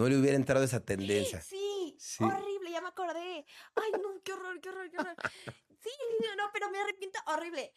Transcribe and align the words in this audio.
no 0.00 0.08
le 0.08 0.16
hubiera 0.18 0.34
entrado 0.36 0.64
esa 0.64 0.80
tendencia? 0.80 1.42
Sí, 1.42 1.94
Sí. 1.98 2.24
horrible, 2.24 2.70
ya 2.70 2.80
me 2.80 2.88
acordé. 2.88 3.44
Ay, 3.74 3.92
no, 4.02 4.18
qué 4.24 4.32
horror, 4.32 4.58
qué 4.62 4.70
horror, 4.70 4.90
qué 4.90 4.96
horror. 4.96 5.14
Sí, 5.82 5.90
no, 6.38 6.44
pero 6.54 6.70
me 6.70 6.78
arrepiento 6.80 7.18
horrible. 7.26 7.74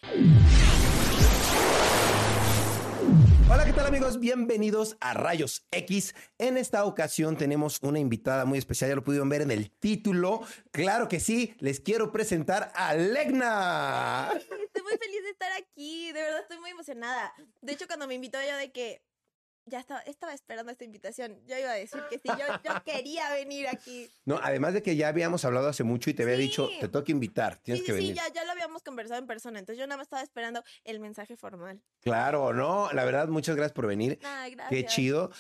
Hola, 3.51 3.65
¿qué 3.65 3.73
tal 3.73 3.87
amigos? 3.87 4.21
Bienvenidos 4.21 4.95
a 5.01 5.13
Rayos 5.13 5.67
X. 5.71 6.15
En 6.37 6.55
esta 6.55 6.85
ocasión 6.85 7.35
tenemos 7.35 7.79
una 7.81 7.99
invitada 7.99 8.45
muy 8.45 8.57
especial, 8.57 8.89
ya 8.91 8.95
lo 8.95 9.03
pudieron 9.03 9.27
ver 9.27 9.41
en 9.41 9.51
el 9.51 9.69
título. 9.69 10.41
Claro 10.71 11.09
que 11.09 11.19
sí, 11.19 11.53
les 11.59 11.81
quiero 11.81 12.13
presentar 12.13 12.71
a 12.73 12.93
Legna. 12.95 14.31
Estoy 14.33 14.81
muy 14.83 14.97
feliz 14.97 15.23
de 15.23 15.29
estar 15.29 15.51
aquí, 15.51 16.13
de 16.13 16.21
verdad 16.21 16.39
estoy 16.43 16.59
muy 16.59 16.69
emocionada. 16.69 17.33
De 17.59 17.73
hecho, 17.73 17.85
cuando 17.85 18.07
me 18.07 18.15
invitó 18.15 18.37
yo 18.41 18.55
de 18.55 18.71
que 18.71 19.03
ya 19.65 19.79
estaba, 19.79 20.01
estaba 20.01 20.33
esperando 20.33 20.71
esta 20.71 20.83
invitación, 20.83 21.39
yo 21.47 21.57
iba 21.57 21.71
a 21.71 21.75
decir 21.75 22.01
que 22.09 22.17
sí, 22.19 22.27
yo, 22.27 22.45
yo 22.63 22.83
quería 22.83 23.31
venir 23.31 23.67
aquí. 23.67 24.09
No, 24.25 24.39
además 24.41 24.73
de 24.73 24.83
que 24.83 24.95
ya 24.95 25.07
habíamos 25.07 25.45
hablado 25.45 25.69
hace 25.69 25.83
mucho 25.83 26.09
y 26.09 26.13
te 26.13 26.23
había 26.23 26.35
Sí. 26.35 26.41
dicho, 26.43 26.69
te 26.79 26.87
toca 26.87 27.11
invitar, 27.11 27.57
tienes 27.57 27.81
sí, 27.81 27.85
que 27.85 27.93
sí, 27.93 27.97
sí, 27.99 28.07
venir. 28.09 28.15
ya, 28.15 28.33
ya 28.33 28.43
lo 28.45 28.51
habíamos 28.51 28.83
conversado 28.83 29.19
en 29.19 29.27
persona, 29.27 29.59
entonces 29.59 29.79
yo 29.79 29.87
nada 29.87 29.97
más 29.97 30.05
estaba 30.07 30.21
esperando 30.21 30.63
el 30.83 30.99
mensaje 30.99 31.37
formal. 31.37 31.81
Claro, 32.01 32.53
no, 32.53 32.91
la 32.93 33.05
verdad, 33.05 33.27
muchas 33.27 33.55
gracias 33.55 33.73
por 33.73 33.87
venir. 33.87 34.19
Gracias. 34.21 34.69
Qué 34.69 34.85
chido. 34.85 35.31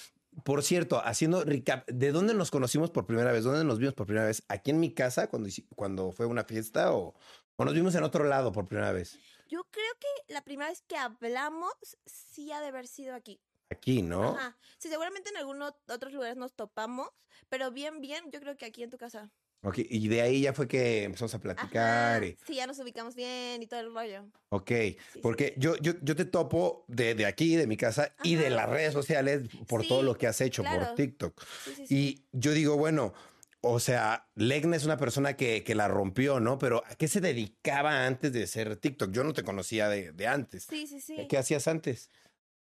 Por 0.43 0.63
cierto, 0.63 0.99
haciendo 1.05 1.43
recap, 1.43 1.87
¿de 1.87 2.11
dónde 2.11 2.33
nos 2.33 2.49
conocimos 2.49 2.89
por 2.89 3.05
primera 3.05 3.31
vez? 3.31 3.43
¿Dónde 3.43 3.63
nos 3.63 3.77
vimos 3.77 3.93
por 3.93 4.07
primera 4.07 4.25
vez? 4.25 4.43
¿Aquí 4.47 4.71
en 4.71 4.79
mi 4.79 4.91
casa 4.93 5.27
cuando, 5.27 5.47
cuando 5.75 6.11
fue 6.11 6.25
una 6.25 6.43
fiesta 6.43 6.91
o, 6.93 7.13
o 7.55 7.65
nos 7.65 7.73
vimos 7.75 7.93
en 7.93 8.03
otro 8.03 8.23
lado 8.23 8.51
por 8.51 8.67
primera 8.67 8.91
vez? 8.91 9.19
Yo 9.47 9.63
creo 9.69 9.93
que 9.99 10.33
la 10.33 10.41
primera 10.43 10.71
vez 10.71 10.81
que 10.87 10.97
hablamos 10.97 11.71
sí 12.07 12.51
ha 12.51 12.61
de 12.61 12.67
haber 12.67 12.87
sido 12.87 13.13
aquí. 13.13 13.39
Aquí, 13.69 14.01
¿no? 14.01 14.31
Ajá. 14.35 14.57
Sí, 14.77 14.89
seguramente 14.89 15.29
en 15.29 15.37
algunos 15.37 15.73
otros 15.87 16.13
lugares 16.13 16.37
nos 16.37 16.53
topamos, 16.53 17.09
pero 17.49 17.71
bien, 17.71 18.01
bien, 18.01 18.29
yo 18.31 18.39
creo 18.39 18.55
que 18.57 18.65
aquí 18.65 18.83
en 18.83 18.89
tu 18.89 18.97
casa. 18.97 19.31
Ok, 19.65 19.77
y 19.77 20.09
de 20.09 20.21
ahí 20.21 20.41
ya 20.41 20.51
fue 20.53 20.67
que 20.67 21.03
empezamos 21.03 21.33
a 21.35 21.39
platicar. 21.39 22.17
Ajá. 22.17 22.25
y- 22.25 22.37
Sí, 22.45 22.55
ya 22.55 22.67
nos 22.67 22.77
ubicamos 22.79 23.15
bien 23.15 23.63
y 23.63 23.67
todo 23.67 23.79
el 23.79 23.93
rollo. 23.93 24.25
ok, 24.49 24.69
sí. 24.69 25.19
porque 25.21 25.53
yo, 25.57 25.77
yo, 25.77 25.93
yo 26.01 26.15
te 26.17 26.25
topo 26.25 26.83
de, 26.89 27.15
de 27.15 27.25
aquí, 27.25 27.55
de 27.55 27.65
mi 27.65 27.77
casa 27.77 28.13
y 28.23 28.35
de 28.35 28.49
las 28.49 28.69
redes 28.69 28.91
sociales 28.93 29.43
por 29.67 29.87
todo 29.87 30.03
lo 30.03 30.15
que 30.17 30.27
has 30.27 30.41
hecho 30.41 30.63
por. 30.63 30.95
TikTok. 30.95 31.41
Sí, 31.63 31.75
sí, 31.75 31.87
sí. 31.87 31.95
Y 31.95 32.25
yo 32.33 32.51
digo, 32.51 32.75
bueno, 32.75 33.13
o 33.61 33.79
sea, 33.79 34.27
Legna 34.35 34.75
es 34.75 34.83
una 34.83 34.97
persona 34.97 35.37
que, 35.37 35.63
que 35.63 35.75
la 35.75 35.87
rompió, 35.87 36.41
¿no? 36.41 36.59
Pero 36.59 36.83
¿a 36.85 36.95
qué 36.95 37.07
se 37.07 37.21
dedicaba 37.21 38.05
antes 38.05 38.33
de 38.33 38.45
ser 38.47 38.75
TikTok? 38.75 39.11
Yo 39.11 39.23
no 39.23 39.31
te 39.31 39.43
conocía 39.43 39.87
de, 39.87 40.11
de 40.11 40.27
antes. 40.27 40.65
Sí, 40.69 40.85
sí, 40.87 40.99
sí. 40.99 41.25
¿Qué 41.29 41.37
hacías 41.37 41.69
antes? 41.69 42.09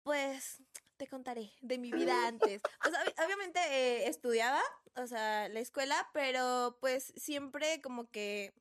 Pues 0.03 0.59
te 1.01 1.06
contaré 1.09 1.51
de 1.62 1.79
mi 1.79 1.91
vida 1.91 2.29
antes. 2.29 2.61
O 2.87 2.91
sea, 2.91 3.03
ob- 3.06 3.25
obviamente 3.25 3.59
eh, 3.70 4.06
estudiaba, 4.06 4.61
o 4.97 5.06
sea, 5.06 5.48
la 5.48 5.61
escuela, 5.61 6.06
pero 6.12 6.77
pues 6.78 7.15
siempre 7.16 7.81
como 7.81 8.11
que 8.11 8.53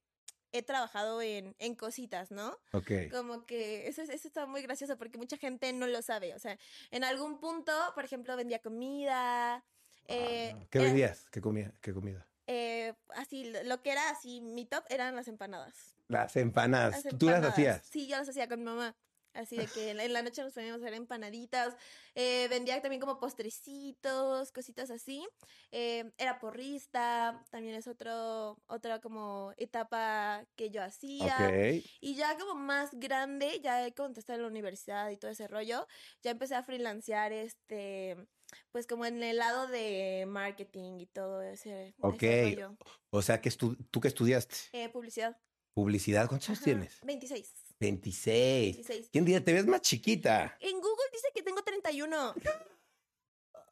he 0.53 0.63
trabajado 0.63 1.21
en, 1.21 1.53
en 1.59 1.75
cositas, 1.75 2.31
¿no? 2.31 2.57
Ok. 2.71 2.91
Como 3.11 3.45
que 3.45 3.89
eso, 3.89 4.01
es- 4.01 4.09
eso 4.09 4.29
está 4.29 4.45
muy 4.45 4.61
gracioso 4.61 4.97
porque 4.97 5.17
mucha 5.17 5.35
gente 5.35 5.73
no 5.73 5.85
lo 5.85 6.01
sabe. 6.01 6.33
O 6.33 6.39
sea, 6.39 6.57
en 6.91 7.03
algún 7.03 7.41
punto, 7.41 7.73
por 7.93 8.05
ejemplo, 8.05 8.37
vendía 8.37 8.59
comida. 8.59 9.65
eh, 10.07 10.53
Ah, 10.55 10.65
¿Qué 10.71 10.77
era- 10.79 10.87
vendías? 10.87 11.25
¿Qué 11.31 11.41
comida? 11.41 11.73
¿Qué 11.81 11.93
comida? 11.93 12.25
eh, 12.47 12.95
así, 13.15 13.51
lo- 13.65 13.83
que 13.83 13.91
era 13.91 14.09
así, 14.09 14.39
mi 14.41 14.65
top 14.65 14.83
eran 14.89 15.13
las 15.15 15.27
empanadas. 15.27 15.93
Las 16.07 16.35
empanadas. 16.37 17.03
Las 17.05 17.17
¿Tú 17.19 17.25
las 17.27 17.35
empanadas. 17.35 17.53
hacías? 17.53 17.85
Sí, 17.85 18.07
yo 18.07 18.17
las 18.17 18.27
hacía 18.29 18.47
con 18.47 18.59
mi 18.59 18.65
mamá. 18.65 18.95
Así 19.33 19.57
de 19.57 19.67
que 19.67 19.91
en 19.91 20.13
la- 20.13 20.21
noche 20.21 20.43
nos 20.43 20.53
poníamos 20.53 20.81
a 20.81 20.85
hacer 20.85 20.95
empanaditas. 20.95 21.75
Eh, 22.15 22.47
vendía 22.49 22.81
también 22.81 22.99
como 22.99 23.19
postrecitos, 23.19 24.51
cositas 24.51 24.89
así. 24.91 25.25
Eh, 25.71 26.11
era 26.17 26.39
porrista, 26.39 27.45
también 27.51 27.75
es 27.75 27.87
otro, 27.87 28.59
otra 28.67 28.99
como 28.99 29.53
etapa 29.57 30.45
que 30.55 30.69
yo 30.69 30.83
hacía. 30.83 31.51
Y 32.01 32.15
ya 32.15 32.37
como 32.37 32.55
más 32.55 32.89
grande, 32.93 33.59
ya 33.61 33.89
cuando 33.95 34.19
estaba 34.19 34.37
en 34.37 34.43
la 34.43 34.49
universidad 34.49 35.09
y 35.09 35.17
todo 35.17 35.31
ese 35.31 35.47
rollo, 35.47 35.87
ya 36.21 36.31
empecé 36.31 36.55
a 36.55 36.63
freelancear 36.63 37.31
este, 37.31 38.17
pues 38.71 38.87
como 38.87 39.05
en 39.05 39.23
el 39.23 39.37
lado 39.37 39.67
de 39.67 40.25
marketing 40.27 40.99
y 40.99 41.05
todo 41.07 41.41
ese, 41.41 41.95
rollo. 41.99 42.77
O 43.11 43.21
sea, 43.21 43.41
que 43.41 43.51
¿tú 43.51 44.01
qué 44.01 44.07
estudiaste? 44.07 44.55
Eh, 44.73 44.89
publicidad. 44.89 45.37
Publicidad. 45.73 46.27
¿Cuántos 46.27 46.49
años 46.49 46.63
tienes? 46.63 46.99
26. 47.03 47.68
26. 47.79 48.75
26. 48.75 49.09
¿Quién 49.11 49.25
diría? 49.25 49.43
Te 49.43 49.53
ves 49.53 49.65
más 49.65 49.81
chiquita. 49.81 50.57
En 50.59 50.75
Google 50.75 51.05
dice 51.11 51.27
que 51.33 51.41
tengo 51.43 51.61
31. 51.63 52.33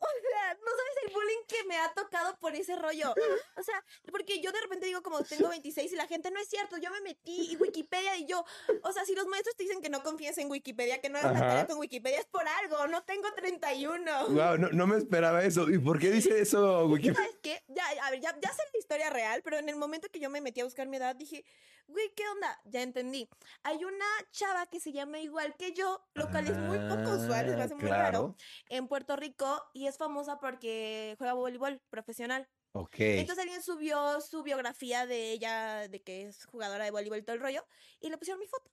O 0.27 0.29
sea, 0.29 0.53
no 0.55 0.71
sabes 0.71 1.07
el 1.07 1.13
bullying 1.13 1.45
que 1.47 1.63
me 1.65 1.77
ha 1.77 1.93
tocado 1.93 2.37
por 2.39 2.53
ese 2.55 2.75
rollo. 2.75 3.13
O 3.55 3.63
sea, 3.63 3.83
porque 4.11 4.39
yo 4.41 4.51
de 4.51 4.61
repente 4.61 4.85
digo 4.85 5.01
como 5.01 5.23
tengo 5.23 5.49
26 5.49 5.91
y 5.91 5.95
la 5.95 6.07
gente 6.07 6.31
no 6.31 6.39
es 6.39 6.47
cierto, 6.49 6.77
yo 6.77 6.91
me 6.91 7.01
metí 7.01 7.51
y 7.51 7.55
Wikipedia 7.57 8.15
y 8.17 8.25
yo, 8.25 8.43
o 8.83 8.91
sea, 8.91 9.05
si 9.05 9.15
los 9.15 9.25
maestros 9.27 9.55
te 9.55 9.63
dicen 9.63 9.81
que 9.81 9.89
no 9.89 10.03
confíes 10.03 10.37
en 10.37 10.49
Wikipedia, 10.49 10.99
que 11.01 11.09
no 11.09 11.17
hagas 11.17 11.33
la 11.33 11.39
tarea 11.39 11.67
con 11.67 11.77
Wikipedia, 11.79 12.19
es 12.19 12.25
por 12.25 12.47
algo, 12.47 12.87
no 12.87 13.03
tengo 13.03 13.31
31. 13.33 14.27
Wow, 14.29 14.57
no, 14.57 14.69
no 14.69 14.87
me 14.87 14.97
esperaba 14.97 15.43
eso. 15.43 15.69
¿Y 15.69 15.79
por 15.79 15.99
qué 15.99 16.11
dice 16.11 16.39
eso, 16.39 16.85
Wiki? 16.87 17.13
¿Sabes 17.13 17.37
qué? 17.41 17.63
Ya, 17.67 17.83
a 18.03 18.11
ver, 18.11 18.19
ya, 18.19 18.35
ya 18.39 18.51
sé 18.53 18.63
la 18.73 18.79
historia 18.79 19.09
real, 19.09 19.41
pero 19.43 19.57
en 19.57 19.69
el 19.69 19.75
momento 19.75 20.07
que 20.11 20.19
yo 20.19 20.29
me 20.29 20.41
metí 20.41 20.61
a 20.61 20.65
buscar 20.65 20.87
mi 20.87 20.97
edad, 20.97 21.15
dije, 21.15 21.43
güey, 21.87 22.11
¿qué 22.15 22.27
onda? 22.29 22.59
Ya 22.65 22.81
entendí. 22.81 23.29
Hay 23.63 23.83
una 23.83 24.05
chava 24.31 24.65
que 24.67 24.79
se 24.79 24.91
llama 24.91 25.19
igual 25.19 25.55
que 25.57 25.73
yo, 25.73 26.05
lo 26.13 26.29
cual 26.29 26.47
es 26.47 26.57
muy 26.57 26.77
poco 26.79 27.15
usual, 27.17 27.55
me 27.55 27.63
hace 27.63 27.75
muy 27.75 27.89
Ah, 27.89 27.97
raro, 27.97 28.35
en 28.69 28.87
Puerto 28.87 29.15
Rico 29.15 29.63
y 29.73 29.86
es 29.87 29.97
famosa 29.97 30.39
porque 30.39 31.15
juega 31.17 31.33
voleibol 31.33 31.81
profesional. 31.89 32.47
Ok. 32.73 32.95
Entonces 32.99 33.43
alguien 33.43 33.63
subió 33.63 34.21
su 34.21 34.43
biografía 34.43 35.05
de 35.05 35.31
ella, 35.31 35.87
de 35.87 36.01
que 36.01 36.23
es 36.27 36.45
jugadora 36.45 36.85
de 36.85 36.91
voleibol 36.91 37.19
y 37.19 37.23
todo 37.23 37.35
el 37.35 37.41
rollo, 37.41 37.65
y 37.99 38.09
le 38.09 38.17
pusieron 38.17 38.39
mi 38.39 38.47
foto. 38.47 38.71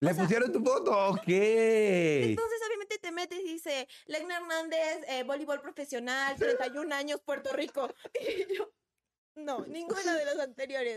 Le 0.00 0.10
o 0.10 0.14
sea- 0.14 0.24
pusieron 0.24 0.52
tu 0.52 0.62
foto. 0.64 0.90
Ok. 1.10 1.22
Entonces, 1.28 2.60
obviamente, 2.66 2.98
te 2.98 3.12
metes 3.12 3.38
y 3.40 3.44
dice, 3.52 3.88
Legna 4.06 4.36
Hernández, 4.36 5.04
eh, 5.08 5.22
voleibol 5.24 5.60
profesional, 5.60 6.36
31 6.36 6.92
años, 6.92 7.20
Puerto 7.24 7.52
Rico. 7.52 7.88
Y 8.20 8.56
yo, 8.56 8.72
no, 9.34 9.64
ninguna 9.66 10.16
de 10.16 10.24
las 10.24 10.38
anteriores. 10.38 10.96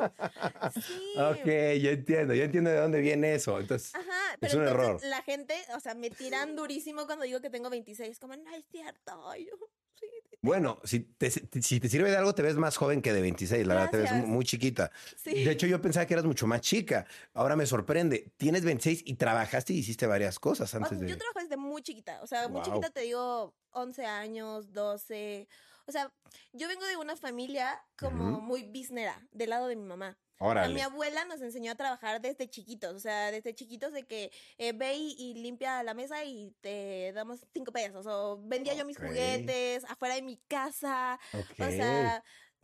Sí. 0.73 1.13
Ok, 1.17 1.45
yo 1.81 1.91
entiendo. 1.91 2.33
Yo 2.33 2.43
entiendo 2.43 2.69
de 2.69 2.77
dónde 2.77 2.99
viene 2.99 3.33
eso. 3.35 3.59
Entonces, 3.59 3.95
Ajá, 3.95 4.37
pero 4.39 4.57
un 4.57 4.67
entonces 4.67 4.85
error. 4.85 5.01
la 5.09 5.21
gente, 5.21 5.55
o 5.75 5.79
sea, 5.79 5.95
me 5.95 6.09
tiran 6.09 6.55
durísimo 6.55 7.05
cuando 7.05 7.25
digo 7.25 7.39
que 7.41 7.49
tengo 7.49 7.69
26, 7.69 8.19
como, 8.19 8.35
no 8.35 8.55
es 8.55 8.65
cierto. 8.67 9.35
Yo, 9.35 9.53
sí. 9.99 10.07
bueno, 10.41 10.79
si 10.83 10.99
te, 10.99 11.31
si 11.31 11.79
te 11.79 11.87
sirve 11.87 12.09
de 12.11 12.17
algo, 12.17 12.35
te 12.35 12.41
ves 12.41 12.55
más 12.55 12.75
joven 12.77 13.01
que 13.01 13.13
de 13.13 13.21
26. 13.21 13.65
La 13.65 13.75
verdad, 13.75 13.91
te 13.91 13.97
ves 13.97 14.11
muy 14.13 14.43
chiquita. 14.43 14.91
Sí. 15.15 15.43
De 15.43 15.51
hecho, 15.51 15.65
yo 15.67 15.81
pensaba 15.81 16.05
que 16.05 16.13
eras 16.13 16.25
mucho 16.25 16.45
más 16.45 16.61
chica. 16.61 17.05
Ahora 17.33 17.55
me 17.55 17.65
sorprende. 17.65 18.33
Tienes 18.37 18.65
26 18.65 19.03
y 19.05 19.13
trabajaste 19.15 19.73
y 19.73 19.77
hiciste 19.79 20.07
varias 20.07 20.39
cosas 20.39 20.73
O 20.73 20.77
antes 20.77 20.89
sea, 20.89 20.99
de. 20.99 21.07
Yo 21.07 21.17
trabajo 21.17 21.39
desde 21.39 21.57
muy 21.57 21.81
chiquita, 21.81 22.21
o 22.21 22.27
sea, 22.27 22.47
muy 22.49 22.61
chiquita 22.63 22.89
te 22.89 23.01
digo 23.01 23.55
11 23.71 24.05
años, 24.05 24.73
12. 24.73 25.47
O 25.87 25.91
sea, 25.91 26.11
yo 26.53 26.67
vengo 26.67 26.85
de 26.85 26.97
una 26.97 27.15
familia 27.15 27.81
como 27.97 28.41
muy 28.41 28.63
biznera, 28.63 29.27
del 29.31 29.49
lado 29.51 29.67
de 29.67 29.75
mi 29.75 29.83
mamá. 29.83 30.17
Órale. 30.37 30.73
mi 30.73 30.81
abuela 30.81 31.23
nos 31.23 31.39
enseñó 31.41 31.71
a 31.71 31.75
trabajar 31.75 32.19
desde 32.19 32.49
chiquitos, 32.49 32.93
o 32.93 32.99
sea, 32.99 33.31
desde 33.31 33.55
chiquitos 33.55 33.93
de 33.93 34.03
que 34.03 34.31
eh, 34.57 34.73
ve 34.73 34.93
y, 34.95 35.15
y 35.17 35.35
limpia 35.35 35.81
la 35.81 35.93
mesa 35.93 36.25
y 36.25 36.53
te 36.59 37.13
damos 37.13 37.45
cinco 37.53 37.71
pesos, 37.71 38.05
o 38.05 38.37
vendía 38.43 38.73
yo 38.73 38.83
mis 38.85 38.97
juguetes 38.97 39.85
afuera 39.85 40.15
de 40.15 40.23
mi 40.23 40.35
casa, 40.49 41.17
Ok. 41.33 41.59
o 41.61 41.71
sea, 41.71 42.21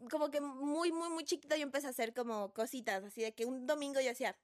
como 0.10 0.30
que 0.32 0.42
muy, 0.42 0.92
muy, 0.92 1.10
muy 1.12 1.24
chiquita 1.24 1.56
yo 1.56 1.64
empecé 1.64 1.88
a 1.88 1.92
hacer 1.92 2.14
como 2.14 2.52
cositas, 2.54 3.06
así 3.06 3.22
de 3.22 3.34
que 3.34 3.46
un 3.46 3.66
domingo 3.66 4.02
yo 4.02 4.10
decía, 4.10 4.36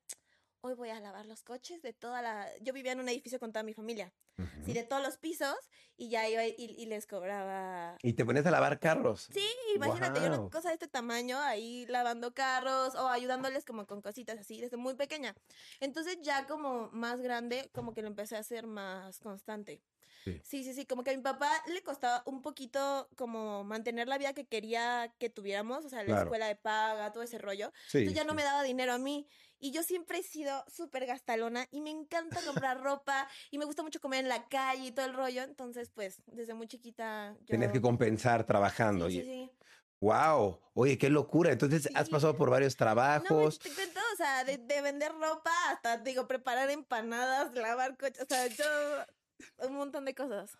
hoy 0.67 0.73
voy 0.75 0.89
a 0.89 0.99
lavar 0.99 1.25
los 1.25 1.43
coches 1.43 1.81
de 1.81 1.93
toda 1.93 2.21
la... 2.21 2.47
Yo 2.61 2.73
vivía 2.73 2.91
en 2.91 2.99
un 2.99 3.09
edificio 3.09 3.39
con 3.39 3.51
toda 3.51 3.63
mi 3.63 3.73
familia. 3.73 4.13
así 4.61 4.73
de 4.73 4.83
todos 4.83 5.01
los 5.01 5.17
pisos, 5.17 5.55
y 5.95 6.09
ya 6.09 6.27
iba 6.29 6.45
y, 6.45 6.53
y 6.57 6.85
les 6.85 7.07
cobraba. 7.07 7.97
Y 8.03 8.13
te 8.13 8.23
pones 8.25 8.45
a 8.45 8.51
lavar 8.51 8.79
carros. 8.79 9.29
Sí, 9.33 9.47
imagínate, 9.75 10.19
yo 10.19 10.27
Guau. 10.27 10.41
una 10.41 10.49
cosa 10.51 10.67
de 10.69 10.75
este 10.75 10.87
tamaño, 10.87 11.39
ahí 11.39 11.85
lavando 11.87 12.33
carros 12.33 12.93
o 12.95 13.07
ayudándoles 13.07 13.65
como 13.65 13.87
con 13.87 14.01
cositas 14.01 14.37
así, 14.39 14.59
desde 14.61 14.77
muy 14.77 14.95
pequeña. 14.95 15.33
Entonces 15.79 16.19
ya 16.21 16.45
como 16.45 16.89
más 16.91 17.21
grande, 17.21 17.69
como 17.73 17.93
que 17.93 18.01
lo 18.01 18.07
empecé 18.09 18.35
a 18.35 18.39
hacer 18.39 18.67
más 18.67 19.19
constante. 19.19 19.81
Sí. 20.23 20.41
Sí, 20.43 20.63
sí, 20.65 20.73
sí, 20.73 20.85
como 20.85 21.03
que 21.05 21.11
a 21.11 21.15
mi 21.15 21.21
papá 21.23 21.49
le 21.67 21.81
costaba 21.83 22.21
un 22.25 22.41
poquito 22.41 23.07
como 23.15 23.63
mantener 23.63 24.09
la 24.09 24.17
vida 24.17 24.33
que 24.33 24.45
quería 24.45 25.13
que 25.19 25.29
tuviéramos, 25.29 25.85
o 25.85 25.89
sea, 25.89 25.99
la 25.99 26.05
Claro. 26.05 26.21
escuela 26.23 26.47
de 26.47 26.55
paga, 26.57 27.13
todo 27.13 27.23
ese 27.23 27.37
rollo. 27.37 27.71
Sí, 27.87 27.99
Entonces 27.99 28.15
ya 28.15 28.23
no 28.25 28.31
sí. 28.31 28.35
me 28.35 28.43
daba 28.43 28.61
dinero 28.63 28.91
a 28.91 28.97
mí. 28.97 29.25
Y 29.59 29.71
yo 29.71 29.83
siempre 29.83 30.19
he 30.19 30.23
sido 30.23 30.63
súper 30.67 31.05
gastalona 31.05 31.67
y 31.71 31.81
me 31.81 31.89
encanta 31.89 32.41
comprar 32.45 32.81
ropa 32.83 33.27
y 33.51 33.57
me 33.57 33.65
gusta 33.65 33.83
mucho 33.83 33.99
comer 33.99 34.21
en 34.23 34.29
la 34.29 34.47
calle 34.47 34.87
y 34.87 34.91
todo 34.91 35.05
el 35.05 35.13
rollo. 35.13 35.43
Entonces, 35.43 35.89
pues, 35.93 36.21
desde 36.27 36.53
muy 36.53 36.67
chiquita 36.67 37.35
yo... 37.39 37.45
Tenías 37.47 37.71
que 37.71 37.81
compensar 37.81 38.45
trabajando. 38.45 39.09
Sí, 39.09 39.19
y- 39.19 39.21
sí, 39.21 39.25
sí. 39.25 39.51
Wow, 39.99 40.59
oye, 40.75 40.95
qué 40.99 41.09
locura. 41.09 41.51
Entonces 41.51 41.89
has 41.95 42.05
Sí. 42.05 42.11
pasado 42.11 42.37
por 42.37 42.51
varios 42.51 42.75
No, 42.75 42.77
trabajos. 42.77 43.57
te 43.57 43.71
cuento, 43.71 43.99
o 44.13 44.15
sea, 44.15 44.43
de, 44.43 44.57
de 44.57 44.81
vender 44.81 45.11
ropa 45.13 45.51
hasta, 45.69 45.97
digo, 45.97 46.27
preparar 46.27 46.69
empanadas, 46.69 47.51
lavar 47.55 47.97
coches, 47.97 48.21
o 48.21 48.25
sea, 48.27 48.45
yo 48.45 49.67
un 49.67 49.75
montón 49.75 50.05
de 50.05 50.13
cosas. 50.13 50.51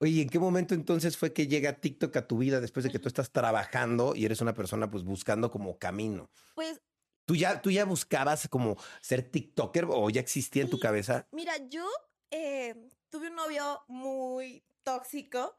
Oye, 0.00 0.22
¿en 0.22 0.28
qué 0.28 0.38
momento 0.38 0.74
entonces 0.74 1.16
fue 1.18 1.32
que 1.32 1.48
llega 1.48 1.80
TikTok 1.80 2.16
a 2.16 2.26
tu 2.26 2.38
vida 2.38 2.60
después 2.60 2.84
de 2.84 2.90
que 2.90 2.98
tú 3.00 3.08
estás 3.08 3.30
trabajando 3.32 4.14
y 4.14 4.24
eres 4.24 4.40
una 4.40 4.54
persona 4.54 4.90
pues 4.90 5.02
buscando 5.04 5.50
como 5.50 5.76
camino? 5.76 6.30
Pues, 6.54 6.80
¿Tú 7.28 7.36
ya, 7.36 7.60
tú 7.60 7.70
ya 7.70 7.84
buscabas 7.84 8.48
como 8.48 8.78
ser 9.02 9.20
TikToker 9.30 9.84
o 9.90 10.08
ya 10.08 10.18
existía 10.22 10.62
en 10.62 10.70
tu 10.70 10.80
cabeza? 10.80 11.28
mira, 11.30 11.58
yo 11.68 11.86
eh, 12.30 12.74
tuve 13.10 13.28
un 13.28 13.34
novio 13.36 13.82
muy 13.86 14.64
tóxico, 14.82 15.54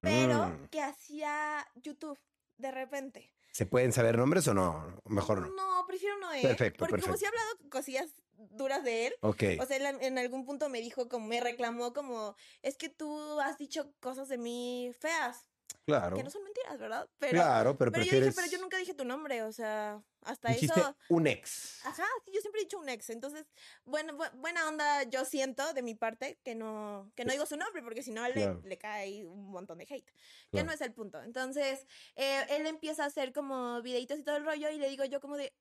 pero 0.00 0.46
Mm. 0.46 0.68
que 0.68 0.80
hacía 0.80 1.66
YouTube 1.74 2.18
de 2.56 2.70
repente. 2.70 3.30
¿Se 3.52 3.66
pueden 3.66 3.92
saber 3.92 4.16
nombres 4.16 4.48
o 4.48 4.54
no? 4.54 4.98
Mejor 5.04 5.42
no. 5.42 5.48
No, 5.54 5.86
prefiero 5.86 6.16
no, 6.20 6.32
¿eh? 6.32 6.40
Perfecto, 6.40 6.78
Porque 6.86 7.02
como 7.02 7.12
perfecto. 7.12 7.18
si 7.18 7.24
he 7.26 7.28
hablado 7.28 7.70
cosillas 7.70 8.14
duras 8.36 8.82
de 8.82 9.08
él, 9.08 9.14
Ok. 9.20 9.42
O 9.60 9.66
sea, 9.66 9.76
él 9.76 9.98
en 10.00 10.16
algún 10.18 10.46
punto 10.46 10.70
me 10.70 10.80
dijo, 10.80 11.10
como 11.10 11.26
me 11.26 11.38
reclamó, 11.40 11.92
como, 11.92 12.34
es 12.62 12.78
que 12.78 12.88
tú 12.88 13.38
has 13.40 13.58
dicho 13.58 13.92
cosas 14.00 14.28
de 14.30 14.38
mí 14.38 14.90
feas, 14.98 15.46
Claro. 15.86 16.16
que 16.16 16.22
no 16.24 16.30
son 16.30 16.42
mentiras, 16.44 16.78
¿verdad? 16.78 17.08
Pero, 17.18 17.32
claro, 17.32 17.76
pero, 17.76 17.92
pero 17.92 18.04
yo 18.04 18.10
prefieres. 18.10 18.28
dije, 18.34 18.36
pero 18.42 18.52
yo 18.56 18.62
nunca 18.62 18.78
dije 18.78 18.94
tu 18.94 19.04
nombre, 19.04 19.42
o 19.42 19.52
sea, 19.52 20.02
hasta 20.22 20.48
Dijiste 20.50 20.80
eso. 20.80 20.96
un 21.10 21.26
ex. 21.26 21.84
Ajá, 21.84 22.06
sí, 22.24 22.30
yo 22.34 22.40
siempre 22.40 22.60
he 22.60 22.64
dicho 22.64 22.78
un 22.78 22.88
ex, 22.88 23.10
entonces, 23.10 23.44
bueno, 23.84 24.14
bu- 24.16 24.32
buena 24.40 24.66
onda 24.68 25.02
yo 25.04 25.24
siento 25.24 25.74
de 25.74 25.82
mi 25.82 25.94
parte 25.94 26.38
que 26.42 26.54
no, 26.54 27.10
que 27.14 27.24
no 27.26 27.32
digo 27.32 27.44
su 27.46 27.56
nombre, 27.58 27.82
porque 27.82 28.02
si 28.02 28.12
no 28.12 28.26
le, 28.26 28.32
Claro. 28.32 28.60
le 28.64 28.78
cae 28.78 29.02
ahí 29.02 29.24
un 29.24 29.50
montón 29.50 29.76
de 29.78 29.84
hate, 29.84 30.06
que 30.06 30.14
Claro. 30.52 30.66
no 30.66 30.72
es 30.72 30.80
el 30.80 30.92
punto. 30.92 31.22
Entonces, 31.22 31.86
eh, 32.16 32.46
él 32.48 32.66
empieza 32.66 33.04
a 33.04 33.06
hacer 33.08 33.32
como 33.34 33.82
videitos 33.82 34.18
y 34.18 34.22
todo 34.22 34.36
el 34.36 34.44
rollo, 34.46 34.70
y 34.70 34.78
le 34.78 34.88
digo 34.88 35.04
yo 35.04 35.20
como 35.20 35.36
de, 35.36 35.52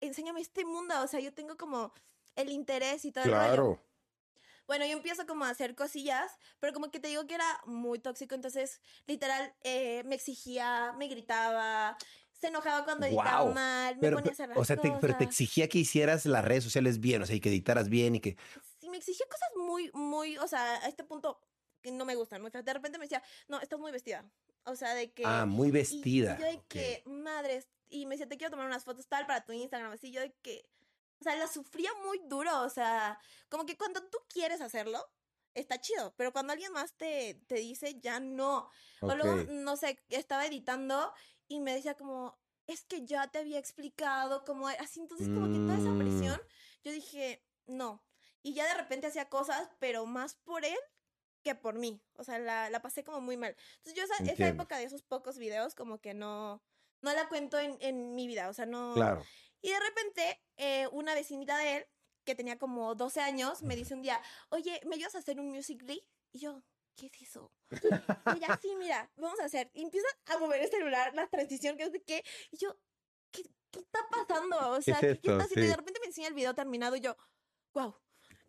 enséñame 0.00 0.40
este 0.40 0.64
mundo, 0.64 0.94
o 1.02 1.06
sea, 1.08 1.20
yo 1.20 1.34
tengo 1.34 1.56
como 1.56 1.92
el 2.36 2.50
interés 2.50 3.04
y 3.04 3.12
todo 3.12 3.24
el 3.24 3.32
rollo. 3.56 3.82
Bueno, 4.68 4.84
yo 4.84 4.92
empiezo 4.92 5.26
como 5.26 5.46
a 5.46 5.50
hacer 5.50 5.74
cosillas, 5.74 6.30
pero 6.60 6.72
como 6.74 6.90
que 6.90 7.00
te 7.00 7.08
digo 7.08 7.26
que 7.26 7.34
era 7.34 7.60
muy 7.64 7.98
tóxico, 7.98 8.34
entonces 8.34 8.80
literal 9.06 9.54
eh, 9.64 10.04
me 10.04 10.14
exigía, 10.14 10.92
me 10.98 11.08
gritaba, 11.08 11.96
se 12.38 12.48
enojaba 12.48 12.84
cuando 12.84 13.06
editaba 13.06 13.50
mal, 13.50 13.96
me 13.96 14.02
Pero, 14.02 14.18
ponía 14.18 14.32
a 14.32 14.58
o 14.58 14.64
sea, 14.66 14.76
te- 14.76 14.92
pero 15.00 15.00
te 15.00 15.06
cosas. 15.14 15.22
exigía 15.22 15.68
que 15.68 15.78
hicieras 15.78 16.26
las 16.26 16.44
redes 16.44 16.64
sociales 16.64 17.00
bien, 17.00 17.22
o 17.22 17.26
sea, 17.26 17.34
y 17.34 17.40
que 17.40 17.48
editaras 17.48 17.88
bien 17.88 18.14
y 18.16 18.20
que. 18.20 18.36
Sí, 18.78 18.90
me 18.90 18.98
exigía 18.98 19.26
cosas 19.26 19.48
muy, 19.56 19.90
muy, 19.94 20.36
o 20.36 20.46
sea, 20.46 20.74
a 20.76 20.86
este 20.86 21.02
punto 21.02 21.40
que 21.80 21.90
no 21.90 22.04
me 22.04 22.14
gustan, 22.14 22.42
muy 22.42 22.50
feas. 22.50 22.64
De 22.64 22.74
repente 22.74 22.98
me 22.98 23.06
decía, 23.06 23.22
no, 23.48 23.60
estás 23.60 23.78
muy 23.78 23.90
vestida. 23.90 24.24
O 24.64 24.76
sea, 24.76 24.94
de 24.94 25.12
que... 25.12 25.22
Ah, 25.24 25.46
muy 25.46 25.70
vestida. 25.70 26.36
Y, 26.38 26.42
yo 26.42 26.46
de 26.46 26.62
que, 26.68 27.02
madres, 27.06 27.68
y 27.88 28.04
me 28.04 28.16
decía, 28.16 28.28
te 28.28 28.36
quiero 28.36 28.50
tomar 28.50 28.66
unas 28.66 28.84
fotos 28.84 29.06
tal 29.08 29.26
para 29.26 29.44
tu 29.44 29.52
Instagram, 29.52 29.92
así, 29.92 30.10
yo 30.10 30.20
de 30.20 30.34
que, 30.42 30.68
o 31.20 31.24
sea, 31.24 31.36
la 31.36 31.46
sufría 31.48 31.90
muy 32.04 32.20
duro, 32.24 32.62
o 32.62 32.68
sea, 32.70 33.18
como 33.48 33.66
que 33.66 33.76
cuando 33.76 34.02
tú 34.08 34.18
quieres 34.28 34.60
hacerlo, 34.60 35.04
está 35.54 35.80
chido, 35.80 36.14
pero 36.16 36.32
cuando 36.32 36.52
alguien 36.52 36.72
más 36.72 36.94
te, 36.96 37.42
te 37.46 37.56
dice, 37.56 37.98
ya 38.00 38.20
no. 38.20 38.70
O 39.00 39.14
luego, 39.14 39.44
no 39.50 39.76
sé, 39.76 39.98
estaba 40.08 40.46
editando 40.46 41.12
y 41.48 41.60
me 41.60 41.74
decía 41.74 41.94
como, 41.94 42.38
es 42.66 42.84
que 42.84 43.04
ya 43.06 43.26
te 43.28 43.38
había 43.38 43.58
explicado 43.58 44.44
cómo 44.44 44.68
era, 44.70 44.82
así, 44.82 45.00
entonces 45.00 45.28
como 45.28 45.46
que 45.46 45.58
toda 45.58 45.78
esa 45.78 45.90
Mm. 45.90 45.98
presión, 45.98 46.40
yo 46.84 46.92
dije, 46.92 47.44
no. 47.66 48.04
Y 48.42 48.54
ya 48.54 48.66
de 48.68 48.74
repente 48.74 49.08
hacía 49.08 49.28
cosas, 49.28 49.68
pero 49.80 50.06
más 50.06 50.34
por 50.34 50.64
él 50.64 50.78
que 51.42 51.54
por 51.54 51.74
mí. 51.74 52.00
O 52.14 52.24
sea, 52.24 52.38
la, 52.38 52.70
la 52.70 52.80
pasé 52.80 53.02
como 53.02 53.20
muy 53.20 53.36
mal. 53.36 53.56
Entonces 53.78 53.94
yo 53.94 54.02
esa, 54.04 54.22
esa 54.30 54.46
época 54.48 54.76
de 54.78 54.84
esos 54.84 55.02
pocos 55.02 55.38
videos 55.38 55.74
como 55.74 55.98
que 56.00 56.14
no, 56.14 56.62
no 57.02 57.12
la 57.12 57.28
cuento 57.28 57.58
en, 57.58 57.76
en 57.80 58.14
mi 58.14 58.26
vida. 58.26 58.48
O 58.48 58.52
sea, 58.54 58.66
no... 58.66 58.94
Claro. 58.94 59.24
Y 59.60 59.70
de 59.70 59.80
repente 59.80 60.40
eh, 60.56 60.86
una 60.92 61.14
vecinita 61.14 61.56
de 61.58 61.76
él, 61.76 61.86
que 62.24 62.34
tenía 62.34 62.58
como 62.58 62.94
12 62.94 63.20
años, 63.20 63.62
me 63.62 63.74
dice 63.76 63.94
un 63.94 64.02
día, 64.02 64.20
oye, 64.50 64.80
¿me 64.86 64.96
ayudas 64.96 65.14
a 65.14 65.18
hacer 65.18 65.40
un 65.40 65.48
Musical.ly? 65.50 66.04
Y 66.32 66.38
yo, 66.40 66.62
¿qué 66.94 67.06
es 67.06 67.22
eso? 67.22 67.50
Ella, 68.36 68.58
sí, 68.60 68.74
mira, 68.76 69.10
vamos 69.16 69.40
a 69.40 69.44
hacer. 69.46 69.70
Y 69.72 69.82
empieza 69.84 70.06
a 70.26 70.38
mover 70.38 70.60
el 70.62 70.70
celular, 70.70 71.14
la 71.14 71.26
transición, 71.28 71.76
que 71.76 71.86
no 71.86 71.90
sé 71.90 72.02
qué. 72.02 72.22
Y 72.50 72.58
yo, 72.58 72.78
¿qué, 73.30 73.42
qué 73.70 73.80
está 73.80 74.00
pasando? 74.10 74.58
O 74.72 74.82
sea, 74.82 74.96
es 74.96 75.00
¿qué, 75.00 75.06
qué 75.06 75.12
esto? 75.14 75.32
está 75.32 75.44
haciendo? 75.44 75.64
Y 75.66 75.70
de 75.70 75.76
repente 75.76 76.00
me 76.00 76.06
enseña 76.08 76.28
el 76.28 76.34
video 76.34 76.54
terminado 76.54 76.96
y 76.96 77.00
yo, 77.00 77.16
wow. 77.72 77.96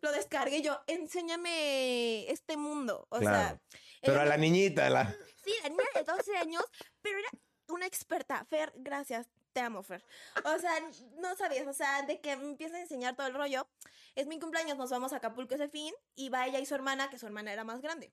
Lo 0.02 0.12
descargué 0.12 0.58
y 0.58 0.62
yo, 0.62 0.80
enséñame 0.86 2.30
este 2.30 2.56
mundo. 2.56 3.06
O 3.10 3.18
Claro. 3.18 3.60
sea, 3.70 3.80
Pero 4.02 4.20
a 4.20 4.24
la 4.24 4.36
niñita, 4.36 4.88
la. 4.90 5.10
Sí, 5.44 5.52
la 5.62 5.68
niña 5.70 5.84
de 5.94 6.04
12 6.04 6.36
años, 6.38 6.64
pero 7.02 7.18
era 7.18 7.28
una 7.68 7.86
experta. 7.86 8.44
Fer, 8.46 8.72
gracias. 8.76 9.28
Te 9.52 9.60
amo, 9.60 9.82
Fer. 9.82 10.04
O 10.44 10.58
sea, 10.58 10.72
no 11.16 11.34
sabías, 11.36 11.66
o 11.66 11.72
sea, 11.72 12.02
de 12.02 12.20
que 12.20 12.36
me 12.36 12.44
empieza 12.44 12.76
a 12.76 12.80
enseñar 12.80 13.16
todo 13.16 13.26
el 13.26 13.34
rollo. 13.34 13.66
Es 14.14 14.26
mi 14.26 14.38
cumpleaños, 14.38 14.78
nos 14.78 14.90
vamos 14.90 15.12
a 15.12 15.16
Acapulco 15.16 15.54
ese 15.54 15.68
fin 15.68 15.92
y 16.14 16.28
va 16.28 16.46
ella 16.46 16.60
y 16.60 16.66
su 16.66 16.74
hermana, 16.74 17.10
que 17.10 17.18
su 17.18 17.26
hermana 17.26 17.52
era 17.52 17.64
más 17.64 17.80
grande. 17.80 18.12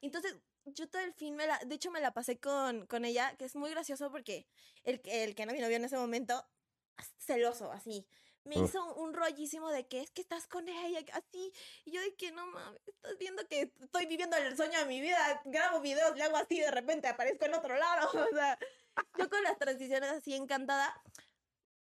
Entonces, 0.00 0.36
yo 0.64 0.88
todo 0.88 1.02
el 1.02 1.12
fin, 1.12 1.34
me 1.34 1.46
la, 1.46 1.58
de 1.58 1.74
hecho, 1.74 1.90
me 1.90 2.00
la 2.00 2.12
pasé 2.12 2.38
con, 2.38 2.86
con 2.86 3.04
ella, 3.04 3.34
que 3.36 3.44
es 3.44 3.56
muy 3.56 3.70
gracioso 3.70 4.10
porque 4.10 4.46
el, 4.84 5.00
el 5.04 5.34
que 5.34 5.42
era 5.42 5.52
mi 5.52 5.60
novio 5.60 5.76
en 5.76 5.84
ese 5.84 5.96
momento, 5.96 6.44
celoso, 7.18 7.72
así. 7.72 8.06
Me 8.44 8.58
Uf. 8.58 8.68
hizo 8.68 8.94
un 8.94 9.12
rollísimo 9.12 9.70
de 9.70 9.88
que 9.88 10.02
es 10.02 10.12
que 10.12 10.20
estás 10.20 10.46
con 10.46 10.68
ella, 10.68 11.04
así. 11.14 11.52
Y 11.84 11.90
yo 11.90 12.00
de 12.00 12.14
que 12.14 12.30
no 12.30 12.46
mames, 12.46 12.80
estás 12.86 13.18
viendo 13.18 13.44
que 13.48 13.72
estoy 13.82 14.06
viviendo 14.06 14.36
el 14.36 14.56
sueño 14.56 14.78
de 14.78 14.86
mi 14.86 15.00
vida. 15.00 15.42
Grabo 15.46 15.80
videos, 15.80 16.16
le 16.16 16.22
hago 16.22 16.36
así, 16.36 16.60
de 16.60 16.70
repente 16.70 17.08
aparezco 17.08 17.44
en 17.44 17.54
otro 17.54 17.76
lado. 17.76 18.08
O 18.30 18.36
sea, 18.36 18.56
yo 19.18 19.28
con 19.28 19.42
las 19.42 19.58
transiciones 19.58 20.10
así 20.10 20.34
encantada. 20.34 20.94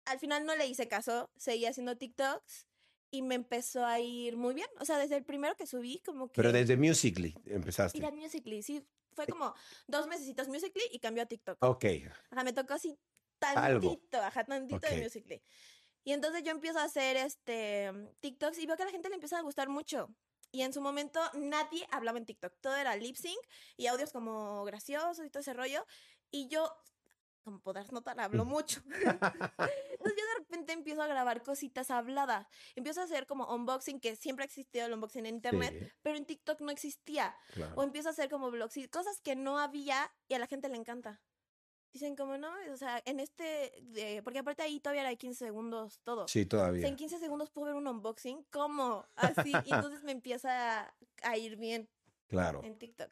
Al 0.06 0.20
final 0.20 0.46
no 0.46 0.56
le 0.56 0.68
hice 0.68 0.88
caso, 0.88 1.32
seguí 1.38 1.66
haciendo 1.66 1.98
TikToks 1.98 2.68
y 3.12 3.22
me 3.22 3.36
empezó 3.36 3.86
a 3.86 4.00
ir 4.00 4.36
muy 4.36 4.54
bien. 4.54 4.68
O 4.80 4.86
sea, 4.86 4.98
desde 4.98 5.16
el 5.16 5.24
primero 5.24 5.56
que 5.56 5.66
subí, 5.68 6.02
como 6.06 6.28
que. 6.28 6.34
Pero 6.36 6.52
desde 6.52 6.76
Musically 6.76 7.36
empezaste. 7.46 7.98
Ir 7.98 8.06
a 8.06 8.12
Musical.ly, 8.12 8.64
sí. 8.64 8.86
Fue 9.14 9.28
como 9.28 9.54
dos 9.88 10.08
mesecitos 10.08 10.48
Musical.ly 10.48 10.90
y 10.92 11.00
cambió 11.00 11.24
a 11.24 11.26
TikTok. 11.28 11.58
Ok. 11.64 11.86
Ajá, 12.32 12.44
me 12.44 12.52
tocó 12.52 12.74
así 12.74 12.98
Algo. 13.42 13.90
tantito, 13.90 14.18
ajá, 14.18 14.44
tantito 14.44 14.78
Ok. 14.78 14.94
de 14.94 15.04
Musical.ly. 15.04 15.44
Y 16.06 16.12
entonces 16.12 16.44
yo 16.44 16.52
empiezo 16.52 16.80
a 16.80 16.84
hacer 16.84 17.16
este 17.16 17.92
TikToks 18.20 18.58
y 18.58 18.66
veo 18.66 18.76
que 18.76 18.84
a 18.84 18.86
la 18.88 18.92
gente 18.92 19.08
le 19.10 19.16
empieza 19.16 19.38
a 19.38 19.42
gustar 19.42 19.70
mucho. 19.70 20.10
Y 20.52 20.62
en 20.62 20.74
su 20.74 20.82
momento 20.82 21.22
nadie 21.36 21.88
hablaba 21.92 22.18
en 22.18 22.26
TikTok. 22.26 22.54
Todo 22.62 22.76
era 22.76 22.96
lip 22.96 23.16
sync 23.16 23.40
y 23.78 23.88
audios 23.88 24.12
como 24.12 24.66
graciosos 24.66 25.26
y 25.26 25.30
todo 25.30 25.42
ese 25.42 25.54
rollo. 25.54 25.86
Y 26.30 26.48
yo, 26.48 26.76
como 27.44 27.60
podrás 27.60 27.92
notar, 27.92 28.20
hablo 28.20 28.46
mucho. 28.46 28.82
Entonces 28.86 30.18
yo 30.18 30.26
de 30.28 30.40
repente 30.40 30.74
empiezo 30.74 31.02
a 31.02 31.08
grabar 31.08 31.44
cositas 31.44 31.92
habladas. 31.92 32.48
Empiezo 32.76 33.02
a 33.02 33.04
hacer 33.04 33.28
como 33.28 33.46
unboxing, 33.54 34.00
que 34.00 34.16
siempre 34.16 34.44
ha 34.44 34.48
existido 34.48 34.86
el 34.86 34.94
unboxing 34.94 35.26
en 35.26 35.36
internet, 35.36 35.76
Sí, 35.80 35.92
pero 36.02 36.18
en 36.18 36.26
TikTok 36.26 36.62
no 36.62 36.72
existía. 36.72 37.36
claro. 37.54 37.74
O 37.76 37.84
empiezo 37.84 38.10
a 38.10 38.12
hacer 38.12 38.30
como 38.30 38.50
vlogs 38.50 38.78
y 38.78 38.88
cosas 38.88 39.20
que 39.22 39.36
no 39.36 39.60
había 39.60 40.12
y 40.28 40.34
a 40.34 40.40
la 40.40 40.48
gente 40.48 40.70
le 40.70 40.78
encanta. 40.78 41.22
Dicen 41.92 42.16
como, 42.16 42.38
no, 42.40 42.52
o 42.72 42.78
sea, 42.78 43.02
en 43.06 43.20
este, 43.20 43.72
de- 43.84 44.22
porque 44.24 44.40
aparte 44.40 44.64
ahí 44.64 44.80
todavía 44.80 45.04
de 45.04 45.16
15 45.16 45.46
segundos 45.46 46.00
todo. 46.04 46.28
Sí, 46.28 46.40
O 46.40 46.42
sea, 46.42 46.50
todavía. 46.50 46.88
en 46.88 46.96
15 46.96 47.20
segundos 47.20 47.52
puedo 47.52 47.68
ver 47.68 47.76
un 47.76 47.88
unboxing, 47.88 48.44
¿cómo? 48.50 49.06
Así, 49.16 49.52
y 49.52 49.74
entonces 49.74 50.04
me 50.04 50.12
empieza 50.12 50.82
a, 50.86 50.96
a 51.22 51.38
ir 51.38 51.56
bien 51.58 51.88
Claro. 52.28 52.62
en 52.64 52.80
TikTok. 52.80 53.12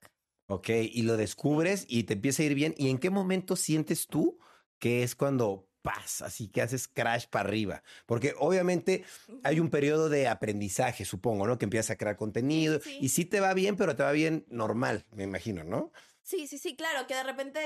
Ok, 0.52 0.70
y 0.70 1.04
lo 1.04 1.16
descubres 1.16 1.86
y 1.88 2.04
te 2.04 2.14
empieza 2.14 2.44
a 2.44 2.46
ir 2.46 2.56
bien. 2.56 2.76
¿Y 2.78 2.90
en 2.90 2.98
qué 2.98 3.10
momento 3.10 3.56
sientes 3.56 4.08
tú 4.08 4.38
que 4.80 5.02
es 5.02 5.16
cuando 5.16 5.70
pasa, 5.82 6.26
así 6.26 6.50
que 6.50 6.62
haces 6.62 6.90
crash 6.90 7.28
para 7.28 7.48
arriba? 7.48 7.84
Porque 8.06 8.34
obviamente 8.38 9.06
hay 9.44 9.62
un 9.62 9.70
periodo 9.70 10.10
de 10.10 10.28
aprendizaje, 10.28 11.06
supongo, 11.06 11.48
¿no? 11.48 11.58
Que 11.58 11.64
empiezas 11.66 11.92
a 11.92 11.96
crear 11.96 12.18
contenido 12.18 12.82
Sí. 12.82 12.98
y 13.00 13.10
sí 13.10 13.24
te 13.24 13.40
va 13.40 13.54
bien, 13.54 13.78
pero 13.78 13.96
te 13.96 14.04
va 14.04 14.12
bien 14.12 14.46
normal, 14.50 15.06
me 15.12 15.24
imagino, 15.24 15.64
¿no? 15.64 15.94
Sí, 16.22 16.48
sí, 16.48 16.58
sí, 16.58 16.76
claro, 16.76 17.08
que 17.08 17.16
de 17.16 17.24
repente 17.24 17.60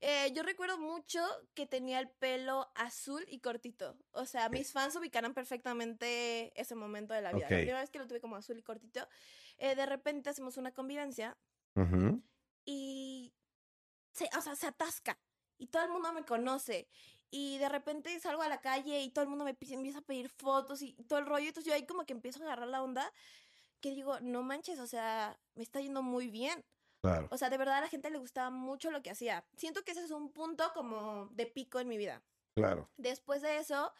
eh, 0.00 0.32
yo 0.34 0.42
recuerdo 0.42 0.78
mucho 0.78 1.20
que 1.54 1.66
tenía 1.66 1.98
el 2.00 2.08
pelo 2.08 2.70
azul 2.74 3.24
y 3.28 3.40
cortito. 3.40 3.96
O 4.12 4.26
sea, 4.26 4.48
mis 4.48 4.72
fans 4.72 4.94
ubicarán 4.96 5.34
perfectamente 5.34 6.52
ese 6.60 6.74
momento 6.74 7.14
de 7.14 7.22
la 7.22 7.32
vida. 7.32 7.46
Ok. 7.46 7.50
La 7.50 7.56
primera 7.56 7.80
vez 7.80 7.90
que 7.90 7.98
lo 7.98 8.06
tuve 8.06 8.20
como 8.20 8.36
azul 8.36 8.58
y 8.58 8.62
cortito, 8.62 9.08
eh, 9.58 9.74
de 9.74 9.86
repente 9.86 10.30
hacemos 10.30 10.56
una 10.56 10.72
convivencia 10.72 11.36
Ujú. 11.74 12.22
y 12.64 13.32
se, 14.12 14.28
o 14.36 14.40
sea, 14.42 14.54
se 14.56 14.66
atasca 14.66 15.18
y 15.58 15.68
todo 15.68 15.84
el 15.84 15.90
mundo 15.90 16.12
me 16.12 16.24
conoce 16.24 16.88
y 17.30 17.58
de 17.58 17.68
repente 17.68 18.18
salgo 18.20 18.42
a 18.42 18.48
la 18.48 18.60
calle 18.60 19.00
y 19.02 19.10
todo 19.10 19.22
el 19.22 19.28
mundo 19.30 19.44
me 19.44 19.54
pi- 19.54 19.72
empieza 19.72 19.98
a 20.00 20.02
pedir 20.02 20.28
fotos 20.28 20.82
y 20.82 20.94
todo 21.08 21.18
el 21.20 21.26
rollo, 21.26 21.46
entonces 21.48 21.68
yo 21.70 21.74
ahí 21.74 21.86
como 21.86 22.04
que 22.04 22.12
empiezo 22.12 22.40
a 22.40 22.46
agarrar 22.46 22.68
la 22.68 22.82
onda 22.82 23.12
que 23.80 23.90
digo, 23.92 24.18
no 24.20 24.42
manches, 24.42 24.78
o 24.78 24.86
sea, 24.86 25.38
me 25.54 25.62
está 25.62 25.80
yendo 25.80 26.02
muy 26.02 26.28
bien. 26.28 26.64
Claro. 27.02 27.28
O 27.30 27.38
sea, 27.38 27.48
de 27.48 27.56
verdad 27.56 27.78
a 27.78 27.80
la 27.80 27.88
gente 27.88 28.10
le 28.10 28.18
gustaba 28.18 28.50
mucho 28.50 28.90
lo 28.90 29.00
que 29.02 29.10
hacía. 29.10 29.42
Siento 29.56 29.82
que 29.84 29.92
ese 29.92 30.04
es 30.04 30.10
un 30.10 30.30
punto 30.32 30.70
como 30.74 31.28
de 31.32 31.46
pico 31.46 31.80
en 31.80 31.88
mi 31.88 31.96
vida. 31.96 32.22
Claro. 32.56 32.90
Después 32.98 33.40
de 33.40 33.56
eso, 33.56 33.90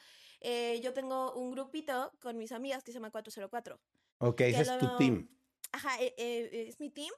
eh, 0.41 0.81
yo 0.83 0.93
tengo 0.93 1.33
un 1.35 1.51
grupito 1.53 2.13
con 2.21 2.37
mis 2.37 2.53
amigas 2.53 2.85
que 2.85 2.93
se 2.93 2.99
llama 2.99 3.11
404. 3.11 3.81
Ok, 4.19 4.41
ese 4.43 4.61
es 4.63 4.79
tu 4.79 4.85
lo- 4.85 4.97
team. 4.99 5.31
Ajá, 5.73 5.99
eh, 6.03 6.15
eh, 6.19 6.67
es 6.69 6.79
mi 6.79 6.91
team, 6.91 7.13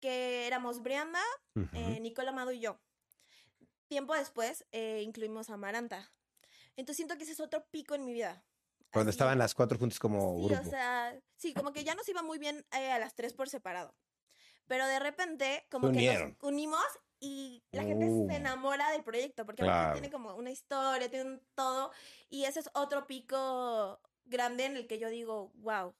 que 0.00 0.46
éramos 0.46 0.82
Brianda, 0.82 1.22
eh, 1.72 1.98
Nicole 2.00 2.28
Amado 2.28 2.52
y 2.52 2.60
yo. 2.60 2.78
Tiempo 3.88 4.14
después 4.14 4.64
eh, 4.72 5.02
incluimos 5.04 5.48
a 5.50 5.56
Maranta. 5.56 6.10
Entonces 6.76 6.96
siento 6.96 7.16
que 7.16 7.22
ese 7.22 7.32
es 7.32 7.40
otro 7.40 7.64
pico 7.70 7.94
en 7.94 8.04
mi 8.04 8.12
vida. 8.12 8.44
Cuando 8.92 9.10
Así, 9.10 9.16
estaban 9.16 9.38
las 9.38 9.54
cuatro 9.54 9.78
juntas 9.78 9.98
como 9.98 10.36
Sí, 10.38 10.44
grupo. 10.54 10.66
o 10.66 10.70
sea, 10.70 11.18
sí, 11.36 11.54
como 11.54 11.72
que 11.72 11.84
ya 11.84 11.94
nos 11.94 12.08
iba 12.08 12.22
muy 12.22 12.38
bien 12.38 12.64
eh, 12.72 12.90
a 12.92 12.98
las 12.98 13.14
tres 13.14 13.32
por 13.34 13.48
separado. 13.48 13.94
Pero 14.66 14.86
de 14.86 14.98
repente, 14.98 15.66
como 15.70 15.92
que 15.92 16.12
nos 16.12 16.34
unimos 16.42 16.84
y 17.20 17.62
la 17.70 17.82
gente 17.84 18.06
Uh. 18.08 18.26
se 18.28 18.36
enamora 18.36 18.90
del 18.90 19.04
proyecto, 19.04 19.46
porque 19.46 19.62
Claro. 19.62 19.92
tiene 19.92 20.10
como 20.10 20.34
una 20.34 20.50
historia, 20.50 21.08
tiene 21.10 21.30
un 21.30 21.42
todo. 21.54 21.92
Y 22.28 22.44
ese 22.44 22.60
es 22.60 22.70
otro 22.74 23.06
pico 23.06 24.00
grande 24.24 24.64
en 24.64 24.76
el 24.76 24.86
que 24.88 24.98
yo 24.98 25.08
digo, 25.08 25.52
wow. 25.54 25.88
O 25.90 25.94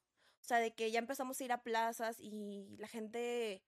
sea, 0.49 0.59
de 0.59 0.75
que 0.75 0.91
ya 0.91 0.99
empezamos 0.99 1.41
a 1.41 1.45
ir 1.45 1.53
a 1.53 1.63
plazas 1.63 2.17
y 2.19 2.77
la 2.79 2.89
gente 2.89 3.63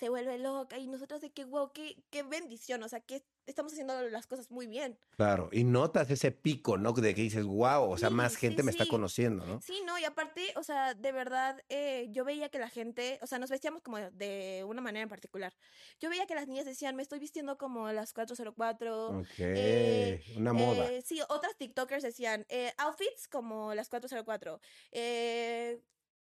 se 0.00 0.08
vuelve 0.08 0.38
loca 0.38 0.78
y 0.78 0.86
nosotros 0.86 1.20
de 1.20 1.30
que, 1.30 1.44
wow, 1.44 1.72
qué, 1.74 2.02
qué 2.08 2.22
bendición. 2.22 2.82
O 2.82 2.88
sea, 2.88 3.00
que 3.00 3.22
estamos 3.44 3.72
haciendo 3.72 4.00
las 4.08 4.26
cosas 4.26 4.50
muy 4.50 4.66
bien. 4.66 4.98
Claro. 5.10 5.50
Y 5.52 5.64
notas 5.64 6.10
ese 6.10 6.30
pico, 6.32 6.78
¿no? 6.78 6.92
De 6.94 7.14
que 7.14 7.20
dices, 7.20 7.44
wow, 7.44 7.82
o 7.90 7.98
sea, 7.98 8.08
Sí, 8.08 8.14
más 8.14 8.32
sí, 8.32 8.38
gente 8.38 8.62
me 8.62 8.70
está 8.70 8.86
conociendo, 8.86 9.44
¿no? 9.44 9.60
Sí, 9.60 9.82
no, 9.84 9.98
y 9.98 10.04
aparte, 10.04 10.54
o 10.56 10.62
sea, 10.62 10.94
de 10.94 11.12
verdad, 11.12 11.62
eh, 11.68 12.08
yo 12.12 12.24
veía 12.24 12.48
que 12.48 12.58
la 12.58 12.70
gente, 12.70 13.18
o 13.20 13.26
sea, 13.26 13.38
nos 13.38 13.50
vestíamos 13.50 13.82
como 13.82 13.98
de 13.98 14.64
una 14.66 14.80
manera 14.80 15.02
en 15.02 15.10
particular. 15.10 15.52
Yo 16.00 16.08
veía 16.08 16.26
que 16.26 16.34
las 16.34 16.48
niñas 16.48 16.64
decían, 16.64 16.96
me 16.96 17.02
estoy 17.02 17.18
vistiendo 17.18 17.58
como 17.58 17.92
las 17.92 18.14
404. 18.14 19.18
Ok. 19.18 19.26
eh, 19.38 20.22
Una 20.34 20.54
moda. 20.54 20.90
Eh, 20.90 21.02
sí, 21.02 21.20
otras 21.28 21.58
TikTokers 21.58 22.02
decían, 22.02 22.46
eh, 22.48 22.72
outfits 22.78 23.28
como 23.28 23.74
las 23.74 23.90
404. 23.90 24.60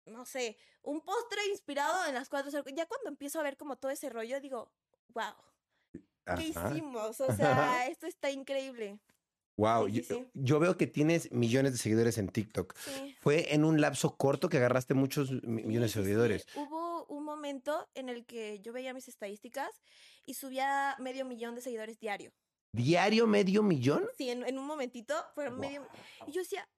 No 0.06 0.26
sé, 0.26 0.58
un 0.82 1.02
postre 1.02 1.46
inspirado 1.52 2.06
en 2.08 2.16
las 2.16 2.30
404. 2.30 2.76
Ya 2.76 2.88
cuando 2.88 3.10
empiezo 3.10 3.40
a 3.40 3.44
ver 3.44 3.58
como 3.58 3.78
todo 3.78 3.92
ese 3.92 4.10
rollo, 4.10 4.40
digo, 4.40 4.72
wow, 5.10 5.34
¿qué 5.92 6.02
Ajá. 6.56 6.72
hicimos? 6.72 7.20
O 7.22 7.36
sea, 7.36 7.88
esto 7.88 8.08
está 8.08 8.30
increíble. 8.32 9.00
Wow. 9.58 9.88
Sí, 9.88 9.94
Yo, 9.94 10.04
sí, 10.04 10.14
sí. 10.14 10.28
yo 10.34 10.60
veo 10.60 10.78
que 10.78 10.88
tienes 10.88 11.32
millones 11.34 11.74
de 11.74 11.78
seguidores 11.80 12.18
en 12.18 12.30
TikTok. 12.30 12.76
Sí. 12.78 13.16
Fue 13.20 13.54
en 13.54 13.66
un 13.66 13.82
lapso 13.82 14.16
corto 14.16 14.48
que 14.48 14.56
agarraste 14.58 14.94
muchos 14.94 15.32
millones 15.44 15.94
de 15.94 16.02
seguidores. 16.02 16.46
Hubo 16.56 17.06
un 17.08 17.26
momento 17.26 17.88
en 17.94 18.08
el 18.08 18.26
que 18.26 18.62
yo 18.62 18.72
veía 18.72 18.94
mis 18.94 19.10
estadísticas 19.10 19.70
y 20.26 20.36
subía 20.36 20.96
medio 21.00 21.26
millón 21.26 21.56
de 21.56 21.62
seguidores 21.62 22.00
diario. 22.00 22.32
¿Diario 22.72 23.28
medio 23.28 23.62
millón? 23.62 24.08
Sí, 24.18 24.30
en, 24.30 24.46
en 24.46 24.58
un 24.58 24.66
momentito 24.66 25.14
fueron 25.36 25.60
medio... 25.60 25.86
Y 26.26 26.32
yo 26.32 26.40
decía, 26.42 26.70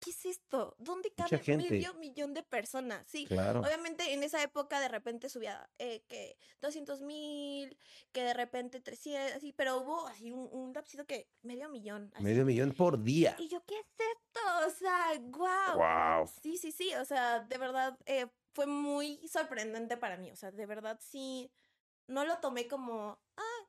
¿qué 0.00 0.10
es 0.10 0.26
esto? 0.26 0.74
¿Dónde 0.78 1.10
cabe 1.12 1.40
medio 1.56 1.94
millón 1.94 2.34
de 2.34 2.42
personas? 2.42 3.06
Sí. 3.08 3.26
Claro. 3.26 3.60
Obviamente 3.60 4.12
en 4.12 4.22
esa 4.22 4.42
época 4.42 4.80
de 4.80 4.88
repente 4.88 5.28
subía 5.28 5.68
eh, 5.78 6.02
que 6.08 6.38
200 6.60 7.02
mil, 7.02 7.76
que 8.12 8.22
de 8.22 8.34
repente 8.34 8.80
300, 8.80 9.36
así, 9.36 9.52
pero 9.52 9.78
hubo 9.78 10.06
así 10.06 10.32
un, 10.32 10.48
un 10.52 10.72
lapsito 10.72 11.06
que 11.06 11.28
medio 11.42 11.68
millón. 11.68 12.10
así. 12.14 12.22
Medio 12.22 12.44
millón 12.44 12.72
por 12.72 13.02
día. 13.02 13.36
Y 13.38 13.48
yo, 13.48 13.62
¿qué 13.64 13.78
es 13.78 13.86
esto? 13.86 14.40
O 14.66 14.70
sea, 14.70 15.12
wow. 15.20 15.76
Wow. 15.76 16.30
Sí, 16.42 16.56
sí, 16.56 16.72
sí, 16.72 16.94
o 16.94 17.04
sea, 17.04 17.40
de 17.40 17.58
verdad 17.58 17.98
eh, 18.06 18.26
fue 18.52 18.66
muy 18.66 19.20
sorprendente 19.28 19.96
para 19.96 20.16
mí, 20.16 20.30
o 20.30 20.36
sea, 20.36 20.50
de 20.50 20.66
verdad 20.66 20.98
sí, 21.00 21.50
no 22.06 22.24
lo 22.24 22.38
tomé 22.38 22.66
como, 22.68 23.18
ah, 23.36 23.68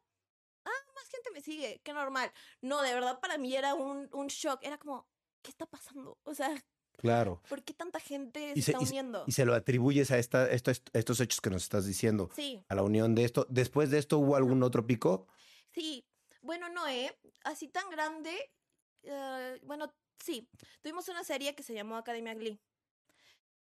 ah, 0.65 0.85
más 0.95 1.09
gente 1.09 1.31
me 1.31 1.41
sigue, 1.41 1.81
qué 1.83 1.93
normal. 1.93 2.31
No, 2.61 2.81
de 2.81 2.93
verdad 2.93 3.19
para 3.19 3.37
mí 3.37 3.55
era 3.55 3.73
un, 3.75 4.09
un 4.13 4.27
shock, 4.27 4.59
era 4.63 4.77
como, 4.77 5.07
¿qué 5.47 5.51
está 5.51 5.65
pasando? 5.65 6.17
O 6.23 6.33
sea, 6.33 6.53
Claro. 6.97 7.41
¿por 7.47 7.63
qué 7.63 7.73
tanta 7.73 8.01
gente 8.01 8.51
Y 8.53 8.61
se 8.61 8.71
está 8.71 8.83
uniendo? 8.83 9.23
Y 9.27 9.31
se 9.31 9.45
lo 9.45 9.53
atribuyes 9.53 10.11
a 10.11 10.17
esta, 10.17 10.51
esto- 10.51 10.71
estos 10.91 11.19
hechos 11.21 11.39
que 11.39 11.49
nos 11.49 11.63
estás 11.63 11.85
diciendo, 11.85 12.29
Sí, 12.35 12.65
a 12.67 12.75
la 12.75 12.83
unión 12.83 13.15
de 13.15 13.23
esto. 13.23 13.45
Después 13.49 13.89
de 13.91 13.99
esto, 13.99 14.17
¿hubo 14.19 14.35
algún 14.35 14.61
otro 14.63 14.85
pico? 14.85 15.27
sí, 15.71 16.05
bueno, 16.41 16.67
no, 16.69 16.85
¿eh? 16.87 17.17
Así 17.45 17.67
tan 17.69 17.89
grande, 17.89 18.33
eh, 19.03 19.59
bueno, 19.63 19.93
sí, 20.19 20.49
tuvimos 20.81 21.07
una 21.07 21.23
serie 21.23 21.55
que 21.55 21.63
se 21.63 21.73
llamó 21.73 21.95
Academia 21.97 22.33
Glee, 22.33 22.59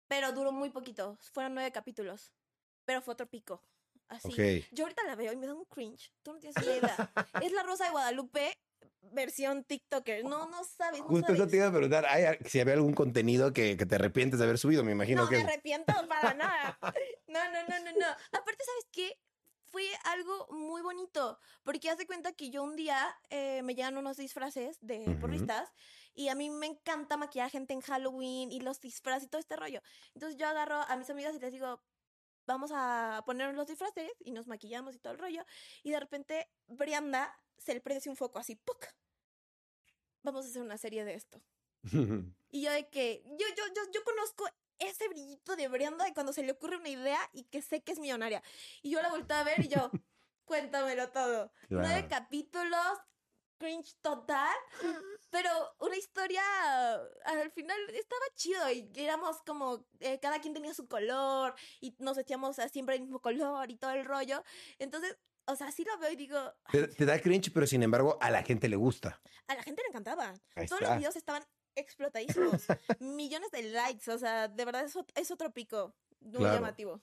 pero 0.07 0.31
duró 0.31 0.51
muy 0.51 0.69
poquito, 0.71 1.17
fueron 1.33 1.53
nueve 1.55 1.71
capítulos, 1.71 2.33
pero 2.85 3.01
fue 3.01 3.13
otro 3.13 3.27
pico. 3.29 3.61
Así. 4.07 4.29
Ok. 4.29 4.67
Yo 4.71 4.85
ahorita 4.85 5.03
la 5.03 5.15
veo 5.15 5.33
y 5.33 5.35
me 5.35 5.47
da 5.47 5.53
un 5.55 5.65
cringe. 5.65 6.13
Tú 6.21 6.31
no 6.33 6.39
tienes 6.39 6.55
ni 6.63 6.73
idea. 6.73 7.11
es 7.49 7.51
la 7.51 7.63
Rosa 7.63 7.85
de 7.85 7.91
Guadalupe 7.91 8.55
versión 9.11 9.63
TikToker. 9.63 10.23
No, 10.25 10.49
no 10.49 10.63
sabes, 10.63 11.01
no 11.01 11.07
Justo 11.07 11.27
eso 11.33 11.37
sabes. 11.37 11.51
te 11.51 11.57
iba 11.57 11.67
a 11.67 11.71
preguntar, 11.71 12.05
¿hay- 12.05 12.37
si 12.45 12.59
había 12.59 12.73
algún 12.73 12.93
contenido 12.93 13.53
que, 13.53 13.77
que 13.77 13.85
te 13.85 13.95
arrepientes 13.95 14.39
de 14.39 14.45
haber 14.45 14.57
subido, 14.57 14.83
me 14.83 14.91
imagino 14.91 15.23
No 15.23 15.29
que... 15.29 15.35
me 15.37 15.43
arrepiento 15.43 15.93
para 16.07 16.33
nada. 16.33 16.77
No, 17.27 17.51
no, 17.51 17.67
no, 17.67 17.79
no, 17.85 17.91
no. 17.99 18.07
Aparte, 18.31 18.63
¿sabes 18.63 18.87
qué? 18.91 19.19
Fue 19.71 19.83
algo 20.05 20.47
muy 20.51 20.81
bonito, 20.81 21.37
porque 21.63 21.89
haz 21.89 21.97
de 21.97 22.05
cuenta 22.07 22.31
que 22.33 22.49
yo 22.49 22.63
un 22.63 22.75
día 22.75 23.13
eh, 23.29 23.61
me 23.63 23.75
llegan 23.75 23.97
unos 23.97 24.15
disfraces 24.15 24.77
de 24.81 24.99
Ujú. 24.99 25.19
porristas 25.19 25.73
y 26.13 26.29
a 26.29 26.35
mí 26.35 26.49
me 26.49 26.67
encanta 26.67 27.17
maquillar 27.17 27.49
gente 27.49 27.73
en 27.73 27.81
Halloween 27.81 28.51
y 28.51 28.61
los 28.61 28.79
disfraces 28.79 29.23
y 29.23 29.27
todo 29.27 29.39
este 29.41 29.55
rollo. 29.57 29.81
Entonces 30.13 30.37
yo 30.37 30.47
agarro 30.47 30.75
a 30.87 30.95
mis 30.95 31.09
amigas 31.09 31.35
y 31.35 31.39
les 31.39 31.51
digo, 31.51 31.83
vamos 32.45 32.71
a 32.73 33.23
ponernos 33.25 33.55
los 33.55 33.67
disfraces 33.67 34.11
y 34.23 34.31
nos 34.31 34.47
maquillamos 34.47 34.95
y 34.95 34.99
todo 34.99 35.13
el 35.13 35.19
rollo. 35.19 35.43
Y 35.83 35.89
de 35.91 35.99
repente, 35.99 36.47
Brianda 36.67 37.37
se 37.57 37.73
le 37.73 37.81
prende 37.81 37.99
así 37.99 38.09
un 38.09 38.15
foco 38.15 38.39
así, 38.39 38.55
¡puc! 38.55 38.85
Vamos 40.23 40.45
a 40.45 40.49
hacer 40.49 40.61
una 40.61 40.77
serie 40.77 41.05
de 41.05 41.13
esto. 41.13 41.41
Y 42.49 42.63
yo 42.63 42.71
de 42.71 42.89
que, 42.89 43.23
yo, 43.25 43.45
yo, 43.55 43.63
yo, 43.75 43.91
yo 43.93 44.03
conozco 44.03 44.45
ese 44.79 45.07
brillito 45.07 45.55
de 45.55 45.67
Brianda 45.67 46.05
de 46.05 46.13
cuando 46.13 46.33
se 46.33 46.43
le 46.43 46.51
ocurre 46.51 46.77
una 46.77 46.89
idea 46.89 47.19
y 47.33 47.43
que 47.43 47.61
sé 47.61 47.83
que 47.83 47.91
es 47.91 47.99
millonaria. 47.99 48.41
Y 48.81 48.91
yo 48.91 49.01
la 49.01 49.09
volteé 49.09 49.37
a 49.37 49.43
ver 49.43 49.59
y 49.59 49.67
yo, 49.67 49.91
cuéntamelo 50.45 51.09
todo. 51.11 51.51
Nueve 51.69 52.07
capítulos, 52.09 52.99
cringe 53.57 53.95
total, 54.01 54.55
pero 55.29 55.49
una 55.79 55.95
historia 55.95 56.41
al 57.25 57.51
final 57.51 57.77
estaba 57.91 58.25
chido 58.35 58.69
y 58.71 58.89
éramos 58.95 59.41
como, 59.43 59.85
eh, 59.99 60.19
cada 60.19 60.39
quien 60.39 60.53
tenía 60.53 60.73
su 60.73 60.87
color 60.87 61.55
y 61.79 61.95
nos 61.99 62.17
vestíamos 62.17 62.59
a 62.59 62.69
siempre 62.69 62.95
el 62.95 63.01
mismo 63.01 63.21
color 63.21 63.71
y 63.71 63.77
todo 63.77 63.91
el 63.91 64.05
rollo. 64.05 64.43
Entonces, 64.79 65.17
o 65.47 65.55
sea, 65.55 65.71
sí 65.71 65.83
lo 65.83 65.97
veo 65.99 66.11
y 66.11 66.15
digo, 66.15 66.37
Te, 66.71 66.87
te 66.87 67.05
da 67.05 67.19
cringe, 67.19 67.51
pero 67.53 67.67
sin 67.67 67.83
embargo 67.83 68.17
a 68.21 68.29
la 68.31 68.43
gente 68.43 68.67
le 68.69 68.75
gusta. 68.75 69.21
a 69.47 69.55
la 69.55 69.63
gente 69.63 69.81
le 69.83 69.89
encantaba. 69.89 70.33
Ahí 70.55 70.67
Todos 70.67 70.81
está. 70.81 70.93
los 70.93 70.97
videos 70.99 71.15
estaban 71.15 71.43
explotadísimos. 71.75 72.63
Millones 72.99 73.51
de 73.51 73.63
likes. 73.63 74.09
O 74.11 74.17
sea, 74.17 74.47
de 74.47 74.65
verdad 74.65 74.85
es, 74.85 74.95
es 75.15 75.31
otro 75.31 75.51
pico. 75.53 75.95
Muy 76.21 76.39
Claro. 76.39 76.55
llamativo. 76.55 77.01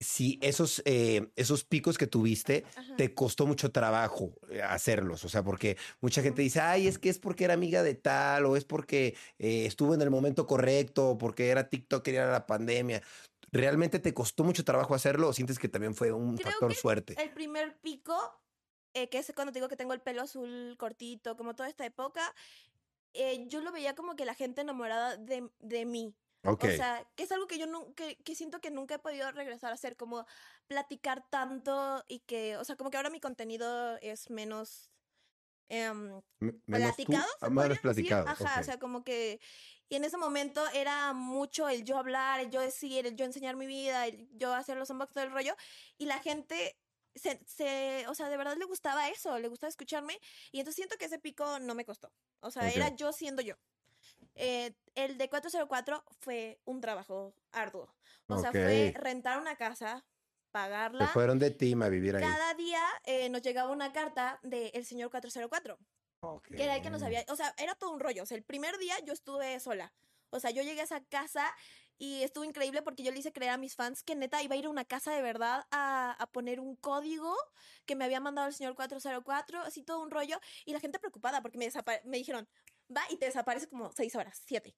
Si 0.00 0.38
esos, 0.42 0.80
eh, 0.84 1.32
esos 1.34 1.64
picos 1.64 1.98
que 1.98 2.06
tuviste, 2.06 2.64
Ajá. 2.76 2.94
te 2.96 3.14
costó 3.14 3.46
mucho 3.48 3.72
trabajo 3.72 4.32
eh, 4.48 4.62
hacerlos, 4.62 5.24
o 5.24 5.28
sea, 5.28 5.42
porque 5.42 5.76
mucha 6.00 6.22
gente 6.22 6.40
dice, 6.40 6.60
ay, 6.60 6.86
es 6.86 7.00
que 7.00 7.08
es 7.08 7.18
porque 7.18 7.42
era 7.42 7.54
amiga 7.54 7.82
de 7.82 7.96
tal, 7.96 8.46
o 8.46 8.54
es 8.56 8.64
porque 8.64 9.16
eh, 9.40 9.66
estuvo 9.66 9.94
en 9.94 10.00
el 10.02 10.10
momento 10.10 10.46
correcto, 10.46 11.10
o 11.10 11.18
porque 11.18 11.48
era 11.48 11.68
TikTok 11.68 12.06
y 12.06 12.10
era 12.12 12.30
la 12.30 12.46
pandemia. 12.46 13.02
¿Realmente 13.50 13.98
te 13.98 14.12
costó 14.14 14.44
mucho 14.44 14.64
trabajo 14.64 14.94
hacerlo 14.94 15.28
o 15.28 15.32
sientes 15.32 15.58
que 15.58 15.68
también 15.68 15.94
fue 15.94 16.12
un 16.12 16.36
Creo 16.36 16.46
factor 16.50 16.70
que 16.70 16.74
suerte? 16.76 17.14
El 17.20 17.30
primer 17.32 17.78
pico, 17.80 18.14
eh, 18.94 19.08
que 19.08 19.18
es 19.18 19.32
cuando 19.34 19.52
te 19.52 19.58
digo 19.58 19.68
que 19.68 19.76
tengo 19.76 19.94
el 19.94 20.00
pelo 20.02 20.22
azul 20.22 20.76
cortito, 20.78 21.36
como 21.36 21.54
toda 21.54 21.68
esta 21.68 21.86
época, 21.86 22.34
eh, 23.14 23.46
yo 23.48 23.60
lo 23.60 23.72
veía 23.72 23.94
como 23.94 24.16
que 24.16 24.24
la 24.24 24.34
gente 24.34 24.60
enamorada 24.60 25.16
de, 25.16 25.50
de 25.60 25.86
mí. 25.86 26.14
Ok, 26.44 26.64
O 26.64 26.68
sea, 26.70 27.10
que 27.16 27.24
es 27.24 27.32
algo 27.32 27.46
que 27.46 27.58
yo 27.58 27.66
que, 27.94 28.16
que 28.16 28.34
siento 28.34 28.60
que 28.60 28.70
nunca 28.70 28.96
he 28.96 28.98
podido 28.98 29.30
regresar 29.32 29.70
a 29.70 29.74
hacer, 29.74 29.96
como 29.96 30.26
platicar 30.66 31.28
tanto 31.30 32.04
y 32.08 32.20
que, 32.20 32.56
o 32.56 32.64
sea, 32.64 32.76
como 32.76 32.90
que 32.90 32.96
ahora 32.96 33.10
mi 33.10 33.20
contenido 33.20 33.96
es 34.02 34.30
menos 34.30 34.90
Me- 36.40 36.54
menos 36.66 36.96
tú, 36.96 37.04
platicado, 37.04 37.26
¿se 37.40 37.46
ah, 37.46 37.50
más 37.50 37.78
platicado. 37.80 38.26
Ajá, 38.28 38.54
ok. 38.56 38.60
o 38.60 38.64
sea, 38.64 38.78
como 38.78 39.04
que 39.04 39.40
y 39.88 39.96
en 39.96 40.04
ese 40.04 40.16
momento 40.16 40.66
era 40.74 41.12
mucho 41.12 41.68
el 41.68 41.84
yo 41.84 41.98
hablar, 41.98 42.40
el 42.40 42.50
yo 42.50 42.60
decir, 42.60 43.06
el 43.06 43.16
yo 43.16 43.24
enseñar 43.24 43.56
mi 43.56 43.66
vida, 43.66 44.06
el 44.06 44.28
yo 44.36 44.54
hacer 44.54 44.76
los 44.76 44.90
unboxings 44.90 45.14
todo 45.14 45.24
el 45.24 45.32
rollo 45.32 45.56
y 45.96 46.06
la 46.06 46.18
gente 46.18 46.76
se, 47.14 47.40
se, 47.46 48.06
o 48.08 48.14
sea, 48.14 48.28
de 48.28 48.36
verdad 48.36 48.56
le 48.56 48.64
gustaba 48.64 49.08
eso, 49.08 49.38
le 49.38 49.48
gustaba 49.48 49.68
escucharme 49.68 50.18
y 50.52 50.60
entonces 50.60 50.76
siento 50.76 50.96
que 50.96 51.06
ese 51.06 51.18
pico 51.18 51.58
no 51.58 51.74
me 51.74 51.84
costó. 51.84 52.12
O 52.40 52.50
sea, 52.50 52.70
era 52.70 52.94
yo 52.94 53.12
siendo 53.12 53.42
yo. 53.42 53.56
Eh, 54.34 54.72
el 54.94 55.18
de 55.18 55.28
404 55.28 56.04
fue 56.20 56.60
un 56.64 56.80
trabajo 56.80 57.34
arduo. 57.52 57.92
O 58.28 58.38
sea, 58.38 58.52
fue 58.52 58.92
rentar 58.94 59.38
una 59.40 59.56
casa, 59.56 59.98
Se 59.98 60.50
pagarla. 60.52 61.08
fueron 61.08 61.38
de 61.38 61.50
team 61.50 61.82
a 61.82 61.88
vivir 61.88 62.14
ahí. 62.14 62.22
Cada 62.22 62.54
día 62.54 62.82
eh, 63.04 63.28
nos 63.30 63.42
llegaba 63.42 63.70
una 63.70 63.92
carta 63.92 64.38
del 64.42 64.84
señor 64.84 65.10
404, 65.10 65.78
que 66.42 66.62
era 66.62 66.76
el 66.76 66.82
que 66.82 66.90
nos 66.90 67.02
había, 67.02 67.24
o 67.28 67.36
sea, 67.36 67.54
era 67.58 67.74
todo 67.74 67.90
un 67.90 68.00
rollo. 68.00 68.22
O 68.22 68.26
sea, 68.26 68.36
el 68.36 68.42
primer 68.42 68.76
día 68.78 68.96
yo 69.04 69.12
estuve 69.12 69.58
sola. 69.60 69.92
O 70.30 70.40
sea, 70.40 70.50
yo 70.50 70.62
llegué 70.62 70.80
a 70.80 70.84
esa 70.84 71.02
casa 71.04 71.54
y 71.96 72.22
estuvo 72.22 72.44
increíble 72.44 72.82
porque 72.82 73.02
yo 73.02 73.10
le 73.10 73.18
hice 73.18 73.32
creer 73.32 73.52
a 73.52 73.56
mis 73.56 73.74
fans 73.74 74.02
que 74.02 74.14
neta 74.14 74.42
iba 74.42 74.54
a 74.54 74.58
ir 74.58 74.66
a 74.66 74.70
una 74.70 74.84
casa 74.84 75.12
de 75.12 75.22
verdad 75.22 75.66
a, 75.70 76.12
a 76.12 76.26
poner 76.26 76.60
un 76.60 76.76
código 76.76 77.34
que 77.86 77.96
me 77.96 78.04
había 78.04 78.20
mandado 78.20 78.48
el 78.48 78.54
señor 78.54 78.74
404, 78.74 79.62
así 79.62 79.82
todo 79.82 80.00
un 80.00 80.10
rollo. 80.10 80.38
Y 80.64 80.72
la 80.72 80.80
gente 80.80 80.98
preocupada 80.98 81.40
porque 81.40 81.58
me, 81.58 81.68
me 82.04 82.18
dijeron, 82.18 82.48
va 82.94 83.02
y 83.10 83.16
te 83.16 83.26
desaparece 83.26 83.68
como 83.68 83.90
seis 83.92 84.14
horas, 84.14 84.42
siete. 84.46 84.74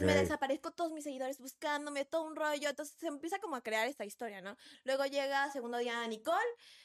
Me 0.00 0.14
desaparezco 0.14 0.70
todos 0.70 0.92
mis 0.92 1.04
seguidores 1.04 1.38
buscándome, 1.38 2.04
todo 2.06 2.22
un 2.22 2.36
rollo. 2.36 2.70
Entonces 2.70 2.96
se 2.98 3.06
empieza 3.06 3.38
como 3.38 3.56
a 3.56 3.60
crear 3.62 3.86
esta 3.86 4.04
historia, 4.04 4.40
¿no? 4.40 4.56
Luego 4.84 5.04
llega 5.04 5.50
segundo 5.50 5.76
día 5.78 6.06
Nicole, 6.08 6.38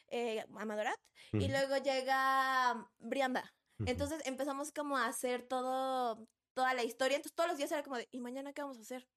eh, 0.10 0.46
Amadorat, 0.58 1.00
y 1.32 1.48
luego 1.48 1.78
llega 1.78 2.90
Brianda. 3.00 3.54
Entonces 3.86 4.22
empezamos 4.26 4.72
como 4.72 4.98
a 4.98 5.08
hacer 5.08 5.44
todo, 5.44 6.28
toda 6.54 6.74
la 6.74 6.84
historia. 6.84 7.16
Entonces 7.16 7.36
todos 7.36 7.50
los 7.50 7.58
días 7.58 7.72
era 7.72 7.84
como 7.84 7.98
de, 7.98 8.08
¿y 8.12 8.20
mañana 8.20 8.54
qué 8.54 8.62
vamos 8.62 8.78
a 8.78 8.82
hacer? 8.82 9.08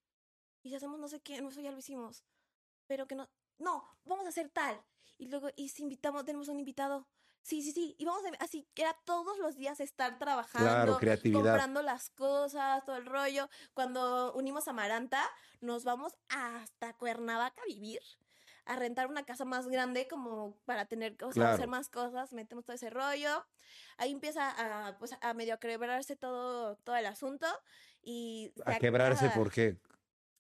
Y 0.63 0.71
si 0.71 0.77
hacemos 0.77 0.99
no 0.99 1.09
sé 1.09 1.21
qué, 1.21 1.41
no, 1.41 1.49
eso 1.49 1.61
ya 1.61 1.73
lo 1.73 1.79
hicimos. 1.79 2.25
Pero 2.87 3.07
que 3.07 3.15
no, 3.15 3.29
no, 3.59 3.85
vamos 4.05 4.27
a 4.27 4.29
hacer 4.29 4.49
tal. 4.51 4.81
Y 5.19 5.27
luego, 5.27 5.51
y 5.57 5.69
si 5.69 5.83
invitamos, 5.83 6.25
tenemos 6.25 6.49
un 6.49 6.59
invitado. 6.59 7.09
Sí, 7.43 7.61
sí, 7.63 7.73
sí. 7.73 7.97
Y 7.99 8.05
vamos 8.05 8.23
a, 8.25 8.45
así, 8.45 8.69
que 8.75 8.83
era 8.83 8.97
todos 9.05 9.39
los 9.39 9.57
días 9.57 9.81
estar 9.81 10.19
trabajando. 10.19 10.69
Claro, 10.69 10.99
creatividad. 10.99 11.43
Comprando 11.43 11.83
las 11.83 12.11
cosas, 12.11 12.85
todo 12.85 12.97
el 12.97 13.07
rollo. 13.07 13.49
Cuando 13.75 14.33
unimos 14.35 14.69
a 14.69 14.73
Maranta, 14.73 15.23
nos 15.61 15.85
vamos 15.85 16.15
hasta 16.29 16.97
Cuernavaca 16.97 17.61
a 17.63 17.67
vivir. 17.67 18.01
A 18.65 18.77
rentar 18.77 19.09
una 19.09 19.25
casa 19.25 19.45
más 19.45 19.67
grande 19.69 20.07
como 20.07 20.57
para 20.65 20.87
tener, 20.87 21.13
o 21.25 21.33
sea, 21.33 21.43
Claro. 21.43 21.55
hacer 21.55 21.69
más 21.69 21.89
cosas, 21.89 22.33
metemos 22.33 22.65
todo 22.65 22.77
ese 22.77 22.91
rollo. 22.91 23.45
Ahí 23.97 24.13
empieza 24.13 24.51
a, 24.87 24.99
pues, 24.99 25.17
a 25.21 25.35
medio 25.35 25.59
quebrarse 25.59 26.15
todo, 26.17 26.77
todo 26.79 26.95
el 26.97 27.07
asunto. 27.07 27.47
Y 28.03 28.53
A 28.65 28.79
quebrarse 28.79 29.27
cada- 29.27 29.35
porque, 29.35 29.79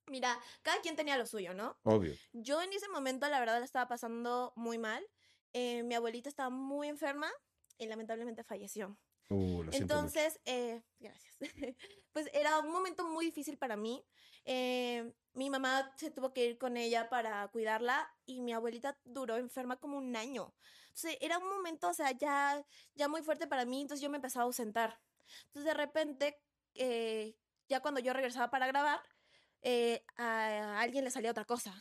Mira, 0.07 0.39
cada 0.63 0.81
quien 0.83 0.97
tenía 0.97 1.17
lo 1.17 1.27
suyo, 1.27 1.55
¿no? 1.55 1.79
obvio. 1.85 2.15
Yo 2.33 2.61
en 2.63 2.73
ese 2.73 2.89
momento, 2.89 3.29
la 3.29 3.39
verdad, 3.41 3.59
la 3.61 3.65
estaba 3.65 3.87
pasando 3.89 4.53
muy 4.57 4.77
mal. 4.79 5.05
Eh, 5.53 5.83
mi 5.85 5.95
abuelita 5.95 6.29
estaba 6.29 6.51
muy 6.51 6.89
enferma 6.89 7.31
y 7.79 7.87
lamentablemente 7.87 8.43
falleció. 8.45 8.97
Uh. 9.31 9.65
Entonces, 9.73 10.41
eh, 10.45 10.83
gracias. 10.99 11.37
pues 12.13 12.29
era 12.33 12.59
un 12.61 12.71
momento 12.73 13.07
muy 13.09 13.25
difícil 13.27 13.57
para 13.59 13.77
mí. 13.77 14.05
Eh, 14.45 15.13
mi 15.35 15.49
mamá 15.51 15.93
se 15.97 16.11
tuvo 16.11 16.33
que 16.33 16.47
ir 16.47 16.59
con 16.59 16.77
ella 16.77 17.09
para 17.09 17.49
cuidarla 17.49 18.11
y 18.27 18.43
mi 18.43 18.53
abuelita 18.53 18.99
duró 19.05 19.37
enferma 19.37 19.77
como 19.77 19.97
un 19.97 20.15
año. 20.17 20.55
Entonces 20.89 21.17
era 21.21 21.39
un 21.39 21.49
momento, 21.49 21.89
o 21.89 21.95
sea, 21.95 22.11
ya, 22.13 22.63
ya 22.95 23.09
muy 23.09 23.23
fuerte 23.23 23.47
para 23.47 23.65
mí, 23.65 23.81
entonces 23.81 24.03
yo 24.03 24.11
me 24.11 24.17
empezaba 24.17 24.43
a 24.43 24.47
ausentar. 24.47 25.01
Entonces 25.47 25.65
de 25.65 25.75
repente, 25.75 26.39
eh, 26.75 27.35
ya 27.69 27.81
cuando 27.81 28.01
yo 28.01 28.13
regresaba 28.13 28.51
para 28.51 28.67
grabar, 28.67 29.01
eh, 29.63 30.05
a 30.17 30.81
alguien 30.81 31.05
le 31.05 31.11
salía 31.11 31.31
otra 31.31 31.45
cosa. 31.45 31.75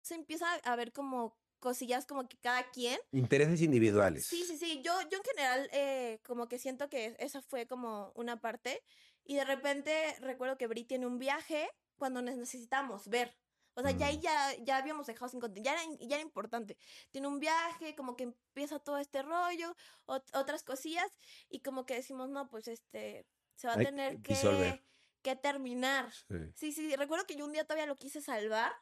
Se 0.00 0.14
empieza 0.14 0.52
a 0.54 0.76
ver 0.76 0.92
como 0.92 1.36
cosillas 1.58 2.06
como 2.06 2.28
que 2.28 2.38
cada 2.38 2.70
quien 2.70 2.98
Intereses 3.12 3.60
individuales. 3.62 4.26
Sí, 4.26 4.44
sí, 4.44 4.56
sí. 4.56 4.80
Yo, 4.82 4.92
yo 5.10 5.18
en 5.18 5.24
general 5.24 5.68
eh, 5.72 6.20
como 6.24 6.48
que 6.48 6.58
siento 6.58 6.88
que 6.88 7.16
esa 7.18 7.42
fue 7.42 7.66
como 7.66 8.12
una 8.14 8.40
parte. 8.40 8.82
Y 9.24 9.36
de 9.36 9.44
repente 9.44 10.16
recuerdo 10.20 10.56
que 10.56 10.66
Bri 10.66 10.84
tiene 10.84 11.06
un 11.06 11.18
viaje 11.18 11.68
cuando 11.98 12.22
necesitamos 12.22 13.08
ver. 13.08 13.36
O 13.74 13.82
sea, 13.82 13.92
ya 13.92 14.06
ahí 14.06 14.18
Mm. 14.18 14.20
ya, 14.22 14.54
ya 14.64 14.76
habíamos 14.78 15.06
dejado 15.06 15.28
sin 15.28 15.38
contenido. 15.40 15.72
Ya 15.72 15.80
era, 15.80 15.92
ya 16.00 16.16
era 16.16 16.22
importante. 16.22 16.76
Tiene 17.10 17.28
un 17.28 17.38
viaje, 17.38 17.94
como 17.94 18.16
que 18.16 18.24
empieza 18.24 18.80
todo 18.80 18.98
este 18.98 19.22
rollo, 19.22 19.76
ot- 20.06 20.30
otras 20.36 20.64
cosillas. 20.64 21.10
Y 21.48 21.60
como 21.60 21.86
que 21.86 21.94
decimos, 21.94 22.28
no, 22.28 22.48
pues 22.48 22.66
este, 22.66 23.24
se 23.54 23.68
va 23.68 23.74
a 23.74 23.78
Hay 23.78 23.84
tener 23.84 24.20
que, 24.20 24.82
que 25.22 25.36
terminar. 25.36 26.12
Sí. 26.28 26.52
Sí, 26.56 26.72
sí, 26.72 26.96
recuerdo 26.96 27.24
que 27.26 27.36
yo 27.36 27.44
un 27.44 27.52
día 27.52 27.64
todavía 27.64 27.86
lo 27.86 27.94
quise 27.94 28.20
salvar. 28.20 28.72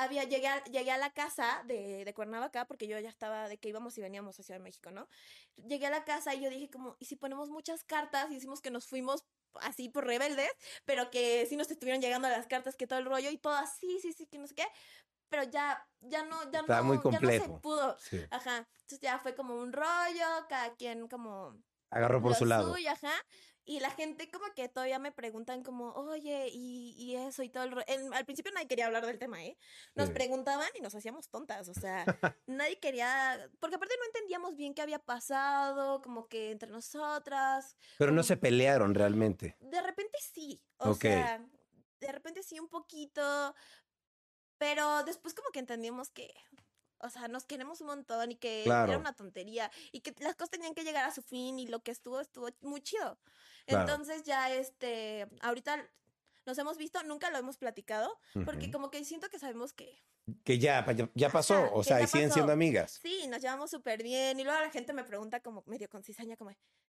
Había, 0.00 0.22
llegué, 0.22 0.46
a, 0.46 0.62
llegué 0.64 0.92
a 0.92 0.96
la 0.98 1.10
casa 1.12 1.64
de, 1.66 2.04
de 2.04 2.14
Cuernavaca, 2.14 2.66
porque 2.66 2.86
yo 2.86 2.98
ya 3.00 3.08
estaba 3.08 3.48
de 3.48 3.58
que 3.58 3.68
íbamos 3.68 3.98
y 3.98 4.00
veníamos 4.00 4.38
a 4.38 4.44
Ciudad 4.44 4.60
de 4.60 4.62
México, 4.64 4.92
¿no? 4.92 5.08
Llegué 5.56 5.86
a 5.86 5.90
la 5.90 6.04
casa 6.04 6.34
y 6.36 6.40
yo 6.40 6.50
dije 6.50 6.70
como, 6.70 6.96
¿y 7.00 7.06
si 7.06 7.16
ponemos 7.16 7.50
muchas 7.50 7.82
cartas 7.82 8.30
y 8.30 8.34
decimos 8.34 8.60
que 8.60 8.70
nos 8.70 8.86
fuimos 8.86 9.24
así 9.62 9.88
por 9.88 10.06
rebeldes, 10.06 10.50
pero 10.84 11.10
que 11.10 11.46
sí 11.46 11.56
nos 11.56 11.70
estuvieron 11.70 12.00
llegando 12.00 12.28
las 12.28 12.46
cartas, 12.46 12.76
que 12.76 12.86
todo 12.86 12.98
el 12.98 13.04
rollo 13.04 13.30
y 13.30 13.38
todo 13.38 13.54
así, 13.54 13.98
sí, 14.00 14.12
sí, 14.12 14.26
que 14.26 14.38
no 14.38 14.46
sé 14.46 14.54
qué, 14.54 14.66
pero 15.28 15.42
ya, 15.44 15.86
ya 16.00 16.24
no, 16.24 16.50
ya 16.50 16.62
no, 16.62 16.84
muy 16.84 16.98
ya 17.12 17.20
no 17.20 17.30
se 17.30 17.48
pudo. 17.60 17.96
Sí. 17.98 18.24
Ajá, 18.30 18.58
entonces 18.58 19.00
ya 19.00 19.18
fue 19.18 19.34
como 19.34 19.54
un 19.56 19.72
rollo, 19.72 20.46
cada 20.48 20.74
quien 20.74 21.08
como 21.08 21.56
Agarró 21.90 22.20
por 22.20 22.32
lo 22.32 22.36
su 22.36 22.44
lado. 22.44 22.74
suyo, 22.74 22.90
ajá. 22.90 23.12
Y 23.68 23.80
la 23.80 23.90
gente 23.90 24.30
como 24.30 24.46
que 24.54 24.66
todavía 24.70 24.98
me 24.98 25.12
preguntan 25.12 25.62
como, 25.62 25.92
oye, 25.92 26.48
y, 26.50 26.94
y 26.96 27.16
eso 27.16 27.42
y 27.42 27.50
todo 27.50 27.64
el... 27.64 27.72
ro-". 27.72 27.84
En- 27.86 28.14
al 28.14 28.24
principio 28.24 28.50
nadie 28.50 28.66
quería 28.66 28.86
hablar 28.86 29.04
del 29.04 29.18
tema, 29.18 29.44
¿eh? 29.44 29.58
Nos 29.94 30.08
Sí. 30.08 30.14
preguntaban 30.14 30.66
y 30.74 30.80
nos 30.80 30.94
hacíamos 30.94 31.28
tontas, 31.28 31.68
o 31.68 31.74
sea, 31.74 32.06
nadie 32.46 32.78
quería... 32.80 33.50
Porque 33.60 33.76
aparte 33.76 33.94
no 33.98 34.06
entendíamos 34.06 34.56
bien 34.56 34.72
qué 34.72 34.80
había 34.80 34.98
pasado, 34.98 36.00
como 36.00 36.28
que 36.28 36.50
entre 36.50 36.70
nosotras. 36.70 37.76
Pero 37.98 38.10
no 38.10 38.22
se 38.22 38.38
pelearon 38.38 38.94
realmente. 38.94 39.54
De 39.60 39.82
repente 39.82 40.16
sí, 40.32 40.62
o 40.78 40.92
Ok. 40.92 41.02
sea, 41.02 41.46
de 42.00 42.10
repente 42.12 42.42
sí 42.42 42.58
un 42.58 42.68
poquito, 42.70 43.54
pero 44.56 45.04
después 45.04 45.34
como 45.34 45.50
que 45.50 45.58
entendimos 45.58 46.08
que... 46.10 46.32
O 47.00 47.10
sea, 47.10 47.28
nos 47.28 47.44
queremos 47.44 47.80
un 47.80 47.88
montón 47.88 48.32
y 48.32 48.36
que 48.36 48.62
Claro. 48.64 48.90
era 48.92 48.98
una 48.98 49.12
tontería 49.12 49.70
y 49.92 50.00
que 50.00 50.12
las 50.18 50.34
cosas 50.34 50.50
tenían 50.50 50.74
que 50.74 50.82
llegar 50.82 51.04
a 51.04 51.14
su 51.14 51.22
fin 51.22 51.58
y 51.60 51.68
lo 51.68 51.80
que 51.80 51.92
estuvo 51.92 52.18
estuvo 52.18 52.48
muy 52.62 52.80
chido. 52.80 53.20
Claro. 53.68 53.90
Entonces 53.90 54.22
ya 54.24 54.52
este, 54.54 55.26
ahorita 55.42 55.88
nos 56.46 56.56
hemos 56.58 56.78
visto, 56.78 57.02
nunca 57.04 57.30
lo 57.30 57.38
hemos 57.38 57.58
platicado, 57.58 58.18
porque 58.44 58.70
como 58.70 58.90
que 58.90 59.04
siento 59.04 59.28
que 59.28 59.38
sabemos 59.38 59.72
que 59.72 60.02
Que 60.44 60.58
ya, 60.58 60.84
ya, 60.94 61.08
ya 61.14 61.30
pasó. 61.30 61.54
Ajá, 61.56 61.70
o 61.74 61.84
sea, 61.84 62.00
y 62.00 62.06
siguen 62.06 62.28
pasó. 62.28 62.34
siendo 62.34 62.52
amigas. 62.52 62.98
sí, 63.02 63.26
nos 63.28 63.40
llevamos 63.42 63.70
súper 63.70 64.02
bien 64.02 64.38
y 64.40 64.44
luego 64.44 64.58
la 64.60 64.70
gente 64.70 64.92
me 64.92 65.04
pregunta 65.04 65.40
como 65.40 65.62
medio 65.66 65.88
con 65.90 66.02
cizaña 66.02 66.36
como, 66.36 66.50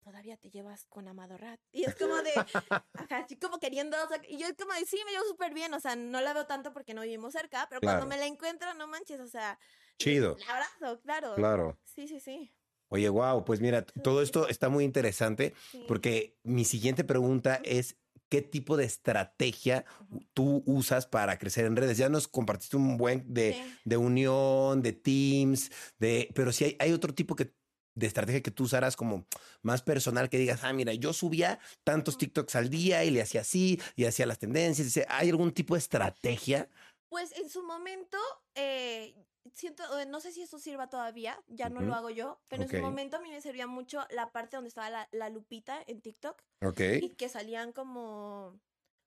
¿todavía 0.03 0.37
te 0.37 0.49
llevas 0.51 0.85
con 0.85 1.07
Amadorat? 1.07 1.59
Y 1.71 1.83
es 1.85 1.95
como 1.95 2.15
de, 2.21 2.31
ajá, 2.93 3.17
así 3.25 3.37
como 3.37 3.59
queriendo, 3.59 3.97
o 4.03 4.07
sea, 4.07 4.21
y 4.27 4.37
yo 4.37 4.47
es 4.47 4.53
como 4.55 4.73
de, 4.73 4.85
sí, 4.85 4.99
me 5.05 5.11
llevo 5.11 5.25
súper 5.25 5.53
bien, 5.53 5.73
o 5.73 5.79
sea, 5.79 5.95
no 5.95 6.21
la 6.21 6.33
veo 6.33 6.45
tanto 6.45 6.71
porque 6.71 6.93
no 6.93 7.01
vivimos 7.01 7.33
cerca, 7.33 7.65
pero 7.69 7.81
Claro. 7.81 7.99
cuando 7.99 8.15
me 8.15 8.19
la 8.19 8.27
encuentro, 8.27 8.73
no 8.75 8.87
manches, 8.87 9.19
o 9.19 9.27
sea, 9.27 9.57
Chido. 9.97 10.37
la 10.47 10.53
abrazo, 10.53 11.01
claro. 11.01 11.33
Claro. 11.35 11.79
Sí, 11.83 12.07
sí, 12.07 12.19
sí. 12.19 12.53
Oye, 12.89 13.07
wow, 13.09 13.45
pues 13.45 13.61
mira, 13.61 13.85
todo 13.85 14.21
esto 14.21 14.47
está 14.47 14.69
muy 14.69 14.83
interesante 14.83 15.53
porque 15.87 16.37
mi 16.43 16.65
siguiente 16.65 17.03
pregunta 17.03 17.61
es 17.63 17.97
¿qué 18.29 18.41
tipo 18.41 18.77
de 18.77 18.85
estrategia 18.85 19.85
tú 20.33 20.63
usas 20.65 21.07
para 21.07 21.37
crecer 21.37 21.65
en 21.65 21.75
redes? 21.75 21.97
Ya 21.97 22.09
nos 22.09 22.27
compartiste 22.27 22.77
un 22.77 22.97
buen 22.97 23.31
de, 23.33 23.53
Sí. 23.53 23.77
de 23.85 23.97
unión, 23.97 24.81
de 24.81 24.93
teams, 24.93 25.71
de, 25.97 26.29
pero 26.35 26.51
si 26.51 26.65
hay, 26.65 26.75
hay 26.79 26.91
otro 26.93 27.13
tipo 27.13 27.35
que, 27.35 27.53
de 27.95 28.07
estrategia 28.07 28.41
que 28.41 28.51
tú 28.51 28.63
usarás 28.63 28.95
como 28.95 29.27
más 29.61 29.81
personal 29.81 30.29
que 30.29 30.37
digas, 30.37 30.63
ah, 30.63 30.71
mira, 30.73 30.93
yo 30.93 31.11
subía 31.11 31.59
tantos. 31.83 32.17
TikToks 32.17 32.55
al 32.55 32.69
día 32.69 33.03
y 33.03 33.09
le 33.09 33.21
hacía 33.21 33.41
así 33.41 33.81
y 33.95 34.05
hacía 34.05 34.25
las 34.25 34.39
tendencias. 34.39 35.05
¿Hay 35.09 35.29
algún 35.29 35.51
tipo 35.51 35.73
de 35.73 35.79
estrategia? 35.79 36.69
Pues 37.09 37.35
en 37.35 37.49
su 37.49 37.63
momento, 37.63 38.17
eh, 38.55 39.15
siento, 39.53 39.83
no 40.05 40.19
sé 40.19 40.31
si 40.31 40.41
eso 40.41 40.59
sirva 40.59 40.89
todavía, 40.89 41.37
ya 41.47 41.69
no 41.69 41.81
lo 41.81 41.93
hago 41.95 42.09
yo, 42.09 42.41
pero 42.47 42.63
en 42.63 42.69
su 42.69 42.77
momento 42.77 43.17
a 43.17 43.21
mí 43.21 43.29
me 43.29 43.41
servía 43.41 43.67
mucho 43.67 44.05
la 44.11 44.31
parte 44.31 44.57
donde 44.57 44.69
estaba 44.69 44.89
la, 44.89 45.07
la 45.11 45.29
lupita 45.29 45.83
en 45.87 46.01
TikTok 46.01 46.41
Ok. 46.61 46.79
y 47.01 47.09
que 47.15 47.29
salían 47.29 47.71
como 47.71 48.59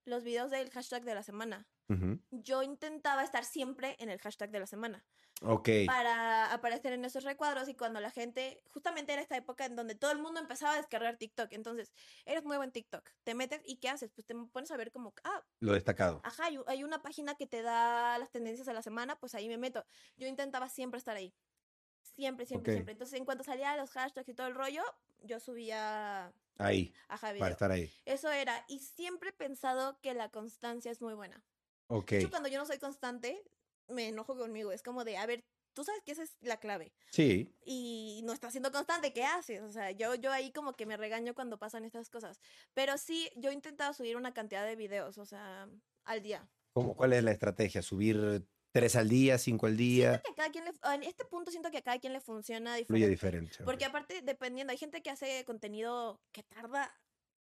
los 0.04 0.22
videos 0.24 0.50
del 0.50 0.70
hashtag 0.70 1.04
de 1.04 1.14
la 1.14 1.22
semana. 1.22 1.66
Yo 2.30 2.62
intentaba 2.62 3.22
estar 3.22 3.44
siempre 3.44 3.96
en 3.98 4.08
el 4.08 4.18
hashtag 4.18 4.50
de 4.50 4.60
la 4.60 4.66
semana 4.66 5.04
Ok. 5.42 5.68
para 5.86 6.52
aparecer 6.52 6.92
en 6.92 7.04
esos 7.04 7.24
recuadros 7.24 7.68
y 7.68 7.74
cuando 7.74 8.00
la 8.00 8.10
gente, 8.10 8.62
justamente 8.72 9.12
era 9.12 9.22
esta 9.22 9.36
época 9.36 9.66
en 9.66 9.76
donde 9.76 9.94
todo 9.94 10.12
el 10.12 10.18
mundo 10.18 10.40
empezaba 10.40 10.74
a 10.74 10.76
descargar 10.76 11.16
TikTok, 11.16 11.52
entonces 11.52 11.92
eres 12.24 12.44
nuevo 12.44 12.62
en 12.62 12.72
TikTok, 12.72 13.10
te 13.24 13.34
metes 13.34 13.60
y 13.64 13.76
¿qué 13.76 13.88
haces? 13.88 14.10
Pues 14.12 14.26
te 14.26 14.34
pones 14.34 14.70
a 14.70 14.76
ver 14.76 14.92
como, 14.92 15.12
ah, 15.24 15.42
Lo 15.60 15.72
destacado. 15.72 16.20
Ajá, 16.24 16.44
hay, 16.66 16.84
una 16.84 17.02
página 17.02 17.34
que 17.34 17.46
te 17.46 17.62
da 17.62 18.18
las 18.18 18.30
tendencias 18.30 18.66
de 18.66 18.74
la 18.74 18.82
semana, 18.82 19.16
pues 19.16 19.34
ahí 19.34 19.48
me 19.48 19.58
meto. 19.58 19.84
Yo 20.16 20.26
intentaba 20.26 20.68
siempre 20.68 20.98
estar 20.98 21.16
ahí. 21.16 21.34
Siempre, 22.02 22.46
siempre, 22.46 22.72
siempre. 22.72 22.92
Entonces, 22.92 23.18
en 23.18 23.24
cuanto 23.24 23.42
salía 23.42 23.76
los 23.76 23.90
hashtags 23.90 24.28
y 24.28 24.34
todo 24.34 24.46
el 24.46 24.54
rollo, 24.54 24.82
yo 25.20 25.40
subía 25.40 26.32
Ahí, 26.58 26.94
ajá, 27.08 27.32
para 27.38 27.52
estar 27.52 27.70
ahí. 27.70 27.92
Eso 28.04 28.30
era. 28.30 28.64
Y 28.68 28.80
siempre 28.80 29.30
he 29.30 29.32
pensado 29.32 29.98
que 30.00 30.14
la 30.14 30.28
constancia 30.28 30.90
es 30.90 31.00
muy 31.00 31.14
buena. 31.14 31.42
De 32.00 32.18
hecho, 32.18 32.30
cuando 32.30 32.48
yo 32.48 32.58
no 32.58 32.66
soy 32.66 32.78
constante, 32.78 33.42
me 33.88 34.08
enojo 34.08 34.36
conmigo. 34.36 34.72
Es 34.72 34.82
como 34.82 35.04
de, 35.04 35.16
a 35.16 35.26
ver, 35.26 35.44
tú 35.72 35.84
sabes 35.84 36.02
que 36.04 36.12
esa 36.12 36.22
es 36.22 36.36
la 36.40 36.58
clave. 36.58 36.92
Sí. 37.10 37.54
Y 37.64 38.22
no 38.24 38.32
estás 38.32 38.52
siendo 38.52 38.72
constante, 38.72 39.12
¿qué 39.12 39.24
haces? 39.24 39.62
O 39.62 39.70
sea, 39.72 39.90
yo, 39.90 40.14
yo 40.14 40.32
ahí 40.32 40.52
como 40.52 40.74
que 40.74 40.86
me 40.86 40.96
regaño 40.96 41.34
cuando 41.34 41.58
pasan 41.58 41.84
estas 41.84 42.10
cosas. 42.10 42.40
Pero 42.74 42.98
sí, 42.98 43.30
yo 43.36 43.50
he 43.50 43.54
intentado 43.54 43.92
subir 43.92 44.16
una 44.16 44.34
cantidad 44.34 44.66
de 44.66 44.76
videos, 44.76 45.18
o 45.18 45.26
sea, 45.26 45.68
al 46.04 46.22
día. 46.22 46.48
¿Cómo, 46.72 46.96
¿Cuál 46.96 47.12
es 47.12 47.22
la 47.22 47.32
estrategia? 47.32 47.82
¿Subir 47.82 48.46
tres 48.72 48.96
al 48.96 49.08
día, 49.08 49.36
cinco 49.36 49.66
al 49.66 49.76
día? 49.76 50.10
Siento 50.10 50.22
que 50.24 50.32
a 50.32 50.34
cada 50.34 50.50
quien 50.50 50.64
le, 50.64 50.94
en 50.94 51.02
este 51.02 51.24
punto 51.26 51.50
siento 51.50 51.70
que 51.70 51.78
a 51.78 51.82
cada 51.82 51.98
quien 51.98 52.12
le 52.14 52.20
funciona 52.20 52.76
Fluye 52.86 53.08
diferente. 53.08 53.48
diferente. 53.48 53.64
Porque 53.64 53.84
aparte, 53.84 54.22
dependiendo, 54.22 54.70
hay 54.70 54.78
gente 54.78 55.02
que 55.02 55.10
hace 55.10 55.44
contenido 55.44 56.22
que 56.32 56.42
tarda 56.42 56.90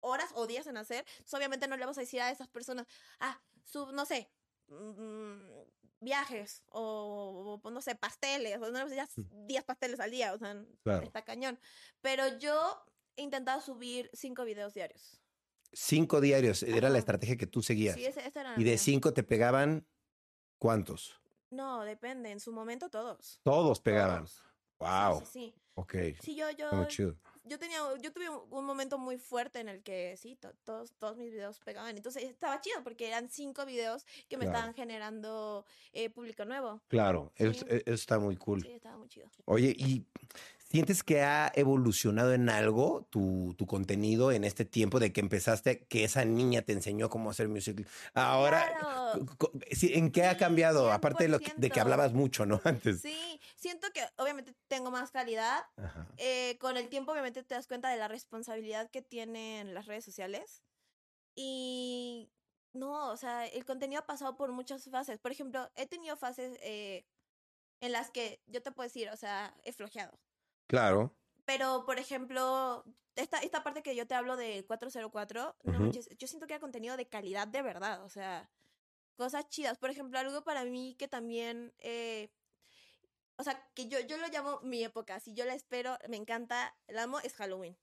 horas 0.03 0.31
o 0.35 0.47
días 0.47 0.67
en 0.67 0.77
hacer. 0.77 1.05
Entonces, 1.13 1.35
obviamente 1.35 1.67
no 1.69 1.77
le 1.77 1.85
vamos 1.85 1.97
a 1.97 2.03
decir 2.03 2.21
a 2.21 2.31
esas 2.31 2.49
personas, 2.49 2.87
ah, 3.21 3.41
sub, 3.65 3.93
no 3.93 4.05
sé, 4.05 4.31
mm, 4.69 5.41
viajes 6.01 6.63
o, 6.69 7.61
o, 7.63 7.71
no 7.71 7.81
sé, 7.81 7.95
pasteles. 7.95 8.61
O 8.61 8.71
no, 8.71 8.89
ya 8.89 9.09
10 9.17 9.65
pasteles 9.65 10.01
al 10.01 10.11
día, 10.11 10.35
o 10.35 10.39
sea, 10.39 10.63
Claro. 10.83 11.05
está 11.07 11.23
cañón. 11.23 11.59
Pero 12.01 12.39
yo 12.39 12.85
he 13.17 13.23
intentado 13.23 13.61
subir 13.61 14.11
cinco 14.13 14.45
videos 14.45 14.75
diarios. 14.75 15.21
Cinco 15.73 16.21
diarios, 16.21 16.63
era 16.65 16.91
la 16.91 16.99
estrategia 16.99 17.37
que 17.37 17.47
tú 17.47 17.63
seguías. 17.63 17.95
Sí, 17.95 18.05
esa 18.05 18.21
era 18.41 18.55
y 18.59 18.65
de 18.65 18.77
cinco 18.77 19.15
te 19.15 19.23
pegaban, 19.23 19.87
¿cuántos? 20.59 21.19
No, 21.51 21.83
depende. 21.85 22.31
En 22.31 22.41
su 22.41 22.53
momento 22.53 22.91
todos. 22.91 23.41
Todos 23.43 23.81
pegaban. 23.81 24.27
Todos. 24.27 24.43
Wow. 24.79 25.21
Sí, 25.21 25.27
sí, 25.27 25.33
sí. 25.33 25.55
Ok. 25.75 25.95
Sí, 26.21 26.35
yo, 26.35 26.51
yo, 26.51 26.65
Está 26.67 26.77
muy 26.77 26.87
chido. 26.89 27.17
Yo 27.45 27.59
tenía, 27.59 27.79
yo 28.01 28.13
tuve 28.13 28.29
un, 28.29 28.41
un 28.51 28.65
momento 28.65 28.99
muy 28.99 29.19
fuerte 29.19 29.61
en 29.61 29.69
el 29.69 29.83
que 29.83 30.17
sí, 30.17 30.37
to- 30.37 30.55
todos, 30.65 30.93
todos 30.99 31.17
mis 31.17 31.31
videos 31.33 31.59
pegaban. 31.61 31.97
Entonces 31.97 32.23
estaba 32.25 32.61
chido 32.61 32.83
porque 32.83 33.09
eran 33.09 33.29
cinco 33.29 33.65
videos 33.67 34.05
que 34.29 34.37
me 34.37 34.45
Claro. 34.45 34.59
estaban 34.59 34.75
generando 34.75 35.65
eh, 35.93 36.11
público 36.11 36.45
nuevo. 36.45 36.81
Claro, 36.89 37.33
eso, 37.37 37.67
eso 37.69 37.83
está 37.93 38.19
muy 38.19 38.37
cool. 38.37 38.63
Sí, 38.63 38.73
estaba 38.73 38.97
muy 38.97 39.09
chido. 39.09 39.29
Oye, 39.47 39.75
¿y 39.77 40.05
sientes 40.73 41.03
que 41.05 41.21
ha 41.23 41.53
evolucionado 41.55 42.33
en 42.33 42.49
algo 42.49 43.07
tu, 43.11 43.55
tu 43.57 43.67
contenido 43.67 44.33
en 44.33 44.43
este 44.43 44.65
tiempo 44.65 44.99
de 44.99 45.13
que 45.13 45.21
empezaste, 45.21 45.85
que 45.87 46.03
esa 46.05 46.25
niña 46.25 46.63
te 46.63 46.73
enseñó 46.73 47.09
cómo 47.09 47.31
hacer 47.31 47.49
musical? 47.49 47.87
Ahora, 48.15 48.67
Claro. 48.81 49.27
¿en 49.83 50.11
qué 50.11 50.25
ha 50.25 50.37
cambiado? 50.37 50.91
Aparte 50.91 51.25
de, 51.25 51.29
lo 51.29 51.39
que, 51.39 51.53
de 51.57 51.69
que 51.71 51.79
100%. 51.79 51.83
hablabas 51.83 52.13
mucho, 52.15 52.47
¿no? 52.47 52.61
Antes. 52.65 53.01
Sí, 53.03 53.41
siento 53.55 53.87
que 53.93 54.03
obviamente 54.17 54.55
tengo 54.67 54.91
más 54.91 55.11
calidad. 55.11 55.63
Eh, 56.17 56.57
con 56.59 56.77
el 56.77 56.89
tiempo 56.89 57.13
obviamente 57.13 57.43
te 57.43 57.55
das 57.55 57.67
cuenta 57.67 57.91
de 57.91 57.99
la 57.99 58.09
responsabilidad 58.09 58.91
que 58.91 59.03
tienen 59.03 59.75
las 59.75 59.87
redes 59.87 60.05
sociales. 60.05 60.63
Y 61.35 62.31
no, 62.73 63.11
o 63.11 63.17
sea, 63.17 63.47
el 63.47 63.65
contenido 63.65 64.01
ha 64.01 64.07
pasado 64.07 64.37
por 64.37 64.51
muchas 64.53 64.85
fases. 64.91 65.19
Por 65.19 65.33
ejemplo, 65.33 65.71
he 65.77 65.87
tenido 65.87 66.17
fases 66.17 66.59
eh, 66.63 67.05
en 67.81 67.93
las 67.93 68.11
que 68.11 68.41
yo 68.47 68.63
te 68.63 68.73
puedo 68.73 68.87
decir, 68.87 69.09
o 69.11 69.17
sea, 69.17 69.55
he 69.65 69.73
flojeado. 69.73 70.19
Claro. 70.67 71.17
Pero, 71.45 71.85
por 71.85 71.99
ejemplo, 71.99 72.85
esta, 73.17 73.39
esta 73.39 73.63
parte 73.63 73.83
que 73.83 73.97
yo 73.97 74.07
te 74.07 74.15
hablo 74.15 74.37
de 74.37 74.65
404, 74.67 75.57
no 75.65 75.73
Ujú. 75.73 75.83
manches, 75.83 76.09
yo 76.19 76.27
siento 76.27 76.47
que 76.47 76.55
era 76.55 76.61
contenido 76.61 76.97
de 76.97 77.09
calidad 77.09 77.49
de 77.49 77.63
verdad, 77.63 78.03
o 78.05 78.09
sea, 78.09 78.51
cosas 79.17 79.49
chidas. 79.49 79.79
Por 79.79 79.91
ejemplo, 79.91 80.19
algo 80.19 80.43
para 80.45 80.65
mí 80.65 80.97
que 80.99 81.09
también, 81.09 81.75
eh, 81.79 82.31
o 83.37 83.45
sea, 83.45 83.69
que 83.75 83.89
yo, 83.89 83.99
yo 84.01 84.17
lo 84.19 84.29
llamo 84.29 84.61
mi 84.63 84.85
época, 84.85 85.19
si 85.21 85.35
yo 85.35 85.45
la 85.45 85.55
espero, 85.55 85.99
me 86.09 86.17
encanta, 86.17 86.77
la 86.87 87.05
amo, 87.05 87.19
es 87.21 87.35
Halloween. 87.35 87.77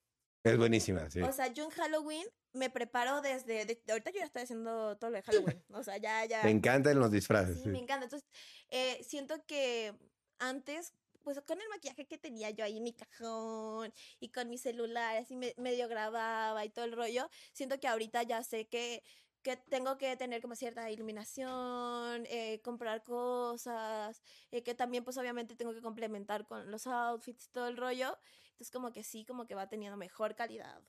Es 0.44 0.58
buenísima, 0.58 1.10
sí. 1.10 1.20
O 1.22 1.32
sea, 1.34 1.48
yo 1.48 1.66
en 1.66 1.70
Halloween 1.72 2.26
me 2.54 2.70
preparo 2.70 3.22
desde, 3.22 3.66
de- 3.66 3.84
ahorita 3.90 4.12
yo 4.12 4.20
ya 4.20 4.26
estoy 4.26 4.44
haciendo 4.44 4.98
todo 4.98 5.10
lo 5.12 5.18
de 5.18 5.24
Halloween, 5.58 5.64
o 5.74 5.84
sea, 5.84 5.98
ya, 5.98 6.26
ya. 6.26 6.44
Me 6.44 6.52
encantan 6.52 6.98
los 7.00 7.12
disfraces. 7.12 7.58
Sí, 7.58 7.64
sí. 7.64 7.70
me 7.70 7.80
encanta. 7.80 8.06
Entonces, 8.06 8.28
eh, 8.70 9.04
siento 9.04 9.46
que 9.46 9.94
antes, 10.40 10.94
pues 11.34 11.46
con 11.46 11.62
el 11.62 11.70
maquillaje 11.70 12.08
que 12.08 12.18
tenía 12.18 12.50
yo 12.50 12.64
ahí 12.64 12.78
en 12.78 12.84
mi 12.84 12.94
cajón 12.94 13.94
y 14.20 14.30
con 14.30 14.50
mi 14.50 14.58
celular, 14.58 15.18
así 15.18 15.36
me- 15.36 15.54
medio 15.58 15.88
grababa 15.88 16.66
y 16.66 16.70
todo 16.70 16.86
el 16.86 16.92
rollo, 16.94 17.30
siento 17.54 17.80
que 17.80 17.88
ahorita 17.88 18.24
ya 18.24 18.42
sé 18.44 18.68
que, 18.68 19.04
que 19.44 19.56
tengo 19.58 19.98
que 20.00 20.16
tener 20.18 20.42
como 20.42 20.56
cierta 20.56 20.90
iluminación, 20.90 22.26
eh, 22.30 22.62
comprar 22.64 23.04
cosas, 23.04 24.24
eh, 24.52 24.64
que 24.64 24.74
también 24.74 25.04
pues 25.04 25.18
obviamente 25.18 25.56
tengo 25.56 25.74
que 25.74 25.82
complementar 25.82 26.48
con 26.48 26.72
los 26.72 26.88
outfits 26.88 27.46
y 27.46 27.50
todo 27.50 27.68
el 27.68 27.78
rollo. 27.78 28.18
Entonces 28.52 28.72
como 28.72 28.92
que 28.92 29.04
sí, 29.04 29.24
como 29.24 29.46
que 29.46 29.54
va 29.56 29.70
teniendo 29.70 29.98
mejor 29.98 30.36
calidad. 30.36 30.82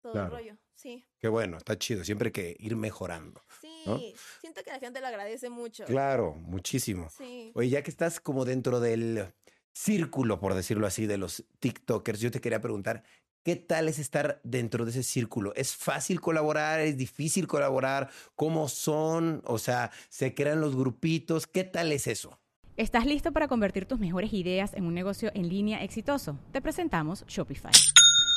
Todo 0.00 0.12
Claro. 0.12 0.26
el 0.26 0.32
rollo, 0.32 0.58
sí. 0.74 1.06
Qué 1.18 1.28
bueno, 1.28 1.58
está 1.58 1.78
chido. 1.78 2.02
Siempre 2.02 2.28
hay 2.28 2.32
que 2.32 2.56
ir 2.58 2.74
mejorando. 2.76 3.40
Sí, 3.60 3.82
¿No? 3.86 4.00
siento 4.40 4.64
que 4.64 4.70
la 4.72 4.80
gente 4.80 5.00
lo 5.00 5.06
agradece 5.06 5.48
mucho. 5.50 5.84
Claro, 5.84 6.34
muchísimo. 6.34 7.08
Sí. 7.10 7.52
Oye, 7.54 7.68
ya 7.68 7.82
que 7.84 7.90
estás 7.90 8.20
como 8.20 8.44
dentro 8.44 8.80
del 8.80 9.32
círculo, 9.72 10.40
por 10.40 10.54
decirlo 10.54 10.86
así, 10.86 11.06
de 11.06 11.18
los 11.18 11.44
TikTokers, 11.58 12.20
yo 12.20 12.30
te 12.30 12.40
quería 12.40 12.60
preguntar, 12.60 13.02
¿qué 13.42 13.56
tal 13.56 13.88
es 13.88 13.98
estar 13.98 14.40
dentro 14.44 14.84
de 14.84 14.90
ese 14.90 15.02
círculo? 15.02 15.52
¿Es 15.54 15.74
fácil 15.74 16.20
colaborar? 16.20 16.80
¿Es 16.80 16.96
difícil 16.96 17.46
colaborar? 17.46 18.10
¿Cómo 18.34 18.68
son? 18.68 19.42
O 19.44 19.58
sea, 19.58 19.90
¿se 20.08 20.34
crean 20.34 20.60
los 20.60 20.76
grupitos? 20.76 21.46
¿Qué 21.46 21.64
tal 21.64 21.92
es 21.92 22.06
eso? 22.06 22.38
¿Estás 22.76 23.04
listo 23.04 23.32
para 23.32 23.48
convertir 23.48 23.84
tus 23.84 23.98
mejores 23.98 24.32
ideas 24.32 24.72
en 24.74 24.86
un 24.86 24.94
negocio 24.94 25.30
en 25.34 25.48
línea 25.48 25.82
exitoso? 25.82 26.38
Te 26.52 26.62
presentamos 26.62 27.26
Shopify. 27.26 27.72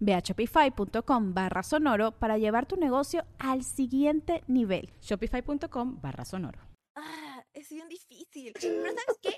Ve 0.00 0.14
a 0.14 0.20
shopify.com 0.20 1.34
barra 1.34 1.62
sonoro 1.62 2.12
para 2.12 2.38
llevar 2.38 2.66
tu 2.66 2.76
negocio 2.76 3.24
al 3.38 3.64
siguiente 3.64 4.42
nivel. 4.46 4.92
Shopify.com 5.00 6.00
barra 6.00 6.24
sonoro. 6.24 6.60
Ah, 6.94 7.44
es 7.52 7.68
bien 7.70 7.88
difícil. 7.88 8.52
Pero 8.60 8.84
¿sabes 8.84 9.18
qué? 9.22 9.36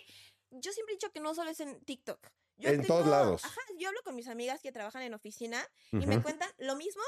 Yo 0.50 0.72
siempre 0.72 0.94
he 0.94 0.96
dicho 0.96 1.10
que 1.12 1.20
no 1.20 1.34
solo 1.34 1.50
es 1.50 1.60
en 1.60 1.80
TikTok. 1.84 2.26
Yo 2.56 2.70
En 2.70 2.86
todos 2.86 3.06
lados. 3.06 3.44
Ajá, 3.44 3.60
yo 3.78 3.88
hablo 3.88 4.00
con 4.02 4.16
mis 4.16 4.28
amigas 4.28 4.60
que 4.60 4.72
trabajan 4.72 5.02
en 5.02 5.14
oficina 5.14 5.64
y 5.92 6.06
me 6.06 6.20
cuentan 6.20 6.50
lo 6.58 6.74
mismo 6.74 7.02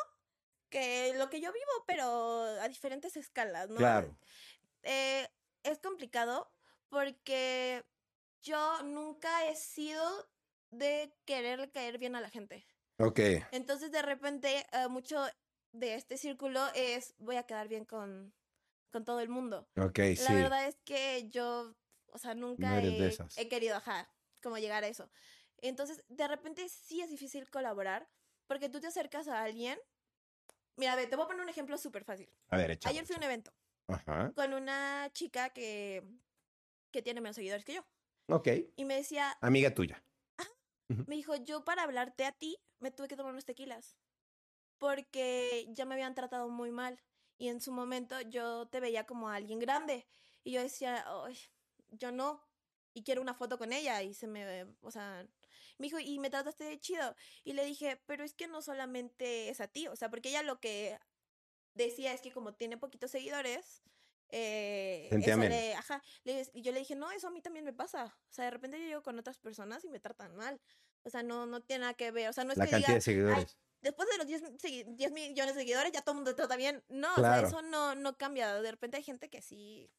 que 0.68 1.12
lo 1.16 1.28
que 1.28 1.40
yo 1.40 1.52
vivo, 1.52 1.84
pero 1.86 2.42
a 2.60 2.68
diferentes 2.68 3.16
escalas, 3.16 3.68
¿no? 3.68 3.76
Claro. 3.76 4.16
Eh, 4.82 5.28
es 5.64 5.78
complicado 5.80 6.52
porque 6.88 7.84
yo 8.42 8.82
nunca 8.84 9.48
he 9.48 9.56
sido 9.56 10.28
de 10.70 11.12
querer 11.24 11.70
caer 11.72 11.98
bien 11.98 12.14
a 12.14 12.20
la 12.20 12.30
gente. 12.30 12.64
Ok, 13.00 13.20
Entonces, 13.50 13.90
de 13.92 14.02
repente, 14.02 14.66
eh, 14.72 14.88
mucho 14.88 15.24
de 15.72 15.94
este 15.94 16.16
círculo 16.16 16.60
es 16.74 17.14
voy 17.18 17.36
a 17.36 17.44
quedar 17.44 17.68
bien 17.68 17.84
con, 17.84 18.32
con 18.92 19.04
todo 19.04 19.20
el 19.20 19.28
mundo. 19.28 19.68
ok, 19.76 19.98
La 20.16 20.30
sí. 20.30 20.34
verdad 20.34 20.66
es 20.66 20.76
que 20.84 21.28
yo, 21.30 21.74
o 22.12 22.18
sea, 22.18 22.34
nunca 22.34 22.70
No 22.70 22.76
he, 22.78 23.48
querido, 23.48 23.76
ajá, 23.76 24.08
como 24.42 24.58
llegar 24.58 24.84
a 24.84 24.88
eso. 24.88 25.10
Entonces, 25.58 26.04
de 26.08 26.28
repente 26.28 26.68
sí 26.68 27.00
es 27.00 27.10
difícil 27.10 27.48
colaborar 27.50 28.08
porque 28.46 28.68
tú 28.68 28.80
te 28.80 28.88
acercas 28.88 29.28
a 29.28 29.42
alguien. 29.42 29.78
Mira, 30.76 30.96
ve, 30.96 31.06
te 31.06 31.16
voy 31.16 31.24
a 31.24 31.28
poner 31.28 31.42
un 31.42 31.48
ejemplo 31.48 31.76
súper 31.78 32.04
fácil. 32.04 32.28
A 32.50 32.56
ver, 32.56 32.78
Ayer 32.84 33.04
fui 33.06 33.14
a 33.14 33.18
un 33.18 33.24
evento 33.24 33.52
Ajá, 33.88 34.32
con 34.34 34.54
una 34.54 35.10
chica 35.12 35.50
que, 35.50 36.02
que 36.92 37.02
tiene 37.02 37.20
menos 37.20 37.36
seguidores 37.36 37.64
que 37.64 37.74
yo. 37.74 37.84
ok. 38.28 38.48
Y 38.76 38.84
me 38.84 38.96
decía, 38.96 39.36
Amiga 39.40 39.74
tuya. 39.74 40.02
Me 41.06 41.16
dijo, 41.16 41.36
yo 41.36 41.64
para 41.64 41.82
hablarte 41.82 42.24
a 42.24 42.32
ti 42.32 42.58
me 42.78 42.90
tuve 42.90 43.08
que 43.08 43.16
tomar 43.16 43.32
unos 43.32 43.44
tequilas. 43.44 43.98
Porque 44.78 45.66
ya 45.70 45.84
me 45.86 45.94
habían 45.94 46.14
tratado 46.14 46.48
muy 46.48 46.70
mal. 46.72 47.00
Y 47.38 47.48
en 47.48 47.60
su 47.60 47.72
momento 47.72 48.20
yo 48.22 48.66
te 48.68 48.80
veía 48.80 49.06
como 49.06 49.28
a 49.28 49.36
alguien 49.36 49.58
grande. 49.58 50.06
Y 50.44 50.52
yo 50.52 50.62
decía, 50.62 51.04
"Ay, 51.06 51.38
yo 51.88 52.12
no. 52.12 52.42
Y 52.94 53.04
quiero 53.04 53.22
una 53.22 53.34
foto 53.34 53.58
con 53.58 53.72
ella. 53.72 54.02
Y 54.02 54.14
se 54.14 54.26
me, 54.26 54.64
o 54.82 54.90
sea, 54.90 55.26
me 55.78 55.86
dijo, 55.86 55.98
y 55.98 56.18
me 56.18 56.30
trataste 56.30 56.64
de 56.64 56.80
chido. 56.80 57.14
Y 57.44 57.52
le 57.54 57.64
dije, 57.64 58.02
pero 58.06 58.24
es 58.24 58.34
que 58.34 58.48
no 58.48 58.62
solamente 58.62 59.48
es 59.50 59.60
a 59.60 59.68
ti. 59.68 59.88
O 59.88 59.96
sea, 59.96 60.10
porque 60.10 60.30
ella 60.30 60.42
lo 60.42 60.60
que 60.60 60.98
decía 61.74 62.12
es 62.12 62.20
que 62.20 62.32
como 62.32 62.54
tiene 62.54 62.78
poquitos 62.78 63.10
seguidores, 63.10 63.82
eh, 64.32 65.08
eso 65.10 65.78
ajá, 65.78 66.02
le- 66.24 66.50
y 66.54 66.62
yo 66.62 66.72
le 66.72 66.78
dije, 66.80 66.94
no, 66.94 67.10
eso 67.10 67.28
a 67.28 67.30
mí 67.30 67.40
también 67.40 67.64
me 67.64 67.72
pasa. 67.72 68.04
O 68.06 68.32
sea, 68.32 68.44
de 68.46 68.50
repente 68.52 68.78
yo 68.80 68.86
llego 68.86 69.02
con 69.02 69.18
otras 69.18 69.38
personas 69.38 69.84
y 69.84 69.88
me 69.90 70.00
tratan 70.00 70.36
mal. 70.36 70.60
O 71.02 71.10
sea, 71.10 71.22
no, 71.22 71.46
no 71.46 71.60
tiene 71.62 71.80
nada 71.82 71.94
que 71.94 72.10
ver. 72.10 72.28
O 72.28 72.32
sea, 72.32 72.44
no 72.44 72.52
es 72.52 72.58
La 72.58 72.64
que 72.66 72.70
cantidad 72.72 72.88
diga, 72.88 72.94
de 72.96 73.00
seguidores. 73.00 73.58
después 73.80 74.08
de 74.08 74.18
los 74.18 74.26
10, 74.26 74.42
segui- 74.58 74.84
10 74.96 75.12
millones 75.12 75.54
de 75.54 75.60
seguidores 75.62 75.92
ya 75.92 76.02
todo 76.02 76.12
el 76.12 76.16
mundo 76.16 76.30
te 76.32 76.36
trata 76.36 76.56
bien. 76.56 76.84
No, 76.88 77.14
Claro. 77.14 77.46
o 77.46 77.50
sea, 77.50 77.58
eso 77.60 77.68
no, 77.68 77.94
no 77.94 78.16
cambia. 78.16 78.54
De 78.60 78.70
repente 78.70 78.96
hay 78.98 79.02
gente 79.02 79.30
que 79.30 79.40
sí, 79.42 79.90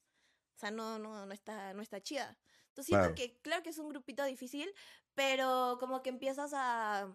o 0.55 0.59
sea, 0.59 0.71
no, 0.71 0.99
no, 0.99 1.25
no 1.25 1.33
está, 1.33 1.73
no 1.73 1.81
está 1.81 1.99
chida. 2.01 2.37
Entonces 2.69 2.85
siento 2.87 3.03
Claro. 3.03 3.15
que, 3.15 3.37
claro 3.41 3.63
que 3.63 3.69
es 3.71 3.77
un 3.79 3.89
grupito 3.89 4.23
difícil, 4.23 4.71
pero 5.15 5.77
como 5.79 6.01
que 6.03 6.09
empiezas 6.09 6.51
a, 6.53 7.11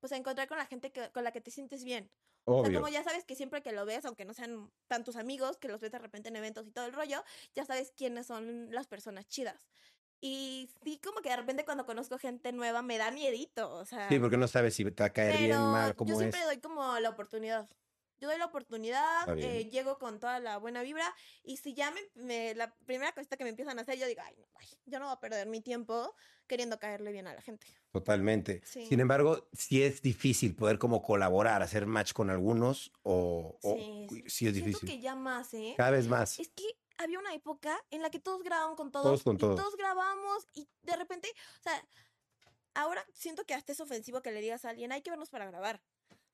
pues 0.00 0.12
a 0.12 0.16
encontrar 0.16 0.48
con 0.48 0.58
la 0.58 0.66
gente 0.66 0.90
que, 0.92 1.10
con 1.12 1.22
la 1.24 1.32
que 1.32 1.40
te 1.40 1.50
sientes 1.50 1.84
bien. 1.84 2.10
O 2.44 2.62
sea, 2.62 2.68
Obvio. 2.68 2.80
como 2.80 2.92
ya 2.92 3.04
sabes 3.04 3.24
que 3.24 3.36
siempre 3.36 3.62
que 3.62 3.72
lo 3.72 3.84
ves, 3.84 4.04
aunque 4.04 4.24
no 4.24 4.34
sean 4.34 4.70
tantos 4.88 5.16
amigos, 5.16 5.56
que 5.58 5.68
los 5.68 5.80
ves 5.80 5.92
de 5.92 5.98
repente 5.98 6.28
en 6.28 6.36
eventos 6.36 6.66
y 6.66 6.72
todo 6.72 6.86
el 6.86 6.92
rollo, 6.92 7.22
ya 7.54 7.64
sabes 7.64 7.92
quiénes 7.96 8.26
son 8.26 8.70
las 8.72 8.86
personas 8.86 9.26
chidas. 9.28 9.68
Y 10.20 10.70
sí, 10.84 11.00
como 11.02 11.20
que 11.20 11.30
de 11.30 11.36
repente 11.36 11.64
cuando 11.64 11.84
conozco 11.84 12.16
gente 12.16 12.52
nueva 12.52 12.82
me 12.82 12.96
da 12.96 13.10
miedito, 13.10 13.72
o 13.74 13.84
sea... 13.84 14.08
Sí, 14.08 14.20
porque 14.20 14.36
no 14.36 14.46
sabes 14.46 14.74
si 14.74 14.84
te 14.84 15.02
va 15.02 15.08
a 15.08 15.12
caer 15.12 15.36
bien, 15.36 15.58
mal, 15.58 15.90
yo 15.90 15.96
cómo 15.96 16.12
es. 16.12 16.18
siempre 16.18 16.44
doy 16.44 16.58
como 16.58 16.98
la 17.00 17.10
oportunidad. 17.10 17.68
Yo 18.22 18.28
doy 18.28 18.38
la 18.38 18.44
oportunidad, 18.44 19.36
eh, 19.36 19.68
llego 19.68 19.98
con 19.98 20.20
toda 20.20 20.38
la 20.38 20.56
buena 20.58 20.80
vibra 20.82 21.12
y 21.42 21.56
si 21.56 21.74
ya 21.74 21.90
me, 21.90 22.00
me- 22.14 22.54
la 22.54 22.72
primera 22.86 23.10
cosita 23.10 23.36
que 23.36 23.42
me 23.42 23.50
empiezan 23.50 23.80
a 23.80 23.82
hacer, 23.82 23.98
yo 23.98 24.06
digo, 24.06 24.22
ay, 24.24 24.36
no, 24.38 24.46
ay, 24.60 24.68
yo 24.86 25.00
no 25.00 25.06
voy 25.06 25.14
a 25.16 25.18
perder 25.18 25.48
mi 25.48 25.60
tiempo 25.60 26.14
queriendo 26.46 26.78
caerle 26.78 27.10
bien 27.10 27.26
a 27.26 27.34
la 27.34 27.42
gente. 27.42 27.66
Totalmente. 27.90 28.62
Sí. 28.64 28.86
Sin 28.86 29.00
embargo, 29.00 29.48
sí 29.52 29.82
es 29.82 30.02
difícil 30.02 30.54
poder 30.54 30.78
como 30.78 31.02
colaborar, 31.02 31.62
hacer 31.62 31.84
match 31.86 32.12
con 32.12 32.30
algunos 32.30 32.92
o, 33.02 33.58
o- 33.60 33.74
Sí, 33.74 34.06
uy, 34.08 34.24
sí 34.28 34.46
es 34.46 34.52
Siento 34.52 34.66
difícil. 34.66 34.88
que 34.88 35.00
ya 35.00 35.16
más, 35.16 35.52
¿eh? 35.54 35.74
Cada 35.76 35.90
vez 35.90 36.06
más. 36.06 36.38
Es 36.38 36.48
que 36.50 36.62
había 36.98 37.18
una 37.18 37.34
época 37.34 37.76
en 37.90 38.02
la 38.02 38.10
que 38.10 38.20
todos 38.20 38.44
grababan 38.44 38.76
con 38.76 38.92
todos. 38.92 39.04
Todos 39.04 39.22
con 39.24 39.34
y 39.34 39.38
todos. 39.38 39.56
todos 39.56 39.76
grabamos 39.76 40.46
y 40.54 40.68
de 40.82 40.94
repente, 40.94 41.28
o 41.58 41.62
sea, 41.64 41.84
ahora 42.74 43.04
siento 43.14 43.44
que 43.44 43.54
hasta 43.54 43.72
es 43.72 43.80
ofensivo 43.80 44.22
que 44.22 44.30
le 44.30 44.40
digas 44.40 44.64
a 44.64 44.70
alguien, 44.70 44.92
hay 44.92 45.02
que 45.02 45.10
vernos 45.10 45.28
para 45.30 45.46
grabar. 45.46 45.82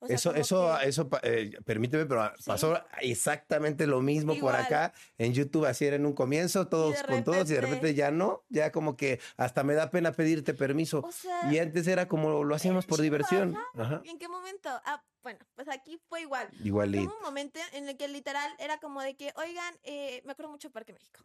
O 0.01 0.07
sea, 0.07 0.15
eso, 0.17 0.35
eso, 0.35 0.77
que- 0.81 0.89
eso, 0.89 1.09
eh, 1.23 1.51
permíteme, 1.65 2.07
pero 2.07 2.33
Sí. 2.39 2.45
pasó 2.47 2.81
exactamente 3.01 3.87
lo 3.87 4.01
mismo 4.01 4.29
por 4.35 4.39
Igual. 4.39 4.57
acá. 4.57 4.93
En 5.19 5.35
YouTube 5.35 5.65
así 5.67 5.87
era 5.87 5.97
en 5.97 6.07
un 6.07 6.13
comienzo, 6.13 6.69
todos 6.69 7.03
con 7.03 7.25
todos, 7.25 7.51
y 7.51 7.55
de 7.55 7.61
repente 7.61 7.95
ya 7.95 8.11
no, 8.11 8.45
ya 8.49 8.71
como 8.71 8.97
que 8.97 9.21
hasta 9.37 9.65
me 9.65 9.75
da 9.75 9.91
pena 9.91 10.13
pedirte 10.13 10.55
permiso. 10.55 11.01
o 11.01 11.11
sea, 11.13 11.53
Y 11.53 11.59
antes 11.59 11.87
era 11.89 12.07
como 12.09 12.45
lo 12.45 12.55
hacíamos 12.55 12.87
por 12.87 13.01
diversión. 13.01 13.57
Ajá. 13.77 14.01
¿en 14.05 14.19
qué 14.19 14.29
momento? 14.29 14.69
Ah, 14.85 15.03
bueno, 15.23 15.41
pues 15.55 15.69
aquí 15.69 16.01
fue 16.09 16.23
igual. 16.23 16.49
Igualito. 16.63 17.05
Hubo 17.11 17.17
un 17.17 17.23
momento 17.23 17.59
en 17.73 17.89
el 17.89 17.97
que 17.97 18.07
literal 18.09 18.51
era 18.59 18.79
como 18.79 19.03
de 19.03 19.17
que, 19.17 19.33
oigan, 19.37 19.75
eh, 19.83 20.23
me 20.25 20.33
acuerdo 20.33 20.51
mucho 20.53 20.69
de 20.69 20.73
Parque 20.73 20.93
México. 20.93 21.21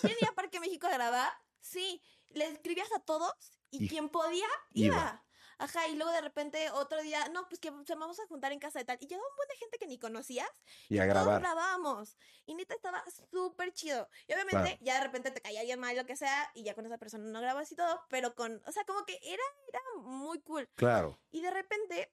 ¿Quién 0.00 0.14
iba 0.20 0.30
a 0.30 0.34
Parque 0.34 0.58
México 0.60 0.86
a 0.88 0.90
grabar? 0.90 1.30
Sí, 1.60 2.02
le 2.30 2.46
escribías 2.48 2.88
a 2.94 3.00
todos 3.00 3.32
y, 3.70 3.84
Y- 3.84 3.88
quien 3.88 4.08
podía 4.08 4.46
iba. 4.72 4.96
iba. 4.96 5.22
Ajá, 5.58 5.88
y 5.88 5.96
luego 5.96 6.12
de 6.12 6.20
repente 6.20 6.70
otro 6.70 7.00
día, 7.02 7.28
no, 7.30 7.48
pues 7.48 7.58
que 7.60 7.72
se 7.86 7.94
vamos 7.94 8.20
a 8.20 8.26
juntar 8.26 8.52
en 8.52 8.58
casa 8.58 8.78
de 8.78 8.84
tal. 8.84 8.98
Y 9.00 9.06
llegó 9.06 9.22
un 9.22 9.36
buen 9.36 9.48
de 9.48 9.56
gente 9.56 9.78
que 9.78 9.86
ni 9.86 9.98
conocías 9.98 10.48
Y 10.88 10.98
a 10.98 11.02
todos 11.04 11.14
grabar. 11.24 11.40
grabábamos. 11.40 12.16
Y 12.44 12.54
neta 12.54 12.74
estaba 12.74 13.02
súper 13.30 13.72
chido. 13.72 14.08
Y 14.26 14.34
obviamente 14.34 14.56
Claro. 14.70 14.78
ya 14.82 14.94
de 14.94 15.00
repente 15.04 15.30
te 15.30 15.40
caía 15.40 15.60
alguien 15.60 15.80
mal, 15.80 15.96
lo 15.96 16.04
que 16.04 16.16
sea, 16.16 16.50
y 16.54 16.62
ya 16.62 16.74
con 16.74 16.84
esa 16.84 16.98
persona 16.98 17.24
no 17.24 17.40
grabas 17.40 17.72
y 17.72 17.76
todo, 17.76 18.00
pero 18.10 18.34
con, 18.34 18.62
o 18.66 18.72
sea, 18.72 18.84
como 18.84 19.04
que 19.06 19.18
era, 19.22 19.42
era 19.68 19.80
muy 20.02 20.40
cool. 20.42 20.68
Claro. 20.74 21.18
Y 21.30 21.40
de 21.40 21.50
repente 21.50 22.12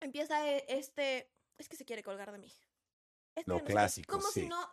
empieza 0.00 0.48
e- 0.48 0.64
este, 0.68 1.30
es 1.58 1.68
que 1.68 1.76
se 1.76 1.84
quiere 1.84 2.02
colgar 2.02 2.32
de 2.32 2.38
mí. 2.38 2.52
Es 3.34 3.44
que 3.44 3.50
Lo 3.50 3.54
no 3.56 3.60
sé 3.60 3.66
qué. 3.66 3.72
clásico, 3.72 4.12
Como 4.16 4.28
sí. 4.28 4.40
si 4.42 4.48
no 4.48 4.68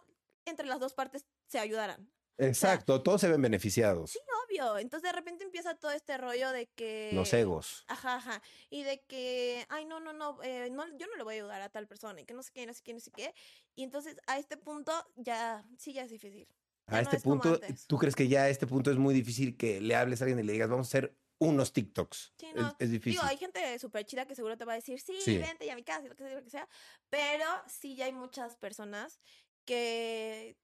entre 0.46 0.66
las 0.66 0.80
dos 0.80 0.94
partes 0.94 1.26
se 1.48 1.60
ayudaran. 1.60 2.10
Exacto, 2.38 3.02
todos 3.02 3.22
se 3.22 3.30
ven 3.30 3.42
beneficiados. 3.42 4.12
Sí, 4.12 4.20
obvio. 4.46 4.78
Entonces 4.78 5.10
de 5.10 5.16
repente 5.16 5.44
empieza 5.44 5.76
todo 5.76 5.92
este 5.92 6.18
rollo 6.18 6.52
de 6.52 6.68
que... 6.68 7.12
Los 7.14 7.34
egos. 7.34 7.84
Ajá, 7.88 8.16
ajá. 8.16 8.42
Y 8.70 8.84
de 8.84 9.02
que, 9.08 9.66
ay, 9.70 9.86
no, 9.86 10.00
no, 10.00 10.14
no, 10.14 10.42
eh, 10.44 10.70
no, 10.72 10.86
yo 10.98 11.08
no 11.08 11.16
le 11.16 11.24
voy 11.24 11.36
a 11.36 11.38
ayudar 11.38 11.62
a 11.62 11.70
tal 11.70 11.88
persona 11.88 12.22
y 12.22 12.26
que 12.26 12.34
no 12.34 12.44
sé 12.44 12.52
qué, 12.54 12.66
no 12.66 12.74
sé 12.74 12.82
qué, 12.84 12.94
no 12.94 13.00
sé 13.00 13.12
qué. 13.12 13.34
Y 13.76 13.84
entonces 13.84 14.18
a 14.28 14.38
este 14.38 14.58
punto 14.58 14.92
ya, 15.16 15.66
sí, 15.78 15.94
ya 15.94 16.04
es 16.04 16.12
difícil. 16.12 16.48
Ya 16.88 16.98
A 16.98 17.02
no 17.02 17.04
este 17.04 17.18
es 17.18 17.24
punto. 17.24 17.60
¿tú 17.88 17.98
crees 17.98 18.16
que 18.16 18.28
ya 18.28 18.44
a 18.44 18.50
este 18.50 18.68
punto 18.68 18.92
es 18.92 18.98
muy 18.98 19.14
difícil 19.14 19.58
que 19.58 19.82
le 19.82 19.96
hables 19.96 20.22
a 20.22 20.26
alguien 20.26 20.40
y 20.40 20.44
le 20.44 20.54
digas, 20.54 20.70
vamos 20.70 20.88
a 20.88 20.90
hacer 20.90 21.18
unos 21.40 21.74
TikToks? 21.74 22.34
Sí, 22.38 22.48
no. 22.56 22.76
es, 22.80 22.92
difícil. 22.92 23.20
Digo, 23.20 23.24
hay 23.24 23.38
gente 23.38 23.78
súper 23.80 24.06
chida 24.06 24.26
que 24.26 24.36
seguro 24.36 24.58
te 24.58 24.66
va 24.66 24.74
a 24.74 24.76
decir, 24.76 25.00
sí, 25.00 25.20
Sí. 25.22 25.38
vente 25.38 25.66
ya 25.66 25.74
a 25.74 25.76
mi 25.76 25.84
casa, 25.84 26.08
lo 26.08 26.16
que 26.16 26.24
sea, 26.24 26.34
lo 26.36 26.44
que 26.44 26.50
sea. 26.50 26.68
Pero 27.10 27.46
sí 27.68 27.96
ya 27.96 28.06
hay 28.06 28.14
muchas 28.14 28.56
personas 28.56 29.20
que, 29.66 30.58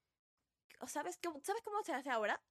o 0.83 0.87
¿sabes, 0.87 1.17
qué, 1.17 1.29
¿sabes 1.43 1.61
cómo 1.63 1.81
se 1.83 1.93
hace 1.93 2.09
ahora? 2.09 2.43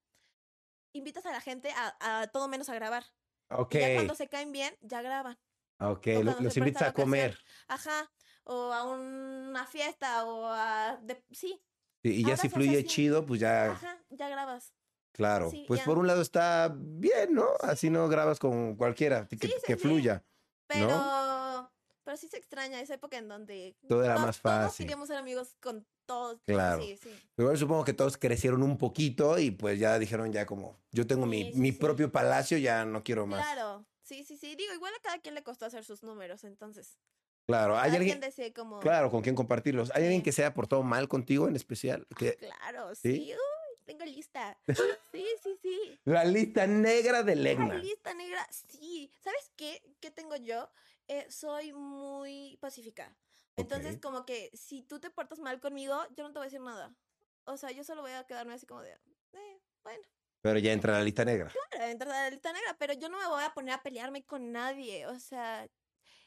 Invitas 0.95 1.25
a 1.27 1.33
la 1.33 1.41
gente 1.41 1.71
a, 1.71 1.97
a 2.23 2.27
todo 2.29 2.49
menos 2.49 2.69
a 2.69 2.75
grabar. 2.75 3.05
ok, 3.49 3.75
Y 3.75 3.79
ya 3.81 3.95
cuando 3.95 4.15
se 4.15 4.29
caen 4.29 4.53
bien, 4.53 4.77
ya 4.81 5.03
graban. 5.03 5.39
ok, 5.79 6.07
los 6.41 6.57
invitas 6.57 6.83
a 6.83 6.93
comer. 6.93 7.39
Ajá. 7.69 8.11
O 8.45 8.73
a 8.73 8.85
una 8.85 9.67
fiesta 9.67 10.25
o 10.27 10.47
a... 10.47 10.99
de- 11.03 11.25
sí, 11.31 11.63
Sí, 12.03 12.17
Y 12.17 12.23
ya 12.23 12.31
Ahora 12.31 12.37
si 12.39 12.49
fluye 12.49 12.85
chido, 12.85 13.25
pues 13.25 13.39
ya, 13.41 13.71
ajá, 13.71 14.05
ya 14.11 14.29
grabas. 14.29 14.75
claro. 15.13 15.51
sí, 15.51 15.65
pues 15.69 15.81
ya. 15.81 15.87
por 15.87 15.99
un 15.99 16.09
lado 16.09 16.21
está 16.21 16.75
bien, 16.77 17.33
¿no? 17.33 17.47
Así 17.61 17.91
no 17.91 18.09
grabas 18.09 18.41
con 18.41 18.75
cualquiera, 18.75 19.29
que, 19.29 19.37
que 19.39 19.77
fluya. 19.77 20.25
Pero... 20.67 21.72
Pero 22.05 22.17
sí 22.17 22.29
se 22.29 22.37
extraña 22.37 22.81
esa 22.81 22.95
época 22.95 23.17
en 23.17 23.29
donde 23.29 23.77
Todo 23.89 24.05
era 24.05 24.17
to- 24.17 24.21
más 24.23 24.41
Todos 24.41 24.55
fácil. 24.55 24.85
queríamos 24.87 25.09
ser 25.09 25.17
amigos 25.19 25.57
con 25.61 25.87
todos. 26.07 26.41
Claro. 26.45 26.83
Sí, 26.83 26.99
sí. 27.01 27.11
Pero 27.37 27.47
bueno, 27.49 27.59
supongo 27.59 27.85
que 27.85 27.93
todos 27.93 28.17
crecieron 28.17 28.63
un 28.63 28.77
poquito 28.77 29.39
y 29.39 29.51
pues 29.53 29.79
ya 29.79 29.99
dijeron 29.99 30.33
ya 30.33 30.45
como, 30.47 30.77
yo 30.91 31.07
tengo 31.07 31.27
mi, 31.27 31.53
Sí, 31.53 31.59
mi 31.59 31.71
propio 31.73 32.11
palacio, 32.11 32.59
ya 32.59 32.85
no 32.85 33.05
quiero 33.05 33.27
más. 33.27 33.41
Claro, 33.45 33.85
sí, 34.03 34.25
sí, 34.25 34.37
sí. 34.37 34.57
Digo, 34.57 34.75
igual 34.75 34.93
a 34.99 35.01
cada 35.03 35.19
quien 35.21 35.35
le 35.37 35.43
costó 35.45 35.67
hacer 35.67 35.85
sus 35.85 36.03
números, 36.03 36.43
entonces. 36.45 36.99
Claro, 37.47 37.77
hay 37.79 37.95
alguien, 37.95 38.21
como... 38.55 38.79
claro, 38.81 39.11
con 39.11 39.21
quien 39.23 39.35
compartirlos. 39.35 39.91
¿Hay 39.95 40.05
alguien 40.05 40.23
que 40.23 40.31
se 40.33 40.43
haya 40.45 40.55
portado 40.55 40.83
mal 40.83 41.09
contigo 41.09 41.49
en 41.49 41.57
especial? 41.57 42.07
Que- 42.17 42.35
Claro, 42.37 42.95
¿Sí? 42.95 43.33
Uy, 43.33 43.85
tengo 43.85 44.05
lista. 44.05 44.59
Sí, 45.13 45.27
sí, 45.43 45.59
sí. 45.61 46.01
La 46.05 46.25
lista 46.25 46.67
negra 46.67 47.23
de 47.23 47.37
La 47.37 47.43
Legna. 47.43 47.75
lista 47.75 48.15
negra, 48.15 48.47
sí. 48.51 49.11
¿Sabes 49.23 49.51
qué? 49.57 49.83
¿Qué 50.01 50.11
tengo 50.11 50.37
yo? 50.37 50.71
Eh, 51.13 51.27
soy 51.31 51.75
muy 51.75 52.57
pacífica. 52.59 53.15
Entonces, 53.57 53.99
como 54.01 54.25
que 54.25 54.51
si 54.55 54.83
tú 54.83 54.99
te 54.99 55.11
portas 55.11 55.41
mal 55.41 55.61
conmigo, 55.61 55.95
yo 56.17 56.25
no 56.25 56.33
te 56.33 56.39
voy 56.39 56.45
a 56.45 56.51
decir 56.51 56.63
nada. 56.63 56.97
O 57.45 57.59
sea, 57.59 57.71
yo 57.71 57.85
solo 57.85 58.01
voy 58.01 58.13
a 58.13 58.25
quedarme 58.25 58.55
así 58.55 58.65
como 58.65 58.81
de, 58.81 58.93
eh, 58.93 59.61
bueno, 59.83 60.03
Pero 60.41 60.59
ya 60.59 60.73
entra 60.73 60.95
en 60.95 60.99
la 61.01 61.05
lista 61.05 61.23
negra. 61.27 61.53
claro, 61.71 61.91
entra 61.91 62.11
a 62.11 62.23
la 62.25 62.31
lista 62.31 62.51
negra, 62.51 62.75
pero 62.79 62.95
yo 62.95 63.11
no 63.11 63.19
me 63.19 63.27
voy 63.27 63.45
a 63.45 63.53
poner 63.53 63.75
a 63.75 63.83
pelearme 63.83 64.25
con 64.25 64.53
nadie. 64.53 65.07
O 65.07 65.19
sea, 65.19 65.69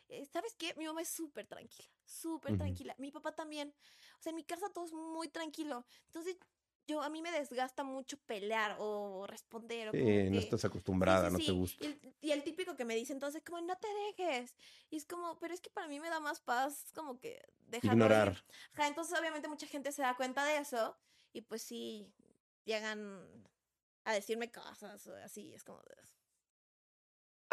eh, 0.07 0.25
¿sabes 0.31 0.53
qué? 0.55 0.75
Mi 0.77 0.85
mamá 0.85 1.01
es 1.01 1.09
súper 1.09 1.47
tranquila, 1.47 1.89
súper 2.03 2.55
tranquila. 2.55 2.93
Mi 2.99 3.11
papá 3.11 3.33
también. 3.33 3.73
O 4.19 4.21
sea, 4.21 4.29
en 4.29 4.35
mi 4.35 4.43
casa 4.43 4.69
todo 4.71 4.85
es 4.85 4.93
muy 4.93 5.29
tranquilo. 5.29 5.83
Entonces, 6.05 6.37
yo 6.87 7.01
a 7.01 7.09
mí 7.09 7.21
me 7.21 7.31
desgasta 7.31 7.83
mucho 7.83 8.17
pelear 8.25 8.75
o 8.79 9.25
responder. 9.27 9.89
O 9.89 9.91
como 9.91 10.03
no 10.03 10.31
que- 10.31 10.37
estás 10.39 10.65
acostumbrada, 10.65 11.27
sí, 11.29 11.33
no 11.33 11.39
te 11.39 11.51
gusta. 11.51 11.83
Y 11.83 11.87
el, 11.87 12.15
y 12.21 12.31
el 12.31 12.43
típico 12.43 12.75
que 12.75 12.85
me 12.85 12.95
dice 12.95 13.13
entonces, 13.13 13.43
como, 13.43 13.61
no 13.61 13.75
te 13.77 13.87
dejes. 14.07 14.55
Y 14.89 14.97
es 14.97 15.05
como, 15.05 15.37
pero 15.39 15.53
es 15.53 15.61
que 15.61 15.69
para 15.69 15.87
mí 15.87 15.99
me 15.99 16.09
da 16.09 16.19
más 16.19 16.39
paz 16.39 16.91
como 16.93 17.19
que 17.19 17.41
dejarlo 17.59 18.05
ir. 18.05 18.11
Ignorar. 18.11 18.43
Entonces 18.77 19.19
obviamente 19.19 19.47
mucha 19.47 19.67
gente 19.67 19.91
se 19.91 20.01
da 20.01 20.15
cuenta 20.15 20.45
de 20.45 20.57
eso 20.57 20.97
y 21.33 21.41
pues 21.41 21.61
sí, 21.63 22.11
llegan 22.63 23.47
a 24.03 24.13
decirme 24.13 24.51
cosas 24.51 25.05
o 25.07 25.15
así, 25.15 25.53
es 25.53 25.63
como. 25.63 25.81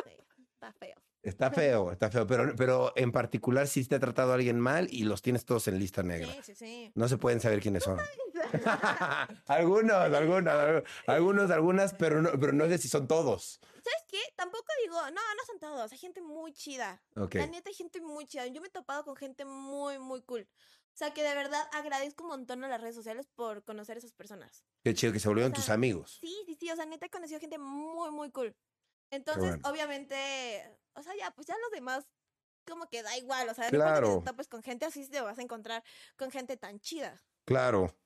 Sí, 0.05 0.17
está 0.53 0.73
feo. 0.73 0.97
Está 1.23 1.53
feo, 1.53 1.93
está 1.93 2.11
feo. 2.11 2.27
Pero, 2.27 2.55
pero 2.57 2.93
en 2.97 3.13
particular 3.13 3.69
si 3.69 3.85
te 3.85 3.95
ha 3.95 4.01
tratado 4.01 4.33
a 4.33 4.35
alguien 4.35 4.59
mal 4.59 4.89
y 4.91 5.05
los 5.05 5.23
tienes 5.23 5.45
todos 5.45 5.69
en 5.69 5.79
lista 5.79 6.03
negra. 6.03 6.33
Sí, 6.33 6.41
sí, 6.43 6.55
sí. 6.55 6.93
No 6.97 7.09
se 7.09 7.17
pueden 7.17 7.41
saber 7.41 7.61
quiénes 7.61 7.85
son. 7.85 7.99
algunos, 9.47 9.93
algunos, 9.93 10.83
algunos, 11.07 11.51
algunas, 11.51 11.95
pero 11.95 12.23
no, 12.23 12.31
pero 12.41 12.53
no 12.53 12.67
sé 12.67 12.79
si 12.79 12.89
son 12.89 13.07
todos. 13.07 13.61
¿Sabes 13.85 14.05
qué? 14.09 14.19
Tampoco 14.37 14.67
digo, 14.83 14.97
no, 14.97 15.11
no 15.11 15.45
son 15.47 15.61
todos, 15.61 15.93
hay 15.93 15.99
gente 15.99 16.21
muy 16.21 16.53
chida. 16.53 17.03
Ok. 17.17 17.37
La 17.37 17.47
neta 17.47 17.69
hay 17.69 17.75
gente 17.75 18.01
muy 18.01 18.27
chida. 18.27 18.47
Yo 18.49 18.61
me 18.61 18.67
he 18.67 18.71
topado 18.71 19.05
con 19.05 19.15
gente 19.15 19.45
muy, 19.45 19.99
muy 19.99 20.23
cool. 20.23 20.49
O 20.93 20.97
sea, 20.97 21.15
que 21.15 21.23
de 21.23 21.35
verdad 21.35 21.67
agradezco 21.73 22.25
un 22.25 22.31
montón 22.31 22.65
a 22.65 22.69
las 22.69 22.81
redes 22.81 22.95
sociales 22.97 23.27
por 23.35 23.65
conocer 23.65 23.97
a 23.97 23.99
esas 23.99 24.13
personas. 24.13 24.65
Qué 24.85 24.93
chido 24.93 25.13
que 25.13 25.21
se 25.21 25.29
volvieron 25.29 25.53
O 25.53 25.55
sea, 25.55 25.65
tus 25.65 25.71
amigos. 25.71 26.19
Sí, 26.21 26.35
sí, 26.47 26.57
sí. 26.59 26.71
O 26.71 26.77
sea, 26.77 26.85
neta 26.85 27.07
he 27.07 27.11
conocido 27.11 27.41
gente 27.41 27.59
muy, 27.59 28.11
muy 28.11 28.31
cool. 28.31 28.55
Entonces, 29.11 29.45
bueno. 29.45 29.69
obviamente, 29.69 30.79
o 30.95 31.03
sea, 31.03 31.15
ya, 31.17 31.31
pues 31.33 31.47
ya 31.47 31.57
los 31.59 31.71
demás, 31.71 32.05
como 32.67 32.89
que 32.89 33.03
da 33.03 33.17
igual. 33.17 33.49
O 33.49 33.55
sea, 33.55 33.69
Claro. 33.71 34.19
te 34.21 34.31
topes 34.31 34.49
con 34.49 34.63
gente 34.63 34.85
así, 34.87 35.09
te 35.09 35.21
vas 35.21 35.39
a 35.39 35.43
encontrar 35.43 35.83
con 36.17 36.31
gente 36.31 36.57
tan 36.57 36.81
chida. 36.81 37.21
Claro. 37.45 37.97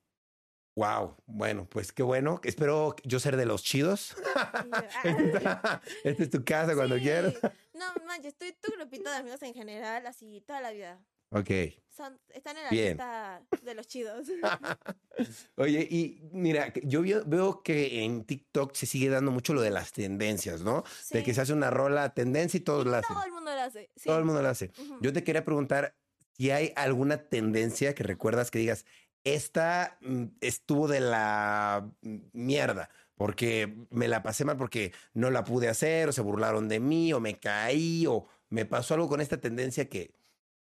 Wow. 0.76 1.16
Bueno, 1.26 1.66
pues 1.70 1.90
qué 1.90 2.02
bueno. 2.02 2.40
Espero 2.44 2.94
yo 3.02 3.18
ser 3.18 3.36
de 3.36 3.46
los 3.46 3.62
chidos. 3.62 4.14
Yo, 4.14 4.22
Esta 6.04 6.22
es 6.22 6.30
tu 6.30 6.44
casa 6.44 6.74
cuando 6.74 6.96
sí. 6.96 7.02
quieras. 7.02 7.34
No, 7.72 7.94
manches, 8.04 8.32
estoy 8.34 8.52
tu 8.52 8.72
grupito 8.72 9.08
de 9.10 9.16
amigos 9.16 9.42
en 9.42 9.54
general, 9.54 10.06
así, 10.06 10.42
toda 10.42 10.60
la 10.60 10.70
vida. 10.72 11.02
Ok. 11.36 11.50
Son, 11.90 12.18
están 12.34 12.56
en 12.58 12.64
la 12.64 12.70
Bien. 12.70 12.88
lista 12.88 13.42
de 13.62 13.74
los 13.74 13.86
chidos. 13.86 14.28
Oye, 15.56 15.88
y 15.90 16.20
mira, 16.32 16.72
yo 16.82 17.02
veo, 17.26 17.62
que 17.62 18.04
en 18.04 18.24
TikTok 18.24 18.74
se 18.74 18.86
sigue 18.86 19.08
dando 19.08 19.30
mucho 19.30 19.54
lo 19.54 19.62
de 19.62 19.70
las 19.70 19.92
tendencias, 19.92 20.62
¿no? 20.62 20.84
De 21.10 21.22
que 21.22 21.32
se 21.32 21.40
hace 21.40 21.52
una 21.52 21.70
rola 21.70 22.12
tendencia 22.12 22.58
y 22.58 22.60
todos 22.60 22.86
la 22.86 22.98
hacen. 22.98 23.14
Todo 23.14 23.24
el 23.24 23.32
mundo 23.32 23.50
lo 23.52 23.60
hace. 23.60 23.90
Sí. 23.96 24.04
Todo 24.08 24.18
el 24.18 24.24
mundo 24.24 24.42
la 24.42 24.50
hace. 24.50 24.72
Yo 25.00 25.12
te 25.12 25.24
quería 25.24 25.44
preguntar 25.44 25.96
si 26.32 26.50
hay 26.50 26.72
alguna 26.76 27.16
tendencia 27.28 27.94
que 27.94 28.02
recuerdas 28.02 28.50
que 28.50 28.58
digas, 28.58 28.84
esta 29.24 29.98
mm, 30.02 30.24
estuvo 30.40 30.88
de 30.88 31.00
la 31.00 31.90
mierda, 32.32 32.90
porque 33.16 33.86
me 33.90 34.08
la 34.08 34.22
pasé 34.22 34.44
mal 34.44 34.56
porque 34.56 34.92
no 35.14 35.30
la 35.30 35.44
pude 35.44 35.68
hacer, 35.68 36.08
o 36.08 36.12
se 36.12 36.20
burlaron 36.20 36.68
de 36.68 36.80
mí, 36.80 37.12
o 37.12 37.20
me 37.20 37.38
caí, 37.38 38.06
o 38.06 38.26
me 38.50 38.66
pasó 38.66 38.94
algo 38.94 39.08
con 39.08 39.20
esta 39.20 39.38
tendencia 39.38 39.88
que 39.88 40.12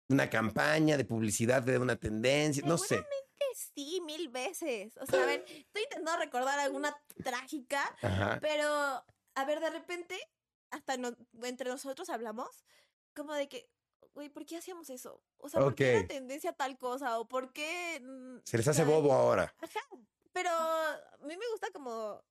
una 0.10 0.30
campaña 0.30 0.98
de 0.98 1.06
publicidad 1.06 1.64
de 1.64 1.78
una 1.80 1.96
tendencia, 1.96 2.64
no 2.66 2.78
sé. 2.78 3.04
Sí, 3.74 4.02
mil 4.06 4.28
veces. 4.30 4.98
O 4.98 5.06
sea, 5.06 5.24
a 5.24 5.26
ver, 5.26 5.46
estoy 5.48 5.84
intentando 5.84 6.18
recordar 6.18 6.60
alguna 6.60 6.96
trágica, 7.24 7.82
Ajá. 8.02 8.38
pero, 8.42 8.68
a 9.36 9.46
ver, 9.46 9.60
de 9.62 9.70
repente, 9.70 10.20
hasta 10.72 10.98
no- 10.98 11.16
entre 11.44 11.70
nosotros 11.70 12.10
hablamos, 12.10 12.66
como 13.16 13.34
de 13.34 13.48
que, 13.48 13.70
güey, 14.14 14.30
¿por 14.30 14.46
qué 14.46 14.58
hacíamos 14.58 14.90
eso? 14.90 15.24
O 15.38 15.48
sea, 15.48 15.62
¿por 15.62 15.74
qué 15.76 15.98
era 16.00 16.08
tendencia 16.08 16.50
a 16.50 16.54
tal 16.54 16.78
cosa? 16.78 17.18
¿O 17.20 17.28
por 17.28 17.54
qué...? 17.54 18.02
mm, 18.02 18.40
Se 18.44 18.58
les 18.58 18.68
hace 18.68 18.84
bobo 18.84 19.14
ahora. 19.14 19.54
Ajá, 19.60 19.80
pero 20.34 20.50
a 20.50 21.18
mí 21.22 21.38
me 21.38 21.48
gusta 21.52 21.70
como 21.72 22.22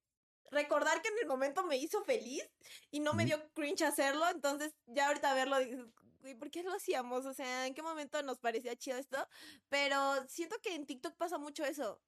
recordar 0.54 1.02
que 1.02 1.08
en 1.08 1.18
el 1.20 1.26
momento 1.26 1.64
me 1.64 1.76
hizo 1.76 2.02
feliz 2.04 2.42
y 2.90 3.00
no 3.00 3.14
me 3.14 3.24
dio 3.26 3.50
cringe 3.52 3.82
hacerlo, 3.82 4.28
entonces 4.30 4.74
ya 4.86 5.08
ahorita 5.08 5.34
verlo 5.34 5.58
dices, 5.58 5.84
güey, 6.20 6.34
¿por 6.34 6.50
qué 6.50 6.62
lo 6.62 6.72
hacíamos? 6.72 7.26
O 7.26 7.34
sea, 7.34 7.66
¿en 7.66 7.74
qué 7.74 7.82
momento 7.82 8.22
nos 8.22 8.38
parecía 8.38 8.74
chido 8.76 8.96
esto? 8.98 9.28
Pero 9.68 10.26
siento 10.28 10.56
que 10.62 10.74
en 10.74 10.86
TikTok 10.86 11.14
pasa 11.16 11.38
mucho 11.38 11.64
eso. 11.64 12.00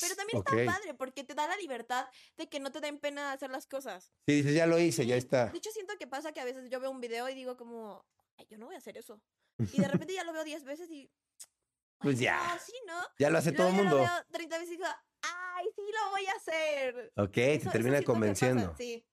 Pero 0.00 0.16
también 0.16 0.38
Ok. 0.40 0.52
está 0.52 0.72
padre 0.72 0.94
porque 0.94 1.22
te 1.22 1.34
da 1.34 1.46
la 1.46 1.56
libertad 1.56 2.06
de 2.36 2.48
que 2.48 2.58
no 2.58 2.72
te 2.72 2.80
den 2.80 2.98
pena 2.98 3.32
hacer 3.32 3.50
las 3.50 3.66
cosas. 3.66 4.12
Sí, 4.26 4.34
dices, 4.36 4.54
ya 4.54 4.66
lo 4.66 4.78
hice, 4.78 5.06
ya 5.06 5.14
está. 5.16 5.46
De 5.46 5.58
hecho, 5.58 5.70
siento 5.70 5.94
que 5.98 6.06
pasa 6.08 6.32
que 6.32 6.40
a 6.40 6.44
veces 6.44 6.68
yo 6.68 6.80
veo 6.80 6.90
un 6.90 7.00
video 7.00 7.28
y 7.28 7.34
digo 7.34 7.56
como, 7.56 8.04
ay, 8.36 8.46
yo 8.50 8.58
no 8.58 8.66
voy 8.66 8.74
a 8.74 8.78
hacer 8.78 8.96
eso. 8.98 9.20
Y 9.72 9.80
de 9.80 9.88
repente 10.08 10.12
ya 10.14 10.24
lo 10.24 10.32
veo 10.32 10.42
10 10.44 10.64
veces 10.64 10.90
y... 10.90 11.08
Pues 11.98 12.16
"Ay, 12.18 12.24
ya. 12.24 12.54
no, 12.54 12.60
sí, 12.60 12.72
¿no? 12.88 13.00
Ya 13.20 13.30
lo 13.30 13.38
hace 13.38 13.50
Y 13.50 13.54
todo 13.54 13.68
el 13.68 13.72
ya 13.76 13.82
lo 13.82 13.88
mundo. 13.88 13.98
veo 14.02 14.24
30 14.32 14.58
veces 14.58 14.74
y 14.74 14.76
digo, 14.78 14.88
ay, 15.54 15.66
sí 15.74 15.82
lo 15.82 16.10
voy 16.10 16.26
a 16.26 16.32
hacer. 16.32 17.12
Ok, 17.16 17.32
te 17.32 17.54
Eso- 17.54 17.70
termina 17.70 17.96
pasa, 17.96 18.06
convenciendo. 18.06 18.74
Sí. 18.76 19.04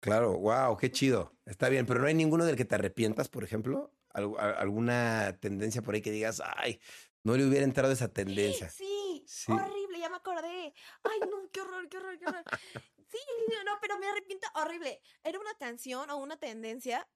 Claro, 0.00 0.38
wow, 0.38 0.76
qué 0.76 0.90
chido. 0.92 1.32
Está 1.44 1.68
bien, 1.68 1.84
pero 1.86 2.00
no 2.00 2.06
hay 2.06 2.14
ninguno 2.14 2.44
del 2.44 2.56
que 2.56 2.64
te 2.64 2.74
arrepientas, 2.76 3.28
por 3.28 3.42
ejemplo. 3.44 3.92
¿Alguna 4.12 5.36
tendencia 5.40 5.82
por 5.82 5.94
ahí 5.94 6.02
que 6.02 6.10
digas, 6.10 6.42
ay, 6.56 6.80
no 7.24 7.36
le 7.36 7.46
hubiera 7.46 7.64
entrado 7.64 7.92
esa 7.92 8.08
tendencia? 8.08 8.70
Sí, 8.70 9.24
Sí. 9.26 9.52
horrible, 9.52 9.98
ya 9.98 10.08
me 10.08 10.16
acordé. 10.16 10.72
Ay, 11.02 11.20
no, 11.28 11.50
qué 11.52 11.60
horror, 11.60 11.88
qué 11.88 11.96
horror, 11.98 12.18
qué 12.18 12.26
horror. 12.26 12.44
Sí, 13.10 13.18
no, 13.64 13.72
pero 13.80 13.98
me 13.98 14.06
arrepiento 14.06 14.46
horrible. 14.54 15.00
Era 15.24 15.38
una 15.40 15.54
canción 15.54 16.10
o 16.10 16.18
una 16.18 16.36
tendencia 16.38 17.08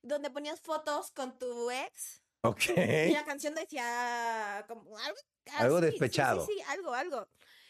donde 0.00 0.30
ponías 0.30 0.58
fotos 0.60 1.10
con 1.10 1.38
tu 1.38 1.70
ex 1.70 2.22
Ok. 2.40 2.62
y 2.76 3.10
la 3.12 3.26
canción 3.26 3.54
decía 3.54 4.64
como 4.66 4.96
algo 4.96 5.18
Algo 5.58 5.76
así, 5.76 5.84
sí, 5.86 5.90
despechado. 5.92 6.46
Sí, 6.46 6.52
sí, 6.56 6.62
algo, 6.68 6.94
algo. 6.94 7.28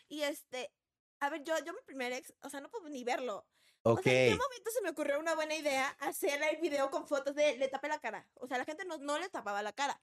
Y 0.09 0.23
este, 0.23 0.73
a 1.21 1.31
ver, 1.31 1.43
yo, 1.45 1.55
yo 1.64 1.73
mi 1.73 1.81
primer 1.87 2.12
ex, 2.12 2.35
o 2.43 2.51
sea, 2.51 2.61
no 2.61 2.71
puedo 2.71 2.88
ni 2.88 3.05
verlo. 3.05 3.47
O 3.87 3.93
Ok. 3.93 4.03
sea, 4.05 4.12
¿en 4.25 4.33
qué 4.33 4.38
momento 4.43 4.71
se 4.71 4.81
me 4.83 4.90
ocurrió 4.90 5.21
una 5.21 5.35
buena 5.35 5.55
idea 5.55 5.88
hacer 6.01 6.43
el 6.43 6.57
video 6.61 6.90
con 6.90 7.07
fotos 7.07 7.35
de 7.35 7.57
le 7.59 7.69
tapé 7.69 7.88
la 7.88 7.99
cara? 7.99 8.27
O 8.35 8.47
sea, 8.47 8.57
la 8.59 8.64
gente 8.64 8.85
no, 8.87 8.97
no 8.99 9.19
le 9.19 9.29
tapaba 9.29 9.62
la 9.62 9.73
cara. 9.75 10.01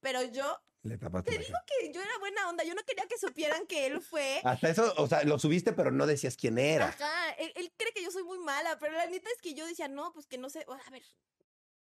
Pero 0.00 0.22
yo, 0.22 0.60
Le 0.82 0.98
tapaste 0.98 1.30
te 1.30 1.38
digo 1.38 1.52
cara. 1.52 1.64
que 1.66 1.92
yo 1.92 2.02
era 2.02 2.18
buena 2.18 2.48
onda. 2.50 2.62
Yo 2.64 2.74
no 2.74 2.82
quería 2.82 3.06
que 3.06 3.16
supieran 3.16 3.66
que 3.66 3.86
él 3.86 4.02
fue. 4.02 4.42
Hasta 4.44 4.68
eso, 4.68 4.92
o 4.98 5.06
sea, 5.06 5.22
lo 5.24 5.38
subiste, 5.38 5.72
pero 5.72 5.90
no 5.90 6.06
decías 6.06 6.36
quién 6.36 6.58
era. 6.58 6.88
Ajá, 6.88 7.30
él, 7.38 7.52
él 7.56 7.72
cree 7.78 7.92
que 7.94 8.02
yo 8.04 8.10
soy 8.10 8.22
muy 8.24 8.38
mala, 8.38 8.78
pero 8.78 8.92
la 8.92 9.06
neta 9.06 9.30
es 9.30 9.40
que 9.40 9.54
yo 9.54 9.66
decía, 9.66 9.88
no, 9.88 10.12
pues 10.12 10.26
que 10.26 10.36
no 10.36 10.50
sé. 10.50 10.64
o 10.68 10.74
a 10.74 10.90
ver. 10.90 11.02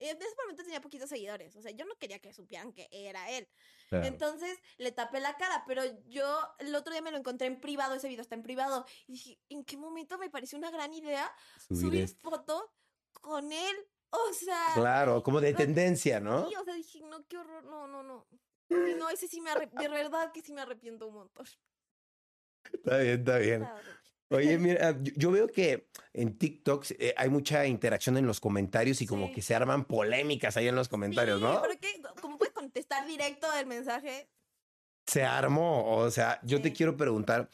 En 0.09 0.21
ese 0.21 0.35
momento 0.41 0.63
tenía 0.63 0.81
poquitos 0.81 1.09
seguidores. 1.09 1.55
O 1.55 1.61
sea, 1.61 1.71
yo 1.71 1.85
no 1.85 1.95
quería 1.95 2.19
que 2.19 2.33
supieran 2.33 2.73
que 2.73 2.89
era 2.91 3.29
él. 3.31 3.47
Claro. 3.89 4.05
Entonces 4.05 4.59
le 4.77 4.91
tapé 4.91 5.19
la 5.19 5.37
cara, 5.37 5.63
pero 5.65 5.83
yo 6.07 6.39
el 6.59 6.75
otro 6.75 6.91
día 6.91 7.01
me 7.01 7.11
lo 7.11 7.17
encontré 7.17 7.47
en 7.47 7.59
privado, 7.59 7.95
ese 7.95 8.07
video 8.09 8.21
está 8.21 8.35
en 8.35 8.43
privado. 8.43 8.85
Y 9.07 9.13
dije, 9.13 9.39
¿en 9.49 9.63
qué 9.63 9.77
momento 9.77 10.17
me 10.17 10.29
pareció 10.29 10.57
una 10.57 10.71
gran 10.71 10.93
idea 10.93 11.33
Subir 11.57 11.81
subir 11.81 12.07
foto 12.09 12.73
con 13.21 13.51
él? 13.51 13.75
O 14.09 14.33
sea, 14.33 14.67
Claro, 14.75 15.23
como 15.23 15.41
de 15.41 15.51
no, 15.53 15.57
tendencia, 15.57 16.19
¿no? 16.19 16.47
sí, 16.47 16.55
o 16.55 16.63
sea, 16.63 16.75
dije, 16.75 17.01
no, 17.01 17.25
qué 17.27 17.37
horror, 17.37 17.63
no, 17.63 17.87
no, 17.87 18.03
no. 18.03 18.27
Sí, 18.69 18.75
no, 18.97 19.09
ese 19.09 19.27
sí 19.27 19.41
me 19.41 19.51
arrepiento, 19.51 19.81
de 19.81 19.89
verdad 19.89 20.31
que 20.31 20.41
sí 20.41 20.53
me 20.53 20.61
arrepiento 20.61 21.07
un 21.07 21.15
montón. 21.15 21.45
Está 22.71 22.97
bien, 22.97 23.19
está 23.19 23.37
bien. 23.37 23.63
Horrible. 23.63 24.02
Oye, 24.33 24.57
mira, 24.59 24.97
yo, 25.01 25.31
veo 25.31 25.47
que 25.47 25.89
en 26.13 26.37
TikTok 26.37 26.85
eh, 26.99 27.13
hay 27.17 27.29
mucha 27.29 27.65
interacción 27.65 28.17
en 28.17 28.25
los 28.25 28.39
comentarios 28.39 29.01
y 29.01 29.07
como 29.07 29.27
Sí. 29.27 29.33
que 29.33 29.41
se 29.41 29.55
arman 29.55 29.85
polémicas 29.85 30.57
ahí 30.57 30.67
en 30.67 30.75
los 30.75 30.89
comentarios, 30.89 31.39
Sí, 31.39 31.45
¿no? 31.45 31.61
Porque 31.61 32.01
como 32.21 32.37
puedes 32.37 32.53
contestar 32.53 33.05
directo 33.07 33.47
el 33.59 33.65
mensaje, 33.65 34.29
Se 35.05 35.23
armó. 35.23 35.97
O 35.97 36.09
sea, 36.11 36.39
yo 36.43 36.61
te 36.61 36.71
quiero 36.71 36.95
preguntar 36.95 37.49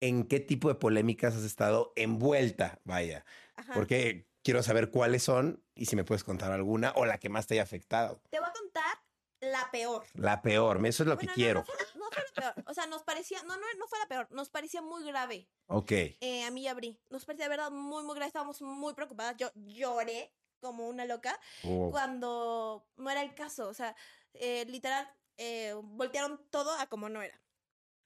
en 0.00 0.24
qué 0.28 0.38
tipo 0.38 0.68
de 0.68 0.76
polémicas 0.76 1.34
has 1.34 1.42
estado 1.42 1.92
envuelta, 1.96 2.80
vaya. 2.84 3.24
ajá. 3.56 3.74
Porque 3.74 4.28
quiero 4.44 4.62
saber 4.62 4.90
cuáles 4.90 5.24
son 5.24 5.64
y 5.74 5.86
si 5.86 5.96
me 5.96 6.04
puedes 6.04 6.22
contar 6.24 6.52
alguna 6.52 6.92
o 6.94 7.04
la 7.04 7.18
que 7.18 7.28
más 7.28 7.46
te 7.48 7.54
haya 7.54 7.64
afectado. 7.64 8.22
Te 8.30 8.38
voy 8.38 8.48
a 8.48 8.52
contar 8.52 8.96
la 9.40 9.68
peor. 9.72 10.04
La 10.14 10.40
peor, 10.40 10.84
eso 10.86 11.02
es 11.02 11.08
lo 11.08 11.18
que 11.18 11.26
no, 11.26 11.34
quiero. 11.34 11.64
No, 11.96 11.97
peor. 12.34 12.54
O 12.66 12.74
sea, 12.74 12.86
nos 12.86 13.02
parecía, 13.02 13.42
no, 13.44 13.56
no, 13.56 13.66
no 13.78 13.86
fue 13.88 13.98
la 13.98 14.06
peor, 14.06 14.28
nos 14.30 14.50
parecía 14.50 14.82
muy 14.82 15.04
grave. 15.04 15.48
Ok. 15.66 15.92
eh, 15.92 16.44
a 16.44 16.50
mí 16.50 16.62
y 16.62 16.68
a 16.68 16.74
Bri. 16.74 16.98
Nos 17.10 17.24
parecía 17.24 17.46
de 17.46 17.50
verdad 17.50 17.70
muy, 17.70 18.02
muy 18.04 18.14
grave. 18.14 18.28
Estábamos 18.28 18.60
muy 18.62 18.94
preocupadas. 18.94 19.36
Yo 19.36 19.50
lloré 19.54 20.32
como 20.60 20.88
una 20.88 21.04
loca 21.04 21.38
Oh, 21.64 21.90
cuando 21.90 22.86
no 22.96 23.10
era 23.10 23.22
el 23.22 23.34
caso. 23.34 23.68
O 23.68 23.74
sea, 23.74 23.94
eh, 24.34 24.64
literal, 24.66 25.08
eh, 25.36 25.74
voltearon 25.82 26.44
todo 26.50 26.72
a 26.72 26.86
como 26.88 27.08
no 27.08 27.22
era. 27.22 27.40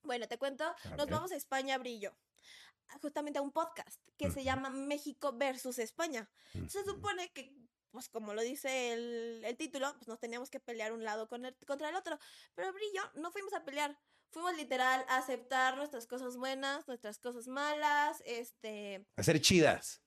Bueno, 0.03 0.27
te 0.29 0.37
cuento, 0.39 0.65
nos 0.97 1.07
ver. 1.07 1.11
vamos 1.11 1.33
a 1.33 1.37
España, 1.37 1.79
Bri 1.79 1.95
y 1.95 2.01
yo, 2.01 2.11
a- 2.89 2.99
justamente 2.99 3.39
a 3.39 3.43
un 3.43 3.53
podcast 3.53 4.01
que 4.19 4.27
se 4.31 4.41
Ujú. 4.41 4.45
llama 4.47 4.69
México 4.71 5.33
versus 5.33 5.79
España. 5.79 6.29
Se 6.53 6.81
ujú. 6.81 6.91
supone 6.91 7.31
que, 7.33 7.55
pues 7.93 8.09
como 8.09 8.35
lo 8.35 8.43
dice 8.43 8.93
el, 8.93 9.43
el 9.45 9.57
título, 9.57 9.93
pues 9.97 10.09
nos 10.09 10.19
teníamos 10.19 10.51
que 10.51 10.59
pelear 10.61 10.93
un 10.93 11.05
lado 11.05 11.29
con 11.29 11.45
el, 11.45 11.55
contra 11.67 11.89
el 11.91 11.95
otro. 11.95 12.19
Pero 12.55 12.73
Bri 12.73 12.85
y 12.93 12.97
yo 12.97 13.03
no 13.15 13.31
fuimos 13.31 13.53
a 13.55 13.65
pelear. 13.65 13.97
Fuimos 14.31 14.57
literal 14.57 15.05
a 15.09 15.19
aceptar 15.19 15.77
nuestras 15.77 16.07
cosas 16.07 16.39
buenas, 16.39 16.89
nuestras 16.89 17.19
cosas 17.19 17.47
malas, 17.49 18.23
este, 18.25 19.07
Hacer 19.17 19.41
chidas. 19.43 20.03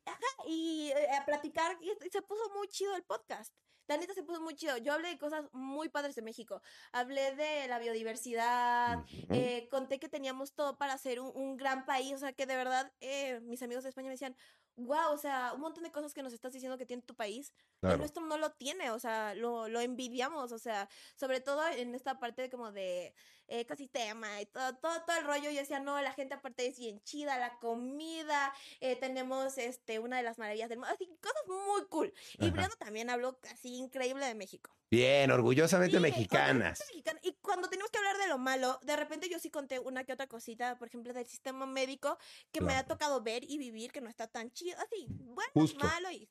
y 0.47 0.91
eh, 0.95 1.11
a 1.15 1.23
platicar. 1.25 1.77
Y, 1.79 1.91
y 1.91 2.09
se 2.09 2.23
puso 2.23 2.41
muy 2.55 2.67
chido 2.67 2.95
el 2.95 3.03
podcast. 3.03 3.53
La 3.87 3.97
neta 3.97 4.15
se 4.15 4.23
puso 4.23 4.41
muy 4.41 4.55
chido. 4.55 4.77
Yo 4.77 4.93
hablé 4.93 5.09
de 5.09 5.19
cosas 5.19 5.45
muy 5.53 5.89
padres 5.89 6.15
de 6.15 6.23
México. 6.23 6.59
Hablé 6.91 7.35
de 7.35 7.67
la 7.67 7.77
biodiversidad. 7.77 8.97
Ujú. 8.97 9.27
eh, 9.29 9.67
conté 9.69 9.99
que 9.99 10.09
teníamos 10.09 10.55
todo 10.55 10.75
para 10.75 10.97
ser 10.97 11.19
un, 11.19 11.31
un 11.35 11.55
gran 11.55 11.85
país. 11.85 12.13
O 12.13 12.17
sea, 12.17 12.33
que 12.33 12.47
de 12.47 12.55
verdad 12.55 12.91
eh, 13.01 13.39
mis 13.43 13.61
amigos 13.61 13.83
de 13.83 13.89
España 13.89 14.07
me 14.07 14.13
decían, 14.15 14.35
wow, 14.77 15.11
o 15.13 15.17
sea, 15.17 15.53
un 15.53 15.61
montón 15.61 15.83
de 15.83 15.91
cosas 15.91 16.13
que 16.13 16.23
nos 16.23 16.33
estás 16.33 16.51
diciendo 16.53 16.77
que 16.77 16.85
tiene 16.85 17.01
tu 17.03 17.15
país. 17.15 17.53
El 17.75 17.79
Claro. 17.81 17.97
nuestro 17.97 18.25
no 18.25 18.37
lo 18.37 18.51
tiene, 18.51 18.91
o 18.91 18.99
sea, 18.99 19.33
lo, 19.35 19.67
lo 19.67 19.79
envidiamos, 19.79 20.51
o 20.51 20.59
sea, 20.59 20.89
sobre 21.15 21.39
todo 21.39 21.65
en 21.67 21.95
esta 21.95 22.19
parte 22.19 22.49
como 22.49 22.71
de 22.71 23.13
ecosistema 23.47 24.41
y 24.41 24.45
todo, 24.45 24.75
todo, 24.77 25.01
todo 25.05 25.17
el 25.17 25.25
rollo. 25.25 25.49
Yo 25.49 25.59
decía, 25.59 25.79
no, 25.79 26.01
la 26.01 26.13
gente 26.13 26.33
aparte 26.33 26.65
es 26.67 26.77
bien 26.79 27.01
chida, 27.03 27.37
la 27.37 27.57
comida, 27.59 28.53
eh, 28.79 28.95
tenemos 28.95 29.57
este, 29.57 29.99
una 29.99 30.17
de 30.17 30.23
las 30.23 30.37
maravillas 30.37 30.69
del 30.69 30.79
mundo, 30.79 30.93
así, 30.93 31.07
cosas 31.21 31.41
muy 31.47 31.85
cool. 31.87 32.13
Y 32.39 32.45
Ajá. 32.45 32.51
Brianda 32.53 32.75
también 32.77 33.09
habló 33.09 33.39
así 33.51 33.75
increíble 33.75 34.25
de 34.25 34.35
México. 34.35 34.71
Bien, 34.91 35.31
orgullosamente 35.31 35.97
Sí, 35.97 36.01
mexicanas. 36.01 36.79
mexicana. 36.87 37.19
Y 37.23 37.33
cuando 37.41 37.67
tenemos 37.69 37.89
que 37.91 37.97
hablar 37.97 38.17
de 38.17 38.27
lo 38.27 38.37
malo, 38.37 38.79
de 38.83 38.95
repente 38.95 39.27
yo 39.29 39.39
sí 39.39 39.49
conté 39.49 39.79
una 39.79 40.03
que 40.03 40.13
otra 40.13 40.27
cosita, 40.27 40.77
por 40.77 40.87
ejemplo, 40.87 41.11
del 41.13 41.25
sistema 41.25 41.65
médico 41.65 42.17
que 42.51 42.61
me 42.61 42.71
ha 42.73 42.83
Claro. 42.83 42.87
tocado 42.89 43.21
ver 43.21 43.43
y 43.43 43.57
vivir, 43.57 43.91
que 43.91 43.99
no 44.01 44.09
está 44.09 44.27
tan 44.27 44.51
chido, 44.51 44.79
así, 44.79 45.07
bueno, 45.09 45.51
Justo. 45.53 45.79
malo 45.79 46.11
y 46.11 46.29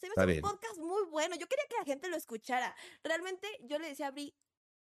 se 0.00 0.08
me 0.08 0.14
hace 0.16 0.34
un 0.36 0.40
podcast 0.40 0.78
muy 0.78 1.04
bueno. 1.06 1.36
Yo 1.36 1.46
quería 1.48 1.64
que 1.68 1.76
la 1.78 1.84
gente 1.84 2.08
lo 2.08 2.16
escuchara. 2.16 2.74
Realmente 3.02 3.48
yo 3.62 3.78
le 3.78 3.88
decía 3.88 4.06
a 4.08 4.10
Bri, 4.12 4.34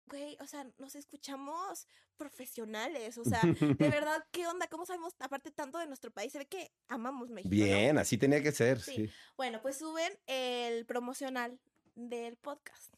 güey, 0.08 0.38
o 0.40 0.48
sea, 0.48 0.68
nos 0.78 0.96
escuchamos 0.96 1.88
profesionales, 2.18 3.18
o 3.18 3.24
sea, 3.24 3.42
de 3.42 3.76
verdad, 4.02 4.26
¿qué 4.32 4.48
onda? 4.48 4.68
¿Cómo 4.68 4.86
sabemos 4.86 5.14
aparte 5.20 5.52
tanto 5.52 5.78
de 5.78 5.88
nuestro 5.88 6.12
país? 6.12 6.32
Se 6.32 6.40
ve 6.40 6.48
que 6.48 6.72
amamos 6.88 7.30
México. 7.30 7.54
¿no? 7.54 7.64
Bien, 7.64 7.98
así 7.98 8.18
tenía 8.18 8.42
que 8.42 8.52
ser. 8.52 8.82
Sí. 8.82 8.96
Sí. 8.96 9.10
Bueno, 9.38 9.62
pues 9.62 9.78
suben 9.78 10.14
el 10.28 10.86
promocional 10.86 11.60
del 11.96 12.38
podcast. 12.38 12.94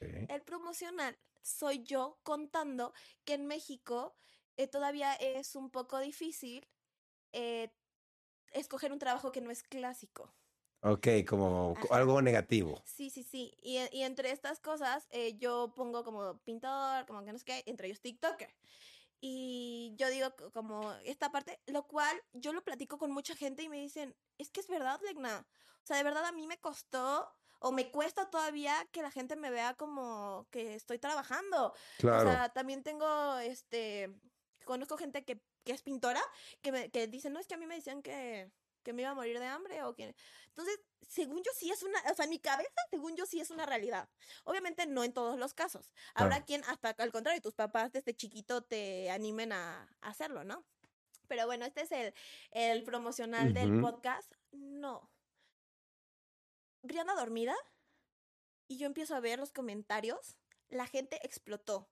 El 0.00 0.40
promocional 0.42 1.18
soy 1.42 1.82
yo 1.82 2.18
contando 2.22 2.94
que 3.24 3.34
en 3.34 3.46
México 3.46 4.14
eh, 4.56 4.66
todavía 4.66 5.14
es 5.14 5.56
un 5.56 5.70
poco 5.70 5.98
difícil 5.98 6.66
eh, 7.32 7.70
escoger 8.52 8.92
un 8.92 8.98
trabajo 8.98 9.32
que 9.32 9.40
no 9.40 9.50
es 9.50 9.62
clásico. 9.62 10.34
Ok, 10.82 11.06
como 11.28 11.74
Ajá. 11.76 11.94
algo 11.96 12.22
negativo. 12.22 12.82
Sí, 12.86 13.10
sí, 13.10 13.22
sí. 13.22 13.52
Y, 13.62 13.78
y 13.92 14.02
entre 14.02 14.30
estas 14.30 14.60
cosas, 14.60 15.06
eh, 15.10 15.36
yo 15.38 15.74
pongo 15.74 16.04
como 16.04 16.38
pintor, 16.42 17.06
como 17.06 17.24
que 17.24 17.32
no 17.32 17.38
sé 17.38 17.44
qué, 17.44 17.62
entre 17.66 17.88
ellos 17.88 18.00
TikToker. 18.00 18.54
Y 19.20 19.94
yo 19.96 20.08
digo 20.08 20.34
co- 20.36 20.50
como 20.52 20.92
esta 21.04 21.30
parte, 21.30 21.60
lo 21.66 21.86
cual 21.86 22.22
yo 22.32 22.52
lo 22.52 22.64
platico 22.64 22.98
con 22.98 23.10
mucha 23.12 23.36
gente 23.36 23.62
y 23.62 23.68
me 23.68 23.78
dicen, 23.78 24.16
es 24.38 24.50
que 24.50 24.60
es 24.60 24.68
verdad, 24.68 25.00
Legna. 25.04 25.46
O 25.82 25.86
sea, 25.86 25.96
de 25.98 26.02
verdad 26.04 26.24
a 26.24 26.32
mí 26.32 26.46
me 26.46 26.58
costó 26.60 27.28
o 27.60 27.72
me 27.72 27.90
cuesta 27.90 28.30
todavía 28.30 28.88
que 28.92 29.02
la 29.02 29.10
gente 29.10 29.36
me 29.36 29.50
vea 29.50 29.74
como 29.74 30.48
que 30.50 30.74
estoy 30.74 30.98
trabajando. 30.98 31.74
Claro. 31.98 32.30
O 32.30 32.32
sea, 32.32 32.48
también 32.50 32.82
tengo, 32.82 33.36
este, 33.38 34.18
conozco 34.64 34.96
gente 34.96 35.24
que, 35.24 35.44
que 35.64 35.72
es 35.72 35.82
pintora, 35.82 36.22
que, 36.62 36.72
me, 36.72 36.90
que 36.90 37.06
dice, 37.06 37.28
no, 37.30 37.38
es 37.38 37.46
que 37.46 37.54
a 37.54 37.58
mí 37.58 37.66
me 37.66 37.74
decían 37.76 38.02
que, 38.02 38.50
que 38.82 38.92
me 38.92 39.02
iba 39.02 39.10
a 39.10 39.14
morir 39.14 39.38
de 39.38 39.46
hambre 39.46 39.82
o 39.84 39.94
que... 39.94 40.14
Entonces, 40.48 40.80
según 41.08 41.38
yo 41.38 41.50
sí 41.54 41.70
es 41.70 41.82
una, 41.82 41.98
o 42.10 42.14
sea, 42.14 42.24
en 42.24 42.30
mi 42.30 42.38
cabeza, 42.38 42.70
según 42.90 43.16
yo 43.16 43.26
sí 43.26 43.40
es 43.40 43.50
una 43.50 43.66
realidad. 43.66 44.08
Obviamente 44.44 44.86
no 44.86 45.04
en 45.04 45.12
todos 45.12 45.38
los 45.38 45.54
casos. 45.54 45.92
Habrá 46.14 46.44
quien, 46.44 46.62
hasta 46.64 46.90
al 46.90 47.12
contrario, 47.12 47.40
tus 47.40 47.54
papás 47.54 47.92
desde 47.92 48.14
chiquito 48.14 48.62
te 48.62 49.10
animen 49.10 49.52
a, 49.52 49.88
a 50.00 50.08
hacerlo, 50.08 50.44
¿no? 50.44 50.64
Pero 51.28 51.46
bueno, 51.46 51.64
este 51.64 51.82
es 51.82 51.92
el, 51.92 52.14
el 52.50 52.82
promocional 52.82 53.54
del 53.54 53.80
podcast. 53.80 54.32
No. 54.50 55.10
Brianda 56.82 57.14
dormida 57.14 57.54
y 58.66 58.78
yo 58.78 58.86
empiezo 58.86 59.14
a 59.14 59.20
ver 59.20 59.38
los 59.38 59.52
comentarios. 59.52 60.36
La 60.68 60.86
gente 60.86 61.18
explotó. 61.24 61.88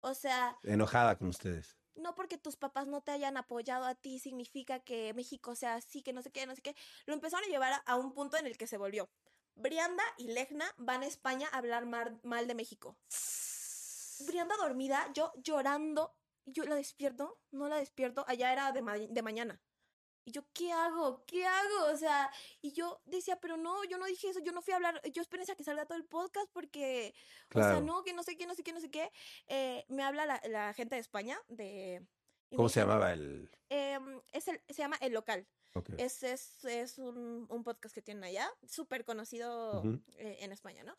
O 0.00 0.14
sea, 0.14 0.58
Enojada 0.62 1.16
con 1.16 1.28
ustedes. 1.28 1.77
No 1.98 2.14
porque 2.14 2.38
tus 2.38 2.56
papás 2.56 2.86
no 2.86 3.02
te 3.02 3.10
hayan 3.12 3.36
apoyado 3.36 3.84
a 3.84 3.94
ti 3.94 4.18
significa 4.18 4.80
que 4.80 5.12
México 5.14 5.54
sea 5.54 5.74
así, 5.74 6.02
que 6.02 6.12
no 6.12 6.22
sé 6.22 6.30
qué, 6.30 6.46
no 6.46 6.54
sé 6.54 6.62
qué. 6.62 6.74
Lo 7.06 7.14
empezaron 7.14 7.44
a 7.44 7.48
llevar 7.48 7.82
a, 7.84 7.96
un 7.96 8.12
punto 8.12 8.36
en 8.36 8.46
el 8.46 8.56
que 8.56 8.66
se 8.66 8.78
volvió. 8.78 9.10
Brianda 9.54 10.04
y 10.16 10.28
Legna 10.28 10.72
van 10.78 11.02
a 11.02 11.06
España 11.06 11.48
a 11.52 11.58
hablar 11.58 11.86
mal 11.86 12.46
de 12.46 12.54
México. 12.54 12.96
Brianda 14.20 14.56
dormida, 14.56 15.10
yo 15.14 15.32
llorando, 15.36 16.14
yo 16.44 16.64
la 16.64 16.76
despierto, 16.76 17.38
no 17.50 17.68
la 17.68 17.76
despierto, 17.76 18.24
allá 18.28 18.52
era 18.52 18.72
de, 18.72 18.82
ma- 18.82 18.98
de 18.98 19.22
mañana. 19.22 19.60
Y 20.28 20.30
yo, 20.30 20.44
¿qué 20.52 20.70
hago? 20.72 21.24
¿Qué 21.24 21.46
hago? 21.46 21.86
O 21.90 21.96
sea, 21.96 22.30
y 22.60 22.72
yo 22.72 23.00
decía, 23.06 23.40
pero 23.40 23.56
no, 23.56 23.82
yo 23.84 23.96
no 23.96 24.04
dije 24.04 24.28
eso, 24.28 24.40
yo 24.40 24.52
no 24.52 24.60
fui 24.60 24.74
a 24.74 24.76
hablar, 24.76 25.00
yo 25.10 25.22
esperé 25.22 25.44
a 25.50 25.54
que 25.56 25.64
salga 25.64 25.86
todo 25.86 25.96
el 25.96 26.04
podcast 26.04 26.50
porque, 26.52 27.14
o 27.48 27.54
sea, 27.54 27.70
Claro. 27.70 27.80
no, 27.80 28.02
que 28.04 28.12
no 28.12 28.22
sé 28.22 28.36
qué, 28.36 28.46
no 28.46 28.54
sé 28.54 28.62
qué, 28.62 28.74
no 28.74 28.80
sé 28.82 28.90
qué. 28.90 29.10
Eh, 29.46 29.86
me 29.88 30.02
habla 30.02 30.26
la, 30.26 30.38
la 30.46 30.74
gente 30.74 30.96
de 30.96 31.00
España, 31.00 31.40
de... 31.48 32.06
¿Cómo 32.54 32.68
se 32.68 32.80
dice, 32.80 32.86
llamaba 32.90 33.14
el...? 33.14 33.50
em, 33.70 34.20
es 34.32 34.48
el, 34.48 34.60
se 34.68 34.82
llama 34.82 34.98
El 35.00 35.14
Local. 35.14 35.48
Ok. 35.74 35.88
Es, 35.96 36.22
es, 36.22 36.62
es 36.66 36.98
un, 36.98 37.46
un 37.48 37.64
podcast 37.64 37.94
que 37.94 38.02
tienen 38.02 38.24
allá, 38.24 38.50
súper 38.66 39.06
conocido 39.06 39.78
Ujú. 39.80 40.02
eh, 40.18 40.36
en 40.40 40.52
España, 40.52 40.82
¿no? 40.84 40.94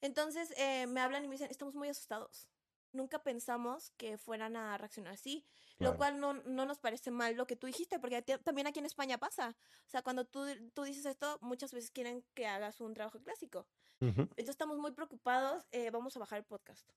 Entonces 0.00 0.52
eh, 0.56 0.88
me 0.88 1.00
hablan 1.00 1.24
y 1.24 1.28
me 1.28 1.34
dicen, 1.34 1.52
estamos 1.52 1.76
muy 1.76 1.88
asustados. 1.88 2.48
Nunca 2.90 3.22
pensamos 3.22 3.92
que 3.96 4.18
fueran 4.18 4.56
a 4.56 4.76
reaccionar 4.76 5.12
así, 5.12 5.46
Claro. 5.80 5.92
lo 5.92 5.96
cual 5.98 6.20
no, 6.20 6.34
no 6.34 6.66
nos 6.66 6.78
parece 6.78 7.10
mal 7.10 7.34
lo 7.36 7.46
que 7.46 7.56
tú 7.56 7.66
dijiste, 7.66 7.98
porque 7.98 8.20
también 8.44 8.66
aquí 8.66 8.78
en 8.78 8.86
España 8.86 9.16
pasa. 9.18 9.56
O 9.86 9.90
sea, 9.90 10.02
cuando 10.02 10.24
tú, 10.26 10.44
tú 10.74 10.82
dices 10.84 11.06
esto, 11.06 11.38
muchas 11.40 11.72
veces 11.72 11.90
quieren 11.90 12.22
que 12.34 12.46
hagas 12.46 12.80
un 12.80 12.92
trabajo 12.94 13.18
clásico. 13.22 13.66
Ujú. 14.00 14.20
Entonces 14.22 14.50
estamos 14.50 14.78
muy 14.78 14.92
preocupados, 14.92 15.66
eh, 15.72 15.90
vamos 15.90 16.14
a 16.16 16.20
bajar 16.20 16.38
el 16.38 16.44
podcast. 16.44 16.88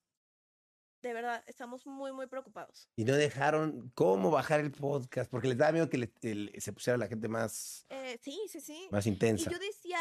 De 1.01 1.13
verdad, 1.13 1.43
estamos 1.47 1.85
muy, 1.85 2.13
muy 2.13 2.27
preocupados. 2.27 2.87
Y 2.95 3.03
no 3.03 3.13
dejaron 3.13 3.91
cómo 3.93 4.31
bajar 4.31 4.61
el 4.61 4.71
podcast, 4.71 5.29
porque 5.29 5.49
les 5.49 5.57
daba 5.57 5.73
miedo 5.73 5.89
que 5.89 5.97
le- 5.97 6.13
el- 6.21 6.53
se 6.61 6.71
pusiera 6.71 6.97
la 6.97 7.07
gente 7.07 7.27
más, 7.27 7.85
Eh, 7.89 8.17
sí, 8.21 8.39
sí, 8.47 8.61
sí. 8.61 8.87
más 8.89 9.05
Y 9.05 9.09
intensa. 9.09 9.49
yo 9.51 9.59
decía, 9.59 9.99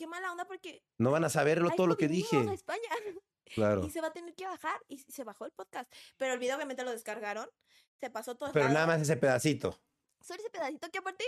qué 0.00 0.06
mala 0.06 0.32
onda 0.32 0.46
porque 0.46 0.82
No 0.96 1.10
van 1.10 1.24
a 1.24 1.28
saberlo 1.28 1.70
todo 1.76 1.86
lo 1.86 1.98
que 1.98 2.08
dije. 2.08 2.36
venimos 2.36 2.52
a 2.52 2.54
España. 2.54 2.88
Claro. 3.52 3.84
Y 3.84 3.90
se 3.90 4.00
va 4.00 4.06
a 4.06 4.12
tener 4.12 4.32
que 4.36 4.46
bajar. 4.46 4.80
Y 4.86 4.98
se 4.98 5.24
bajó 5.24 5.44
el 5.44 5.50
podcast. 5.50 5.92
Pero 6.16 6.34
el 6.34 6.38
video 6.38 6.54
obviamente 6.54 6.84
lo 6.84 6.92
descargaron. 6.92 7.50
Se 7.98 8.08
pasó 8.08 8.36
todo. 8.36 8.52
Pero 8.52 8.68
nada 8.68 8.86
más 8.86 9.00
ese 9.02 9.16
pedacito. 9.16 9.76
Solo 10.20 10.38
ese 10.38 10.50
pedacito 10.50 10.88
que 10.88 10.98
aparte 10.98 11.24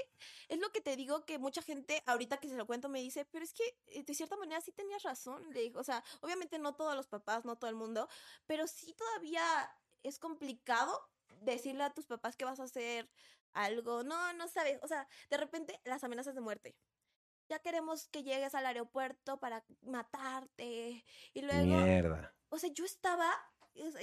es 0.48 0.60
lo 0.60 0.70
que 0.70 0.80
te 0.80 0.94
digo 0.94 1.24
que 1.24 1.40
mucha 1.40 1.62
gente 1.62 2.00
ahorita 2.06 2.36
que 2.36 2.48
se 2.48 2.54
lo 2.54 2.64
cuento 2.64 2.88
me 2.88 3.00
dice, 3.00 3.24
pero 3.24 3.44
es 3.44 3.52
que 3.52 3.64
eh, 3.88 4.04
de 4.04 4.14
cierta 4.14 4.36
manera 4.36 4.60
sí 4.60 4.70
tenías 4.70 5.02
razón. 5.02 5.52
Le 5.52 5.62
digo, 5.62 5.80
o 5.80 5.84
sea, 5.84 6.04
obviamente 6.20 6.60
no 6.60 6.76
todos 6.76 6.94
los 6.94 7.08
papás, 7.08 7.44
no 7.44 7.56
todo 7.56 7.68
el 7.68 7.76
mundo, 7.76 8.08
pero 8.46 8.68
sí 8.68 8.94
todavía 8.94 9.42
es 10.04 10.20
complicado 10.20 11.10
decirle 11.40 11.82
a 11.82 11.92
tus 11.92 12.06
papás 12.06 12.36
que 12.36 12.44
vas 12.44 12.60
a 12.60 12.64
hacer 12.64 13.10
algo. 13.52 14.04
No, 14.04 14.32
no 14.34 14.46
sabes. 14.46 14.78
O 14.82 14.86
sea, 14.86 15.08
de 15.28 15.38
repente 15.38 15.80
las 15.82 16.04
amenazas 16.04 16.36
de 16.36 16.40
muerte. 16.40 16.76
Ya 17.52 17.58
queremos 17.58 18.08
que 18.08 18.22
llegues 18.22 18.54
al 18.54 18.64
aeropuerto 18.64 19.38
para 19.38 19.62
matarte. 19.82 21.04
Y 21.34 21.42
luego 21.42 21.84
Mierda. 21.84 22.34
o 22.48 22.58
sea, 22.58 22.70
yo 22.72 22.82
estaba, 22.82 23.30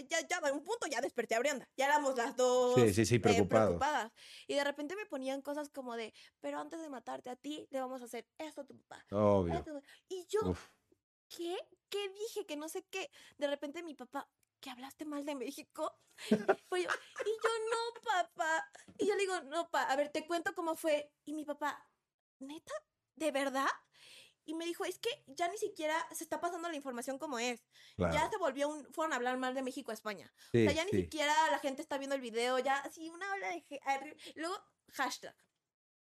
ya, 0.08 0.20
ya, 0.28 0.40
en 0.48 0.54
un 0.54 0.64
punto 0.64 0.86
ya 0.86 1.02
desperté 1.02 1.34
a 1.34 1.40
Brianda. 1.40 1.68
Ya 1.76 1.86
éramos 1.86 2.16
las 2.16 2.36
dos 2.36 2.76
Sí, 2.76 2.94
sí, 2.94 3.08
sí, 3.08 3.16
eh, 3.16 3.20
preocupadas. 3.20 4.12
Y 4.46 4.54
de 4.54 4.64
repente 4.64 4.96
me 4.96 5.08
ponían 5.08 5.42
cosas 5.42 5.72
como 5.72 5.96
de, 5.96 6.14
pero 6.40 6.60
antes 6.60 6.80
de 6.80 6.90
matarte 6.90 7.32
a 7.32 7.36
ti, 7.38 7.68
le 7.72 7.80
vamos 7.82 8.04
a 8.04 8.06
hacer 8.06 8.28
esto 8.38 8.62
a 8.62 8.66
tu 8.66 8.78
papá. 8.78 9.04
Obvio. 9.10 9.56
esto". 9.56 9.82
Y 10.10 10.28
yo, 10.28 10.52
Uf. 10.52 10.70
¿qué? 11.36 11.58
¿Qué 11.90 12.08
dije? 12.08 12.46
Que 12.46 12.56
no 12.56 12.70
sé 12.70 12.86
qué. 12.92 13.10
De 13.40 13.48
repente 13.48 13.82
mi 13.82 13.96
papá, 13.96 14.30
¿que 14.60 14.70
hablaste 14.70 15.06
mal 15.06 15.26
de 15.26 15.34
México? 15.34 15.92
Pues 16.70 16.84
yo, 16.84 16.90
y 17.26 17.30
yo, 17.30 17.50
no, 17.72 18.02
papá. 18.04 18.72
Y 19.00 19.08
yo 19.08 19.16
le 19.16 19.22
digo, 19.22 19.42
no, 19.46 19.72
pa, 19.72 19.86
a 19.86 19.96
ver, 19.96 20.10
te 20.10 20.28
cuento 20.28 20.54
cómo 20.54 20.76
fue. 20.76 21.12
Y 21.26 21.34
mi 21.34 21.46
papá, 21.46 21.84
¿neta? 22.38 22.74
¿De 23.20 23.32
verdad? 23.32 23.68
Y 24.46 24.56
me 24.56 24.66
dijo, 24.66 24.84
es 24.86 24.98
que 24.98 25.10
ya 25.28 25.48
ni 25.48 25.58
siquiera 25.58 25.96
se 26.12 26.24
está 26.24 26.42
pasando 26.42 26.70
la 26.70 26.76
información 26.76 27.20
como 27.20 27.38
es. 27.38 27.62
Claro. 27.96 28.14
Ya 28.14 28.30
se 28.30 28.38
volvió 28.38 28.70
un, 28.70 28.86
fueron 28.94 29.14
a 29.14 29.18
hablar 29.18 29.38
mal 29.38 29.54
de 29.54 29.62
México 29.62 29.92
a 29.92 29.94
España. 29.94 30.34
Sí, 30.52 30.66
o 30.66 30.72
sea, 30.72 30.72
ya 30.72 30.86
ni 30.86 30.92
sí. 30.92 31.02
siquiera 31.02 31.34
la 31.52 31.60
gente 31.60 31.82
está 31.82 31.98
viendo 31.98 32.16
el 32.16 32.22
video, 32.22 32.58
ya 32.58 32.78
así 32.80 33.10
una 33.10 33.32
ola 33.34 33.50
de... 33.50 33.64
Luego, 34.36 34.56
hashtag. 34.94 35.36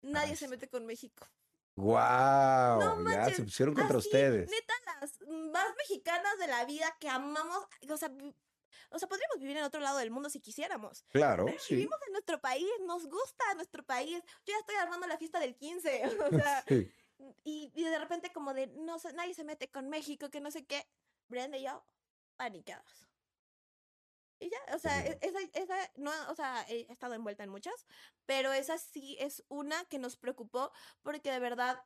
Nadie 0.00 0.36
se 0.36 0.48
mete 0.48 0.68
con 0.68 0.86
México. 0.86 1.28
Guau. 1.76 3.02
No 3.02 3.10
ya 3.10 3.30
se 3.30 3.42
pusieron 3.42 3.74
contra 3.74 3.98
Así, 3.98 4.08
ustedes. 4.08 4.50
Neta, 4.50 4.74
las 5.00 5.20
más 5.52 5.66
mexicanas 5.76 6.38
de 6.38 6.46
la 6.46 6.64
vida 6.64 6.96
que 7.00 7.08
amamos, 7.08 7.66
o 7.88 7.96
sea, 7.96 8.10
o 8.92 8.98
sea, 8.98 9.08
podríamos 9.08 9.38
vivir 9.40 9.56
en 9.56 9.64
otro 9.64 9.80
lado 9.80 9.98
del 9.98 10.10
mundo 10.10 10.30
si 10.30 10.40
quisiéramos. 10.40 11.04
Claro, 11.10 11.46
Pero 11.46 11.58
sí. 11.58 11.74
Vivimos 11.76 11.98
en 12.06 12.12
nuestro 12.12 12.40
país, 12.40 12.66
nos 12.86 13.06
gusta 13.06 13.54
nuestro 13.54 13.82
país. 13.84 14.22
Yo 14.44 14.52
ya 14.54 14.58
estoy 14.58 14.76
armando 14.76 15.06
la 15.06 15.18
fiesta 15.18 15.40
del 15.40 15.56
15, 15.56 16.02
o 16.32 16.38
sea, 16.38 16.64
Sí. 16.68 16.90
y, 17.44 17.72
y 17.74 17.84
de 17.84 17.98
repente 17.98 18.32
como 18.32 18.54
de, 18.54 18.66
no 18.68 18.98
sé, 18.98 19.12
nadie 19.12 19.34
se 19.34 19.44
mete 19.44 19.70
con 19.70 19.88
México, 19.88 20.30
que 20.30 20.40
no 20.40 20.50
sé 20.50 20.66
qué. 20.66 20.86
Brenda 21.28 21.56
y 21.56 21.64
yo, 21.64 21.84
panicados. 22.36 23.06
Y 24.38 24.50
ya, 24.50 24.74
o 24.74 24.78
sea, 24.80 25.00
esa, 25.06 25.38
esa, 25.52 25.76
no, 25.94 26.10
o 26.28 26.34
sea, 26.34 26.66
he 26.68 26.90
estado 26.92 27.14
envuelta 27.14 27.44
en 27.44 27.50
muchas, 27.50 27.86
pero 28.26 28.52
esa 28.52 28.76
sí 28.76 29.16
es 29.20 29.44
una 29.48 29.84
que 29.84 30.00
nos 30.00 30.16
preocupó 30.16 30.72
porque 31.02 31.30
de 31.30 31.38
verdad 31.38 31.80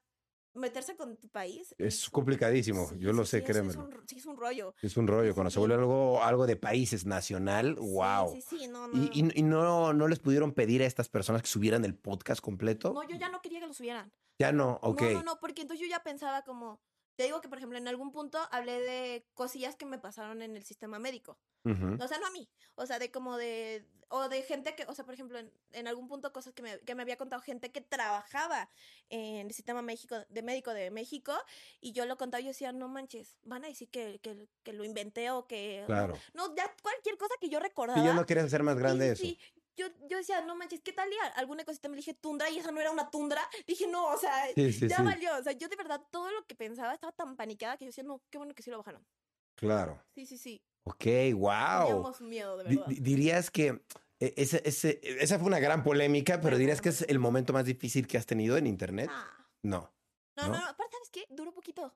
meterse 0.56 0.96
con 0.96 1.16
tu 1.16 1.28
país 1.28 1.74
Es 1.78 2.08
complicadísimo, 2.10 2.88
sí, 2.88 2.96
yo 2.98 3.12
lo 3.12 3.24
sé, 3.24 3.40
sí, 3.40 3.50
Es 3.50 3.76
un, 3.76 3.92
sí, 4.06 4.16
es 4.16 4.26
un 4.26 4.36
rollo. 4.36 4.74
Es 4.80 4.96
un 4.96 5.06
rollo. 5.06 5.34
Cuando 5.34 5.50
se 5.50 5.58
vuelve 5.58 5.74
algo, 5.74 6.22
algo 6.22 6.46
de 6.46 6.56
países 6.56 7.06
nacional, 7.06 7.74
wow. 7.76 8.32
Sí, 8.32 8.42
sí, 8.42 8.68
no, 8.68 8.88
no. 8.88 8.96
¿Y, 8.96 9.10
y, 9.12 9.40
y 9.40 9.42
no, 9.42 9.92
no 9.92 10.08
les 10.08 10.18
pudieron 10.18 10.52
pedir 10.52 10.82
a 10.82 10.86
estas 10.86 11.08
personas 11.08 11.42
que 11.42 11.48
subieran 11.48 11.84
el 11.84 11.94
podcast 11.94 12.40
completo? 12.40 12.92
No, 12.92 13.02
yo 13.08 13.16
ya 13.16 13.28
no 13.28 13.40
quería 13.40 13.60
que 13.60 13.66
lo 13.66 13.74
subieran. 13.74 14.12
Ya 14.38 14.52
no, 14.52 14.78
ok. 14.82 15.00
No, 15.02 15.10
no, 15.12 15.22
no, 15.22 15.40
porque 15.40 15.62
entonces 15.62 15.86
yo 15.86 15.90
ya 15.90 16.02
pensaba 16.02 16.42
como, 16.42 16.80
te 17.16 17.24
digo 17.24 17.40
que 17.40 17.48
por 17.48 17.58
ejemplo 17.58 17.78
en 17.78 17.88
algún 17.88 18.12
punto 18.12 18.38
hablé 18.50 18.80
de 18.80 19.26
cosillas 19.34 19.74
que 19.74 19.86
me 19.86 19.98
pasaron 19.98 20.42
en 20.42 20.56
el 20.56 20.64
sistema 20.64 20.98
médico. 20.98 21.38
Ujú. 21.64 21.96
O 22.00 22.06
sea, 22.08 22.18
no 22.18 22.26
a 22.26 22.30
mí, 22.30 22.48
o 22.76 22.86
sea, 22.86 23.00
de 23.00 23.10
como 23.10 23.36
de, 23.36 23.84
o 24.08 24.28
de 24.28 24.42
gente 24.42 24.76
que, 24.76 24.84
o 24.84 24.94
sea, 24.94 25.04
por 25.04 25.14
ejemplo, 25.14 25.38
en, 25.38 25.52
en 25.72 25.88
algún 25.88 26.06
punto 26.06 26.32
cosas 26.32 26.54
que 26.54 26.62
me, 26.62 26.78
que 26.80 26.94
me 26.94 27.02
había 27.02 27.16
contado 27.16 27.42
gente 27.42 27.72
que 27.72 27.80
trabajaba 27.80 28.70
en 29.08 29.46
el 29.46 29.52
sistema 29.52 29.82
México, 29.82 30.16
de 30.28 30.42
médico 30.42 30.72
de 30.72 30.92
México, 30.92 31.32
y 31.80 31.90
yo 31.92 32.06
lo 32.06 32.16
contaba 32.16 32.40
y 32.40 32.44
yo 32.44 32.50
decía, 32.50 32.70
no 32.72 32.86
manches, 32.88 33.36
van 33.42 33.64
a 33.64 33.68
decir 33.68 33.88
que, 33.88 34.20
que, 34.20 34.46
que 34.62 34.72
lo 34.72 34.84
inventé 34.84 35.30
o 35.30 35.48
que... 35.48 35.82
Claro. 35.86 36.16
No, 36.34 36.54
ya 36.54 36.72
cualquier 36.82 37.18
cosa 37.18 37.34
que 37.40 37.48
yo 37.48 37.58
recordaba. 37.58 38.00
Y 38.00 38.04
ya 38.04 38.14
no 38.14 38.26
quieres 38.26 38.44
hacer 38.44 38.62
más 38.62 38.78
grande 38.78 39.10
eso. 39.10 39.22
Sí, 39.22 39.36
sí. 39.40 39.55
Yo, 39.76 39.86
yo 40.08 40.16
decía, 40.16 40.40
no 40.40 40.56
manches, 40.56 40.80
¿qué 40.80 40.92
tal? 40.92 41.12
Y 41.12 41.16
a- 41.18 41.26
algún 41.38 41.60
ecosistema 41.60 41.94
le 41.94 41.98
dije 42.00 42.14
tundra 42.14 42.48
y 42.50 42.58
esa 42.58 42.70
no 42.70 42.80
era 42.80 42.90
una 42.90 43.10
tundra. 43.10 43.42
Dije, 43.66 43.86
no, 43.86 44.06
o 44.06 44.18
sea, 44.18 44.46
Sí, 44.54 44.72
sí, 44.72 44.88
ya 44.88 44.96
sí. 44.98 45.02
valió. 45.02 45.36
O 45.36 45.42
sea, 45.42 45.52
yo 45.52 45.68
de 45.68 45.76
verdad 45.76 46.00
todo 46.10 46.30
lo 46.30 46.44
que 46.46 46.54
pensaba 46.54 46.94
estaba 46.94 47.12
tan 47.12 47.36
panicada 47.36 47.76
que 47.76 47.84
yo 47.84 47.88
decía, 47.90 48.04
no, 48.04 48.22
qué 48.30 48.38
bueno 48.38 48.54
que 48.54 48.62
sí 48.62 48.70
lo 48.70 48.78
bajaron. 48.78 49.06
Claro. 49.54 50.02
Sí, 50.14 50.26
sí, 50.26 50.38
sí. 50.38 50.62
Ok, 50.84 51.04
wow. 51.34 51.86
Teníamos 51.86 52.20
miedo, 52.20 52.56
de 52.58 52.64
verdad. 52.64 52.86
di- 52.86 53.00
dirías 53.00 53.50
que 53.50 53.82
eh, 54.20 54.32
ese, 54.36 54.62
ese- 54.64 55.00
esa 55.02 55.38
fue 55.38 55.46
una 55.48 55.58
gran 55.58 55.82
polémica, 55.82 56.36
pero 56.40 56.52
Fue 56.56 56.58
dirías 56.60 56.80
que 56.80 56.88
es 56.90 57.02
el 57.02 57.18
momento 57.18 57.52
más 57.52 57.64
difícil 57.66 58.06
que 58.06 58.16
has 58.16 58.24
tenido 58.26 58.56
en 58.56 58.66
internet. 58.66 59.10
Ah. 59.12 59.46
No. 59.62 59.92
No, 60.36 60.42
¿no? 60.48 60.52
no, 60.54 60.58
no, 60.60 60.66
aparte, 60.68 60.92
¿sabes 60.96 61.10
qué? 61.10 61.26
Duró 61.28 61.52
poquito. 61.52 61.94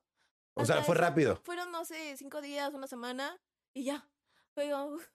O 0.55 0.65
sea, 0.65 0.83
fue 0.83 0.95
eso, 0.97 1.03
rápido. 1.03 1.41
Fueron, 1.45 1.71
no 1.71 1.85
sé, 1.85 2.17
cinco 2.17 2.41
días, 2.43 2.75
una 2.75 2.87
semana 2.87 3.41
y 3.75 3.85
ya. 3.85 4.07
Pero 4.55 4.87
uf, 4.87 5.07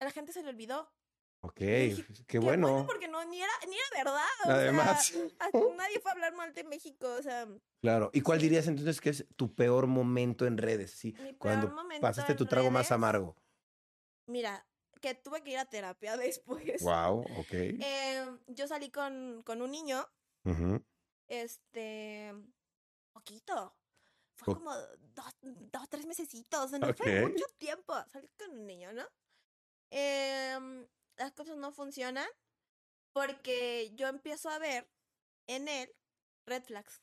a 0.00 0.04
la 0.04 0.10
gente 0.10 0.32
se 0.32 0.42
le 0.42 0.48
olvidó. 0.50 0.90
Ok, 1.44 1.58
dije, 1.58 2.06
qué 2.14 2.24
Qué 2.26 2.38
bueno. 2.38 2.84
porque 2.86 3.08
no, 3.08 3.24
ni 3.24 3.42
era, 3.42 3.52
ni 3.68 3.74
era 3.74 4.04
verdad. 4.04 4.26
o 4.46 4.50
Además. 4.50 5.06
sea, 5.06 5.22
a- 5.40 5.50
nadie 5.76 5.98
fue 6.00 6.10
a 6.10 6.14
hablar 6.14 6.34
mal 6.34 6.54
de 6.54 6.62
México. 6.64 7.06
O 7.18 7.22
sea, 7.22 7.48
Claro. 7.80 8.10
¿Y 8.12 8.20
cuál 8.20 8.40
dirías 8.40 8.68
entonces 8.68 9.00
que 9.00 9.10
es 9.10 9.26
tu 9.36 9.52
peor 9.54 9.88
momento 9.88 10.46
en 10.46 10.56
redes? 10.56 10.92
Sí, 10.92 11.14
cuando 11.38 11.74
pasaste 12.00 12.34
tu 12.36 12.46
trago 12.46 12.70
más 12.70 12.92
amargo. 12.92 13.36
Mira, 14.26 14.64
que 15.00 15.14
tuve 15.16 15.42
que 15.42 15.50
ir 15.50 15.58
a 15.58 15.64
terapia 15.64 16.16
después. 16.78 16.80
Wow, 16.82 17.22
ok. 17.38 17.52
Eh, 17.52 18.24
yo 18.46 18.68
salí 18.68 18.90
con, 18.90 19.42
con 19.44 19.62
un 19.62 19.72
niño, 19.72 20.06
este, 21.28 22.32
poquito. 23.12 23.76
Fue 24.36 24.52
O- 24.54 24.56
como 24.56 24.74
dos, 24.76 25.36
dos, 25.42 25.88
tres 25.88 26.06
mesecitos, 26.06 26.70
no 26.72 26.94
fue 26.94 27.20
mucho 27.22 27.44
tiempo. 27.58 27.94
Salí 28.12 28.28
con 28.38 28.50
un 28.52 28.66
niño, 28.66 28.92
¿no? 28.92 29.04
Em, 29.90 30.86
las 31.22 31.32
cosas 31.32 31.56
no 31.56 31.72
funcionan 31.72 32.28
porque 33.12 33.92
yo 33.94 34.08
empiezo 34.08 34.48
a 34.50 34.58
ver 34.58 34.88
en 35.46 35.68
él 35.68 35.94
red 36.46 36.62
flags. 36.64 37.02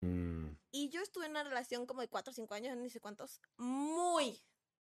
Mm, 0.00 0.52
Y 0.72 0.88
yo 0.88 1.02
estuve 1.02 1.26
en 1.26 1.32
una 1.32 1.44
relación 1.44 1.86
como 1.86 2.00
de 2.00 2.08
cuatro 2.08 2.30
o 2.30 2.34
cinco 2.34 2.54
años, 2.54 2.76
no 2.76 2.88
sé 2.88 3.00
cuántos, 3.00 3.40
muy 3.58 4.42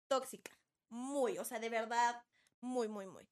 tóxica, 0.08 0.52
muy, 0.88 1.38
o 1.38 1.44
sea, 1.44 1.58
de 1.58 1.68
verdad, 1.68 2.22
muy, 2.60 2.88
muy, 2.88 3.06
muy. 3.06 3.28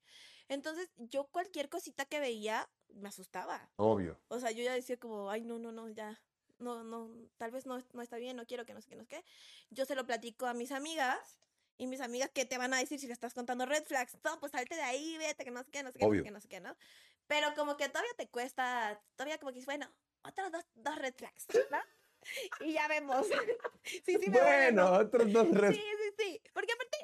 Entonces, 0.48 0.90
yo 0.96 1.26
cualquier 1.26 1.68
cosita 1.68 2.06
que 2.06 2.20
veía 2.20 2.68
me 2.88 3.10
asustaba. 3.10 3.70
obvio. 3.76 4.18
O 4.28 4.40
sea, 4.40 4.50
yo 4.50 4.62
ya 4.62 4.72
decía 4.72 4.98
como, 4.98 5.30
ay, 5.30 5.44
no, 5.44 5.58
no, 5.58 5.72
no, 5.72 5.88
ya, 5.90 6.20
no, 6.58 6.82
no, 6.82 7.10
tal 7.36 7.50
vez 7.50 7.66
no, 7.66 7.78
no 7.92 8.02
está 8.02 8.16
bien, 8.16 8.36
no 8.36 8.46
quiero 8.46 8.64
que 8.64 8.72
no 8.74 8.80
sé 8.80 8.88
qué, 8.88 8.96
no 8.96 9.02
sé 9.02 9.08
qué. 9.08 9.24
Yo 9.70 9.84
se 9.84 9.94
lo 9.94 10.06
platico 10.06 10.46
a 10.46 10.54
mis 10.54 10.72
amigas. 10.72 11.38
Y 11.78 11.86
mis 11.86 12.00
amigas, 12.00 12.30
¿qué 12.34 12.44
te 12.44 12.58
van 12.58 12.74
a 12.74 12.78
decir 12.78 12.98
si 12.98 13.06
le 13.06 13.12
estás 13.12 13.34
contando 13.34 13.64
red 13.64 13.84
flags? 13.84 14.18
No, 14.24 14.38
pues 14.40 14.50
salte 14.50 14.74
de 14.74 14.82
ahí, 14.82 15.16
vete, 15.16 15.44
que 15.44 15.52
no 15.52 15.62
sé 15.62 15.70
qué, 15.70 15.82
no 15.84 15.92
sé 15.92 15.98
qué, 15.98 16.06
no 16.06 16.14
sé 16.14 16.22
qué, 16.24 16.30
no 16.32 16.40
sé 16.40 16.48
qué, 16.48 16.60
¿no? 16.60 16.76
Pero 17.28 17.54
como 17.54 17.76
que 17.76 17.88
todavía 17.88 18.12
te 18.16 18.28
cuesta, 18.28 19.00
todavía 19.14 19.38
como 19.38 19.52
que, 19.52 19.64
bueno, 19.64 19.88
otras 20.22 20.50
dos, 20.50 20.64
dos 20.74 20.96
red 20.96 21.14
flags, 21.14 21.46
¿no? 21.70 21.78
Y 22.60 22.72
ya 22.72 22.88
vemos. 22.88 23.26
sí, 23.84 24.02
sí, 24.04 24.28
me 24.28 24.40
vale, 24.40 24.72
bueno, 24.72 24.90
¿no? 24.90 24.98
otros 24.98 25.32
dos 25.32 25.48
red 25.52 25.72
Sí, 25.72 25.80
sí, 25.80 26.14
sí. 26.18 26.42
Porque 26.52 26.72
aparte, 26.72 26.98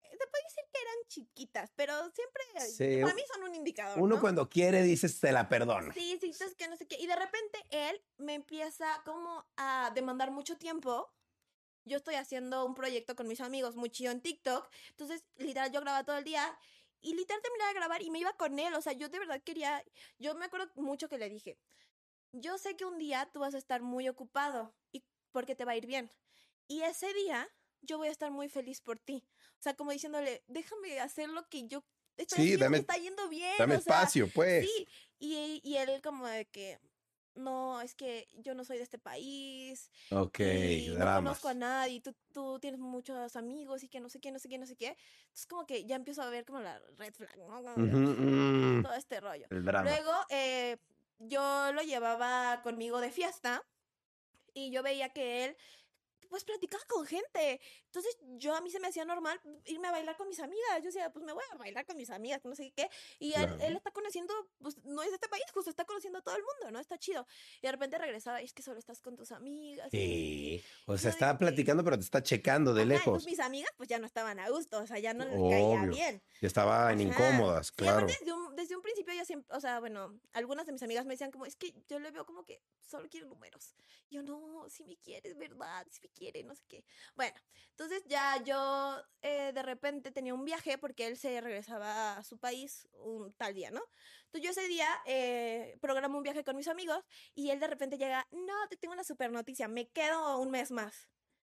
se 0.00 0.26
puede 0.26 0.44
decir 0.44 0.64
que 0.72 0.80
eran 0.80 0.94
chiquitas, 1.06 1.72
pero 1.76 1.92
siempre, 2.10 2.42
Sí, 2.70 3.02
para 3.02 3.14
mí 3.14 3.22
son 3.30 3.42
un 3.42 3.54
indicador, 3.54 4.00
Uno 4.00 4.14
¿no? 4.14 4.20
cuando 4.22 4.48
quiere 4.48 4.82
dices 4.82 5.20
te 5.20 5.32
la 5.32 5.50
perdono. 5.50 5.92
Sí, 5.92 6.16
sí, 6.18 6.30
entonces 6.30 6.56
que 6.56 6.66
no 6.66 6.76
sé 6.76 6.86
qué. 6.86 6.96
Y 6.98 7.06
de 7.06 7.16
repente 7.16 7.58
él 7.70 8.02
me 8.16 8.34
empieza 8.34 9.02
como 9.04 9.44
a 9.58 9.92
demandar 9.94 10.30
mucho 10.30 10.56
tiempo. 10.56 11.12
Yo 11.84 11.98
estoy 11.98 12.14
haciendo 12.14 12.64
un 12.64 12.74
proyecto 12.74 13.14
con 13.14 13.28
mis 13.28 13.40
amigos 13.40 13.76
muy 13.76 13.90
chido 13.90 14.10
en 14.12 14.20
TikTok. 14.20 14.68
Entonces, 14.90 15.24
literal, 15.36 15.70
yo 15.70 15.80
grababa 15.80 16.04
todo 16.04 16.16
el 16.16 16.24
día. 16.24 16.58
Y 17.00 17.14
literal 17.14 17.42
terminaba 17.42 17.68
de 17.72 17.78
grabar 17.78 18.02
y 18.02 18.10
me 18.10 18.18
iba 18.20 18.32
con 18.36 18.58
él. 18.58 18.72
O 18.74 18.80
sea, 18.80 18.94
yo 18.94 19.08
de 19.10 19.18
verdad 19.18 19.42
quería. 19.42 19.84
Yo 20.18 20.34
me 20.34 20.46
acuerdo 20.46 20.70
mucho 20.76 21.08
que 21.08 21.18
le 21.18 21.28
dije: 21.28 21.58
Yo 22.32 22.56
sé 22.58 22.76
que 22.76 22.86
un 22.86 22.98
día 22.98 23.30
tú 23.32 23.40
vas 23.40 23.54
a 23.54 23.58
estar 23.58 23.82
muy 23.82 24.08
ocupado 24.08 24.74
y 24.92 25.04
porque 25.32 25.54
te 25.54 25.64
va 25.66 25.72
a 25.72 25.76
ir 25.76 25.86
bien. 25.86 26.10
Y 26.66 26.82
ese 26.82 27.12
día 27.12 27.46
yo 27.82 27.98
voy 27.98 28.08
a 28.08 28.12
estar 28.12 28.30
muy 28.30 28.48
feliz 28.48 28.80
por 28.80 28.98
ti. 28.98 29.22
O 29.58 29.62
sea, 29.62 29.74
como 29.74 29.90
diciéndole: 29.92 30.42
Déjame 30.46 31.00
hacer 31.00 31.28
lo 31.28 31.46
que 31.50 31.68
yo 31.68 31.84
estoy 32.16 32.36
Sí, 32.38 32.42
haciendo, 32.44 32.64
dame- 32.64 32.76
me 32.78 32.80
está 32.80 32.96
yendo 32.96 33.28
bien. 33.28 33.52
Dame 33.58 33.76
o 33.76 33.80
sea, 33.80 33.96
espacio, 33.96 34.30
pues. 34.32 34.64
Sí, 34.64 34.88
y, 35.18 35.60
y 35.62 35.76
él 35.76 36.00
como 36.02 36.26
de 36.26 36.46
que, 36.46 36.78
no, 37.34 37.80
es 37.80 37.94
que 37.94 38.28
yo 38.34 38.54
no 38.54 38.64
soy 38.64 38.76
de 38.78 38.82
este 38.84 38.98
país 38.98 39.90
Ok, 40.10 40.40
y 40.40 40.88
no 40.88 40.94
dramas. 41.00 41.14
conozco 41.14 41.48
a 41.48 41.54
nadie, 41.54 42.00
tú, 42.00 42.14
tú 42.32 42.58
tienes 42.60 42.80
muchos 42.80 43.36
amigos 43.36 43.82
y 43.82 43.88
que 43.88 44.00
no 44.00 44.08
sé 44.08 44.20
qué, 44.20 44.30
no 44.32 44.38
sé 44.38 44.48
qué, 44.48 44.58
no 44.58 44.66
sé 44.66 44.76
qué. 44.76 44.96
Entonces 45.24 45.46
como 45.46 45.66
que 45.66 45.84
ya 45.86 45.96
empiezo 45.96 46.22
a 46.22 46.30
ver 46.30 46.44
como 46.44 46.60
la 46.60 46.78
red 46.98 47.12
flag, 47.14 47.36
¿no? 47.38 47.62
Como 47.62 47.76
Ujú, 47.76 47.96
mm, 47.98 48.82
Todo 48.82 48.94
este 48.94 49.20
rollo. 49.20 49.46
el 49.50 49.64
drama. 49.64 49.90
Luego 49.90 50.12
eh, 50.30 50.76
yo 51.18 51.72
lo 51.72 51.82
llevaba 51.82 52.62
conmigo 52.62 53.00
de 53.00 53.10
fiesta 53.10 53.62
y 54.54 54.70
yo 54.70 54.82
veía 54.82 55.08
que 55.10 55.44
él 55.44 55.56
pues 56.28 56.44
platicaba 56.44 56.82
con 56.88 57.06
gente. 57.06 57.60
Entonces 57.94 58.18
yo 58.38 58.56
a 58.56 58.60
mí 58.60 58.70
se 58.72 58.80
me 58.80 58.88
hacía 58.88 59.04
normal 59.04 59.40
irme 59.66 59.86
a 59.86 59.92
bailar 59.92 60.16
con 60.16 60.26
mis 60.28 60.40
amigas. 60.40 60.78
Yo 60.78 60.86
decía, 60.86 61.12
pues 61.12 61.24
me 61.24 61.32
voy 61.32 61.44
a 61.52 61.56
bailar 61.56 61.86
con 61.86 61.96
mis 61.96 62.10
amigas, 62.10 62.40
no 62.44 62.56
sé 62.56 62.72
qué. 62.74 62.90
Y 63.20 63.34
él, 63.34 63.46
Claro. 63.46 63.56
él 63.60 63.76
está 63.76 63.92
conociendo, 63.92 64.34
pues 64.60 64.82
no 64.84 65.00
es 65.04 65.10
de 65.10 65.14
este 65.14 65.28
país, 65.28 65.44
justo 65.54 65.70
está 65.70 65.84
conociendo 65.84 66.18
a 66.18 66.22
todo 66.22 66.34
el 66.34 66.42
mundo, 66.42 66.72
¿no? 66.72 66.80
Está 66.80 66.98
chido. 66.98 67.24
Y 67.62 67.66
de 67.66 67.70
repente 67.70 67.96
regresaba, 67.96 68.42
y 68.42 68.46
es 68.46 68.52
que 68.52 68.62
solo 68.62 68.80
estás 68.80 69.00
con 69.00 69.14
tus 69.16 69.30
amigas. 69.30 69.94
y 69.94 69.96
no 69.96 70.02
sé 70.02 70.08
qué". 70.08 70.58
Sí. 70.60 70.64
O 70.86 70.92
Yo 70.94 70.98
sea, 70.98 71.10
estaba 71.10 71.38
platicando, 71.38 71.84
pero 71.84 71.96
te 71.96 72.02
está 72.04 72.20
checando 72.20 72.74
de 72.74 72.82
Ajá, 72.82 72.88
lejos. 72.94 73.26
mis 73.26 73.38
amigas 73.38 73.70
pues 73.76 73.88
ya 73.88 74.00
no 74.00 74.06
estaban 74.06 74.40
a 74.40 74.48
gusto, 74.50 74.80
o 74.80 74.86
sea, 74.88 74.98
ya 74.98 75.14
no 75.14 75.24
les 75.24 75.34
caía 75.34 75.82
Obvio. 75.82 75.92
bien. 75.92 76.22
Y 76.40 76.46
estaban 76.46 76.98
Ajá. 76.98 77.00
incómodas, 77.00 77.70
claro. 77.70 78.06
desde 78.08 78.32
un, 78.32 78.56
desde 78.56 78.74
un 78.76 78.82
principio 78.82 79.14
yo 79.14 79.24
siempre, 79.24 79.56
o 79.56 79.60
sea, 79.60 79.78
bueno, 79.78 80.18
algunas 80.32 80.66
de 80.66 80.72
mis 80.72 80.82
amigas 80.82 81.04
me 81.06 81.14
decían 81.14 81.30
como, 81.30 81.46
es 81.46 81.54
que 81.54 81.72
yo 81.88 82.00
le 82.00 82.10
veo 82.10 82.26
como 82.26 82.44
que 82.44 82.60
solo 82.80 83.08
quiere 83.08 83.26
números. 83.26 83.76
Y 84.08 84.16
yo, 84.16 84.22
no, 84.22 84.68
si 84.68 84.84
me 84.84 84.96
quieres, 84.96 85.36
¿verdad? 85.36 85.86
Si 85.90 86.00
me 86.02 86.08
quiere, 86.08 86.42
no 86.42 86.54
sé 86.56 86.64
qué. 86.68 86.84
Bueno, 87.14 87.36
entonces 87.70 87.83
ya 88.06 88.42
yo 88.42 88.96
eh, 89.22 89.52
de 89.52 89.62
repente 89.62 90.10
tenía 90.10 90.34
un 90.34 90.44
viaje 90.44 90.78
porque 90.78 91.06
él 91.06 91.16
se 91.16 91.40
regresaba 91.40 92.16
a 92.18 92.24
su 92.24 92.38
país 92.38 92.88
un 92.94 93.32
tal 93.34 93.54
día, 93.54 93.70
¿no? 93.70 93.82
Entonces 94.26 94.42
yo 94.42 94.50
ese 94.50 94.68
día 94.68 94.88
eh, 95.06 95.76
programo 95.80 96.16
un 96.18 96.22
viaje 96.22 96.44
con 96.44 96.56
mis 96.56 96.68
amigos 96.68 97.04
y 97.34 97.50
él 97.50 97.60
de 97.60 97.66
repente 97.66 97.98
llega, 97.98 98.26
no, 98.32 98.68
te 98.68 98.76
tengo 98.76 98.94
una 98.94 99.04
super 99.04 99.30
noticia, 99.30 99.68
me 99.68 99.88
quedo 99.88 100.38
un 100.38 100.50
mes 100.50 100.70
más. 100.70 101.08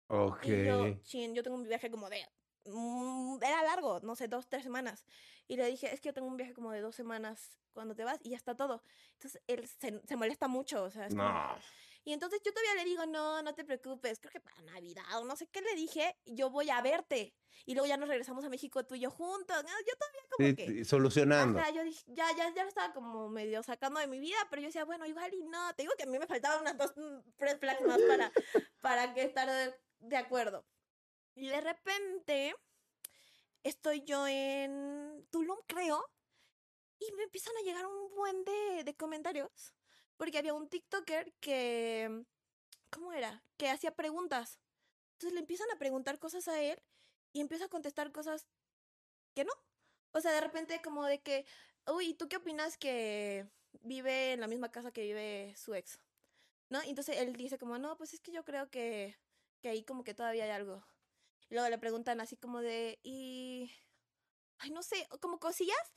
Ok. 0.08 0.44
Y 0.46 0.64
yo, 0.66 1.00
chin, 1.02 1.34
yo 1.34 1.42
tengo 1.42 1.56
un 1.56 1.64
viaje 1.68 1.90
como 1.90 2.08
de. 2.10 2.26
mm, 2.64 3.38
era 3.42 3.62
largo, 3.62 4.00
no 4.00 4.16
sé, 4.16 4.28
dos, 4.28 4.48
tres 4.48 4.62
semanas. 4.62 5.04
Y 5.46 5.56
le 5.56 5.66
dije, 5.66 5.92
es 5.92 6.00
que 6.00 6.08
yo 6.08 6.14
tengo 6.14 6.28
un 6.28 6.36
viaje 6.36 6.54
como 6.54 6.72
de 6.72 6.80
dos 6.80 6.94
semanas 6.96 7.58
cuando 7.72 7.94
te 7.94 8.04
vas 8.04 8.18
y 8.22 8.30
ya 8.30 8.36
está 8.36 8.54
todo. 8.56 8.82
Entonces 9.14 9.40
él 9.46 9.66
se, 9.68 10.00
se 10.06 10.16
molesta 10.16 10.48
mucho, 10.48 10.84
o 10.84 10.90
sea, 10.90 11.06
es 11.06 11.14
como- 11.14 11.22
No. 11.28 11.56
Y 12.04 12.12
entonces 12.12 12.40
yo 12.44 12.52
todavía 12.52 12.82
le 12.82 12.88
digo, 12.88 13.04
no, 13.06 13.42
no 13.42 13.54
te 13.54 13.64
preocupes, 13.64 14.18
creo 14.20 14.32
que 14.32 14.40
para 14.40 14.62
Navidad 14.62 15.04
o 15.18 15.24
no 15.24 15.36
sé 15.36 15.46
qué 15.48 15.60
le 15.60 15.74
dije, 15.74 16.16
yo 16.24 16.48
voy 16.50 16.70
a 16.70 16.80
verte. 16.80 17.34
Y 17.66 17.74
luego 17.74 17.86
ya 17.86 17.98
nos 17.98 18.08
regresamos 18.08 18.42
a 18.44 18.48
México 18.48 18.84
tú 18.86 18.94
y 18.94 19.00
yo 19.00 19.10
juntos. 19.10 19.56
Yo 19.56 19.94
todavía 19.96 20.22
como 20.30 20.48
Sí, 20.48 20.56
que. 20.56 20.84
solucionando. 20.84 21.58
Ajá, 21.58 21.70
yo 21.70 21.84
dije, 21.84 22.02
ya, 22.06 22.26
ya, 22.36 22.52
ya 22.54 22.62
lo 22.62 22.68
estaba 22.68 22.94
como 22.94 23.28
medio 23.28 23.62
sacando 23.62 24.00
de 24.00 24.06
mi 24.06 24.18
vida, 24.18 24.38
pero 24.48 24.62
yo 24.62 24.68
decía, 24.68 24.84
bueno, 24.84 25.04
igual 25.06 25.32
y 25.34 25.42
no. 25.44 25.74
Te 25.74 25.82
digo 25.82 25.92
que 25.96 26.04
a 26.04 26.06
mí 26.06 26.18
me 26.18 26.26
faltaban 26.26 26.62
unas 26.62 26.78
dos 26.78 26.92
mm, 26.96 27.18
red 27.38 27.58
flags 27.58 27.82
más 27.82 28.00
para, 28.08 28.32
para 28.80 29.12
que 29.12 29.22
estar 29.22 29.48
de, 29.48 29.74
de 29.98 30.16
acuerdo. 30.16 30.66
Y 31.34 31.48
de 31.48 31.60
repente 31.60 32.54
estoy 33.62 34.02
yo 34.04 34.26
en 34.26 35.26
Tulum, 35.30 35.58
creo, 35.66 36.02
y 36.98 37.12
me 37.12 37.24
empiezan 37.24 37.54
a 37.56 37.62
llegar 37.62 37.86
un 37.86 38.14
buen 38.14 38.44
de, 38.44 38.84
de 38.84 38.96
comentarios. 38.96 39.74
Porque 40.20 40.36
había 40.36 40.52
un 40.52 40.68
TikToker 40.68 41.32
que, 41.40 42.26
¿cómo 42.90 43.10
era? 43.14 43.42
Que 43.56 43.70
hacía 43.70 43.96
preguntas. 43.96 44.60
Entonces 45.14 45.32
le 45.32 45.40
empiezan 45.40 45.70
a 45.70 45.78
preguntar 45.78 46.18
cosas 46.18 46.46
a 46.46 46.60
él 46.60 46.78
y 47.32 47.40
empieza 47.40 47.64
a 47.64 47.68
contestar 47.68 48.12
cosas 48.12 48.46
que 49.34 49.44
no. 49.44 49.52
O 50.12 50.20
sea, 50.20 50.32
de 50.32 50.42
repente 50.42 50.82
como 50.82 51.06
de 51.06 51.22
que, 51.22 51.46
uy, 51.86 52.12
¿tú 52.12 52.28
qué 52.28 52.36
opinas 52.36 52.76
que 52.76 53.48
vive 53.80 54.34
en 54.34 54.40
la 54.40 54.46
misma 54.46 54.70
casa 54.70 54.92
que 54.92 55.04
vive 55.04 55.54
su 55.56 55.74
ex? 55.74 55.98
¿No? 56.68 56.82
Entonces 56.82 57.16
él 57.16 57.32
dice 57.32 57.56
como, 57.56 57.78
no, 57.78 57.96
pues 57.96 58.12
es 58.12 58.20
que 58.20 58.30
yo 58.30 58.44
creo 58.44 58.68
que, 58.68 59.16
que 59.62 59.70
ahí 59.70 59.84
como 59.84 60.04
que 60.04 60.12
todavía 60.12 60.44
hay 60.44 60.50
algo. 60.50 60.84
Y 61.48 61.54
luego 61.54 61.70
le 61.70 61.78
preguntan 61.78 62.20
así 62.20 62.36
como 62.36 62.60
de, 62.60 62.98
y... 63.02 63.72
Ay, 64.58 64.70
no 64.70 64.82
sé, 64.82 65.08
como 65.22 65.40
cosillas. 65.40 65.94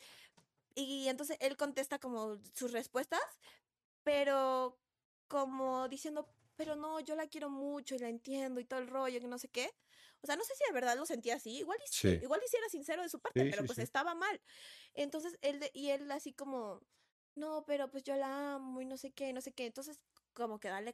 Y 0.76 1.10
entonces 1.10 1.36
él 1.42 1.58
contesta 1.58 2.00
como 2.00 2.38
sus 2.54 2.72
respuestas, 2.72 3.20
pero 4.04 4.80
como 5.28 5.88
diciendo, 5.90 6.28
pero 6.56 6.76
no, 6.76 7.00
yo 7.00 7.16
la 7.16 7.28
quiero 7.28 7.50
mucho 7.50 7.96
y 7.96 8.00
la 8.00 8.10
entiendo 8.10 8.60
y 8.60 8.66
todo 8.66 8.80
el 8.80 8.88
rollo, 8.88 9.20
que 9.20 9.28
no 9.28 9.38
sé 9.40 9.50
qué. 9.50 9.72
O 10.22 10.26
sea, 10.28 10.36
no 10.38 10.44
sé 10.44 10.54
si 10.56 10.64
de 10.68 10.74
verdad 10.74 10.96
lo 10.96 11.06
sentía 11.06 11.36
así. 11.36 11.58
Igual 11.58 11.80
sí, 11.86 12.08
igual 12.22 12.40
y 12.46 12.48
sí 12.48 12.56
era 12.58 12.70
sincero 12.70 13.02
de 13.02 13.10
su 13.10 13.20
parte, 13.20 13.44
Sí, 13.44 13.50
pero 13.50 13.64
sí, 13.64 13.68
pues 13.68 13.80
estaba 13.80 14.16
mal. 14.16 14.42
Entonces 14.94 15.38
él, 15.42 15.60
de- 15.60 15.72
y 15.74 15.90
él 15.90 16.10
así 16.12 16.34
como, 16.34 16.82
no, 17.36 17.66
pero 17.66 17.90
pues 17.90 18.04
yo 18.04 18.16
la 18.16 18.54
amo 18.56 18.80
y 18.82 18.86
no 18.86 18.96
sé 18.98 19.12
qué, 19.12 19.34
no 19.34 19.42
sé 19.42 19.52
qué. 19.54 19.66
Entonces, 19.66 20.00
como 20.34 20.60
que 20.60 20.70
dale. 20.70 20.94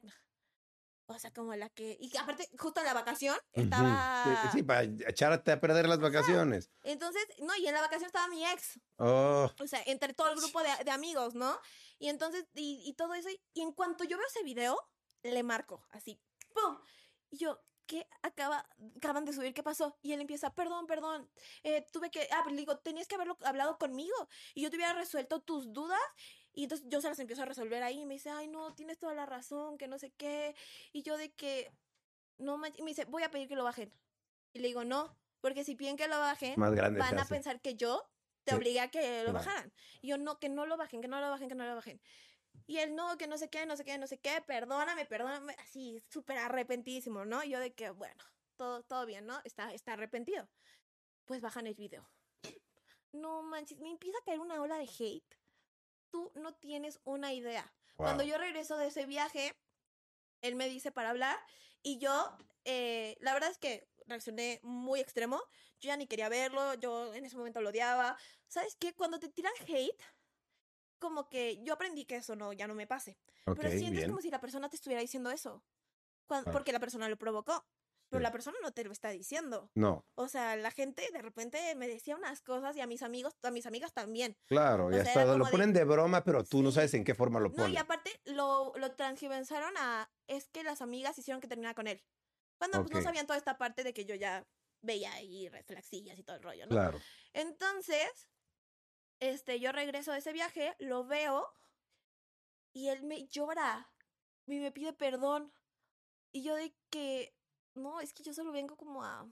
O 1.12 1.18
sea, 1.18 1.32
como 1.32 1.56
la 1.56 1.70
que. 1.70 1.98
Y 2.00 2.10
que 2.10 2.20
aparte, 2.20 2.48
justo 2.58 2.80
en 2.82 2.86
la 2.86 2.94
vacación 2.94 3.36
estaba. 3.54 4.24
Sí, 4.52 4.58
sí, 4.60 4.64
para 4.64 4.84
echarte 4.84 5.52
a 5.52 5.60
perder 5.60 5.88
las 5.88 6.00
vacaciones. 6.00 6.70
Entonces, 6.84 7.24
no, 7.40 7.56
y 7.56 7.68
en 7.68 7.74
la 7.74 7.82
vacación 7.82 8.06
estaba 8.08 8.28
mi 8.28 8.46
ex. 8.46 8.80
Oh, 8.98 9.52
O 9.60 9.68
sea, 9.68 9.82
entre 9.88 10.14
todo 10.14 10.30
el 10.32 10.38
grupo 10.38 10.62
de, 10.62 10.70
de 10.84 10.92
amigos, 10.92 11.34
¿no? 11.34 11.60
Y 12.00 12.10
entonces, 12.10 12.46
y, 12.56 12.82
y 12.86 12.94
todo 12.94 13.14
eso. 13.14 13.30
Y 13.54 13.62
en 13.62 13.72
cuanto 13.74 14.04
yo 14.04 14.18
veo 14.18 14.26
ese 14.28 14.44
video, 14.44 14.80
le 15.24 15.44
marco, 15.44 15.86
así, 15.92 16.20
¡pum! 16.54 16.80
Y 17.30 17.38
yo, 17.38 17.62
¿qué 17.86 18.08
acaba, 18.22 18.66
acaban 18.98 19.26
de 19.26 19.34
subir? 19.34 19.54
¿Qué 19.54 19.64
pasó? 19.64 19.98
Y 20.02 20.14
él 20.14 20.22
empieza, 20.22 20.54
perdón, 20.54 20.86
perdón, 20.88 21.30
eh, 21.64 21.86
tuve 21.92 22.12
que, 22.12 22.28
ah, 22.32 22.42
pero 22.44 22.52
le 22.56 22.62
digo, 22.62 22.78
tenías 22.78 23.08
que 23.08 23.16
haberlo 23.16 23.38
hablado 23.42 23.78
conmigo 23.78 24.16
y 24.54 24.62
yo 24.62 24.70
te 24.70 24.78
hubiera 24.78 24.94
resuelto 24.94 25.42
tus 25.42 25.74
dudas. 25.74 26.00
Y 26.54 26.64
entonces 26.64 26.88
yo 26.90 27.02
se 27.02 27.10
las 27.10 27.20
empiezo 27.20 27.44
a 27.44 27.46
resolver 27.46 27.82
ahí 27.84 28.02
y 28.02 28.06
me 28.06 28.16
dice, 28.16 28.30
ay, 28.30 28.48
no, 28.48 28.74
tienes 28.74 28.98
toda 29.00 29.14
la 29.14 29.26
razón, 29.26 29.78
que 29.78 29.88
no 29.88 29.98
sé 29.98 30.12
qué. 30.12 30.56
Y 30.94 31.04
yo 31.04 31.18
de 31.18 31.32
que, 31.32 31.72
no 32.38 32.58
manches, 32.58 32.80
y 32.80 32.84
me 32.84 32.92
dice, 32.92 33.06
voy 33.06 33.24
a 33.24 33.32
pedir 33.32 33.48
que 33.48 33.56
lo 33.56 33.64
bajen. 33.64 33.92
Y 34.54 34.60
le 34.60 34.68
digo, 34.68 34.84
no, 34.84 35.16
porque 35.42 35.64
si 35.64 35.76
piden 35.76 35.98
que 35.98 36.08
lo 36.08 36.20
bajen, 36.20 36.60
más 36.60 36.76
van 36.76 37.02
a 37.02 37.22
hace. 37.22 37.34
pensar 37.34 37.60
que 37.60 37.76
yo 37.76 38.08
te 38.44 38.54
obligué 38.56 38.80
a 38.80 38.90
que 38.90 39.24
lo 39.24 39.34
bajaran. 39.34 39.74
Y 40.02 40.10
yo, 40.10 40.18
no, 40.18 40.40
que 40.40 40.50
no 40.50 40.66
lo 40.66 40.78
bajen, 40.78 41.02
que 41.02 41.08
no 41.08 41.20
lo 41.20 41.30
bajen, 41.30 41.50
que 41.50 41.56
no 41.56 41.66
lo 41.66 41.76
bajen. 41.76 42.02
Y 42.68 42.78
él, 42.80 42.96
no, 42.96 43.18
que 43.18 43.28
no 43.28 43.38
sé 43.38 43.50
qué, 43.50 43.66
no 43.66 43.76
sé 43.76 43.84
qué, 43.84 43.98
no 43.98 44.08
sé 44.08 44.20
qué, 44.20 44.42
perdóname, 44.46 45.06
perdóname, 45.06 45.56
así, 45.60 46.00
súper 46.10 46.38
arrepentidísimo, 46.38 47.26
¿no? 47.26 47.44
Y 47.44 47.50
yo 47.50 47.60
de 47.60 47.74
que, 47.74 47.90
bueno, 47.90 48.24
todo, 48.58 48.84
todo 48.84 49.06
bien, 49.06 49.26
¿no? 49.26 49.40
Está, 49.44 49.74
está 49.74 49.94
arrepentido. 49.94 50.48
Pues 51.26 51.42
bajan 51.42 51.68
el 51.68 51.76
video. 51.76 52.10
No 53.12 53.42
manches, 53.42 53.80
me 53.80 53.90
empieza 53.90 54.20
a 54.20 54.24
caer 54.24 54.40
una 54.40 54.62
ola 54.62 54.78
de 54.78 54.88
hate. 54.88 55.36
Tú 56.12 56.32
no 56.36 56.54
tienes 56.56 57.00
una 57.04 57.34
idea. 57.34 57.74
Cuando 57.96 58.24
Wow. 58.24 58.32
yo 58.32 58.38
regreso 58.38 58.78
de 58.78 58.88
ese 58.88 59.06
viaje, 59.06 59.56
él 60.42 60.56
me 60.56 60.70
dice 60.70 60.92
para 60.92 61.10
hablar 61.10 61.38
y 61.82 61.98
yo, 61.98 62.38
eh, 62.66 63.18
la 63.20 63.34
verdad 63.34 63.50
es 63.50 63.58
que 63.58 63.89
reaccioné 64.10 64.60
muy 64.64 65.00
extremo. 65.00 65.38
Yo 65.80 65.88
ya 65.88 65.98
ni 65.98 66.08
quería 66.08 66.28
verlo, 66.30 66.74
yo 66.76 67.14
en 67.14 67.24
ese 67.26 67.38
momento 67.38 67.62
lo 67.62 67.70
odiaba. 67.70 68.18
¿Sabes 68.48 68.76
qué? 68.80 68.94
Cuando 68.94 69.20
te 69.20 69.30
tiran 69.30 69.54
hate, 69.68 70.02
como 71.00 71.30
que 71.30 71.62
yo 71.64 71.74
aprendí 71.74 72.06
que 72.06 72.18
eso 72.18 72.36
no, 72.36 72.52
ya 72.54 72.68
no 72.68 72.76
me 72.76 72.88
pase. 72.88 73.18
Ok, 73.46 73.58
Pero 73.58 73.70
sientes 73.70 73.92
bien. 73.92 74.10
como 74.10 74.22
si 74.22 74.30
la 74.30 74.42
persona 74.42 74.70
te 74.70 74.76
estuviera 74.76 75.02
diciendo 75.02 75.32
eso. 75.32 75.64
Cuan- 76.28 76.44
Claro. 76.44 76.52
Porque 76.58 76.72
la 76.74 76.80
persona 76.80 77.08
lo 77.08 77.18
provocó. 77.18 77.66
Pero 78.12 78.22
Sí. 78.22 78.24
la 78.24 78.32
persona 78.32 78.58
no 78.64 78.72
te 78.72 78.84
lo 78.84 78.92
está 78.92 79.10
diciendo. 79.10 79.70
No, 79.76 80.04
O 80.16 80.28
sea, 80.28 80.56
la 80.56 80.72
gente 80.72 81.08
de 81.14 81.22
repente 81.22 81.76
me 81.76 81.88
decía 81.88 82.16
unas 82.16 82.42
cosas 82.42 82.76
y 82.76 82.82
a 82.82 82.88
mis 82.88 83.04
amigos, 83.04 83.36
a 83.44 83.52
mis 83.52 83.68
amigas 83.68 83.94
también. 83.94 84.36
claro, 84.48 84.88
O 84.88 84.92
ya 84.92 85.04
sea, 85.04 85.12
está. 85.14 85.26
Lo 85.26 85.34
como 85.34 85.46
de- 85.46 85.52
ponen 85.52 85.74
de 85.74 85.84
broma, 85.86 86.24
pero 86.24 86.44
tú 86.44 86.64
no 86.64 86.72
Sí. 86.72 86.76
sabes 86.76 86.94
en 86.96 87.04
qué 87.04 87.14
forma 87.14 87.40
lo 87.40 87.50
No, 87.50 87.56
ponen. 87.56 87.74
y 87.74 87.78
aparte 87.78 88.20
lo, 88.26 88.74
lo 88.78 88.96
transgiversaron 88.96 89.72
a 89.78 90.10
es 90.28 90.50
que 90.50 90.64
las 90.64 90.82
amigas 90.82 91.20
hicieron 91.20 91.40
que 91.40 91.48
terminara 91.48 91.76
con 91.76 91.86
él. 91.86 92.02
Cuando 92.60 92.78
pues, 92.80 92.92
Ok. 92.92 92.96
no 92.98 93.02
sabían 93.02 93.26
toda 93.26 93.40
esta 93.40 93.58
parte 93.58 93.84
de 93.84 93.94
que 93.94 94.06
yo 94.06 94.14
ya 94.16 94.46
veía 94.82 95.12
ahí 95.14 95.50
reflexillas 95.50 96.20
y 96.20 96.24
todo 96.24 96.36
el 96.36 96.44
rollo, 96.44 96.66
¿no? 96.66 96.72
Claro. 96.72 97.00
Entonces, 97.34 98.30
este, 99.20 99.60
yo 99.60 99.72
regreso 99.72 100.12
de 100.12 100.20
ese 100.20 100.34
viaje, 100.34 100.76
lo 100.80 101.06
veo 101.06 101.48
y 102.74 102.90
él 102.90 103.04
me 103.04 103.28
llora 103.28 103.92
y 104.46 104.60
me 104.60 104.72
pide 104.72 104.94
perdón. 104.94 105.54
Y 106.32 106.44
yo 106.44 106.56
de 106.56 106.76
que, 106.90 107.34
no, 107.74 108.02
es 108.02 108.14
que 108.14 108.24
yo 108.24 108.34
solo 108.34 108.52
vengo 108.52 108.78
como 108.78 109.04
a 109.04 109.28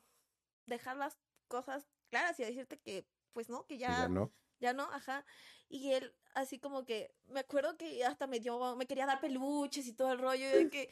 dejar 0.66 0.98
las 0.98 1.18
cosas 1.48 1.88
claras 2.10 2.40
y 2.40 2.44
a 2.44 2.48
decirte 2.48 2.80
que, 2.80 3.06
pues 3.34 3.50
no, 3.50 3.66
que 3.66 3.76
que 3.76 3.80
ya, 3.80 4.04
ya 4.04 4.08
no. 4.08 4.34
ya 4.60 4.74
no, 4.74 4.84
ajá. 4.92 5.26
Y 5.70 5.92
él 5.92 6.16
así 6.34 6.60
como 6.60 6.86
que, 6.86 7.14
me 7.28 7.42
acuerdo 7.42 7.78
que 7.78 8.06
hasta 8.06 8.28
me 8.28 8.40
dio, 8.40 8.76
me 8.76 8.88
quería 8.88 9.06
dar 9.06 9.20
peluches 9.20 9.86
y 9.88 9.94
todo 9.94 10.12
el 10.12 10.20
rollo, 10.20 10.46
y 10.46 10.64
de 10.64 10.70
que, 10.72 10.90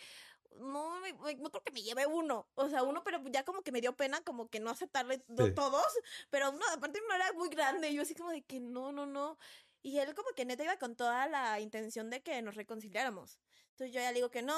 no, 0.51 0.99
me- 1.01 1.13
me- 1.13 1.35
no 1.35 1.49
creo 1.51 1.63
que 1.63 1.71
me 1.71 1.81
lleve 1.83 2.05
uno, 2.07 2.49
o 2.55 2.69
sea, 2.69 2.83
uno, 2.83 3.03
pero 3.03 3.21
ya 3.29 3.43
como 3.43 3.61
que 3.61 3.71
me 3.71 3.81
dio 3.81 3.95
pena 3.95 4.21
como 4.21 4.49
que 4.49 4.59
no 4.59 4.69
aceptarle 4.71 5.17
Sí. 5.37 5.53
todos, 5.55 5.85
pero 6.29 6.51
uno, 6.51 6.65
aparte 6.73 7.01
no 7.07 7.13
era 7.15 7.31
muy 7.33 7.49
grande, 7.49 7.93
yo 7.93 8.01
así 8.03 8.15
como 8.15 8.31
de 8.31 8.43
que 8.43 8.59
no, 8.59 8.91
no, 8.91 9.05
no. 9.05 9.37
Y 9.81 9.99
él 9.99 10.15
como 10.15 10.29
que 10.35 10.45
neta 10.45 10.63
iba 10.63 10.77
con 10.77 10.95
toda 10.95 11.27
la 11.27 11.59
intención 11.59 12.09
de 12.09 12.21
que 12.23 12.41
nos 12.41 12.55
reconciliáramos. 12.55 13.39
Entonces 13.71 13.93
yo 13.93 14.01
ya 14.01 14.09
le 14.11 14.15
digo 14.15 14.31
que 14.31 14.41
no, 14.41 14.55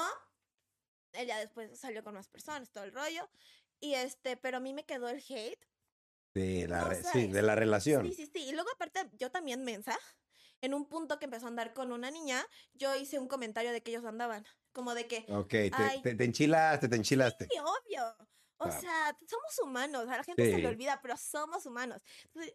él 1.12 1.26
ya 1.26 1.38
después 1.38 1.78
salió 1.78 2.02
con 2.04 2.14
más 2.14 2.28
personas, 2.28 2.70
todo 2.70 2.84
el 2.84 2.92
rollo. 2.92 3.28
Y 3.80 3.94
este, 3.94 4.36
pero 4.36 4.56
a 4.56 4.60
mí 4.60 4.72
me 4.72 4.84
quedó 4.84 5.08
el 5.08 5.22
hate 5.28 5.64
De 6.34 6.66
la, 6.68 6.84
re- 6.84 7.02
sí, 7.02 7.26
de 7.28 7.42
la 7.42 7.54
relación. 7.54 8.06
Sí, 8.06 8.14
sí, 8.14 8.30
sí. 8.32 8.44
Y 8.44 8.52
luego 8.52 8.70
aparte, 8.72 9.08
yo 9.14 9.30
también 9.30 9.64
mensa, 9.64 9.98
en 10.60 10.74
un 10.74 10.88
punto 10.88 11.18
que 11.18 11.26
empezó 11.26 11.46
a 11.46 11.48
andar 11.48 11.74
con 11.74 11.92
una 11.92 12.10
niña, 12.10 12.44
yo 12.74 12.94
hice 12.96 13.18
un 13.18 13.28
comentario 13.28 13.72
de 13.72 13.82
que 13.82 13.90
ellos 13.90 14.04
andaban. 14.04 14.44
Como 14.78 14.94
de 14.94 15.08
que, 15.08 15.26
Ok, 15.28 15.48
te, 15.48 15.70
Ay. 15.72 16.00
te- 16.02 16.14
te 16.14 16.22
enchilaste, 16.22 16.88
te 16.88 16.94
enchilaste. 16.94 17.48
sí, 17.50 17.58
obvio. 17.58 18.16
O 18.58 18.70
sea, 18.70 19.16
somos 19.28 19.58
humanos. 19.60 20.06
A 20.08 20.18
la 20.18 20.22
gente 20.22 20.48
se 20.48 20.56
le 20.58 20.68
olvida, 20.68 21.00
pero 21.02 21.16
somos 21.16 21.66
humanos. 21.66 22.00
Entonces, 22.26 22.54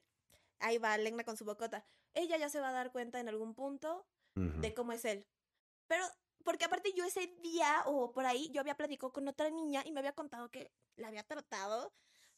ahí 0.60 0.78
va 0.78 0.98
Legna 0.98 1.26
con 1.26 1.36
su 1.36 1.44
bocota. 1.44 1.86
Ella 2.14 2.38
ya 2.38 2.48
se 2.48 2.62
va 2.62 2.70
a 2.70 2.72
dar 2.72 2.94
cuenta 2.94 3.20
en 3.20 3.28
algún 3.28 3.54
punto 3.56 4.08
de 4.36 4.74
cómo 4.74 4.94
es 4.94 5.04
él. 5.04 5.28
Pero, 5.88 6.06
porque 6.46 6.64
aparte 6.64 6.94
yo 6.96 7.04
ese 7.04 7.28
día 7.42 7.84
o 7.88 8.14
por 8.14 8.26
ahí, 8.26 8.50
yo 8.54 8.62
había 8.62 8.78
platicado 8.78 9.12
con 9.12 9.28
otra 9.28 9.50
niña 9.50 9.84
y 9.86 9.92
me 9.92 10.00
había 10.00 10.14
contado 10.14 10.50
que 10.50 10.72
la 10.96 11.10
había 11.10 11.24
tratado 11.24 11.94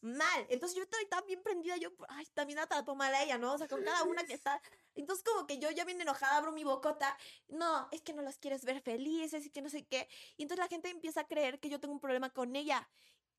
mal. 0.06 0.46
Entonces 0.50 0.78
yo 0.78 0.84
estoy 0.84 1.06
tan 1.08 1.26
bien 1.26 1.42
prendida, 1.44 1.76
yo, 1.78 1.90
ay, 2.08 2.26
también 2.34 2.58
la 2.60 2.68
trató 2.68 2.96
mal 2.96 3.14
a 3.14 3.24
ella, 3.24 3.38
¿no? 3.38 3.54
O 3.54 3.58
sea, 3.58 3.68
con 3.68 3.84
cada 3.84 4.04
una 4.04 4.24
que 4.24 4.34
está. 4.34 4.62
Entonces 4.96 5.24
como 5.24 5.46
que 5.48 5.58
yo 5.58 5.70
ya 5.72 5.84
bien 5.86 6.00
enojada 6.00 6.38
abro 6.38 6.52
mi 6.52 6.64
bocota. 6.64 7.18
No, 7.48 7.88
es 7.92 8.02
que 8.02 8.14
no 8.14 8.22
las 8.22 8.38
quieres 8.38 8.64
ver 8.64 8.82
felices 8.82 9.46
y 9.46 9.50
que 9.50 9.62
no 9.62 9.70
sé 9.70 9.86
qué. 9.86 10.08
Y 10.38 10.44
entonces 10.44 10.64
la 10.64 10.70
gente 10.70 10.90
empieza 10.90 11.22
a 11.22 11.28
creer 11.28 11.60
que 11.60 11.70
yo 11.70 11.80
tengo 11.80 11.94
un 11.94 12.00
problema 12.00 12.30
con 12.30 12.56
ella. 12.56 12.90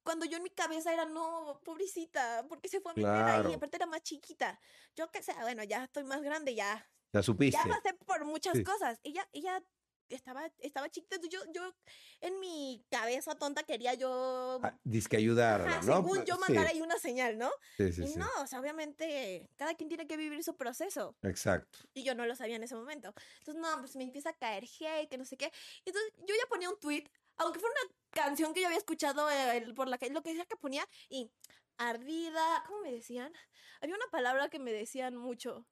Cuando 0.03 0.25
yo 0.25 0.37
en 0.37 0.45
mi 0.45 0.51
cabeza 0.51 0.93
era, 0.93 1.05
no, 1.05 1.61
pobrecita, 1.64 2.47
porque 2.49 2.69
se 2.69 2.81
fue 2.81 2.93
a 2.93 2.95
meter 2.95 3.12
Claro. 3.12 3.49
ahí? 3.49 3.55
Aparte 3.55 3.77
era 3.77 3.87
más 3.87 4.03
chiquita. 4.03 4.61
Yo 4.95 5.11
que 5.11 5.23
sé, 5.23 5.35
bueno, 5.41 5.64
ya 5.64 5.85
estoy 5.85 6.05
más 6.05 6.23
grande, 6.23 6.55
ya, 6.55 6.89
Ya 7.12 7.23
supiste. 7.23 7.59
ya 7.59 7.69
pasé 7.69 7.95
por 7.95 8.25
muchas 8.25 8.57
Sí. 8.57 8.62
cosas. 8.62 9.01
Ella, 9.03 9.29
ella 9.33 9.62
estaba, 10.09 10.50
estaba 10.59 10.88
chiquita. 10.88 11.16
Yo, 11.30 11.40
yo 11.52 11.74
en 12.20 12.38
mi 12.40 12.84
cabeza 12.90 13.34
tonta 13.34 13.62
quería 13.62 13.94
yo. 13.94 14.61
Ah, 14.62 14.78
Disque 14.84 15.16
ayudarla, 15.16 15.80
¿no? 15.82 15.96
según 15.96 16.24
yo 16.24 16.34
Sí, 16.34 16.40
mandar 16.40 16.66
ahí 16.66 16.80
una 16.80 16.98
señal, 16.98 17.38
¿no? 17.38 17.50
Sí, 17.76 17.92
sí, 17.92 18.04
y 18.04 18.16
no, 18.16 18.28
o 18.40 18.46
sea, 18.46 18.61
obviamente 18.61 19.48
cada 19.57 19.74
quien 19.74 19.88
tiene 19.88 20.07
que 20.07 20.16
vivir 20.16 20.42
su 20.44 20.57
proceso. 20.57 21.16
Exacto. 21.22 21.78
Y 21.94 22.04
yo 22.04 22.14
no 22.14 22.26
lo 22.26 22.34
sabía 22.36 22.57
en 22.57 22.62
ese 22.62 22.74
momento. 22.74 23.12
Entonces, 23.38 23.62
no, 23.62 23.78
pues 23.80 23.96
me 23.96 24.04
empieza 24.04 24.30
a 24.30 24.34
caer 24.34 24.64
hate, 24.64 25.09
que 25.09 25.18
no 25.18 25.24
sé 25.24 25.36
qué. 25.36 25.52
Entonces, 25.84 26.12
yo 26.18 26.34
ya 26.34 26.46
ponía 26.48 26.70
un 26.70 26.78
tweet, 26.78 27.04
aunque 27.36 27.61
fuera 27.61 27.74
una 27.82 27.94
canción 28.11 28.54
que 28.54 28.61
yo 28.61 28.66
había 28.66 28.78
escuchado 28.78 29.30
eh, 29.30 29.72
por 29.74 29.88
la 29.88 29.98
que 29.98 30.11
lo 30.11 30.22
que 30.22 30.30
decía 30.30 30.46
que 30.46 30.57
ponía, 30.57 30.86
y 31.09 31.30
ardida, 31.78 32.64
¿cómo 32.66 32.82
me 32.82 32.92
decían? 32.92 33.32
Había 33.80 33.96
una 33.96 34.07
palabra 34.11 34.48
que 34.48 34.59
me 34.59 34.72
decían 34.72 35.16
mucho. 35.16 35.66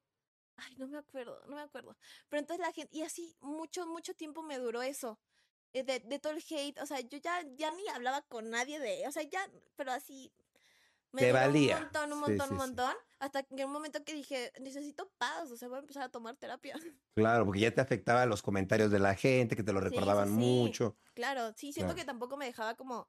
Ay, 0.57 0.75
no 0.77 0.87
me 0.87 0.99
acuerdo, 0.99 1.41
no 1.47 1.57
me 1.57 1.63
acuerdo. 1.63 1.97
Pero 2.29 2.41
entonces 2.41 2.65
la 2.65 2.73
gente, 2.73 2.97
y 2.97 3.03
así 3.03 3.37
mucho, 3.41 3.87
mucho 3.87 4.15
tiempo 4.15 4.43
me 4.43 4.59
duró 4.59 4.83
eso. 4.83 5.21
eh, 5.73 5.83
De, 5.85 6.01
de 6.01 6.19
todo 6.21 6.33
el 6.33 6.45
hate, 6.49 6.79
o 6.81 6.87
sea, 6.87 7.01
yo 7.01 7.19
ya, 7.19 7.43
ya 7.57 7.71
ni 7.73 7.89
hablaba 7.89 8.23
con 8.23 8.51
nadie 8.51 8.79
de, 8.81 9.07
o 9.09 9.13
sea, 9.13 9.23
ya, 9.25 9.51
pero 9.77 9.93
así. 9.93 10.33
Me 11.13 11.23
Te 11.23 11.33
duró 11.33 11.39
valía. 11.41 11.77
Un 11.77 11.83
montón, 11.85 12.13
un 12.13 12.21
montón, 12.21 12.49
sí, 12.49 12.55
un 12.55 12.61
sí. 12.61 12.67
montón. 12.67 12.95
Hasta 13.21 13.43
que 13.45 13.55
en 13.63 13.67
un 13.69 13.73
momento 13.73 14.05
que 14.05 14.15
dije, 14.15 14.53
necesito 14.61 15.13
paz, 15.19 15.51
o 15.51 15.57
sea, 15.57 15.69
voy 15.69 15.77
a 15.79 15.81
empezar 15.81 16.03
a 16.05 16.11
tomar 16.11 16.37
terapia. 16.37 16.75
Claro, 17.17 17.45
porque 17.47 17.61
ya 17.61 17.73
te 17.75 17.81
afectaba 17.81 18.27
los 18.27 18.43
comentarios 18.43 18.91
de 18.91 18.99
la 18.99 19.15
gente, 19.15 19.55
que 19.55 19.63
te 19.63 19.73
lo 19.73 19.81
recordaban 19.81 20.31
mucho. 20.33 20.99
Claro, 21.15 21.53
sí, 21.57 21.73
siento 21.73 21.95
Claro. 21.95 21.95
que 21.95 22.05
tampoco 22.05 22.37
me 22.37 22.47
dejaba 22.47 22.75
como 22.75 23.09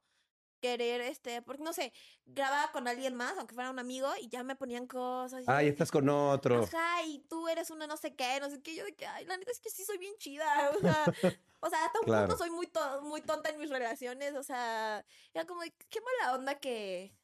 querer, 0.60 1.00
este, 1.00 1.42
porque 1.42 1.62
no 1.62 1.72
sé, 1.72 1.92
grababa 2.24 2.70
con 2.72 2.88
alguien 2.88 3.14
más, 3.14 3.36
aunque 3.38 3.54
fuera 3.54 3.70
un 3.70 3.78
amigo, 3.78 4.08
y 4.20 4.28
ya 4.28 4.42
me 4.42 4.56
ponían 4.56 4.86
cosas. 4.86 5.42
y 5.42 5.46
de 5.46 5.68
estás 5.68 5.90
con 5.90 6.08
otro. 6.08 6.62
Ajá, 6.64 7.02
y 7.04 7.20
tú 7.28 7.48
eres 7.48 7.70
una 7.70 7.86
no 7.86 7.96
sé 7.96 8.14
qué, 8.14 8.38
no 8.40 8.50
sé 8.50 8.60
qué. 8.62 8.74
Yo 8.76 8.84
de 8.84 8.94
que, 8.94 9.06
ay, 9.06 9.24
la 9.26 9.36
neta 9.36 9.50
es 9.50 9.60
que 9.60 9.70
sí 9.70 9.84
soy 9.84 9.98
bien 9.98 10.14
chida. 10.18 10.70
O 10.76 10.80
sea, 10.80 11.04
o 11.60 11.70
sea 11.70 11.84
hasta 11.86 12.00
un 12.00 12.04
Claro. 12.06 12.26
punto 12.28 12.38
soy 12.42 12.50
muy, 12.50 12.66
to- 12.66 13.02
muy 13.02 13.20
tonta 13.22 13.50
en 13.50 13.58
mis 13.58 13.70
relaciones. 13.70 14.34
O 14.34 14.42
sea, 14.42 15.04
era 15.34 15.46
como, 15.46 15.60
qué 15.88 16.00
mala 16.00 16.34
onda 16.36 16.54
que, 16.58 17.14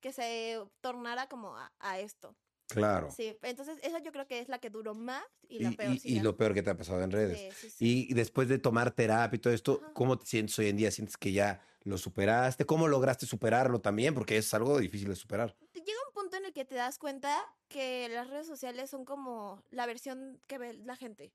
que 0.00 0.12
se 0.12 0.60
tornara 0.80 1.28
como 1.28 1.56
a, 1.56 1.72
a 1.78 1.98
esto. 1.98 2.36
Claro. 2.68 3.10
Sí, 3.10 3.36
entonces 3.42 3.78
esa 3.82 3.98
yo 3.98 4.12
creo 4.12 4.26
que 4.26 4.38
es 4.38 4.48
la 4.48 4.58
que 4.58 4.70
duró 4.70 4.94
más 4.94 5.22
y 5.46 5.58
la 5.58 5.70
Y, 5.70 5.76
peor. 5.76 5.96
y- 6.02 6.20
lo 6.20 6.36
peor 6.38 6.54
que 6.54 6.62
te 6.62 6.70
ha 6.70 6.76
pasado 6.76 7.02
en 7.02 7.10
redes. 7.10 7.38
Sí, 7.54 7.68
sí, 7.68 7.70
sí. 7.70 8.08
Y 8.10 8.14
después 8.14 8.48
de 8.48 8.58
tomar 8.58 8.92
terapia 8.92 9.36
y 9.36 9.40
todo 9.40 9.52
esto, 9.52 9.80
Ajá. 9.82 9.92
¿cómo 9.92 10.18
te 10.18 10.24
sientes 10.26 10.58
hoy 10.58 10.68
en 10.68 10.76
día? 10.78 10.90
¿Sientes 10.90 11.18
que 11.18 11.32
ya 11.32 11.60
lo 11.84 11.98
superaste? 11.98 12.64
¿Cómo 12.66 12.88
lograste 12.88 13.26
superarlo 13.26 13.80
también? 13.80 14.14
Porque 14.14 14.36
es 14.38 14.52
algo 14.54 14.78
difícil 14.78 15.08
de 15.08 15.16
superar. 15.16 15.56
Llega 15.74 15.98
un 16.08 16.14
punto 16.14 16.36
en 16.36 16.44
el 16.46 16.52
que 16.52 16.64
te 16.64 16.74
das 16.74 16.98
cuenta 16.98 17.38
que 17.68 18.08
las 18.08 18.28
redes 18.28 18.46
sociales 18.46 18.90
son 18.90 19.04
como 19.04 19.62
la 19.70 19.86
versión 19.86 20.40
que 20.46 20.58
ve 20.58 20.74
la 20.74 20.96
gente. 20.96 21.32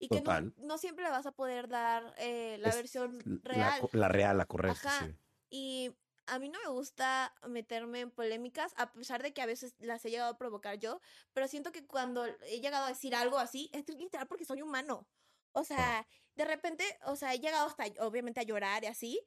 Y 0.00 0.08
que 0.08 0.16
no, 0.16 0.22
Total. 0.22 0.54
no 0.58 0.78
siempre 0.78 1.08
vas 1.10 1.26
a 1.26 1.32
poder 1.32 1.66
dar 1.68 2.14
eh, 2.18 2.56
la 2.60 2.68
Es 2.68 2.76
versión 2.76 3.18
La, 3.42 3.52
real. 3.54 3.80
co- 3.80 3.90
la 3.94 4.08
real, 4.08 4.38
la 4.38 4.46
correcta, 4.46 4.88
Ajá. 4.88 5.06
sí. 5.06 5.16
Y 5.50 5.92
a 6.26 6.38
mí 6.38 6.48
no 6.50 6.60
me 6.62 6.68
gusta 6.70 7.34
meterme 7.48 8.00
en 8.00 8.10
polémicas, 8.12 8.74
a 8.76 8.92
pesar 8.92 9.22
de 9.22 9.32
que 9.32 9.42
a 9.42 9.46
veces 9.46 9.74
las 9.80 10.04
he 10.04 10.10
llegado 10.10 10.30
a 10.30 10.38
provocar 10.38 10.78
yo, 10.78 11.00
pero 11.32 11.48
siento 11.48 11.72
que 11.72 11.84
cuando 11.86 12.24
he 12.26 12.60
llegado 12.60 12.84
a 12.84 12.90
decir 12.90 13.14
algo 13.16 13.38
así, 13.38 13.70
es 13.72 13.88
literal 13.88 14.28
porque 14.28 14.44
soy 14.44 14.62
humano. 14.62 15.08
O 15.52 15.64
sea, 15.64 16.06
de 16.36 16.44
repente, 16.44 16.84
o 17.06 17.16
sea, 17.16 17.34
he 17.34 17.40
llegado 17.40 17.66
hasta, 17.66 17.84
obviamente, 18.04 18.38
a 18.38 18.44
llorar 18.44 18.84
y 18.84 18.86
así, 18.86 19.20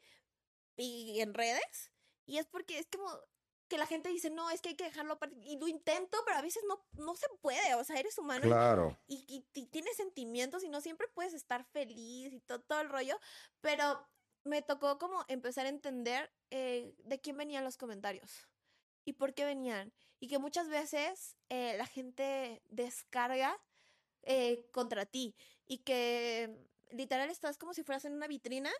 y 0.85 1.21
en 1.21 1.33
redes, 1.33 1.91
y 2.25 2.37
es 2.37 2.47
porque 2.47 2.79
es 2.79 2.87
como 2.87 3.07
que 3.67 3.77
la 3.77 3.85
gente 3.87 4.09
dice, 4.09 4.29
no, 4.29 4.49
es 4.49 4.61
que 4.61 4.69
hay 4.69 4.75
que 4.75 4.83
dejarlo, 4.85 5.13
aparte", 5.13 5.35
y 5.43 5.57
lo 5.57 5.67
intento, 5.67 6.17
pero 6.25 6.37
a 6.37 6.41
veces 6.41 6.63
no, 6.67 6.85
no 6.93 7.15
se 7.15 7.27
puede, 7.41 7.73
o 7.75 7.83
sea, 7.83 7.97
eres 7.99 8.17
humano 8.17 8.45
y- 8.45 8.49
Claro. 8.49 8.99
y, 9.07 9.25
y, 9.27 9.59
y 9.59 9.67
tienes 9.67 9.95
sentimientos 9.95 10.63
y 10.63 10.69
no 10.69 10.81
siempre 10.81 11.07
puedes 11.13 11.33
estar 11.33 11.63
feliz 11.65 12.33
y 12.33 12.41
to- 12.41 12.61
todo 12.61 12.81
el 12.81 12.89
rollo, 12.89 13.17
pero 13.61 14.05
me 14.43 14.61
tocó 14.61 14.97
como 14.97 15.23
empezar 15.27 15.65
a 15.65 15.69
entender 15.69 16.33
eh, 16.49 16.95
de 17.05 17.21
quién 17.21 17.37
venían 17.37 17.63
los 17.63 17.77
comentarios 17.77 18.49
y 19.05 19.13
por 19.13 19.33
qué 19.33 19.45
venían. 19.45 19.93
Y 20.19 20.27
que 20.27 20.37
muchas 20.39 20.67
veces 20.69 21.37
eh, 21.49 21.77
la 21.77 21.85
gente 21.85 22.61
descarga 22.69 23.57
eh, 24.23 24.69
contra 24.71 25.05
ti 25.05 25.35
y 25.65 25.79
que 25.79 26.67
literal 26.91 27.29
estás 27.29 27.57
como 27.57 27.73
si 27.73 27.83
fueras 27.83 28.05
en 28.05 28.13
una 28.13 28.27
vitrina 28.27 28.71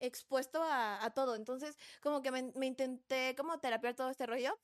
expuesto 0.00 0.60
a, 0.62 1.10
todo. 1.14 1.34
Entonces, 1.34 1.76
como 2.02 2.22
que 2.22 2.30
me, 2.30 2.52
me 2.54 2.66
intenté 2.66 3.34
como 3.36 3.58
terapiar 3.58 3.94
todo 3.94 4.10
este 4.10 4.26
rollo 4.26 4.58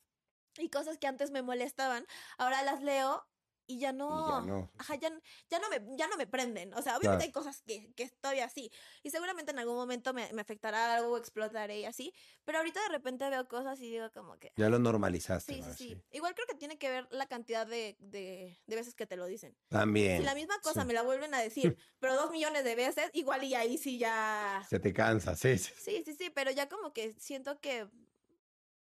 y 0.59 0.68
cosas 0.70 0.99
que 0.99 1.07
antes 1.07 1.30
me 1.30 1.43
molestaban, 1.43 2.07
ahora 2.39 2.62
las 2.62 2.82
leo 2.82 3.26
y 3.67 3.79
ya 3.79 3.93
no, 3.93 4.25
Y 4.27 4.29
ya 4.29 4.41
no. 4.53 4.71
Ajá, 4.79 4.95
ya, 4.97 5.11
ya 5.49 5.59
no 5.59 5.69
me, 5.71 5.97
ya 5.97 6.07
no 6.09 6.17
me 6.17 6.27
prenden. 6.27 6.73
O 6.75 6.77
sea, 6.77 6.83
Claro. 6.83 6.99
obviamente 6.99 7.25
hay 7.25 7.33
cosas 7.33 7.62
que, 7.62 7.93
que 7.95 8.03
estoy 8.03 8.41
así. 8.41 8.71
Y 9.03 9.11
seguramente 9.11 9.53
en 9.53 9.59
algún 9.59 9.77
momento 9.77 10.12
me, 10.12 10.31
me 10.33 10.43
afectará 10.43 10.97
algo, 10.97 11.17
explotaré 11.17 11.81
y 11.81 11.85
así. 11.85 12.12
Pero 12.45 12.59
ahorita 12.59 12.83
de 12.83 12.89
repente 12.91 13.29
veo 13.31 13.49
cosas 13.49 13.81
y 13.81 13.91
digo 13.91 14.11
como 14.12 14.39
que. 14.39 14.53
Ya 14.57 14.69
lo 14.69 14.79
normalizaste. 14.79 15.55
Sí, 15.55 15.62
sí, 15.62 15.73
sí. 15.95 16.03
Igual 16.11 16.35
creo 16.35 16.47
que 16.47 16.57
tiene 16.57 16.79
que 16.79 16.91
ver 16.91 17.09
la 17.11 17.27
cantidad 17.27 17.67
de, 17.67 17.97
de, 18.01 18.59
de 18.67 18.77
veces 18.77 18.95
que 18.95 19.07
te 19.07 19.17
lo 19.17 19.27
dicen. 19.27 19.57
También. 19.69 20.19
Si 20.19 20.25
la 20.25 20.35
misma 20.35 20.59
cosa 20.61 20.83
sí. 20.83 20.87
me 20.87 20.93
la 20.93 21.03
vuelven 21.03 21.33
a 21.35 21.41
decir, 21.41 21.77
pero 22.01 22.15
dos 22.17 22.31
millones 22.31 22.65
de 22.65 22.75
veces, 22.75 23.11
igual 23.15 23.45
y 23.45 23.55
ahí 23.55 23.79
sí 23.79 23.99
ya. 23.99 24.65
Se 24.69 24.79
te 24.79 24.93
cansa, 24.93 25.35
sí, 25.37 25.57
sí. 25.59 25.73
Sí, 25.79 26.05
sí, 26.19 26.31
pero 26.31 26.51
ya 26.51 26.69
como 26.69 26.93
que 26.93 27.12
siento 27.15 27.61
que. 27.61 27.89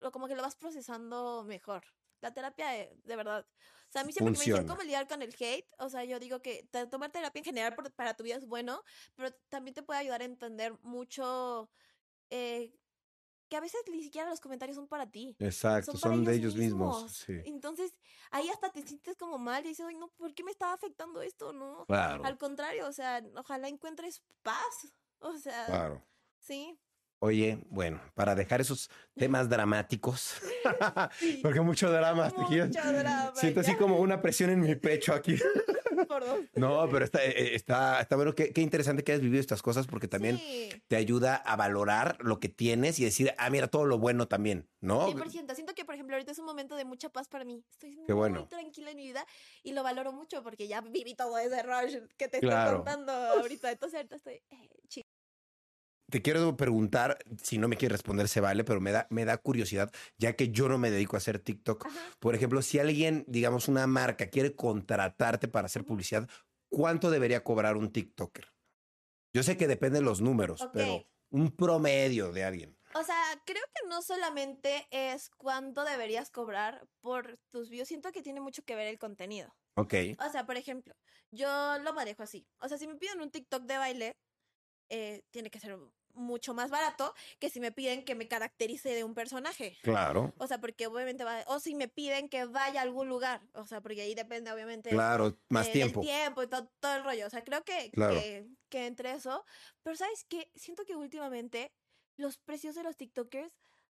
lo- 0.00 0.12
Como 0.12 0.28
que 0.28 0.34
lo 0.34 0.42
vas 0.42 0.56
procesando 0.56 1.44
mejor. 1.44 1.84
La 2.20 2.32
terapia, 2.32 2.68
de, 2.68 2.96
de 3.04 3.16
verdad. 3.16 3.46
Sea, 3.92 4.02
a 4.02 4.04
mí 4.06 4.12
siempre 4.12 4.32
que 4.32 4.38
me 4.38 4.44
dicen 4.44 4.54
Funciona. 4.54 4.72
cómo 4.74 4.82
lidiar 4.82 5.06
con 5.06 5.20
el 5.20 5.34
hate, 5.38 5.68
o 5.78 5.90
sea, 5.90 6.02
yo 6.04 6.18
digo 6.18 6.40
que 6.40 6.66
tomar 6.90 7.12
terapia 7.12 7.40
en 7.40 7.44
general 7.44 7.74
por- 7.74 7.92
para 7.92 8.14
tu 8.14 8.24
vida 8.24 8.36
es 8.36 8.46
bueno, 8.46 8.82
pero 9.14 9.30
también 9.50 9.74
te 9.74 9.82
puede 9.82 10.00
ayudar 10.00 10.22
a 10.22 10.24
entender 10.24 10.72
mucho 10.80 11.70
eh, 12.30 12.72
que 13.50 13.56
a 13.56 13.60
veces 13.60 13.82
ni 13.90 14.02
siquiera 14.02 14.30
los 14.30 14.40
comentarios 14.40 14.76
son 14.76 14.88
para 14.88 15.10
ti. 15.10 15.36
Exacto, 15.38 15.94
Son, 15.98 16.24
de 16.24 16.34
ellos 16.34 16.56
mismos. 16.56 17.12
Sí. 17.12 17.42
Entonces, 17.44 17.94
ahí 18.30 18.48
hasta 18.48 18.72
te 18.72 18.80
sientes 18.80 19.14
como 19.18 19.36
mal 19.36 19.62
y 19.66 19.68
dices, 19.68 19.84
ay, 19.86 19.94
no, 19.96 20.08
¿por 20.08 20.32
qué 20.34 20.42
me 20.42 20.50
estaba 20.50 20.72
afectando 20.72 21.20
esto? 21.20 21.52
No. 21.52 21.84
Claro, 21.84 22.24
Al 22.24 22.38
contrario, 22.38 22.88
o 22.88 22.92
sea, 22.92 23.22
ojalá 23.36 23.68
encuentres 23.68 24.22
paz. 24.40 24.94
O 25.18 25.36
sea, 25.36 25.66
claro. 25.66 26.02
sí. 26.38 26.78
Oye, 27.24 27.60
bueno, 27.70 28.00
para 28.14 28.34
dejar 28.34 28.60
esos 28.60 28.90
temas 29.14 29.48
dramáticos, 29.48 30.34
porque 31.42 31.60
mucho 31.60 31.88
drama. 31.88 32.32
Mucho 32.36 32.92
drama, 32.92 33.32
Siento 33.36 33.60
así 33.60 33.76
como 33.76 34.00
una 34.00 34.20
presión 34.20 34.50
en 34.50 34.58
mi 34.58 34.74
pecho 34.74 35.14
aquí. 35.14 35.36
Por 36.08 36.24
dos. 36.26 36.40
No, 36.56 36.88
pero 36.90 37.04
está, 37.04 37.24
eh, 37.24 37.54
está, 37.54 38.00
está 38.00 38.16
bueno. 38.16 38.34
Qué, 38.34 38.52
qué 38.52 38.60
interesante 38.60 39.04
que 39.04 39.12
hayas 39.12 39.22
vivido 39.22 39.40
estas 39.40 39.62
cosas 39.62 39.86
porque 39.86 40.08
también 40.08 40.36
Sí. 40.38 40.70
te 40.88 40.96
ayuda 40.96 41.36
a 41.36 41.54
valorar 41.54 42.18
lo 42.22 42.40
que 42.40 42.48
tienes 42.48 42.98
y 42.98 43.04
decir, 43.04 43.32
ah, 43.38 43.50
mira, 43.50 43.68
todo 43.68 43.84
lo 43.84 43.98
bueno 44.00 44.26
también, 44.26 44.68
¿no? 44.80 45.06
100%. 45.06 45.54
Siento 45.54 45.74
que, 45.76 45.84
por 45.84 45.94
ejemplo, 45.94 46.16
ahorita 46.16 46.32
es 46.32 46.40
un 46.40 46.46
momento 46.46 46.74
de 46.74 46.84
mucha 46.84 47.08
paz 47.08 47.28
para 47.28 47.44
mí. 47.44 47.64
Estoy 47.70 47.98
muy 47.98 48.46
tranquila 48.48 48.90
en 48.90 48.96
mi 48.96 49.04
vida 49.04 49.24
y 49.62 49.74
lo 49.74 49.84
valoro 49.84 50.12
mucho 50.12 50.42
porque 50.42 50.66
ya 50.66 50.80
viví 50.80 51.14
todo 51.14 51.38
ese 51.38 51.62
rush 51.62 51.98
que 52.16 52.26
te 52.26 52.40
Claro. 52.40 52.62
estoy 52.62 52.74
contando 52.78 53.12
ahorita. 53.12 53.70
Entonces, 53.70 53.96
ahorita 53.98 54.16
estoy 54.16 54.42
eh, 54.50 54.68
chill. 54.88 55.04
Te 56.12 56.20
quiero 56.20 56.58
preguntar, 56.58 57.16
si 57.42 57.56
no 57.56 57.68
me 57.68 57.78
quieres 57.78 57.96
responder, 57.96 58.28
se 58.28 58.42
vale, 58.42 58.64
pero 58.64 58.82
me 58.82 58.92
da, 58.92 59.06
me 59.08 59.24
da 59.24 59.38
curiosidad, 59.38 59.90
ya 60.18 60.36
que 60.36 60.50
yo 60.50 60.68
no 60.68 60.76
me 60.76 60.90
dedico 60.90 61.16
a 61.16 61.18
hacer 61.18 61.38
TikTok. 61.38 61.86
Ajá. 61.86 62.00
Por 62.20 62.34
ejemplo, 62.34 62.60
si 62.60 62.78
alguien, 62.78 63.24
digamos, 63.28 63.66
una 63.66 63.86
marca 63.86 64.28
quiere 64.28 64.54
contratarte 64.54 65.48
para 65.48 65.64
hacer 65.64 65.86
publicidad, 65.86 66.28
¿cuánto 66.68 67.10
debería 67.10 67.42
cobrar 67.42 67.78
un 67.78 67.90
TikToker? 67.90 68.52
Yo 69.32 69.42
sé 69.42 69.56
que 69.56 69.66
depende 69.66 70.00
de 70.00 70.04
los 70.04 70.20
números, 70.20 70.68
pero 70.74 71.08
un 71.30 71.50
promedio 71.50 72.30
de 72.30 72.44
alguien. 72.44 72.78
O 72.94 73.02
sea, 73.02 73.16
creo 73.46 73.64
que 73.74 73.88
no 73.88 74.02
solamente 74.02 74.86
es 74.90 75.30
cuánto 75.38 75.82
deberías 75.82 76.30
cobrar 76.30 76.86
por 77.00 77.38
tus 77.48 77.70
views. 77.70 77.88
Siento 77.88 78.12
que 78.12 78.20
tiene 78.20 78.42
mucho 78.42 78.62
que 78.66 78.76
ver 78.76 78.88
el 78.88 78.98
contenido. 78.98 79.56
Ok, 79.76 79.94
O 80.18 80.30
sea, 80.30 80.44
por 80.44 80.58
ejemplo, 80.58 80.94
yo 81.30 81.48
lo 81.78 81.94
manejo 81.94 82.22
así. 82.22 82.46
O 82.58 82.68
sea, 82.68 82.76
si 82.76 82.86
me 82.86 82.96
piden 82.96 83.22
un 83.22 83.30
TikTok 83.30 83.62
de 83.62 83.78
baile, 83.78 84.16
eh, 84.94 85.22
tiene 85.30 85.50
que 85.50 85.58
ser 85.58 85.78
mucho 86.14 86.52
más 86.52 86.68
barato 86.70 87.14
que 87.38 87.48
si 87.48 87.58
me 87.58 87.72
piden 87.72 88.04
que 88.04 88.14
me 88.14 88.28
caracterice 88.28 88.90
de 88.90 89.02
un 89.02 89.14
personaje. 89.14 89.78
claro, 89.82 90.34
O 90.36 90.46
sea, 90.46 90.58
porque 90.60 90.86
obviamente 90.86 91.24
va, 91.24 91.42
o 91.46 91.58
si 91.58 91.74
me 91.74 91.88
piden 91.88 92.28
que 92.28 92.44
vaya 92.44 92.80
a 92.80 92.82
algún 92.82 93.08
lugar, 93.08 93.40
o 93.54 93.66
sea, 93.66 93.80
porque 93.80 94.02
ahí 94.02 94.14
depende 94.14 94.52
obviamente 94.52 94.90
claro, 94.90 95.38
más 95.48 95.72
tiempo. 95.72 96.02
tiempo 96.02 96.42
y 96.42 96.48
todo, 96.48 96.70
todo 96.80 96.96
el 96.96 97.04
rollo. 97.04 97.26
O 97.26 97.30
sea, 97.30 97.42
creo 97.42 97.64
que, 97.64 97.90
Claro. 97.92 98.14
que, 98.20 98.46
que 98.68 98.84
entre 98.86 99.12
eso, 99.12 99.46
pero 99.82 99.96
¿sabes 99.96 100.26
qué? 100.28 100.50
Siento 100.54 100.84
que 100.84 100.96
últimamente 100.96 101.72
los 102.18 102.36
precios 102.36 102.74
de 102.74 102.82
los 102.82 102.98
TikTokers 102.98 103.50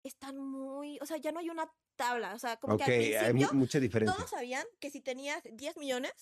están 0.04 0.38
muy, 0.38 0.98
o 1.00 1.06
sea, 1.06 1.16
ya 1.16 1.32
no 1.32 1.40
hay 1.40 1.50
una 1.50 1.68
tabla, 1.96 2.34
o 2.34 2.38
sea, 2.38 2.58
como 2.58 2.76
que 2.76 2.84
al 2.84 3.24
hay 3.24 3.32
principio 3.32 3.58
mucha 3.58 3.80
diferencia. 3.80 4.14
todos 4.16 4.30
sabían 4.30 4.64
que 4.78 4.90
si 4.90 5.00
tenías 5.00 5.42
10 5.50 5.76
millones, 5.78 6.12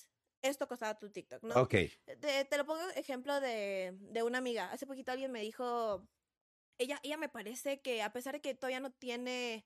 esto 0.43 0.67
costaba 0.69 0.99
tu 0.99 1.11
TikTok, 1.11 1.43
¿no? 1.45 1.55
Ok, 1.63 1.75
Te, 2.21 2.45
te 2.45 2.57
lo 2.57 2.67
pongo 2.67 2.83
ejemplo 2.97 3.41
de, 3.41 3.97
de 4.01 4.23
una 4.23 4.39
amiga. 4.39 4.71
Hace 4.73 4.87
poquito 4.87 5.13
alguien 5.13 5.31
me 5.33 5.41
dijo, 5.41 6.07
ella, 6.79 6.99
ella 7.03 7.17
me 7.17 7.29
parece 7.29 7.81
que 7.81 8.03
a 8.03 8.13
pesar 8.13 8.35
de 8.35 8.41
que 8.41 8.55
todavía 8.55 8.81
no 8.81 8.91
tiene, 8.91 9.65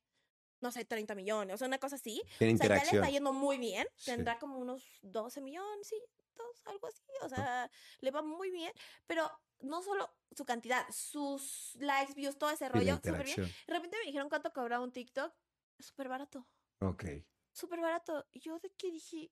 no 0.60 0.70
sé, 0.70 0.84
30 0.84 1.14
millones, 1.14 1.54
o 1.54 1.58
sea, 1.58 1.66
una 1.68 1.78
cosa 1.78 1.96
así, 1.96 2.22
o 2.26 2.56
sea, 2.56 2.68
ya 2.68 2.74
le 2.84 2.90
está 2.90 3.08
yendo 3.10 3.32
muy 3.32 3.58
bien, 3.58 3.86
Sí. 3.96 4.10
tendrá 4.10 4.38
como 4.38 4.58
unos 4.58 4.98
12 5.02 5.40
millones, 5.40 5.86
sí, 5.88 5.96
dos, 6.34 6.62
algo 6.66 6.86
así, 6.86 7.02
o 7.22 7.28
sea, 7.28 7.70
le 8.00 8.10
va 8.10 8.22
muy 8.22 8.50
bien, 8.50 8.72
pero 9.06 9.30
no 9.60 9.82
solo 9.82 10.10
su 10.32 10.44
cantidad, 10.44 10.84
sus 10.90 11.74
likes, 11.80 12.12
views, 12.14 12.36
todo 12.36 12.50
ese 12.50 12.68
rollo, 12.68 12.96
súper 12.96 13.24
bien. 13.24 13.36
De 13.66 13.72
repente 13.74 13.96
me 13.98 14.04
dijeron 14.06 14.28
cuánto 14.28 14.52
cobraba 14.52 14.84
un 14.84 14.92
TikTok, 14.92 15.32
súper 15.78 16.08
barato 16.08 16.46
Ok, 16.80 17.04
súper 17.52 17.80
barato. 17.80 18.26
Yo 18.34 18.58
de 18.58 18.70
que 18.76 18.90
dije, 18.90 19.30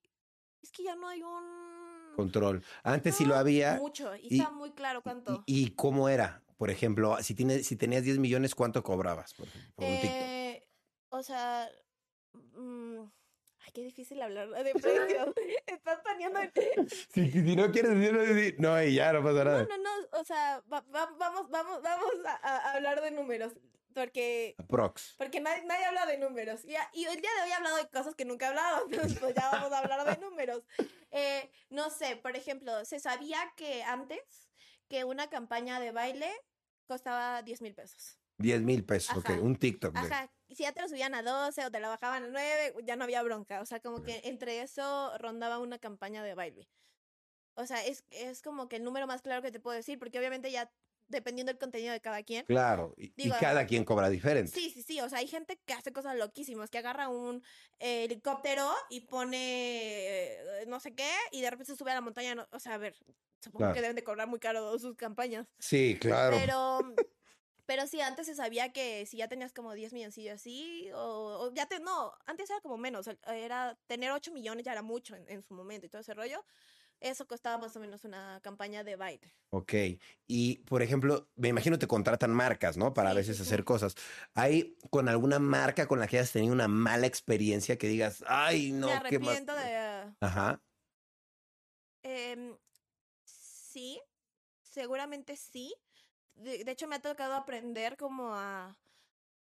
es 0.65 0.73
que 0.73 0.83
ya 0.83 0.97
no 0.97 1.07
hay 1.09 1.23
un... 1.23 2.13
control. 2.17 2.65
Antes 2.83 3.15
sí 3.17 3.25
lo 3.25 3.35
No, 3.35 3.41
había. 3.41 3.75
Mucho, 3.77 4.17
y, 4.17 4.29
y- 4.31 4.39
está 4.41 4.51
muy 4.51 4.73
claro 4.73 5.03
cuánto. 5.03 5.45
¿Y, 5.47 5.65
y 5.67 5.71
cómo 5.75 6.09
era? 6.09 6.43
Por 6.57 6.71
ejemplo, 6.71 7.17
si, 7.23 7.35
tienes, 7.35 7.67
si 7.67 7.77
tenías 7.77 8.03
10 8.05 8.19
millones, 8.19 8.55
¿cuánto 8.55 8.83
cobrabas 8.83 9.35
por, 9.35 9.47
por 9.75 9.85
un 9.85 10.01
TikTok? 10.01 10.23
Eh, 10.23 10.67
o 11.11 11.23
sea, 11.23 11.69
mm, 12.33 13.01
ay, 13.61 13.71
qué 13.75 13.83
difícil 13.83 14.23
hablar 14.23 14.49
de 14.49 14.73
precios. 14.75 15.29
Estás 15.67 16.01
poniendo... 16.03 16.41
Si, 17.13 17.31
si 17.31 17.55
no 17.57 17.71
quieres 17.71 17.95
decirlo, 17.99 18.57
no, 18.59 18.83
y 18.83 18.95
ya 18.95 19.13
no 19.13 19.23
pasa 19.23 19.45
No, 19.45 19.51
nada. 19.51 19.67
no, 19.69 19.77
no, 19.77 20.21
o 20.21 20.25
sea, 20.25 20.63
va- 20.73 20.81
va- 20.95 21.15
vamos, 21.19 21.49
vamos, 21.51 21.83
vamos 21.83 22.11
a, 22.27 22.57
a 22.57 22.73
hablar 22.75 23.01
de 23.03 23.11
números, 23.13 23.53
porque... 23.95 24.57
Prox. 24.69 25.15
Porque 25.17 25.41
nadie, 25.41 25.65
nadie 25.65 25.85
habla 25.87 26.05
de 26.07 26.19
números. 26.19 26.65
Y, 26.65 26.75
y 26.93 27.05
el 27.05 27.21
día 27.21 27.31
de 27.37 27.43
hoy 27.45 27.51
he 27.51 27.55
hablado 27.55 27.77
de 27.77 27.89
cosas 27.89 28.15
que 28.15 28.25
nunca 28.25 28.47
he 28.47 28.49
hablado. 28.49 28.85
Entonces, 28.91 29.19
pues 29.19 29.35
ya 29.35 29.51
vamos 29.51 29.73
a 29.73 29.79
hablar 29.79 30.05
de 30.05 30.21
números. 30.21 30.63
Eh, 31.11 31.51
no 31.71 31.91
sé, 31.91 32.17
por 32.17 32.37
ejemplo, 32.37 32.85
se 32.85 33.01
sabía 33.01 33.39
que 33.57 33.83
antes 33.85 34.51
que 34.89 35.05
una 35.05 35.31
campaña 35.31 35.81
de 35.81 35.93
baile 35.93 36.31
costaba 36.87 37.43
10 37.43 37.63
mil 37.63 37.75
pesos. 37.75 38.19
10 38.39 38.63
mil 38.63 38.85
pesos, 38.85 39.17
Ajá. 39.25 39.33
ok, 39.35 39.43
un 39.43 39.57
TikTok. 39.57 39.95
de- 39.95 40.01
Ajá. 40.01 40.31
Y 40.49 40.57
si 40.57 40.65
ya 40.65 40.73
te 40.73 40.83
lo 40.83 40.89
subían 40.89 41.15
a 41.15 41.23
12 41.23 41.65
o 41.65 41.71
te 41.71 41.81
la 41.81 41.89
bajaban 41.89 42.25
a 42.25 42.29
9, 42.29 42.75
ya 42.85 42.97
no 42.97 43.05
había 43.05 43.23
bronca. 43.23 43.61
O 43.61 43.67
sea, 43.67 43.81
como 43.81 44.03
que 44.03 44.21
entre 44.25 44.61
eso 44.61 45.17
rondaba 45.19 45.59
una 45.59 45.79
campaña 45.79 46.23
de 46.23 46.35
baile. 46.35 46.69
O 47.57 47.65
sea, 47.67 47.85
es, 47.87 48.05
es 48.11 48.43
como 48.43 48.69
que 48.69 48.77
el 48.77 48.85
número 48.85 49.07
más 49.07 49.23
claro 49.23 49.41
que 49.41 49.53
te 49.53 49.61
puedo 49.61 49.77
decir, 49.77 49.99
porque 49.99 50.19
obviamente 50.19 50.51
ya 50.51 50.71
dependiendo 51.09 51.51
del 51.53 51.59
contenido 51.59 51.93
de 51.93 52.01
cada 52.01 52.23
quien. 52.23 52.45
Claro, 52.47 52.95
y, 52.97 53.07
y 53.07 53.13
Digo, 53.17 53.37
cada 53.41 53.67
quien 53.67 53.85
cobra 53.85 54.09
diferente. 54.09 54.51
Sí, 54.53 54.71
sí, 54.71 54.83
sí. 54.83 55.01
O 55.01 55.09
sea, 55.09 55.19
hay 55.19 55.29
gente 55.29 55.61
que 55.65 55.73
hace 55.75 55.93
cosas 55.93 56.17
loquísimas, 56.17 56.71
que 56.71 56.79
agarra 56.79 57.09
un 57.09 57.43
eh, 57.79 58.05
helicóptero 58.05 58.71
y 58.91 59.01
pone 59.03 59.39
eh, 60.63 60.65
no 60.67 60.81
sé 60.81 60.95
qué 60.95 61.11
y 61.33 61.41
de 61.41 61.51
repente 61.51 61.73
se 61.73 61.77
sube 61.77 61.91
a 61.91 61.95
la 61.95 62.01
montaña. 62.01 62.35
no- 62.35 62.49
o 62.51 62.59
sea, 62.61 62.75
a 62.75 62.79
ver, 62.79 62.95
supongo 63.41 63.59
Claro. 63.59 63.75
que 63.75 63.81
deben 63.83 63.97
de 63.97 64.05
cobrar 64.05 64.29
muy 64.29 64.39
caro 64.39 64.79
sus 64.79 64.97
campañas. 64.97 65.47
Sí, 65.59 65.99
claro. 66.01 66.37
Pero, 66.55 66.95
pero 67.67 67.87
sí, 67.87 68.01
antes 68.03 68.27
se 68.27 68.35
sabía 68.35 68.73
que 68.73 69.07
si 69.07 69.17
ya 69.17 69.29
tenías 69.29 69.53
como 69.55 69.73
10 69.73 69.93
milloncillos 69.95 70.35
así, 70.35 70.91
o, 70.93 70.99
o 71.49 71.55
ya 71.55 71.65
te, 71.67 71.81
no, 71.81 72.13
antes 72.27 72.51
era 72.51 72.61
como 72.61 72.77
menos, 72.77 73.09
era 73.27 73.79
tener 73.87 74.11
8 74.11 74.33
millones 74.33 74.65
ya 74.67 74.73
era 74.73 74.83
mucho 74.83 75.17
en, 75.17 75.27
en 75.31 75.43
su 75.43 75.55
momento 75.55 75.87
y 75.87 75.89
todo 75.89 76.03
ese 76.03 76.13
rollo. 76.13 76.45
Eso 77.05 77.27
costaba 77.27 77.59
más 77.59 77.77
o 77.77 77.81
menos 77.81 78.07
una 78.07 78.41
campaña 78.43 78.83
de 78.83 78.97
baile. 78.97 79.31
Ok. 79.51 79.75
Y, 80.27 80.57
por 80.65 80.81
ejemplo, 80.81 81.29
me 81.37 81.49
imagino 81.49 81.79
te 81.79 81.87
contratan 81.87 82.33
marcas, 82.33 82.79
¿no? 82.79 82.95
Para 82.95 83.11
a 83.11 83.15
veces 83.15 83.37
sí, 83.37 83.43
hacer 83.43 83.63
cosas. 83.63 83.95
¿Hay 84.33 84.79
con 84.89 85.11
alguna 85.11 85.39
marca 85.39 85.87
con 85.87 86.01
la 86.01 86.07
que 86.07 86.17
hayas 86.17 86.33
tenido 86.33 86.55
una 86.55 86.67
mala 86.67 87.07
experiencia 87.07 87.77
que 87.77 87.89
digas, 87.89 88.25
ay, 88.27 88.73
no, 88.73 88.87
Me 88.87 89.03
qué 89.07 89.19
más? 89.19 89.29
arrepiento 89.29 89.55
de... 89.55 90.15
Ajá. 90.21 90.63
Em, 92.03 92.57
sí, 93.25 94.01
seguramente 94.63 95.37
sí. 95.37 95.75
De, 96.37 96.65
de 96.65 96.73
hecho, 96.73 96.89
me 96.89 96.97
ha 96.97 97.01
tocado 97.03 97.35
aprender 97.35 97.99
como 97.99 98.35
a, 98.35 98.79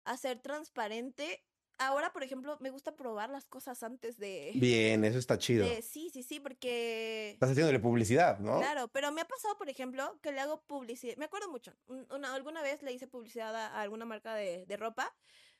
a 0.04 0.16
ser 0.18 0.38
transparente. 0.40 1.42
Ahora, 1.78 2.12
por 2.12 2.22
ejemplo, 2.22 2.56
me 2.60 2.70
gusta 2.70 2.94
probar 2.94 3.30
las 3.30 3.46
cosas 3.46 3.82
antes 3.82 4.16
de... 4.18 4.52
Bien, 4.54 5.04
eso 5.04 5.18
está 5.18 5.38
chido. 5.38 5.66
de- 5.68 5.82
sí, 5.82 6.08
sí, 6.12 6.22
sí, 6.22 6.38
porque... 6.40 7.32
Estás 7.32 7.50
haciéndole 7.50 7.80
publicidad, 7.80 8.38
¿no? 8.38 8.58
Claro, 8.58 8.88
pero 8.88 9.10
me 9.10 9.20
ha 9.20 9.24
pasado, 9.26 9.56
por 9.58 9.68
ejemplo, 9.68 10.18
que 10.22 10.30
le 10.32 10.40
hago 10.40 10.62
publicidad. 10.62 11.16
Me 11.16 11.24
acuerdo 11.24 11.50
mucho. 11.50 11.72
un- 11.86 12.06
Una, 12.10 12.32
alguna 12.34 12.62
vez 12.62 12.82
le 12.82 12.92
hice 12.92 13.06
publicidad 13.08 13.54
a, 13.56 13.66
a 13.68 13.80
alguna 13.82 14.04
marca 14.04 14.34
de, 14.34 14.66
de 14.66 14.76
ropa 14.76 15.12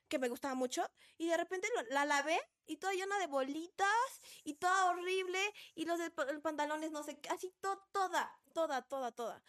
que 0.06 0.18
me 0.18 0.28
gustaba 0.28 0.54
mucho 0.54 0.84
y 1.16 1.26
de 1.28 1.36
repente 1.36 1.66
lo- 1.74 1.82
la 1.94 2.04
lavé 2.04 2.38
y 2.66 2.76
toda 2.76 2.92
llena 2.92 3.18
de 3.18 3.26
bolitas 3.26 4.20
y 4.44 4.54
toda 4.54 4.90
horrible 4.90 5.40
y 5.74 5.86
los 5.86 5.98
de 5.98 6.10
pa- 6.10 6.26
pantalones 6.42 6.92
no 6.92 7.02
sé 7.02 7.18
así 7.30 7.52
to- 7.60 7.82
toda, 7.90 8.30
toda, 8.52 8.82
toda, 8.82 9.10
toda. 9.12 9.42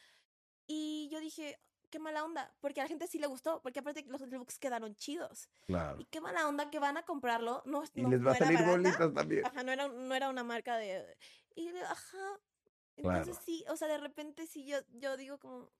Y 0.65 1.09
yo 1.11 1.19
dije, 1.19 1.59
qué 1.95 1.99
mala 1.99 2.25
onda, 2.25 2.53
porque 2.59 2.81
a 2.81 2.83
la 2.83 2.89
gente 2.89 3.07
sí 3.07 3.19
le 3.19 3.27
gustó, 3.27 3.61
porque 3.61 3.79
aparte 3.79 4.03
los 4.09 4.19
looks 4.19 4.59
quedaron 4.59 4.95
chidos. 4.95 5.47
Claro. 5.65 5.97
Y 6.01 6.03
qué 6.05 6.19
mala 6.19 6.45
onda 6.45 6.69
que 6.69 6.77
van 6.77 6.97
a 6.97 7.03
comprarlo, 7.03 7.63
no, 7.65 7.85
Y 7.93 8.01
no- 8.01 8.09
les 8.09 8.19
no 8.19 8.25
va 8.25 8.33
a 8.33 8.35
era 8.35 8.45
salir 8.47 8.59
barata. 8.59 9.13
también. 9.13 9.45
Ajá, 9.45 9.63
no 9.63 9.71
era, 9.71 9.87
no 9.87 10.13
era 10.13 10.29
una 10.29 10.43
marca 10.43 10.75
de... 10.75 11.17
Y 11.55 11.69
ajá. 11.77 12.39
Entonces 12.97 13.23
Claro. 13.37 13.41
sí, 13.45 13.63
o 13.69 13.77
sea, 13.77 13.87
de 13.87 13.97
repente 13.97 14.45
sí 14.45 14.65
yo, 14.65 14.79
yo 14.91 15.15
digo 15.15 15.37
como... 15.39 15.71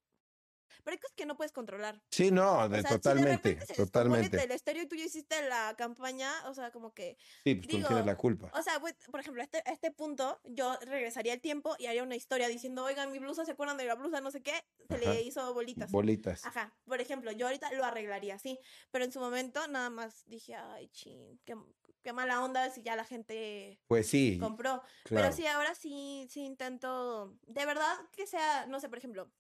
Pero 0.86 0.94
hay 0.94 1.00
cosas 1.00 1.16
que 1.18 1.26
no 1.26 1.36
puedes 1.36 1.52
controlar. 1.52 2.00
Sí, 2.12 2.30
no, 2.32 2.60
O 2.60 2.70
de- 2.70 2.82
sea, 2.84 2.90
si 2.92 2.94
de 2.96 3.00
totalmente, 3.02 3.56
totalmente. 3.76 4.44
el 4.44 4.52
estéreo 4.52 4.84
y 4.84 4.88
tú 4.88 4.96
ya 4.96 5.04
hiciste 5.06 5.42
la 5.50 5.74
campaña, 5.76 6.32
o 6.48 6.54
sea, 6.54 6.72
como 6.72 6.94
que... 6.94 7.18
Sí, 7.44 7.56
pues 7.56 7.68
tú 7.68 7.78
digo, 7.78 7.88
tienes 7.88 8.06
la 8.06 8.16
culpa. 8.16 8.52
O 8.54 8.62
sea, 8.62 8.80
pues, 8.80 8.94
por 9.10 9.20
ejemplo, 9.20 9.42
a 9.42 9.46
este, 9.46 9.58
a 9.66 9.72
este 9.72 9.92
punto 9.92 10.40
yo 10.46 10.78
regresaría 10.82 11.34
el 11.34 11.42
tiempo 11.42 11.76
y 11.80 11.88
haría 11.88 12.04
una 12.04 12.16
historia 12.16 12.48
diciendo, 12.48 12.84
oigan, 12.86 13.12
mi 13.12 13.18
blusa, 13.18 13.44
¿se 13.46 13.52
acuerdan 13.54 13.78
de 13.78 13.86
la 13.86 13.96
blusa? 13.96 14.22
No 14.22 14.30
sé 14.30 14.44
qué, 14.44 14.64
se 14.88 14.96
Ajá. 14.96 14.98
le 15.14 15.24
hizo 15.24 15.54
bolitas. 15.56 15.92
Bolitas. 15.92 16.46
Ajá, 16.46 16.72
por 16.86 17.02
ejemplo, 17.02 17.32
yo 17.32 17.48
ahorita 17.48 17.72
lo 17.74 17.84
arreglaría 17.84 18.36
así, 18.36 18.60
pero 18.92 19.06
en 19.06 19.12
su 19.12 19.20
momento 19.20 19.68
nada 19.68 19.90
más 19.90 20.24
dije, 20.28 20.54
ay, 20.54 20.88
chin, 20.90 21.42
qué, 21.46 21.56
qué 22.04 22.14
mala 22.14 22.44
onda 22.44 22.70
si 22.70 22.84
ya 22.84 22.96
la 22.96 23.06
gente 23.06 23.80
Pues 23.88 24.08
sí, 24.08 24.38
compró. 24.40 24.84
claro. 25.04 25.30
Pero 25.30 25.32
sí, 25.36 25.48
ahora 25.48 25.74
sí, 25.74 26.28
sí 26.30 26.42
intento, 26.42 27.36
de 27.48 27.66
verdad 27.66 27.96
que 28.12 28.28
sea, 28.28 28.68
no 28.68 28.80
sé, 28.80 28.88
por 28.88 29.00
ejemplo, 29.00 29.32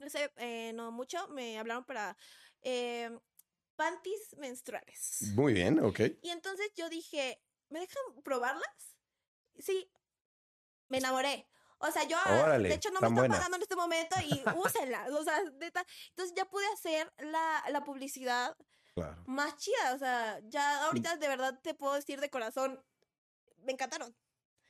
no 0.00 0.10
sé, 0.10 0.32
eh, 0.36 0.72
no 0.74 0.90
mucho, 0.90 1.28
me 1.28 1.58
hablaron 1.58 1.84
para 1.84 2.16
eh, 2.62 3.10
panties 3.76 4.36
menstruales. 4.38 5.32
Muy 5.34 5.52
bien, 5.52 5.78
ok. 5.84 6.00
Y 6.22 6.30
entonces 6.30 6.72
yo 6.74 6.88
dije, 6.88 7.40
¿me 7.68 7.80
dejan 7.80 8.02
probarlas? 8.24 8.96
Sí, 9.58 9.90
me 10.88 10.98
enamoré. 10.98 11.46
O 11.78 11.90
sea, 11.90 12.04
yo, 12.04 12.16
ahora, 12.18 12.42
Órale, 12.44 12.68
de 12.68 12.74
hecho, 12.74 12.90
no 12.90 13.00
me 13.00 13.06
están 13.06 13.14
buena. 13.14 13.34
pagando 13.36 13.56
en 13.56 13.62
este 13.62 13.76
momento 13.76 14.16
y 14.20 14.42
úsenlas. 14.56 15.10
O 15.12 15.24
sea, 15.24 15.42
neta. 15.58 15.84
Entonces 16.10 16.34
ya 16.36 16.44
pude 16.44 16.66
hacer 16.74 17.10
la, 17.18 17.64
la 17.70 17.84
publicidad 17.84 18.54
Claro. 18.94 19.22
más 19.26 19.56
chida. 19.56 19.94
O 19.94 19.98
sea, 19.98 20.40
ya 20.44 20.84
ahorita 20.86 21.16
de 21.16 21.28
verdad 21.28 21.58
te 21.62 21.72
puedo 21.74 21.94
decir 21.94 22.20
de 22.20 22.28
corazón, 22.28 22.84
me 23.62 23.72
encantaron. 23.72 24.14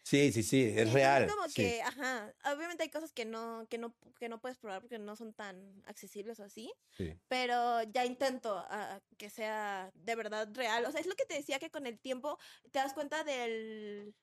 Sí, 0.05 0.33
sí, 0.33 0.43
sí, 0.43 0.63
es 0.65 0.89
Entonces, 0.89 0.93
real. 0.95 1.27
como 1.29 1.49
sí. 1.49 1.55
que, 1.55 1.83
ajá, 1.83 2.35
obviamente 2.55 2.83
hay 2.83 2.91
cosas 2.91 3.13
que 3.13 3.25
no, 3.25 3.67
que 3.69 3.79
no, 3.79 3.97
que 4.19 4.29
no 4.29 4.41
puedes 4.41 4.59
probar 4.59 4.81
porque 4.81 4.99
no 4.99 5.15
son 5.15 5.35
tan 5.35 5.83
accesibles 5.87 6.41
o 6.41 6.45
así, 6.45 6.73
Sí. 6.97 7.21
pero 7.29 7.83
ya 7.85 8.05
intento 8.07 8.65
ah, 8.69 9.01
que 9.19 9.31
sea 9.31 9.91
de 9.95 10.15
verdad 10.17 10.49
real. 10.55 10.85
O 10.87 10.91
sea, 10.93 11.01
es 11.01 11.07
lo 11.07 11.15
que 11.15 11.27
te 11.27 11.35
decía 11.35 11.59
que 11.59 11.71
con 11.71 11.87
el 11.87 12.01
tiempo 12.01 12.39
te 12.73 12.79
das 12.79 12.95
cuenta 12.95 13.25
del 13.25 14.15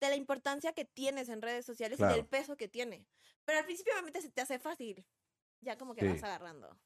de 0.00 0.10
la 0.10 0.16
importancia 0.16 0.72
que 0.74 0.84
tienes 0.84 1.28
en 1.30 1.40
redes 1.42 1.64
sociales 1.66 1.98
y 2.00 2.04
del 2.04 2.26
peso 2.26 2.56
que 2.58 2.68
tiene. 2.68 3.06
Pero 3.46 3.58
al 3.60 3.64
principio 3.64 3.94
obviamente 3.94 4.20
se 4.22 4.30
te 4.30 4.42
hace 4.42 4.58
fácil. 4.58 5.06
Ya 5.62 5.78
como 5.78 5.94
que 5.94 6.02
Sí. 6.02 6.08
vas 6.08 6.22
agarrando. 6.22 6.78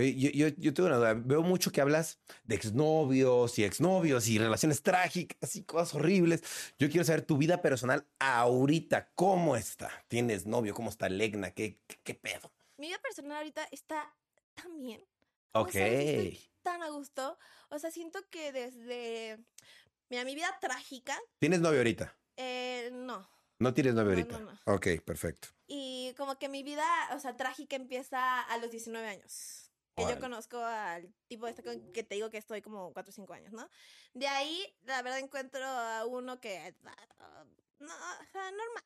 Yo, 0.00 0.30
yo, 0.30 0.48
yo 0.56 0.74
tengo 0.74 0.88
una 0.88 0.96
duda. 0.96 1.14
Veo 1.14 1.42
mucho 1.42 1.72
que 1.72 1.80
hablas 1.80 2.18
de 2.44 2.54
exnovios 2.56 3.58
y 3.58 3.64
exnovios 3.64 4.28
y 4.28 4.38
relaciones 4.38 4.82
trágicas 4.82 5.56
y 5.56 5.64
cosas 5.64 5.94
horribles. 5.94 6.42
Yo 6.78 6.88
quiero 6.90 7.04
saber 7.04 7.22
tu 7.22 7.36
vida 7.38 7.62
personal 7.62 8.06
ahorita. 8.18 9.10
¿Cómo 9.14 9.56
está? 9.56 9.90
¿Tienes 10.08 10.46
novio? 10.46 10.74
¿Cómo 10.74 10.90
está 10.90 11.08
Legna? 11.08 11.50
¿Qué, 11.52 11.80
qué, 11.86 11.98
qué 12.02 12.14
pedo? 12.14 12.52
Mi 12.78 12.88
vida 12.88 12.98
personal 13.02 13.38
ahorita 13.38 13.66
está 13.70 14.14
tan 14.54 14.76
bien. 14.78 15.02
Ok. 15.52 15.68
O 15.68 15.72
sea, 15.72 15.86
estoy 15.86 16.40
tan 16.62 16.82
a 16.82 16.88
gusto. 16.90 17.38
O 17.70 17.78
sea, 17.78 17.90
siento 17.90 18.18
que 18.30 18.52
desde 18.52 19.38
mira, 20.10 20.24
mi 20.24 20.34
vida 20.34 20.56
trágica, 20.60 21.18
¿Tienes 21.38 21.60
novio 21.60 21.78
ahorita? 21.78 22.14
eh, 22.36 22.90
no. 22.92 23.28
No 23.58 23.72
tienes 23.72 23.94
novio 23.94 24.10
No, 24.12 24.18
ahorita. 24.18 24.38
no, 24.40 24.50
no. 24.52 24.60
Ok, 24.74 24.86
perfecto. 25.02 25.48
Y 25.66 26.12
como 26.18 26.38
que 26.38 26.50
mi 26.50 26.62
vida, 26.62 26.84
o 27.14 27.18
sea, 27.18 27.38
trágica 27.38 27.74
empieza 27.74 28.42
a 28.42 28.58
los 28.58 28.70
19 28.70 29.08
años. 29.08 29.65
Que 29.96 30.02
yo 30.02 30.20
conozco 30.20 30.58
al 30.62 31.10
tipo 31.26 31.46
este 31.46 31.62
con 31.62 31.92
que 31.92 32.02
te 32.02 32.16
digo 32.16 32.28
que 32.28 32.36
estoy 32.36 32.60
como 32.60 32.92
4 32.92 33.10
o 33.10 33.14
5 33.14 33.32
años, 33.32 33.52
¿no? 33.54 33.66
De 34.12 34.28
ahí, 34.28 34.76
la 34.82 35.00
verdad, 35.00 35.18
encuentro 35.20 35.64
a 35.64 36.04
uno 36.04 36.38
que... 36.38 36.74
ah, 37.18 37.44
No, 37.78 37.94
o 37.94 38.30
sea, 38.30 38.50
normal. 38.50 38.84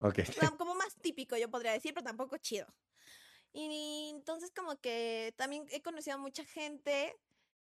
Ok. 0.00 0.18
Como- 0.40 0.56
como 0.58 0.74
más 0.74 0.94
típico, 0.96 1.36
yo 1.36 1.50
podría 1.50 1.72
decir, 1.72 1.92
pero 1.92 2.04
tampoco 2.04 2.38
chido. 2.38 2.66
Y 3.52 4.10
entonces 4.14 4.50
como 4.54 4.76
que 4.80 5.34
también 5.36 5.66
he 5.70 5.82
conocido 5.82 6.16
a 6.16 6.20
mucha 6.20 6.44
gente 6.46 7.14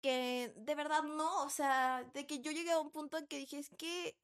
que 0.02 0.50
de 0.56 0.74
verdad 0.74 1.02
no, 1.02 1.44
o 1.44 1.50
sea, 1.50 2.04
de 2.14 2.26
que 2.26 2.40
yo 2.40 2.50
llegué 2.50 2.70
a 2.72 2.78
un 2.80 2.90
punto 2.90 3.18
en 3.18 3.26
que 3.26 3.36
dije, 3.36 3.58
es 3.58 3.68
que, 3.76 4.16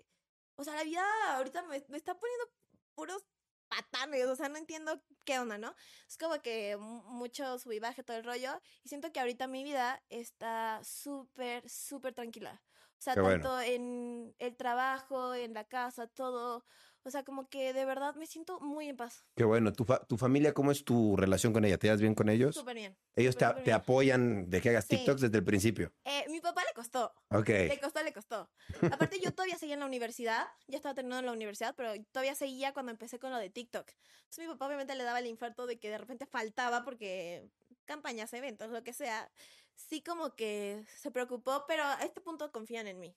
o 0.57 0.64
sea, 0.64 0.74
la 0.74 0.84
vida 0.84 1.04
ahorita 1.36 1.62
me, 1.64 1.84
me 1.88 1.96
está 1.98 2.18
poniendo 2.18 2.46
puros 2.94 3.22
patanes, 3.69 4.27
o 4.27 4.37
sea, 4.37 4.49
no 4.49 4.57
entiendo 4.59 5.03
qué 5.25 5.39
onda, 5.39 5.59
¿no? 5.59 5.75
Es 6.09 6.17
como 6.19 6.41
que 6.43 6.77
mu- 6.77 7.03
mucho 7.05 7.59
sub 7.59 7.73
y 7.73 7.81
baje 7.81 8.03
todo 8.05 8.17
el 8.17 8.25
rollo 8.25 8.61
y 8.85 8.89
siento 8.89 9.12
que 9.12 9.21
ahorita 9.21 9.47
mi 9.49 9.64
vida 9.64 10.03
está 10.09 10.81
súper, 10.85 11.69
súper 11.69 12.14
tranquila. 12.14 12.62
O 12.99 13.03
sea, 13.03 13.14
Qué 13.14 13.21
bueno. 13.21 13.43
tanto 13.43 13.61
en 13.61 14.35
el 14.39 14.57
trabajo, 14.57 15.35
en 15.35 15.53
la 15.55 15.64
casa, 15.64 16.07
todo. 16.07 16.64
O 17.07 17.11
sea, 17.11 17.22
como 17.22 17.48
que 17.48 17.72
de 17.72 17.84
verdad 17.84 18.16
me 18.16 18.26
siento 18.26 18.59
muy 18.59 18.88
en 18.88 18.96
paz. 18.96 19.24
Qué 19.36 19.44
bueno. 19.44 19.72
¿Tu, 19.72 19.84
fa- 19.84 20.04
¿Tu 20.04 20.16
familia 20.16 20.52
cómo 20.52 20.72
es 20.72 20.84
tu 20.84 21.16
relación 21.16 21.52
con 21.52 21.64
ella? 21.64 21.78
¿Te 21.78 21.86
das 21.86 22.00
bien 22.00 22.16
con 22.16 22.28
ellos? 22.28 22.57
Súper 22.57 22.74
bien. 22.74 22.98
Ellos 23.14 23.36
te, 23.36 23.44
súper, 23.44 23.62
te 23.62 23.70
bien. 23.70 23.76
apoyan 23.76 24.50
de 24.50 24.61
que 24.61 24.70
hagas 24.70 24.86
Sí. 24.86 24.96
TikToks 24.96 25.20
desde 25.20 25.38
el 25.38 25.44
principio. 25.44 25.92
Eh, 26.04 26.24
mi 26.30 26.40
papá 26.40 26.62
le 26.64 26.72
costó. 26.74 27.14
Ok. 27.30 27.48
Le 27.48 27.78
costó, 27.78 28.02
le 28.02 28.12
costó. 28.12 28.50
Aparte, 28.90 29.20
yo 29.20 29.30
todavía 29.32 29.57
seguía 29.57 29.74
en 29.74 29.80
la 29.80 29.86
universidad. 29.86 30.48
Ya 30.66 30.78
estaba 30.78 30.96
terminando 30.96 31.24
la 31.26 31.32
universidad, 31.32 31.76
pero 31.76 31.92
todavía 32.11 32.34
seguía 32.34 32.72
cuando 32.72 32.90
empecé 32.90 33.20
con 33.20 33.30
lo 33.30 33.38
de 33.38 33.50
TikTok. 33.50 33.88
Entonces, 33.88 34.38
mi 34.44 34.48
papá 34.48 34.66
obviamente 34.66 34.96
le 34.96 35.04
daba 35.04 35.20
el 35.20 35.26
infarto 35.26 35.68
de 35.68 35.78
que 35.78 35.88
de 35.88 35.98
repente 35.98 36.26
faltaba 36.26 36.84
porque 36.84 37.48
campañas, 37.84 38.32
eventos, 38.32 38.70
lo 38.70 38.82
que 38.82 38.92
sea. 38.92 39.30
Sí, 39.76 40.02
como 40.02 40.34
que 40.34 40.84
se 40.96 41.12
preocupó, 41.12 41.66
pero 41.68 41.84
a 41.84 42.02
este 42.02 42.20
punto 42.20 42.50
confían 42.50 42.88
en 42.88 42.98
mí. 42.98 43.14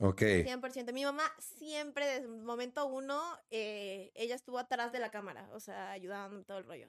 Ok. 0.00 0.20
100%. 0.20 0.92
Mi 0.92 1.04
mamá 1.04 1.22
siempre, 1.38 2.06
desde 2.06 2.22
el 2.26 2.28
momento 2.28 2.86
uno, 2.86 3.22
eh, 3.50 4.12
ella 4.14 4.34
estuvo 4.34 4.58
atrás 4.58 4.92
de 4.92 4.98
la 4.98 5.10
cámara, 5.10 5.48
o 5.52 5.60
sea, 5.60 5.90
ayudándome 5.90 6.44
todo 6.44 6.58
el 6.58 6.64
rollo. 6.64 6.88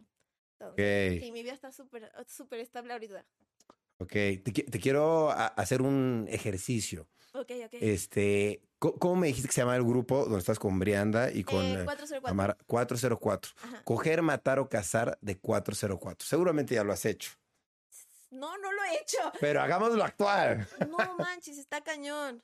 Entonces. 0.59 1.21
Sí, 1.23 1.31
mi 1.31 1.43
vida 1.43 1.53
está 1.53 1.71
súper, 1.71 2.11
súper 2.27 2.59
estable 2.59 2.93
ahorita. 2.93 3.25
Ok. 3.99 4.11
Te, 4.11 4.41
te 4.41 4.79
quiero 4.79 5.31
hacer 5.31 5.81
un 5.81 6.27
ejercicio. 6.29 7.07
Ok, 7.33 7.51
ok. 7.65 7.73
Este, 7.73 8.63
¿cómo 8.79 9.15
me 9.15 9.27
dijiste 9.27 9.47
que 9.47 9.53
se 9.53 9.61
llama 9.61 9.75
el 9.75 9.83
grupo 9.83 10.23
donde 10.23 10.39
estás 10.39 10.57
con 10.59 10.79
Brianda 10.79 11.31
y 11.31 11.43
con 11.43 11.63
Eh, 11.63 11.81
eh, 11.81 11.85
404. 11.85 12.29
Amara? 12.31 12.57
404. 12.65 13.51
Ajá. 13.61 13.83
Coger, 13.83 14.21
matar 14.21 14.59
o 14.59 14.69
cazar 14.69 15.17
de 15.21 15.37
404. 15.37 16.27
Seguramente 16.27 16.75
ya 16.75 16.83
lo 16.83 16.93
has 16.93 17.05
hecho. 17.05 17.31
No, 18.31 18.57
no 18.57 18.71
lo 18.71 18.83
he 18.83 18.95
hecho. 19.01 19.17
Pero 19.39 19.61
hagámoslo 19.61 20.03
actual. 20.03 20.67
No 20.89 21.17
manches, 21.17 21.57
está 21.57 21.81
cañón. 21.81 22.43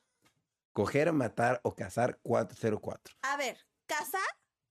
Coger, 0.74 1.12
matar 1.12 1.60
o 1.62 1.74
cazar 1.74 2.18
404. 2.22 3.14
A 3.22 3.36
ver, 3.36 3.56
casar, 3.86 4.20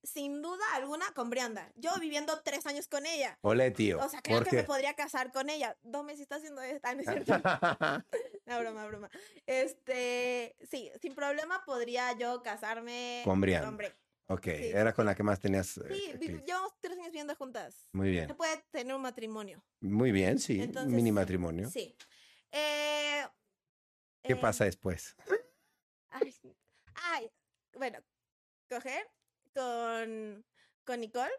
sin 0.03 0.41
duda 0.41 0.63
alguna, 0.73 1.05
con 1.15 1.29
Brianda. 1.29 1.71
Yo 1.75 1.91
viviendo 1.99 2.41
tres 2.43 2.65
años 2.65 2.87
con 2.89 3.05
ella. 3.05 3.39
Ole, 3.41 3.71
tío. 3.71 3.99
O 4.03 4.09
sea, 4.09 4.21
creo 4.21 4.39
¿Por 4.39 4.49
que 4.49 4.55
me 4.57 4.63
podría 4.65 4.93
casar 4.95 5.31
con 5.31 5.49
ella. 5.49 5.77
Dome, 5.81 6.15
si 6.17 6.23
está 6.23 6.35
haciendo 6.35 6.61
esto. 6.61 6.81
Ah, 6.83 6.93
no 6.93 7.01
es 7.01 7.07
cierto. 7.07 7.33
No, 8.45 8.59
broma, 8.59 8.85
broma. 8.87 9.09
Este, 9.45 10.57
sí, 10.69 10.91
sin 11.01 11.15
problema 11.15 11.63
podría 11.65 12.11
yo 12.17 12.43
casarme 12.43 13.21
Con 13.23 13.39
Brianda. 13.39 13.69
hombre. 13.69 13.95
ok, 14.27 14.43
Sí, 14.43 14.67
era 14.73 14.91
con 14.93 15.05
la 15.05 15.15
que 15.15 15.23
más 15.23 15.39
tenías. 15.39 15.77
eh, 15.77 16.17
Sí, 16.19 16.41
llevamos 16.45 16.73
tres 16.81 16.97
años 16.97 17.07
viviendo 17.07 17.33
juntas. 17.37 17.87
Muy 17.93 18.07
Se 18.07 18.11
bien. 18.11 18.35
puede 18.35 18.57
tener 18.71 18.93
un 18.93 19.01
matrimonio. 19.01 19.63
Muy 19.79 20.11
bien, 20.11 20.37
sí. 20.39 20.61
Entonces, 20.61 20.91
Mini 20.91 21.13
matrimonio. 21.13 21.69
Sí. 21.69 21.95
Eh, 22.51 23.25
¿Qué 24.21 24.33
eh, 24.33 24.35
pasa 24.35 24.65
después? 24.65 25.15
Ay, 26.13 26.33
ay, 26.95 27.31
bueno, 27.73 27.99
coger 28.69 29.05
con, 29.53 30.45
con 30.85 30.99
Nicole. 30.99 31.31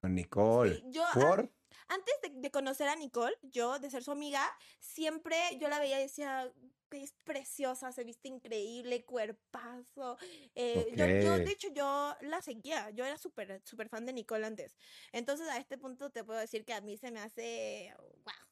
Con 0.00 0.14
Nicole. 0.14 0.76
Sí, 0.76 0.84
yo, 0.90 1.04
¿Por? 1.12 1.40
an- 1.40 1.50
antes 1.88 2.14
de, 2.22 2.30
de 2.40 2.50
conocer 2.50 2.88
a 2.88 2.96
Nicole, 2.96 3.36
yo, 3.42 3.78
de 3.78 3.90
ser 3.90 4.02
su 4.02 4.12
amiga, 4.12 4.48
siempre 4.80 5.36
yo 5.58 5.68
la 5.68 5.78
veía 5.78 5.98
y 6.00 6.04
decía 6.04 6.52
que 6.88 7.02
es 7.02 7.14
preciosa, 7.24 7.90
se 7.90 8.04
viste 8.04 8.28
increíble, 8.28 9.04
cuerpazo. 9.04 10.18
eh, 10.54 10.86
yo, 10.94 11.06
yo, 11.22 11.38
de 11.38 11.50
hecho, 11.52 11.68
yo 11.72 12.14
la 12.20 12.42
seguía, 12.42 12.90
yo 12.90 13.04
era 13.04 13.16
súper, 13.16 13.62
súper 13.64 13.88
fan 13.88 14.04
de 14.04 14.12
Nicole 14.12 14.44
antes. 14.46 14.76
Entonces, 15.12 15.48
a 15.48 15.56
este 15.56 15.78
punto 15.78 16.10
te 16.10 16.22
puedo 16.24 16.38
decir 16.38 16.64
que 16.64 16.74
a 16.74 16.80
mí 16.82 16.96
se 16.98 17.10
me 17.10 17.20
hace, 17.20 17.94
wow. 17.98 18.51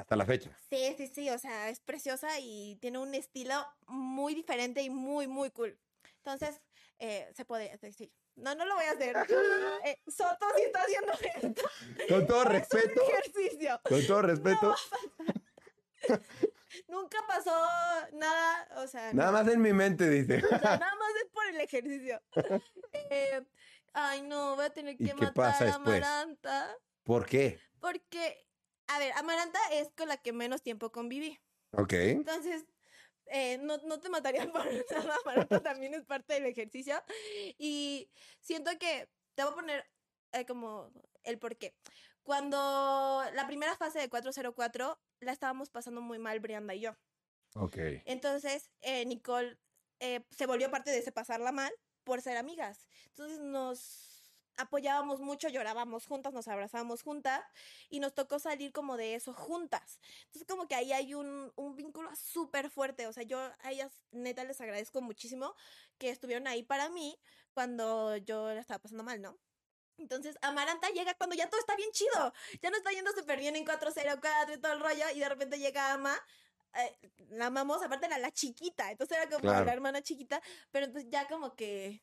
Hasta 0.00 0.16
la 0.16 0.24
fecha. 0.26 0.50
Sí, 0.70 0.94
sí, 0.96 1.06
sí, 1.08 1.30
o 1.30 1.38
sea, 1.38 1.68
es 1.70 1.80
preciosa 1.80 2.28
y 2.40 2.76
tiene 2.80 2.98
un 2.98 3.14
estilo 3.14 3.66
muy 3.86 4.34
diferente 4.34 4.82
y 4.82 4.90
muy, 4.90 5.26
muy 5.26 5.50
cool. 5.50 5.78
Entonces, 6.18 6.60
eh, 6.98 7.30
se 7.34 7.44
puede, 7.44 7.76
sí. 7.92 8.12
No, 8.36 8.54
no 8.54 8.64
lo 8.64 8.74
voy 8.76 8.84
a 8.84 8.92
hacer. 8.92 9.16
Eh, 9.84 10.00
Soto 10.06 10.46
sí 10.56 10.62
está 10.62 10.82
haciendo 10.82 11.12
esto. 11.12 11.62
Con 12.08 12.26
todo 12.26 12.40
Es 12.42 12.46
un 12.46 12.52
respeto. 12.52 13.02
ejercicio. 13.02 13.80
Con 13.84 14.06
todo 14.06 14.22
respeto. 14.22 14.74
Nunca 16.88 17.18
pasó 17.26 17.50
nada, 18.12 18.68
o 18.76 18.86
sea, 18.86 19.12
Nada 19.12 19.32
más 19.32 19.48
en 19.48 19.60
mi 19.60 19.72
mente, 19.72 20.08
dice. 20.08 20.44
o 20.44 20.48
sea, 20.48 20.58
nada 20.78 20.94
más 20.96 21.10
es 21.24 21.30
por 21.32 21.46
el 21.48 21.60
ejercicio. 21.60 22.20
Eh, 23.10 23.42
ay, 23.94 24.22
no, 24.22 24.56
voy 24.56 24.64
a 24.66 24.70
tener 24.70 24.96
¿Y 24.98 25.04
que 25.06 25.14
matar 25.14 25.62
a? 25.62 25.74
Amaranta 25.74 26.76
¿Por 27.04 27.26
qué? 27.26 27.58
porque 27.80 28.47
A 28.88 28.98
ver, 28.98 29.12
Amaranta 29.16 29.58
es 29.72 29.90
con 29.96 30.08
la 30.08 30.16
que 30.16 30.32
menos 30.32 30.62
tiempo 30.62 30.90
conviví. 30.90 31.38
Ok. 31.72 31.92
Entonces, 31.92 32.64
eh, 33.26 33.58
no, 33.58 33.78
no 33.78 34.00
te 34.00 34.08
mataría 34.08 34.40
por 34.52 34.64
nada. 34.64 35.16
Amaranta 35.24 35.62
también 35.62 35.94
es 35.94 36.04
parte 36.04 36.34
del 36.34 36.46
ejercicio. 36.46 37.02
Y 37.58 38.10
siento 38.40 38.70
que 38.78 39.08
te 39.34 39.44
voy 39.44 39.52
a 39.52 39.56
poner 39.56 39.86
eh, 40.32 40.44
como 40.46 40.90
el 41.24 41.38
por 41.38 41.56
qué. 41.56 41.74
Cuando 42.22 43.22
la 43.34 43.46
primera 43.46 43.76
fase 43.76 43.98
de 43.98 44.08
404 44.08 44.98
la 45.20 45.32
estábamos 45.32 45.70
pasando 45.70 46.00
muy 46.00 46.18
mal 46.18 46.40
Brianda 46.40 46.74
y 46.74 46.80
yo. 46.80 46.96
Ok. 47.54 47.76
Entonces, 48.04 48.70
eh, 48.80 49.06
Nicole 49.06 49.58
eh, 50.00 50.24
se 50.30 50.46
volvió 50.46 50.70
parte 50.70 50.90
de 50.90 50.98
ese 50.98 51.12
pasarla 51.12 51.52
mal 51.52 51.72
por 52.04 52.20
ser 52.20 52.36
amigas. 52.36 52.86
Entonces 53.08 53.40
nos 53.40 54.17
apoyábamos 54.58 55.20
mucho, 55.20 55.48
llorábamos 55.48 56.06
juntas, 56.06 56.32
nos 56.34 56.46
abrazábamos 56.48 57.02
juntas 57.02 57.42
y 57.88 58.00
nos 58.00 58.14
tocó 58.14 58.38
salir 58.38 58.72
como 58.72 58.96
de 58.96 59.14
eso 59.14 59.32
juntas. 59.32 59.98
Entonces 60.26 60.46
como 60.46 60.68
que 60.68 60.74
ahí 60.74 60.92
hay 60.92 61.14
un, 61.14 61.52
un 61.56 61.74
vínculo 61.76 62.10
súper 62.16 62.68
fuerte. 62.70 63.06
O 63.06 63.12
sea, 63.12 63.22
yo 63.22 63.38
a 63.40 63.70
ellas 63.70 63.92
neta 64.10 64.44
les 64.44 64.60
agradezco 64.60 65.00
muchísimo 65.00 65.54
que 65.98 66.10
estuvieron 66.10 66.46
ahí 66.46 66.62
para 66.62 66.88
mí 66.90 67.18
cuando 67.54 68.16
yo 68.18 68.52
la 68.52 68.60
estaba 68.60 68.78
pasando 68.80 69.02
mal, 69.04 69.20
¿no? 69.22 69.38
Entonces, 69.96 70.36
Amaranta 70.42 70.88
llega 70.90 71.14
cuando 71.14 71.34
ya 71.34 71.50
todo 71.50 71.58
está 71.60 71.74
bien 71.74 71.90
chido. 71.90 72.32
Ya 72.62 72.70
no 72.70 72.76
está 72.76 72.92
yendo 72.92 73.10
súper 73.12 73.38
bien 73.40 73.56
en 73.56 73.64
404 73.64 74.54
y 74.54 74.58
todo 74.60 74.72
el 74.72 74.80
rollo. 74.80 75.04
Y 75.14 75.18
de 75.18 75.28
repente 75.28 75.58
llega 75.58 75.92
Ama. 75.92 76.16
eh, 76.74 76.96
la 77.30 77.46
amamos, 77.46 77.82
aparte 77.82 78.06
era 78.06 78.16
la 78.18 78.30
chiquita. 78.30 78.92
Entonces 78.92 79.16
era 79.16 79.26
como 79.28 79.40
Claro. 79.40 79.64
la 79.64 79.72
hermana 79.72 80.00
chiquita. 80.02 80.40
Pero 80.70 80.86
entonces 80.86 81.10
ya 81.10 81.26
como 81.26 81.56
que. 81.56 82.00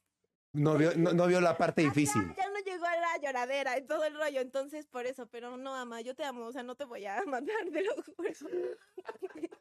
No 0.56 0.78
vio, 0.78 0.91
no, 0.95 1.14
no 1.14 1.28
vio 1.28 1.41
la 1.41 1.58
parte 1.58 1.82
Ajá, 1.84 1.91
difícil. 1.93 2.22
Ya 2.38 2.49
no 2.49 2.60
llegó 2.66 2.86
a 2.86 2.95
la 2.95 3.18
lloradera 3.22 3.78
y 3.78 3.82
todo 3.86 4.03
el 4.06 4.14
rollo. 4.16 4.39
Entonces, 4.41 4.86
por 4.88 5.06
eso. 5.06 5.28
Pero 5.28 5.58
no, 5.58 5.76
Ama, 5.76 6.01
yo 6.01 6.16
te 6.16 6.24
amo. 6.24 6.45
O 6.45 6.51
sea, 6.51 6.64
no 6.64 6.76
te 6.76 6.86
voy 6.86 7.06
a 7.06 7.22
matar, 7.28 7.56
te 7.72 7.84
lo 7.84 7.93
juro. 7.95 8.30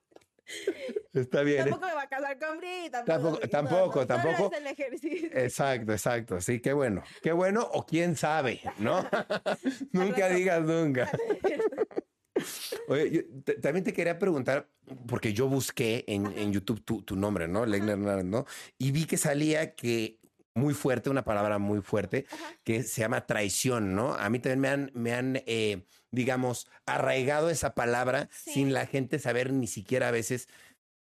Está 1.14 1.42
bien. 1.42 1.61
¿eh? 1.61 1.64
tampoco 1.70 1.86
me 1.86 1.95
va 1.95 2.03
a 2.03 2.09
casar 2.09 2.38
con 2.38 2.59
Bri. 2.59 2.90
Tampoco- 2.90 3.38
Tampoco, 3.49 3.49
tampoco, 3.49 4.01
no, 4.01 4.07
tampoco. 4.07 4.53
es 4.55 4.61
el 4.61 4.66
ejercicio. 4.66 5.28
Exacto, 5.32 5.92
exacto. 5.92 6.40
Sí, 6.40 6.61
qué 6.61 6.72
bueno. 6.72 7.03
Qué 7.22 7.32
bueno 7.32 7.66
o 7.72 7.86
quién 7.86 8.14
sabe, 8.16 8.61
¿no? 8.78 9.09
nunca 9.92 10.28
digas 10.28 10.62
nunca. 10.62 11.11
Oye, 12.88 13.11
yo 13.11 13.55
también 13.62 13.84
te 13.84 13.92
quería 13.95 14.18
preguntar, 14.18 14.68
porque 15.09 15.32
yo 15.32 15.49
busqué 15.49 16.05
en, 16.09 16.26
en 16.36 16.53
YouTube 16.53 16.84
tu, 16.84 17.01
tu 17.03 17.16
nombre, 17.16 17.49
¿no? 17.49 17.64
Legner 17.64 17.92
Hernández, 17.92 18.24
¿no? 18.26 18.45
Y 18.76 18.90
vi 18.92 19.07
que 19.07 19.16
salía 19.16 19.74
que 19.74 20.18
muy 20.55 20.72
fuerte, 20.74 21.11
una 21.11 21.24
palabra 21.24 21.59
muy 21.59 21.80
fuerte, 21.82 22.26
Ajá. 22.30 22.55
que 22.62 22.82
se 22.84 23.00
llama 23.00 23.26
traición, 23.26 23.94
¿no? 23.94 24.14
A 24.14 24.30
mí 24.30 24.38
también 24.38 24.61
me 24.61 24.68
han, 24.68 24.90
me 24.94 25.12
han 25.14 25.42
eh, 25.46 25.84
digamos, 26.11 26.68
arraigado 26.86 27.50
esa 27.50 27.74
palabra 27.74 28.28
Sí. 28.32 28.52
sin 28.52 28.72
la 28.72 28.86
gente 28.86 29.18
saber 29.18 29.52
ni 29.52 29.66
siquiera 29.66 30.09
a 30.09 30.12
veces 30.12 30.48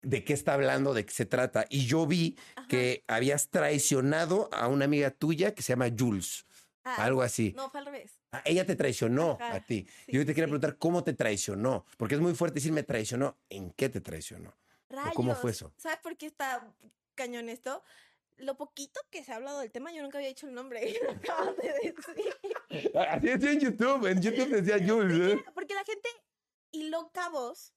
de 0.03 0.22
qué 0.24 0.35
está 0.35 0.55
hablando, 0.55 0.95
de 0.95 1.05
qué 1.07 1.12
se 1.12 1.26
trata. 1.26 1.66
Y 1.68 1.87
yo 1.87 2.07
vi 2.07 2.37
Ajá. 2.55 2.68
que 2.68 3.05
habías 3.09 3.49
traicionado 3.51 4.49
a 4.53 4.68
una 4.68 4.85
amiga 4.85 5.11
tuya 5.11 5.55
que 5.55 5.62
se 5.62 5.72
llama 5.72 5.89
Jules, 5.97 6.47
Ah, 6.87 7.03
algo 7.05 7.22
así. 7.22 7.55
No, 7.57 7.70
fue 7.70 7.80
al 7.80 7.87
revés. 7.87 8.12
Ah, 8.30 8.43
ella 8.45 8.66
te 8.66 8.76
traicionó 8.76 9.39
Ajá, 9.41 9.55
a 9.55 9.61
ti. 9.61 9.87
sí, 10.07 10.12
yo 10.12 10.20
te 10.20 10.35
quería 10.35 10.45
sí. 10.45 10.51
preguntar 10.51 10.76
cómo 10.76 11.03
te 11.03 11.14
traicionó, 11.14 11.87
porque 11.97 12.14
es 12.16 12.20
muy 12.20 12.35
fuerte 12.35 12.57
decir 12.57 12.72
me 12.72 12.82
traicionó. 12.82 13.39
¿En 13.49 13.70
qué 13.70 13.89
te 13.89 14.01
traicionó? 14.03 14.55
Rayos. 14.91 15.14
cómo 15.14 15.35
fue 15.35 15.51
eso? 15.53 15.72
¿Sabes 15.78 15.99
por 16.03 16.16
qué 16.18 16.26
está 16.26 16.76
cañón 17.14 17.49
esto? 17.49 17.82
Lo 18.37 18.57
poquito 18.57 19.01
que 19.11 19.22
se 19.22 19.32
ha 19.32 19.37
hablado 19.37 19.61
del 19.61 19.70
tema, 19.70 19.93
yo 19.93 20.03
nunca 20.03 20.18
había 20.18 20.28
dicho 20.28 20.47
el 20.47 20.55
nombre. 20.55 20.80
y 20.89 21.03
lo 21.03 21.11
acabas 21.12 21.57
de 21.57 21.72
decir. 21.72 21.95
Así 23.09 23.26
decía 23.28 23.53
en 23.53 23.61
YouTube. 23.61 24.07
En 24.07 24.20
YouTube 24.20 24.49
decía 24.49 24.78
Jules. 24.87 25.35
¿eh? 25.35 25.45
Porque 25.55 25.74
la 25.74 25.85
gente 25.85 26.09
hiló 26.72 27.11
cabos 27.12 27.74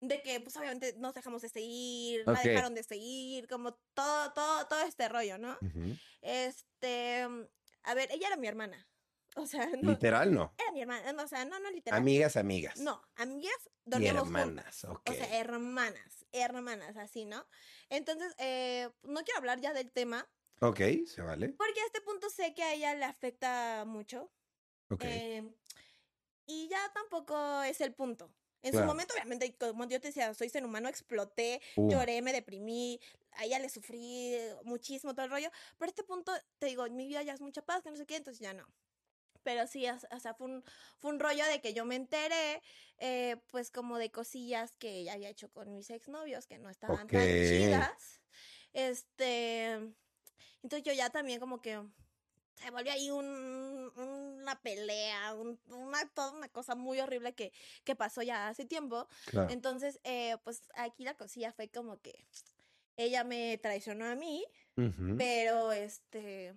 de 0.00 0.22
que, 0.22 0.40
pues 0.40 0.56
obviamente 0.56 0.94
nos 0.96 1.12
dejamos 1.12 1.42
de 1.42 1.48
seguir, 1.48 2.20
Ok. 2.22 2.36
la 2.36 2.42
dejaron 2.42 2.74
de 2.74 2.84
seguir, 2.84 3.48
como 3.48 3.74
todo, 3.94 4.32
todo, 4.32 4.66
todo 4.68 4.80
este 4.82 5.08
rollo, 5.08 5.38
¿no? 5.38 5.58
Este, 6.22 7.26
a 7.82 7.94
ver, 7.94 8.08
ella 8.12 8.28
era 8.28 8.36
mi 8.36 8.46
hermana. 8.46 8.88
O 9.36 9.46
sea, 9.46 9.66
no, 9.66 9.90
Literal, 9.92 10.32
no. 10.34 10.52
era 10.58 10.72
mi 10.72 10.80
hermana, 10.82 11.22
o 11.22 11.28
sea, 11.28 11.44
no, 11.44 11.58
no 11.60 11.70
literal. 11.70 11.98
Amigas, 12.00 12.36
amigas. 12.36 12.78
No, 12.80 13.00
amigas 13.16 13.54
y 13.86 13.90
dormíamos 13.90 14.24
juntas. 14.24 14.42
hermanas. 14.42 14.84
Ok. 14.84 15.10
O 15.10 15.12
sea, 15.14 15.38
hermanas, 15.38 16.26
hermanas, 16.32 16.96
así, 16.96 17.24
¿no? 17.24 17.46
Entonces, 17.88 18.34
eh, 18.38 18.88
no 19.02 19.22
quiero 19.22 19.38
hablar 19.38 19.60
ya 19.60 19.72
del 19.72 19.90
tema, 19.92 20.28
ok, 20.60 20.80
se 21.06 21.22
vale. 21.22 21.50
porque 21.50 21.80
a 21.80 21.86
este 21.86 22.00
punto 22.00 22.28
sé 22.30 22.52
que 22.54 22.62
a 22.64 22.72
ella 22.74 22.94
le 22.94 23.04
afecta 23.04 23.84
mucho. 23.86 24.30
Ok. 24.90 25.04
eh, 25.04 25.54
y 26.46 26.68
ya 26.68 26.80
tampoco 26.94 27.62
es 27.62 27.80
el 27.80 27.92
punto. 27.94 28.32
En 28.62 28.72
Claro. 28.72 28.86
su 28.86 28.88
momento, 28.88 29.14
obviamente, 29.14 29.54
como 29.56 29.84
yo 29.86 30.00
te 30.00 30.08
decía, 30.08 30.34
soy 30.34 30.48
ser 30.48 30.64
humano, 30.64 30.88
exploté, 30.88 31.60
Uh, 31.76 31.88
lloré, 31.90 32.22
me 32.22 32.32
deprimí, 32.32 32.98
a 33.32 33.44
ella 33.44 33.58
le 33.60 33.68
sufrí 33.68 34.34
muchísimo 34.64 35.14
todo 35.14 35.26
el 35.26 35.30
rollo. 35.30 35.50
Pero 35.78 35.88
a 35.88 35.90
este 35.90 36.02
punto, 36.02 36.32
te 36.58 36.66
digo, 36.66 36.84
mi 36.90 37.06
vida 37.06 37.22
ya 37.22 37.34
es 37.34 37.40
mucha 37.40 37.62
paz, 37.62 37.82
que 37.84 37.90
no 37.90 37.96
sé 37.96 38.04
qué, 38.06 38.16
entonces 38.16 38.40
ya 38.40 38.52
no. 38.54 38.66
Pero 39.48 39.66
sí, 39.66 39.86
o 39.88 40.20
sea, 40.20 40.34
fue 40.34 40.46
un, 40.46 40.62
fue 40.98 41.10
un 41.10 41.18
rollo 41.18 41.42
de 41.46 41.62
que 41.62 41.72
yo 41.72 41.86
me 41.86 41.94
enteré, 41.94 42.60
eh, 42.98 43.36
pues 43.50 43.70
como 43.70 43.96
de 43.96 44.10
cosillas 44.10 44.76
que 44.76 44.90
ella 44.98 45.14
había 45.14 45.30
hecho 45.30 45.50
con 45.50 45.72
mis 45.74 45.88
exnovios 45.88 46.46
que 46.46 46.58
no 46.58 46.68
estaban 46.68 47.08
tan 47.08 47.24
chidas. 47.48 48.20
Este, 48.74 49.70
entonces 50.62 50.82
yo 50.84 50.92
ya 50.92 51.08
también 51.08 51.40
como 51.40 51.62
que 51.62 51.82
se 52.56 52.70
volvió 52.70 52.92
ahí 52.92 53.10
un, 53.10 53.24
una 53.96 54.60
pelea, 54.60 55.32
un- 55.32 55.58
una, 55.68 56.06
toda 56.12 56.32
una 56.32 56.50
cosa 56.50 56.74
muy 56.74 57.00
horrible 57.00 57.34
que, 57.34 57.50
que 57.84 57.96
pasó 57.96 58.20
ya 58.20 58.48
hace 58.48 58.66
tiempo. 58.66 59.08
claro. 59.30 59.50
Entonces, 59.50 59.98
eh, 60.04 60.36
pues 60.44 60.60
aquí 60.74 61.04
la 61.04 61.14
cosilla 61.16 61.52
fue 61.54 61.70
como 61.70 62.02
que 62.02 62.26
ella 62.98 63.24
me 63.24 63.56
traicionó 63.56 64.04
a 64.04 64.14
mí, 64.14 64.44
pero 65.16 65.72
este, 65.72 66.54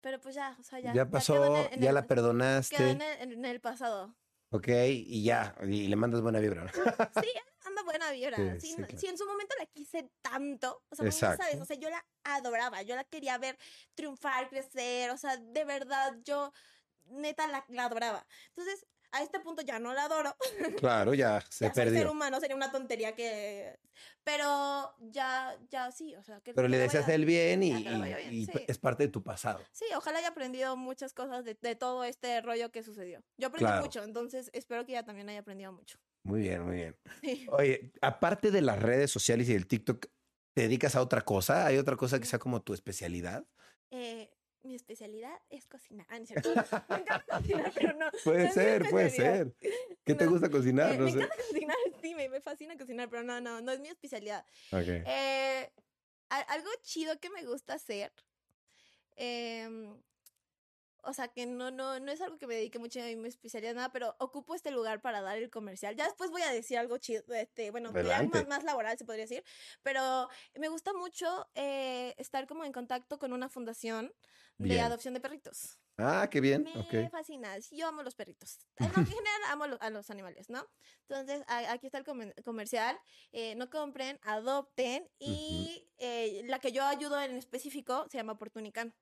pero 0.00 0.20
pues 0.20 0.34
ya, 0.34 0.56
o 0.58 0.62
sea, 0.62 0.80
ya. 0.80 0.92
Ya 0.94 1.02
quedó 1.04 1.10
pasó, 1.10 1.44
en 1.44 1.56
el- 1.66 1.72
en 1.74 1.80
ya 1.80 1.88
el- 1.90 1.94
la 1.94 2.00
Quedó 2.02 2.08
perdonaste. 2.08 2.90
en 2.90 3.02
el, 3.02 3.32
en 3.32 3.44
el 3.44 3.60
pasado. 3.60 4.16
Ok, 4.52 4.68
y 4.68 5.22
ya. 5.22 5.54
Y 5.62 5.86
le 5.88 5.96
mandas 5.96 6.20
buena 6.22 6.40
vibra. 6.40 6.64
¿no? 6.64 6.70
Sí, 7.24 7.28
anda 7.64 7.82
buena 7.84 8.10
vibra. 8.10 8.36
Sí, 8.60 8.74
claro. 8.74 8.98
si 8.98 9.06
en 9.06 9.16
su 9.18 9.24
momento 9.26 9.54
la 9.58 9.66
quise 9.66 10.10
tanto, 10.22 10.82
o 10.90 10.94
sea, 10.96 11.04
no 11.04 11.12
sabes, 11.12 11.60
o 11.60 11.64
sea, 11.64 11.76
yo 11.76 11.88
la 11.90 12.04
adoraba, 12.24 12.82
yo 12.82 12.96
la 12.96 13.04
quería 13.04 13.38
ver 13.38 13.56
triunfar, 13.94 14.48
crecer, 14.48 15.10
o 15.10 15.16
sea, 15.16 15.36
de 15.36 15.64
verdad, 15.64 16.16
yo 16.24 16.52
neta 17.06 17.46
la, 17.46 17.64
la 17.68 17.84
adoraba. 17.84 18.26
Entonces, 18.48 18.86
a 19.12 19.22
este 19.22 19.40
punto 19.40 19.62
ya 19.62 19.78
no 19.78 19.92
la 19.94 20.04
adoro. 20.04 20.34
Claro, 20.80 21.14
ya 21.14 21.40
se 21.48 21.64
ya 21.66 21.74
soy 21.74 21.84
ser 21.84 21.92
perdió. 21.92 22.10
humano, 22.12 22.40
sería 22.40 22.56
una 22.56 22.70
tontería 22.72 23.14
que... 23.14 23.78
Pero 24.24 24.94
ya, 25.00 25.56
ya 25.70 25.90
sí, 25.90 26.14
o 26.14 26.22
sea, 26.22 26.40
que... 26.40 26.54
Pero 26.54 26.66
que 26.66 26.70
le 26.70 26.76
le 26.78 26.82
deseas 26.84 27.08
el 27.08 27.24
bien 27.24 27.62
y, 27.62 27.72
bien, 27.74 28.46
sí. 28.46 28.52
es 28.68 28.78
parte 28.78 29.04
de 29.04 29.08
tu 29.10 29.22
pasado. 29.22 29.60
Sí, 29.72 29.84
ojalá 29.96 30.18
haya 30.18 30.28
aprendido 30.28 30.76
muchas 30.76 31.12
cosas 31.14 31.44
de, 31.44 31.56
de 31.60 31.74
todo 31.76 32.04
este 32.04 32.40
rollo 32.40 32.70
que 32.70 32.82
sucedió. 32.82 33.22
Yo 33.38 33.48
aprendí 33.48 33.66
Claro. 33.66 33.82
mucho, 33.82 34.02
entonces 34.04 34.50
espero 34.52 34.84
que 34.86 34.92
ella 34.92 35.04
también 35.04 35.28
haya 35.28 35.40
aprendido 35.40 35.72
mucho. 35.72 35.98
Muy 36.24 36.40
bien, 36.40 36.62
muy 36.64 36.76
bien. 36.76 36.96
Sí. 37.22 37.46
Oye, 37.50 37.92
aparte 38.02 38.50
de 38.50 38.60
las 38.62 38.80
redes 38.80 39.10
sociales 39.10 39.48
y 39.48 39.54
del 39.54 39.66
TikTok, 39.66 40.06
¿te 40.54 40.62
dedicas 40.62 40.94
a 40.96 41.02
otra 41.02 41.22
cosa? 41.22 41.66
¿Hay 41.66 41.78
otra 41.78 41.96
cosa 41.96 42.18
que 42.20 42.26
sea 42.26 42.38
como 42.38 42.62
tu 42.62 42.74
especialidad? 42.74 43.44
Eh, 43.90 44.30
mi 44.62 44.74
especialidad 44.74 45.34
es 45.48 45.66
cocinar. 45.66 46.06
Ah, 46.10 46.18
no. 46.18 46.24
Me 46.88 46.96
encanta 46.96 47.38
cocinar, 47.38 47.72
pero 47.74 47.92
no. 47.94 48.10
Puede 48.24 48.46
no 48.46 48.52
ser, 48.52 48.88
puede 48.90 49.10
ser. 49.10 49.54
¿Qué 50.04 50.14
te 50.14 50.26
gusta 50.26 50.50
cocinar? 50.50 50.92
Eh, 50.92 50.98
no 50.98 51.04
me 51.04 51.12
sé. 51.12 51.18
encanta 51.18 51.36
cocinar, 51.36 51.76
sí, 52.02 52.14
me, 52.14 52.28
me 52.28 52.40
fascina 52.40 52.76
cocinar, 52.76 53.08
pero 53.08 53.22
no, 53.22 53.40
no, 53.40 53.60
no 53.60 53.72
es 53.72 53.80
mi 53.80 53.88
especialidad. 53.88 54.44
Ok. 54.72 54.88
Eh, 54.88 55.72
algo 56.28 56.70
chido 56.82 57.18
que 57.18 57.30
me 57.30 57.44
gusta 57.44 57.74
hacer, 57.74 58.12
em, 59.16 60.00
o 61.04 61.12
sea, 61.12 61.28
que 61.28 61.46
no, 61.46 61.70
no, 61.70 61.98
no 62.00 62.10
es 62.12 62.20
algo 62.20 62.38
que 62.38 62.46
me 62.46 62.54
dedique 62.54 62.78
mucho 62.78 63.00
a 63.00 63.04
mi 63.04 63.28
especialidad, 63.28 63.74
nada, 63.74 63.92
pero 63.92 64.14
ocupo 64.18 64.54
este 64.54 64.70
lugar 64.70 65.00
para 65.00 65.20
dar 65.20 65.38
el 65.38 65.50
comercial. 65.50 65.96
Ya 65.96 66.04
después 66.04 66.30
voy 66.30 66.42
a 66.42 66.50
decir 66.52 66.78
algo 66.78 66.98
chido, 66.98 67.22
este, 67.34 67.70
bueno, 67.70 67.92
más, 67.92 68.46
más 68.48 68.64
laboral 68.64 68.96
se 68.98 69.04
podría 69.04 69.24
decir, 69.24 69.44
pero 69.82 70.28
me 70.54 70.68
gusta 70.68 70.92
mucho 70.92 71.48
eh, 71.54 72.14
estar 72.18 72.46
como 72.46 72.64
en 72.64 72.72
contacto 72.72 73.18
con 73.18 73.32
una 73.32 73.48
fundación 73.48 74.12
de 74.58 74.68
Bien. 74.68 74.80
adopción 74.84 75.14
de 75.14 75.20
perritos. 75.20 75.78
Ah, 75.96 76.28
qué 76.30 76.40
bien. 76.40 76.64
Me 76.64 76.78
Ok. 77.06 77.10
fascina. 77.10 77.56
Yo 77.72 77.86
amo 77.88 78.02
los 78.02 78.14
perritos. 78.14 78.58
En 79.04 79.06
general 79.06 79.40
amo 79.48 79.66
lo- 79.66 79.80
a 79.82 79.90
los 79.90 80.08
animales, 80.10 80.48
¿no? 80.48 80.66
Entonces, 81.08 81.42
a- 81.46 81.72
aquí 81.72 81.86
está 81.86 81.98
el 81.98 82.04
comercial. 82.44 82.98
eh, 83.32 83.54
no 83.56 83.68
compren, 83.70 84.18
adopten. 84.22 85.08
Y 85.18 85.86
eh, 85.98 86.42
la 86.46 86.58
que 86.58 86.72
yo 86.72 86.84
ayudo 86.84 87.20
en 87.20 87.36
específico 87.36 88.06
se 88.10 88.16
llama 88.18 88.32
Oportunican. 88.32 88.94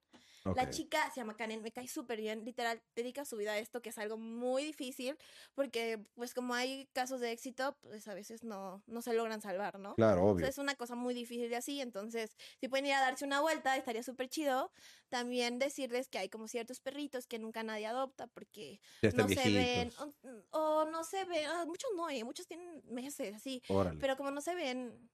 La 0.54 0.68
chica 0.70 1.10
se 1.10 1.20
llama 1.20 1.36
Karen, 1.36 1.62
me 1.62 1.72
cae 1.72 1.88
súper 1.88 2.20
bien. 2.20 2.44
Literal, 2.44 2.82
dedica 2.94 3.24
su 3.24 3.36
vida 3.36 3.52
a 3.52 3.58
esto, 3.58 3.80
que 3.82 3.90
es 3.90 3.98
algo 3.98 4.16
muy 4.18 4.64
difícil. 4.64 5.16
Porque, 5.54 6.04
pues, 6.14 6.34
como 6.34 6.54
hay 6.54 6.86
casos 6.92 7.20
de 7.20 7.32
éxito, 7.32 7.76
pues 7.80 8.08
a 8.08 8.14
veces 8.14 8.44
no, 8.44 8.82
no 8.86 9.02
se 9.02 9.12
logran 9.14 9.40
salvar, 9.40 9.78
¿no? 9.78 9.94
Claro, 9.94 10.24
obvio. 10.24 10.38
sea, 10.40 10.48
es 10.48 10.58
una 10.58 10.74
cosa 10.74 10.94
muy 10.94 11.14
difícil 11.14 11.48
de 11.50 11.56
así, 11.56 11.80
entonces 11.80 12.36
si 12.60 12.68
pueden 12.68 12.86
ir 12.86 12.94
a 12.94 13.00
darse 13.00 13.24
una 13.24 13.40
vuelta, 13.40 13.76
estaría 13.76 14.02
súper 14.02 14.28
chido. 14.28 14.70
También 15.08 15.58
decirles 15.58 16.08
que 16.08 16.18
hay 16.18 16.28
como 16.28 16.48
ciertos 16.48 16.80
perritos 16.80 17.26
que 17.26 17.38
nunca 17.38 17.62
nadie 17.62 17.86
adopta 17.86 18.26
porque 18.28 18.80
no 19.12 19.28
se 19.28 19.50
ven, 19.50 19.90
o- 19.98 20.06
mm, 20.28 20.40
o 20.50 20.84
no 20.86 21.04
se 21.04 21.24
ven, 21.24 21.46
ah, 21.46 21.64
muchos 21.66 21.90
no, 21.96 22.08
eh, 22.10 22.24
muchos 22.24 22.46
tienen 22.46 22.82
meses 22.84 23.34
así, 23.34 23.62
Órale. 23.68 23.98
pero 24.00 24.16
como 24.16 24.30
no 24.30 24.40
se 24.40 24.54
ven, 24.54 25.10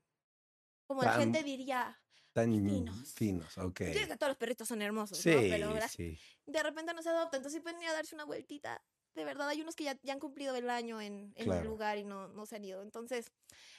como 0.87 1.03
la 1.03 1.12
gente 1.12 1.43
diría, 1.43 2.04
Tan 2.35 2.53
finos. 2.53 3.12
finos, 3.14 3.57
ok. 3.59 3.80
yo 3.80 3.93
que 4.09 4.16
todos 4.18 4.28
los 4.30 4.37
perritos 4.37 4.68
son 4.68 4.82
hermosos, 4.82 5.16
Sí, 5.18 5.30
¿no? 5.30 5.41
Pero 5.41 5.89
sí. 5.89 6.18
de 6.47 6.62
repente 6.62 6.93
no 6.93 7.01
se 7.03 7.09
adoptan, 7.09 7.39
entonces 7.39 7.62
pueden 7.62 7.80
ir 7.80 7.89
a 7.89 7.93
darse 7.95 8.14
una 8.14 8.24
vueltita. 8.24 8.82
De 9.14 9.24
verdad, 9.24 9.49
hay 9.49 9.61
unos 9.61 9.76
que 9.76 9.85
ya, 9.85 9.97
ya 10.03 10.12
han 10.12 10.18
cumplido 10.18 10.57
el 10.57 10.68
año 10.68 11.01
en, 11.01 11.32
en 11.37 11.45
Claro. 11.45 11.61
el 11.61 11.66
lugar 11.68 11.99
y 11.99 12.05
no, 12.05 12.26
no 12.26 12.47
se 12.47 12.57
han 12.57 12.64
ido. 12.64 12.82
Entonces, 12.82 13.30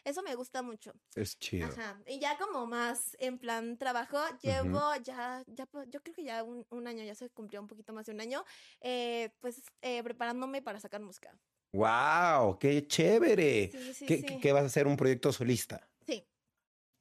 eso 0.05 0.23
me 0.23 0.33
gusta 0.35 0.61
mucho. 0.61 0.93
Es 1.13 1.37
chido. 1.37 1.67
Ajá. 1.67 2.01
Y 2.07 2.19
ya 2.19 2.37
como 2.37 2.65
más 2.67 3.17
en 3.19 3.37
plan 3.37 3.77
trabajo, 3.77 4.17
llevo 4.41 4.79
ya, 5.03 5.43
ya, 5.47 5.67
yo 5.89 6.01
creo 6.01 6.13
que 6.15 6.23
ya 6.23 6.41
un, 6.41 6.65
un 6.69 6.87
año, 6.87 7.03
ya 7.03 7.15
se 7.15 7.29
cumplió 7.29 7.59
un 7.59 7.67
poquito 7.67 7.91
más 7.91 8.05
de 8.05 8.13
un 8.13 8.21
año, 8.21 8.45
eh, 8.79 9.31
pues 9.41 9.61
eh, 9.81 10.01
preparándome 10.03 10.61
para 10.61 10.79
sacar 10.79 11.01
música. 11.01 11.37
¡Wow! 11.73 12.57
¡Qué 12.57 12.87
chévere! 12.87 13.69
Sí, 13.69 13.93
sí, 13.93 14.05
¿Qué, 14.05 14.17
sí. 14.25 14.39
qué 14.39 14.51
vas 14.53 14.63
a 14.63 14.67
hacer? 14.67 14.87
¿Un 14.87 14.95
proyecto 14.95 15.33
solista? 15.33 15.85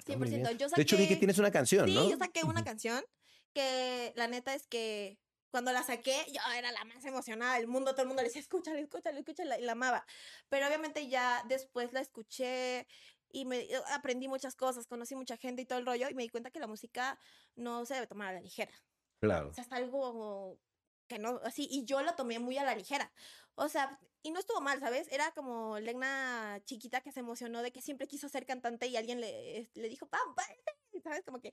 Sí, 0.07 0.13
Ah, 0.13 0.17
muy 0.19 0.29
100%. 0.29 0.49
bien. 0.49 0.59
Yo 0.59 0.69
saqué, 0.69 0.79
De 0.81 0.83
hecho, 0.83 0.97
vi 0.97 1.09
que 1.09 1.17
tienes 1.17 1.39
una 1.39 1.51
canción, 1.51 1.89
Sí, 1.89 1.95
¿no? 1.95 2.09
yo 2.11 2.17
saqué 2.17 2.45
una 2.45 2.65
canción 2.65 3.03
que 3.53 4.13
la 4.17 4.27
neta 4.29 4.55
es 4.55 4.67
que 4.67 5.19
cuando 5.51 5.73
la 5.73 5.83
saqué, 5.85 6.27
yo 6.33 6.41
era 6.57 6.73
la 6.73 6.85
más 6.85 7.05
emocionada 7.05 7.55
del 7.55 7.69
mundo, 7.69 7.93
todo 7.93 8.03
el 8.03 8.09
mundo 8.09 8.23
le 8.23 8.29
decía, 8.29 8.41
escúchala, 8.43 8.81
escúchala, 8.81 9.19
escúchala, 9.21 9.59
y 9.59 9.63
la 9.63 9.73
amaba. 9.73 10.05
Pero 10.49 10.67
obviamente 10.67 11.07
ya 11.09 11.45
después 11.49 11.93
la 11.93 12.01
escuché 12.01 12.89
y 13.31 13.45
me 13.45 13.69
aprendí 13.93 14.27
muchas 14.29 14.57
cosas, 14.57 14.87
conocí 14.87 15.15
mucha 15.15 15.37
gente 15.37 15.63
y 15.63 15.65
todo 15.67 15.79
el 15.79 15.87
rollo, 15.87 16.09
y 16.11 16.15
me 16.15 16.25
di 16.25 16.29
cuenta 16.29 16.51
que 16.51 16.59
la 16.59 16.67
música 16.67 17.19
no 17.55 17.87
se 17.87 17.95
debe 17.95 18.07
tomar 18.09 18.29
a 18.29 18.33
la 18.33 18.41
ligera. 18.41 18.73
Claro. 19.21 19.51
O 19.51 19.55
sea, 19.55 19.63
es 19.65 19.73
algo 19.73 20.59
que 21.07 21.19
no, 21.19 21.41
así, 21.45 21.69
y 21.71 21.85
yo 21.85 22.03
lo 22.03 22.15
tomé 22.15 22.39
muy 22.39 22.59
a 22.59 22.65
la 22.65 22.75
ligera. 22.75 23.13
O 23.57 23.69
sea, 23.69 23.99
y 24.23 24.31
no 24.31 24.41
estuvo 24.41 24.61
mal, 24.61 24.81
¿sabes? 24.81 25.07
Era 25.13 25.31
como 25.33 25.79
Legna 25.79 26.61
chiquita 26.65 27.03
que 27.03 27.13
se 27.13 27.21
emocionó 27.21 27.63
de 27.63 27.73
que 27.73 27.83
siempre 27.83 28.09
quiso 28.09 28.29
ser 28.29 28.47
cantante 28.47 28.87
y 28.87 28.97
alguien 28.97 29.21
le, 29.21 29.71
le 29.75 29.89
dijo, 29.89 30.07
¡pam! 30.07 30.35
¿Sabes? 31.03 31.23
Como 31.25 31.41
que... 31.41 31.53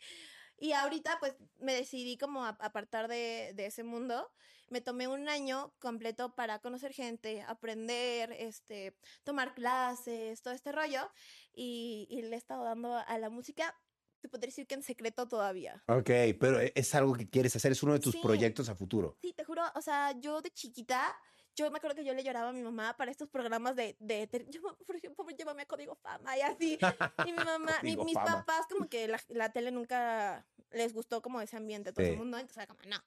Y 0.57 0.71
ahorita, 0.73 1.19
pues, 1.19 1.35
me 1.59 1.73
decidí 1.73 2.17
como 2.17 2.45
apartar 2.45 3.07
de, 3.07 3.51
de 3.55 3.65
ese 3.65 3.83
mundo. 3.83 4.31
Me 4.69 4.79
tomé 4.79 5.07
un 5.07 5.27
año 5.27 5.73
completo 5.79 6.33
para 6.33 6.59
conocer 6.59 6.93
gente, 6.93 7.41
aprender, 7.41 8.31
este, 8.31 8.95
tomar 9.23 9.53
clases, 9.53 10.41
todo 10.41 10.53
este 10.53 10.71
rollo. 10.71 11.11
Y, 11.53 12.07
y 12.09 12.21
le 12.21 12.35
he 12.35 12.37
estado 12.37 12.63
dando 12.63 12.95
a 12.95 13.17
la 13.17 13.29
música, 13.29 13.75
te 14.21 14.29
podría 14.29 14.47
decir 14.47 14.67
que 14.67 14.75
en 14.75 14.83
secreto 14.83 15.27
todavía. 15.27 15.83
Ok, 15.87 16.09
pero 16.39 16.61
e- 16.61 16.71
es 16.75 16.93
algo 16.95 17.13
que 17.13 17.29
quieres 17.29 17.55
hacer, 17.55 17.71
es 17.71 17.83
uno 17.83 17.93
de 17.93 17.99
tus 17.99 18.13
Sí. 18.13 18.19
proyectos 18.21 18.69
a 18.69 18.75
futuro. 18.75 19.17
Sí, 19.21 19.33
te 19.33 19.43
juro, 19.43 19.63
o 19.75 19.81
sea, 19.81 20.13
yo 20.19 20.41
de 20.41 20.51
chiquita, 20.51 21.13
yo 21.55 21.69
me 21.71 21.77
acuerdo 21.77 21.95
que 21.97 22.05
yo 22.05 22.13
le 22.13 22.23
lloraba 22.23 22.49
a 22.49 22.53
mi 22.53 22.61
mamá 22.61 22.95
para 22.95 23.11
estos 23.11 23.27
programas 23.29 23.75
de, 23.75 23.97
de, 23.99 24.27
te- 24.27 24.45
yo, 24.51 24.61
por 24.85 24.95
ejemplo, 24.95 25.25
llévame 25.37 25.63
a 25.63 25.65
Código 25.65 25.95
Fama 25.95 26.37
y 26.37 26.41
así. 26.41 26.79
Y 27.25 27.31
mi 27.31 27.37
mamá, 27.49 27.73
mi- 27.83 27.97
mis 27.97 28.15
papás 28.15 28.67
como 28.69 28.87
que 28.87 29.07
la, 29.07 29.19
la 29.29 29.51
tele 29.51 29.71
nunca 29.71 30.45
les 30.71 30.93
gustó 30.93 31.21
como 31.21 31.41
ese 31.41 31.57
ambiente, 31.57 31.91
todo 31.91 32.05
Sí. 32.05 32.11
el 32.11 32.17
mundo, 32.17 32.37
entonces 32.37 32.57
era 32.57 32.67
como, 32.67 32.79
no. 32.87 32.97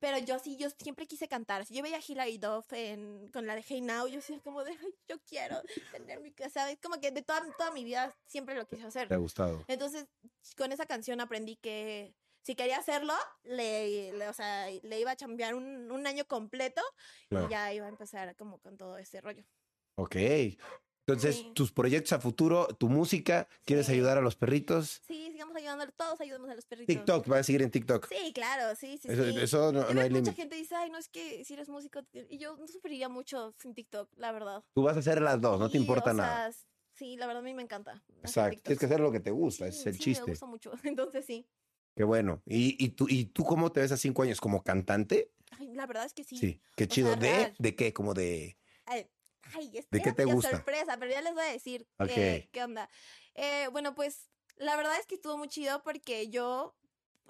Pero 0.00 0.18
yo 0.18 0.38
sí, 0.38 0.56
yo 0.56 0.68
siempre 0.70 1.06
quise 1.06 1.26
cantar. 1.28 1.66
Si 1.66 1.74
yo 1.74 1.82
veía 1.82 1.96
a 1.96 2.02
Hilary 2.06 2.38
Duff 2.38 2.72
en, 2.72 3.28
con 3.32 3.46
la 3.46 3.54
de 3.56 3.64
Hey 3.66 3.80
Now, 3.80 4.06
yo 4.06 4.16
decía 4.16 4.38
como 4.40 4.62
de, 4.64 4.70
"Ay, 4.72 4.94
yo 5.08 5.16
quiero 5.26 5.60
tener 5.92 6.20
mi 6.20 6.32
casa. 6.32 6.70
Es 6.70 6.78
como 6.80 7.00
que 7.00 7.10
de 7.10 7.22
toda, 7.22 7.42
toda 7.56 7.72
mi 7.72 7.82
vida 7.84 8.14
siempre 8.26 8.54
lo 8.54 8.66
quise 8.66 8.84
hacer. 8.86 9.08
¿Te 9.08 9.14
ha 9.14 9.18
gustado? 9.18 9.64
Entonces, 9.66 10.06
con 10.56 10.70
esa 10.72 10.86
canción 10.86 11.20
aprendí 11.20 11.56
que 11.56 12.14
si 12.44 12.54
quería 12.54 12.78
hacerlo, 12.78 13.12
le, 13.42 14.12
le- 14.12 14.28
o 14.28 14.32
sea, 14.32 14.68
le 14.70 15.00
iba 15.00 15.10
a 15.10 15.16
chambear 15.16 15.54
un, 15.54 15.90
un 15.90 16.06
año 16.06 16.24
completo 16.26 16.80
Claro. 17.28 17.46
y 17.46 17.50
ya 17.50 17.72
iba 17.74 17.86
a 17.86 17.90
empezar 17.90 18.34
como 18.36 18.58
con 18.60 18.76
todo 18.78 18.96
ese 18.98 19.20
rollo. 19.20 19.44
Ok. 19.96 20.16
Entonces, 21.08 21.36
Sí. 21.36 21.52
tus 21.54 21.72
proyectos 21.72 22.12
a 22.12 22.20
futuro, 22.20 22.66
tu 22.78 22.88
música, 22.90 23.48
¿quieres 23.64 23.86
Sí. 23.86 23.92
ayudar 23.92 24.18
a 24.18 24.20
los 24.20 24.36
perritos? 24.36 25.00
Sí, 25.06 25.30
sigamos 25.32 25.56
ayudando, 25.56 25.86
todos 25.96 26.20
ayudamos 26.20 26.50
a 26.50 26.54
los 26.54 26.66
perritos. 26.66 26.94
TikTok, 26.94 27.26
vas 27.26 27.40
a 27.40 27.42
seguir 27.44 27.62
en 27.62 27.70
TikTok. 27.70 28.06
Sí, 28.08 28.32
claro, 28.34 28.76
sí, 28.76 28.98
sí, 28.98 29.08
Eso, 29.10 29.24
sí. 29.24 29.38
eso 29.40 29.72
no, 29.72 29.80
hay 29.80 29.94
mucha 29.94 30.08
límite. 30.08 30.32
gente 30.34 30.56
dice, 30.56 30.74
ay, 30.74 30.90
no 30.90 30.98
es 30.98 31.08
que 31.08 31.44
si 31.46 31.54
eres 31.54 31.68
músico, 31.70 32.00
y 32.12 32.36
yo 32.38 32.56
no 32.58 32.66
sufriría 32.68 33.08
mucho 33.08 33.54
sin 33.58 33.72
TikTok, 33.74 34.10
la 34.16 34.32
verdad. 34.32 34.62
Tú 34.74 34.82
vas 34.82 34.96
a 34.96 35.00
hacer 35.00 35.22
las 35.22 35.40
dos, 35.40 35.58
no 35.58 35.70
te 35.70 35.78
importa 35.78 36.10
o 36.10 36.14
nada. 36.14 36.52
sea, 36.52 36.62
sí, 36.92 37.16
la 37.16 37.26
verdad 37.26 37.40
a 37.40 37.44
mí 37.44 37.54
me 37.54 37.62
encanta. 37.62 38.04
Exacto. 38.20 38.60
Tienes 38.62 38.78
que 38.78 38.84
hacer 38.86 39.00
lo 39.00 39.10
que 39.10 39.20
te 39.20 39.30
gusta, 39.30 39.66
ese 39.66 39.80
es 39.80 39.86
el 39.86 39.98
chiste. 39.98 40.24
me 40.26 40.32
gusta 40.32 40.44
mucho, 40.46 40.72
entonces 40.84 41.24
sí. 41.24 41.46
Qué 41.96 42.04
bueno. 42.04 42.42
¿Y, 42.44 42.76
y, 42.84 42.90
tú, 42.90 43.06
¿Y 43.08 43.24
tú 43.24 43.44
cómo 43.44 43.72
te 43.72 43.80
ves 43.80 43.92
a 43.92 43.96
cinco 43.96 44.22
años? 44.22 44.40
¿Como 44.40 44.62
cantante? 44.62 45.32
Ay, 45.58 45.72
la 45.74 45.86
verdad 45.86 46.04
es 46.04 46.12
que 46.12 46.22
sí. 46.22 46.36
Sí. 46.36 46.60
Qué 46.76 46.84
O 46.84 46.86
chido. 46.86 47.08
sea, 47.08 47.16
¿De, 47.16 47.30
real. 47.32 47.54
¿De 47.58 47.74
qué? 47.74 47.92
Como 47.94 48.12
de... 48.14 48.56
Ay, 48.84 49.06
ay, 49.54 49.70
es 49.74 49.86
¿De 49.90 50.00
qué 50.00 50.12
te 50.12 50.24
gusta? 50.24 50.50
sorpresa, 50.50 50.96
pero 50.98 51.10
ya 51.12 51.20
les 51.22 51.34
voy 51.34 51.42
a 51.42 51.52
decir 51.52 51.86
Ok. 51.98 52.08
qué, 52.08 52.48
qué 52.52 52.64
onda. 52.64 52.88
Eh, 53.34 53.68
bueno, 53.72 53.94
pues 53.94 54.30
la 54.56 54.76
verdad 54.76 54.98
es 54.98 55.06
que 55.06 55.14
estuvo 55.16 55.38
muy 55.38 55.48
chido 55.48 55.82
porque 55.82 56.28
yo 56.28 56.74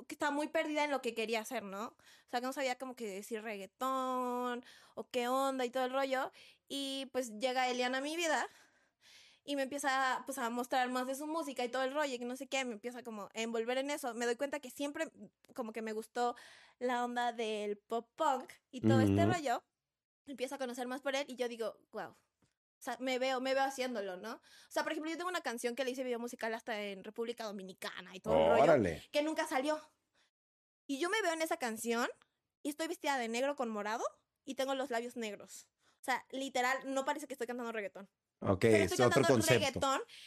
estaba 0.09 0.31
muy 0.33 0.49
perdida 0.49 0.85
en 0.85 0.91
lo 0.91 1.03
que 1.03 1.15
quería 1.15 1.41
hacer, 1.41 1.63
¿no? 1.63 1.87
O 1.87 2.31
sea, 2.31 2.41
que 2.41 2.47
no 2.47 2.53
sabía 2.53 2.77
como 2.77 2.95
que 2.95 3.07
decir 3.07 3.43
reggaetón 3.43 4.65
o 4.95 5.09
qué 5.11 5.29
onda 5.29 5.65
y 5.65 5.71
todo 5.71 5.85
el 5.85 5.93
rollo. 5.93 6.31
Y 6.69 7.07
pues 7.13 7.39
llega 7.39 7.69
Eliana 7.69 7.99
a 7.99 8.01
mi 8.01 8.17
vida 8.17 8.47
y 9.45 9.57
me 9.57 9.63
empieza 9.63 10.23
pues, 10.27 10.39
a 10.39 10.51
mostrar 10.51 10.89
más 10.91 11.07
de 11.07 11.15
su 11.15 11.27
música 11.27 11.65
y 11.65 11.71
todo 11.71 11.83
el 11.83 11.95
rollo 11.95 12.15
y 12.15 12.19
que 12.19 12.25
no 12.25 12.37
sé 12.37 12.47
qué, 12.49 12.65
me 12.65 12.73
empieza 12.75 13.03
como 13.03 13.25
a 13.25 13.31
envolver 13.35 13.79
en 13.79 13.91
eso. 13.91 14.15
Me 14.15 14.27
doy 14.27 14.37
cuenta 14.37 14.61
que 14.61 14.71
siempre 14.71 15.11
como 15.55 15.73
que 15.73 15.83
me 15.83 15.93
gustó 15.93 16.37
la 16.79 17.05
onda 17.05 17.33
del 17.33 17.79
pop 17.79 18.09
punk 18.17 18.51
y 18.71 18.83
todo 18.83 19.01
este 19.01 19.25
Ujú. 19.25 19.33
rollo. 19.33 19.65
Empiezo 20.29 20.55
a 20.55 20.59
conocer 20.59 20.87
más 20.87 21.01
por 21.01 21.17
él 21.17 21.25
y 21.29 21.37
yo 21.37 21.49
digo, 21.49 21.77
wow. 21.93 22.11
O 22.11 22.81
sea, 22.81 22.97
me 23.01 23.19
veo, 23.19 23.41
me 23.41 23.55
veo 23.55 23.65
haciéndolo, 23.65 24.17
¿no? 24.19 24.35
O 24.35 24.71
sea, 24.71 24.85
por 24.85 24.93
ejemplo, 24.93 25.11
yo 25.11 25.17
tengo 25.17 25.31
una 25.31 25.41
canción 25.41 25.75
que 25.75 25.85
le 25.85 25.91
hice 25.91 26.05
video 26.05 26.21
musical 26.21 26.55
hasta 26.55 26.81
en 26.81 27.03
República 27.03 27.45
Dominicana 27.45 28.15
y 28.15 28.21
todo 28.21 28.35
el 28.35 28.51
rollo 28.51 28.63
Órale. 28.63 29.09
que 29.11 29.23
nunca 29.23 29.47
salió. 29.49 29.83
Y 30.87 31.01
yo 31.01 31.11
me 31.11 31.21
veo 31.23 31.33
en 31.33 31.43
esa 31.43 31.57
canción 31.57 32.09
y 32.63 32.69
estoy 32.71 32.87
vestida 32.87 33.19
de 33.19 33.29
negro 33.29 33.57
con 33.57 33.69
morado 33.69 34.05
y 34.45 34.55
tengo 34.55 34.75
los 34.75 34.91
labios 34.91 35.17
negros. 35.17 35.67
O 36.01 36.05
sea, 36.05 36.25
literal, 36.31 36.79
no 36.85 37.05
parece 37.05 37.27
que 37.27 37.35
estoy 37.35 37.47
cantando 37.49 37.73
reggaetón. 37.73 38.09
Ok, 38.41 38.61
Pero 38.61 38.77
es 38.77 38.93
estoy 38.93 39.07
otro 39.07 39.23
cantando 39.23 39.45
concepto. 39.45 39.81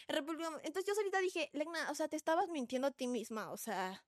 reggaetón. 0.08 0.60
Entonces 0.64 0.86
yo 0.86 0.94
solita 0.94 1.20
dije, 1.20 1.50
Legna, 1.54 1.90
o 1.90 1.96
sea, 1.96 2.10
te 2.10 2.18
estabas 2.18 2.50
mintiendo 2.50 2.90
a 2.90 2.92
ti 2.92 3.08
misma. 3.08 3.50
O 3.52 3.58
sea, 3.58 4.04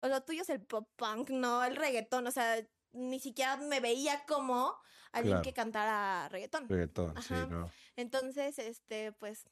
o 0.00 0.08
lo 0.08 0.20
tuyo 0.24 0.42
es 0.42 0.48
el 0.50 0.60
pop 0.60 0.88
punk, 0.96 1.30
no 1.30 1.64
el 1.64 1.76
reggaetón. 1.76 2.26
O 2.26 2.30
sea, 2.32 2.58
ni 2.94 3.20
siquiera 3.20 3.56
me 3.58 3.80
veía 3.80 4.24
como 4.26 4.74
alguien 5.12 5.34
Claro. 5.34 5.42
que 5.44 5.52
cantara 5.52 6.28
reggaetón. 6.30 6.68
Reggaetón, 6.68 7.14
sí, 7.22 7.34
no. 7.50 7.70
Entonces, 7.96 8.58
este, 8.58 9.12
pues, 9.12 9.44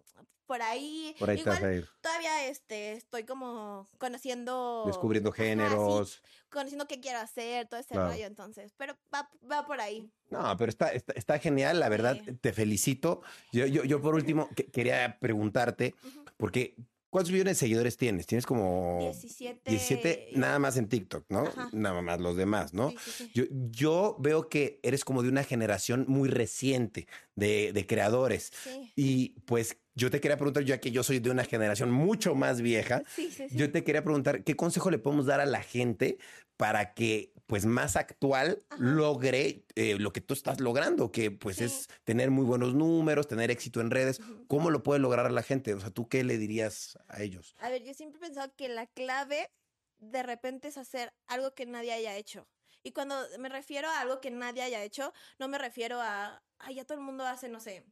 por 0.47 0.61
ahí. 0.61 1.15
Por 1.21 1.31
ahí 1.31 1.37
te 1.37 1.43
igual 1.43 1.57
vas 1.57 1.65
a 1.65 1.73
ir 1.75 1.89
todavía 2.01 2.47
este, 2.49 2.93
estoy 2.95 3.23
como 3.25 3.89
conociendo. 3.99 4.83
descubriendo 4.87 5.31
Ajá, 5.31 5.37
sí, 5.43 5.49
géneros. 5.49 6.23
conociendo 6.51 6.87
qué 6.89 7.01
quiero 7.01 7.21
hacer, 7.21 7.69
todo 7.69 7.79
ese 7.79 7.95
Claro. 7.95 8.11
rollo, 8.11 8.27
entonces. 8.27 8.73
Pero 8.77 8.97
va, 9.15 9.31
va 9.51 9.65
por 9.67 9.81
ahí. 9.81 10.11
No, 10.31 10.57
pero 10.57 10.69
está, 10.71 10.89
está, 10.93 11.13
está 11.15 11.39
genial, 11.39 11.79
la 11.79 11.89
verdad, 11.89 12.19
Sí. 12.25 12.33
te 12.35 12.53
felicito. 12.53 13.23
Yo, 13.53 13.67
yo, 13.67 13.85
yo 13.85 14.03
por 14.03 14.15
último 14.17 14.49
que- 14.57 14.67
quería 14.67 15.17
preguntarte, 15.21 15.95
porque 16.37 16.75
¿cuántos 17.13 17.31
millones 17.31 17.59
de 17.59 17.61
seguidores 17.61 17.99
tienes? 17.99 18.27
Tienes 18.27 18.47
como 18.47 18.99
17. 19.01 19.71
17 19.71 20.29
nada 20.33 20.59
más 20.59 20.79
en 20.79 20.89
TikTok, 20.89 21.27
¿no? 21.29 21.41
Ajá. 21.41 21.69
Nada 21.73 22.01
más 22.01 22.21
los 22.21 22.37
demás, 22.37 22.73
¿no? 22.73 22.89
Sí, 22.91 22.97
sí, 23.05 23.11
sí. 23.11 23.31
Yo, 23.35 23.45
yo 23.71 24.17
veo 24.19 24.49
que 24.49 24.81
eres 24.83 25.05
como 25.05 25.23
de 25.23 25.29
una 25.29 25.45
generación 25.45 26.07
muy 26.09 26.31
reciente 26.31 27.07
de, 27.37 27.75
de 27.75 27.87
creadores. 27.87 28.51
Y 28.97 29.41
pues 29.45 29.77
yo 29.95 30.11
te 30.11 30.21
quería 30.23 30.39
preguntar, 30.39 30.65
ya 30.65 30.81
que 30.81 30.91
yo 30.91 31.03
soy 31.03 31.19
de 31.19 31.31
una 31.31 31.45
generación 31.45 31.91
mucho 31.91 32.35
más 32.35 32.63
vieja, 32.63 33.03
yo 33.51 33.71
te 33.71 33.85
quería 33.85 34.03
preguntar, 34.03 34.43
¿qué 34.43 34.57
consejo 34.57 34.91
le 34.91 34.99
podemos 34.99 35.27
dar 35.27 35.41
a 35.41 35.47
la 35.47 35.61
gente 35.61 36.17
para 36.57 36.95
que, 36.95 37.32
pues, 37.47 37.67
más 37.67 37.97
actual 37.97 38.65
logre 38.79 39.65
eh, 39.75 39.97
lo 39.99 40.13
que 40.13 40.21
tú 40.21 40.35
estás 40.35 40.61
logrando? 40.61 41.13
Que, 41.13 41.31
pues, 41.31 41.57
Sí. 41.57 41.65
es 41.65 41.89
tener 42.05 42.31
muy 42.31 42.45
buenos 42.45 42.75
números, 42.75 43.29
tener 43.29 43.51
éxito 43.51 43.81
en 43.81 43.91
redes. 43.91 44.21
¿Cómo 44.49 44.71
lo 44.71 44.83
puede 44.83 45.01
lograr 45.01 45.31
la 45.33 45.43
gente? 45.43 45.75
O 45.75 45.81
sea, 45.81 45.91
¿tú 45.91 46.09
qué 46.09 46.25
le 46.25 46.39
dirías 46.39 46.99
a 47.09 47.23
ellos? 47.23 47.55
A 47.59 47.69
ver, 47.71 47.83
yo 47.83 47.95
siempre 47.95 48.19
he 48.19 48.21
pensado 48.21 48.53
que 48.57 48.69
la 48.69 48.87
clave 48.87 49.51
de 49.99 50.23
repente 50.23 50.69
es 50.69 50.77
hacer 50.79 51.15
algo 51.27 51.55
que 51.55 51.67
nadie 51.67 51.93
haya 51.93 52.17
hecho. 52.17 52.49
Y 52.83 52.93
cuando 52.93 53.15
me 53.39 53.49
refiero 53.49 53.89
a 53.89 54.01
algo 54.01 54.21
que 54.21 54.31
nadie 54.31 54.63
haya 54.63 54.83
hecho, 54.83 55.13
no 55.39 55.47
me 55.49 55.59
refiero 55.59 56.01
a, 56.01 56.43
ay, 56.59 56.77
ya 56.77 56.85
todo 56.85 56.99
el 56.99 57.05
mundo 57.05 57.25
hace, 57.25 57.49
no 57.49 57.61
sé, 57.61 57.85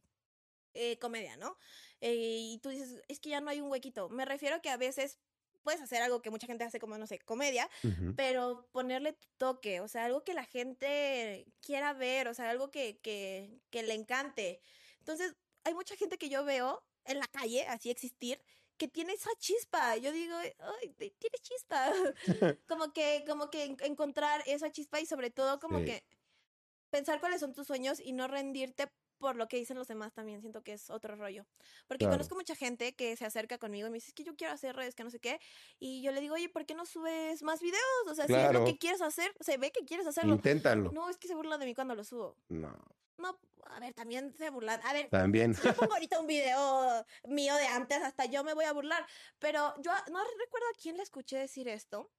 eh, 0.73 0.97
comedia, 0.99 1.37
¿no? 1.37 1.57
Eh, 2.01 2.15
y 2.17 2.59
tú 2.59 2.69
dices, 2.69 3.01
es 3.07 3.19
que 3.19 3.29
ya 3.29 3.39
no 3.41 3.49
hay 3.49 3.61
un 3.61 3.71
huequito. 3.71 4.09
Me 4.09 4.25
refiero 4.25 4.57
a 4.57 4.59
que 4.61 4.69
a 4.69 4.77
veces 4.77 5.19
puedes 5.63 5.81
hacer 5.81 6.01
algo 6.01 6.21
que 6.21 6.29
mucha 6.31 6.47
gente 6.47 6.63
hace 6.63 6.79
como, 6.79 6.97
no 6.97 7.07
sé, 7.07 7.19
comedia, 7.19 7.69
pero 8.15 8.67
ponerle 8.71 9.13
tu 9.13 9.27
toque, 9.37 9.81
o 9.81 9.87
sea, 9.87 10.05
algo 10.05 10.23
que 10.23 10.33
la 10.33 10.43
gente 10.45 11.45
quiera 11.61 11.93
ver, 11.93 12.27
o 12.27 12.33
sea, 12.33 12.49
algo 12.49 12.71
que, 12.71 12.99
que, 12.99 13.59
que 13.69 13.83
le 13.83 13.93
encante. 13.93 14.61
Entonces, 14.99 15.35
hay 15.63 15.73
mucha 15.73 15.95
gente 15.95 16.17
que 16.17 16.29
yo 16.29 16.43
veo 16.45 16.83
en 17.05 17.19
la 17.19 17.27
calle, 17.27 17.65
así 17.67 17.89
existir, 17.89 18.41
que 18.77 18.87
tiene 18.87 19.13
esa 19.13 19.29
chispa. 19.37 19.97
Yo 19.97 20.11
digo, 20.11 20.35
ay, 20.37 20.93
tiene 20.97 21.37
chispa. 21.41 21.91
como 22.67 22.93
que, 22.93 23.23
como 23.27 23.49
que 23.49 23.63
en- 23.65 23.77
encontrar 23.81 24.43
esa 24.47 24.71
chispa 24.71 24.99
y 24.99 25.05
sobre 25.05 25.29
todo 25.31 25.59
como 25.59 25.79
Sí. 25.79 25.85
que 25.85 26.03
pensar 26.89 27.19
cuáles 27.19 27.39
son 27.39 27.53
tus 27.53 27.67
sueños 27.67 27.99
y 27.99 28.11
no 28.13 28.27
rendirte 28.27 28.87
por 29.21 29.37
lo 29.37 29.47
que 29.47 29.55
dicen 29.55 29.77
los 29.77 29.87
demás 29.87 30.11
también, 30.13 30.41
siento 30.41 30.61
que 30.63 30.73
es 30.73 30.89
otro 30.89 31.15
rollo. 31.15 31.45
Porque 31.87 32.03
Claro. 32.03 32.15
conozco 32.17 32.35
mucha 32.35 32.55
gente 32.55 32.93
que 32.93 33.15
se 33.15 33.23
acerca 33.25 33.57
conmigo 33.57 33.87
y 33.87 33.91
me 33.91 33.95
dice, 33.95 34.07
es 34.09 34.13
que 34.13 34.25
yo 34.25 34.35
quiero 34.35 34.51
hacer 34.53 34.75
redes, 34.75 34.93
que 34.95 35.05
no 35.05 35.09
sé 35.09 35.19
qué. 35.19 35.39
Y 35.79 36.01
yo 36.01 36.11
le 36.11 36.19
digo, 36.19 36.35
oye, 36.35 36.49
¿por 36.49 36.65
qué 36.65 36.73
no 36.75 36.85
subes 36.85 37.41
más 37.43 37.61
videos? 37.61 37.79
O 38.07 38.15
sea, 38.15 38.27
si 38.27 38.33
es 38.33 38.51
lo 38.51 38.65
que 38.65 38.77
quieres 38.77 39.01
hacer, 39.01 39.33
se 39.39 39.55
ve 39.57 39.71
que 39.71 39.85
quieres 39.85 40.05
hacerlo. 40.05 40.33
Inténtalo. 40.35 40.91
No, 40.91 41.09
es 41.09 41.17
que 41.17 41.27
se 41.29 41.35
burla 41.35 41.57
de 41.57 41.65
mí 41.65 41.73
cuando 41.73 41.95
lo 41.95 42.03
subo. 42.03 42.35
No, 42.49 42.77
No, 43.17 43.39
a 43.67 43.79
ver, 43.79 43.93
también 43.93 44.33
se 44.35 44.49
burlan. 44.49 44.81
A 44.83 44.93
ver, 44.93 45.07
también. 45.09 45.53
si 45.53 45.61
yo 45.63 45.73
pongo 45.75 45.93
ahorita 45.93 46.19
un 46.19 46.27
video 46.27 47.05
mío 47.25 47.55
de 47.55 47.67
antes, 47.67 48.01
hasta 48.01 48.25
yo 48.25 48.43
me 48.43 48.53
voy 48.55 48.65
a 48.65 48.73
burlar. 48.73 49.05
Pero 49.39 49.73
yo 49.81 49.91
no 50.11 50.19
recuerdo 50.39 50.67
a 50.73 50.81
quién 50.81 50.97
le 50.97 51.03
escuché 51.03 51.37
decir 51.37 51.67
esto. 51.69 52.09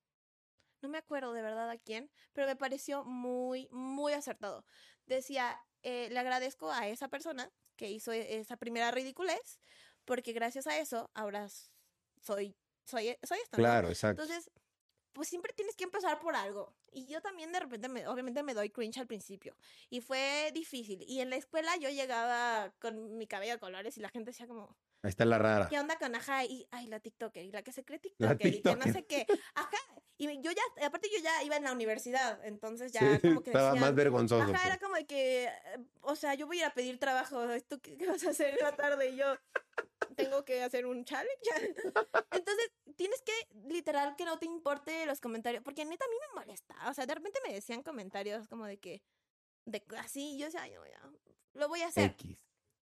No 0.80 0.88
me 0.88 0.98
acuerdo 0.98 1.32
de 1.32 1.42
verdad 1.42 1.70
a 1.70 1.76
quién, 1.78 2.10
pero 2.32 2.46
me 2.48 2.56
pareció 2.56 3.04
muy, 3.04 3.68
muy 3.70 4.12
acertado. 4.14 4.64
Decía, 5.06 5.60
eh, 5.82 6.08
le 6.10 6.18
agradezco 6.18 6.70
a 6.70 6.88
esa 6.88 7.08
persona 7.08 7.50
que 7.76 7.90
hizo 7.90 8.12
e- 8.12 8.38
esa 8.38 8.56
primera 8.56 8.90
ridiculez, 8.90 9.60
porque 10.04 10.32
gracias 10.32 10.66
a 10.66 10.78
eso 10.78 11.10
ahora 11.14 11.48
soy, 12.20 12.56
soy, 12.84 13.16
soy 13.22 13.38
esto. 13.38 13.56
Claro, 13.56 13.88
exacto. 13.88 14.22
Entonces, 14.22 14.50
pues 15.12 15.28
siempre 15.28 15.52
tienes 15.52 15.76
que 15.76 15.84
empezar 15.84 16.20
por 16.20 16.34
algo. 16.34 16.74
Y 16.90 17.06
yo 17.06 17.20
también 17.20 17.52
de 17.52 17.60
repente, 17.60 17.88
me, 17.88 18.06
obviamente 18.06 18.42
me 18.42 18.54
doy 18.54 18.70
cringe 18.70 18.98
al 18.98 19.06
principio. 19.06 19.56
Y 19.90 20.00
fue 20.00 20.50
difícil. 20.54 21.04
Y 21.06 21.20
en 21.20 21.30
la 21.30 21.36
escuela 21.36 21.76
yo 21.76 21.88
llegaba 21.90 22.72
con 22.78 23.16
mi 23.16 23.26
cabello 23.26 23.52
de 23.52 23.58
colores 23.58 23.96
y 23.98 24.00
la 24.00 24.08
gente 24.08 24.30
decía 24.30 24.46
como, 24.46 24.76
Ahí 25.02 25.10
está 25.10 25.24
la 25.24 25.38
rara. 25.38 25.68
¿qué 25.68 25.80
onda 25.80 25.98
con 25.98 26.14
ajá? 26.14 26.44
Y, 26.44 26.66
ay, 26.70 26.86
la 26.86 27.00
TikToker, 27.00 27.44
y 27.44 27.50
la 27.50 27.62
que 27.62 27.72
se 27.72 27.84
cree 27.84 28.00
La 28.18 28.36
TikToker, 28.36 28.54
y 28.54 28.62
que 28.62 28.86
no 28.86 28.92
sé 28.92 29.04
qué. 29.04 29.26
Ajá. 29.54 29.76
Y 30.16 30.40
yo 30.40 30.52
ya, 30.52 30.86
aparte 30.86 31.08
yo 31.12 31.20
ya 31.20 31.42
iba 31.42 31.56
en 31.56 31.64
la 31.64 31.72
universidad, 31.72 32.44
entonces 32.44 32.92
ya 32.92 33.00
Sí, 33.16 33.28
como 33.28 33.42
que 33.42 33.50
estaba 33.50 33.70
decían, 33.70 33.80
más 33.84 33.94
vergonzoso. 33.96 34.42
Ajá, 34.42 34.52
pues. 34.52 34.66
era 34.66 34.78
como 34.78 34.94
de 34.94 35.06
que, 35.06 35.50
o 36.02 36.14
sea, 36.14 36.34
yo 36.34 36.46
voy 36.46 36.58
a 36.58 36.60
ir 36.60 36.66
a 36.66 36.74
pedir 36.74 37.00
trabajo, 37.00 37.40
¿tú 37.68 37.80
qué, 37.80 37.96
qué 37.96 38.06
vas 38.06 38.22
a 38.24 38.30
hacer 38.30 38.54
en 38.54 38.60
la 38.60 38.76
tarde? 38.76 39.10
Y 39.10 39.16
yo 39.16 39.34
tengo 40.14 40.44
que 40.44 40.62
hacer 40.62 40.86
un 40.86 41.04
challenge. 41.04 41.50
Entonces, 42.30 42.70
tienes 42.94 43.20
que, 43.22 43.32
literal, 43.66 44.14
que 44.14 44.24
no 44.24 44.38
te 44.38 44.46
importe 44.46 45.04
los 45.06 45.20
comentarios, 45.20 45.64
porque 45.64 45.84
neta 45.84 46.04
a 46.04 46.08
mí 46.08 46.16
me 46.28 46.40
molesta. 46.40 46.76
O 46.88 46.94
sea, 46.94 47.06
de 47.06 47.14
repente 47.16 47.40
me 47.44 47.52
decían 47.52 47.82
comentarios 47.82 48.46
como 48.46 48.66
de 48.66 48.78
que, 48.78 49.02
de 49.64 49.82
así, 49.98 50.38
yo 50.38 50.46
decía, 50.46 50.62
"Ay, 50.62 50.72
no, 50.72 50.86
ya, 50.86 51.02
lo 51.54 51.68
voy 51.68 51.82
a 51.82 51.88
hacer. 51.88 52.10
X. 52.12 52.36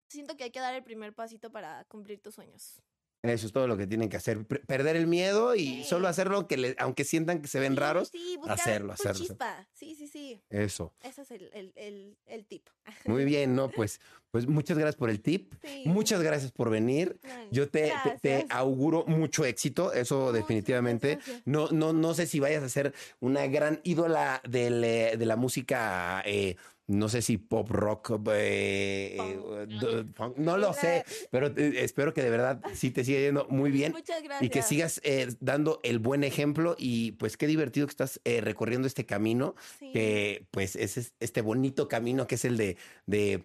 Siento 0.10 0.36
que 0.36 0.44
hay 0.46 0.52
que 0.52 0.60
dar 0.60 0.74
el 0.74 0.84
primer 0.84 1.14
pasito 1.14 1.52
para 1.52 1.84
cumplir 1.86 2.20
tus 2.22 2.36
sueños. 2.36 2.82
Eso 3.22 3.48
es 3.48 3.52
todo 3.52 3.68
lo 3.68 3.76
que 3.76 3.86
tienen 3.86 4.08
que 4.08 4.16
hacer. 4.16 4.46
Perder 4.46 4.96
el 4.96 5.06
miedo 5.06 5.54
y 5.54 5.66
Sí. 5.66 5.84
solo 5.84 6.08
hacerlo 6.08 6.48
que 6.48 6.56
le- 6.56 6.76
aunque 6.80 7.04
sientan 7.04 7.42
que 7.42 7.50
se 7.50 7.60
ven 7.60 7.74
Sí, 7.74 7.78
raros. 7.80 8.08
sí, 8.08 8.38
buscar 8.38 8.58
hacerlo, 8.58 8.94
hacerlo. 8.94 9.20
chispa. 9.26 9.68
Sí, 9.74 9.94
sí, 9.96 10.08
sí. 10.08 10.42
Eso. 10.50 10.94
Ese 11.02 11.24
es 11.24 11.32
el, 11.32 11.50
el, 11.54 11.74
el, 11.76 12.18
el 12.28 12.46
tip. 12.46 12.70
Muy 13.06 13.26
bien, 13.26 13.56
¿no? 13.56 13.70
Pues, 13.70 14.00
pues 14.32 14.48
muchas 14.48 14.78
gracias 14.78 14.96
por 14.96 15.10
el 15.10 15.22
tip. 15.22 15.54
Sí. 15.62 15.84
Muchas 15.86 16.22
gracias 16.22 16.54
por 16.54 16.70
venir. 16.70 17.20
Yo 17.52 17.70
te, 17.70 17.92
te- 18.22 18.46
auguro 18.50 19.04
mucho 19.06 19.44
éxito, 19.44 19.92
eso 19.92 20.32
definitivamente. 20.32 21.20
No, 21.44 21.68
no, 21.72 21.92
no 21.92 22.14
sé 22.14 22.26
si 22.26 22.40
vayas 22.40 22.64
a 22.64 22.70
ser 22.70 22.94
una 23.20 23.46
gran 23.48 23.82
ídola 23.84 24.42
del, 24.48 24.82
eh, 24.86 25.18
de 25.18 25.26
la 25.26 25.36
música, 25.36 26.24
eh, 26.26 26.56
no 26.90 27.08
sé 27.08 27.22
si 27.22 27.38
pop 27.38 27.70
rock, 27.70 28.20
eh, 28.34 29.16
eh, 29.18 30.06
funk, 30.16 30.38
no 30.38 30.58
lo 30.58 30.74
sé, 30.74 31.06
pero 31.32 31.48
eh, 31.48 31.84
espero 31.84 32.14
que 32.14 32.24
de 32.24 32.30
verdad 32.32 32.62
sí 32.74 32.90
te 32.92 33.04
siga 33.06 33.20
yendo 33.20 33.46
muy 33.50 33.70
bien. 33.72 33.92
Muchas 33.92 34.24
gracias. 34.24 34.42
Y 34.44 34.50
que 34.50 34.62
sigas 34.64 35.00
eh, 35.04 35.28
dando 35.40 35.80
el 35.84 36.00
buen 36.00 36.24
ejemplo 36.24 36.76
y 36.78 37.12
pues 37.14 37.38
qué 37.38 37.46
divertido 37.48 37.86
que 37.86 37.92
estás 37.92 38.20
eh, 38.26 38.42
recorriendo 38.42 38.88
este 38.88 39.06
camino, 39.06 39.56
Sí. 39.78 39.92
que 39.92 40.48
pues 40.52 40.76
es 40.76 40.98
es- 40.98 41.14
este 41.20 41.42
bonito 41.42 41.88
camino 41.88 42.26
que 42.26 42.36
es 42.36 42.46
el 42.46 42.58
de, 42.58 42.76
de 43.06 43.44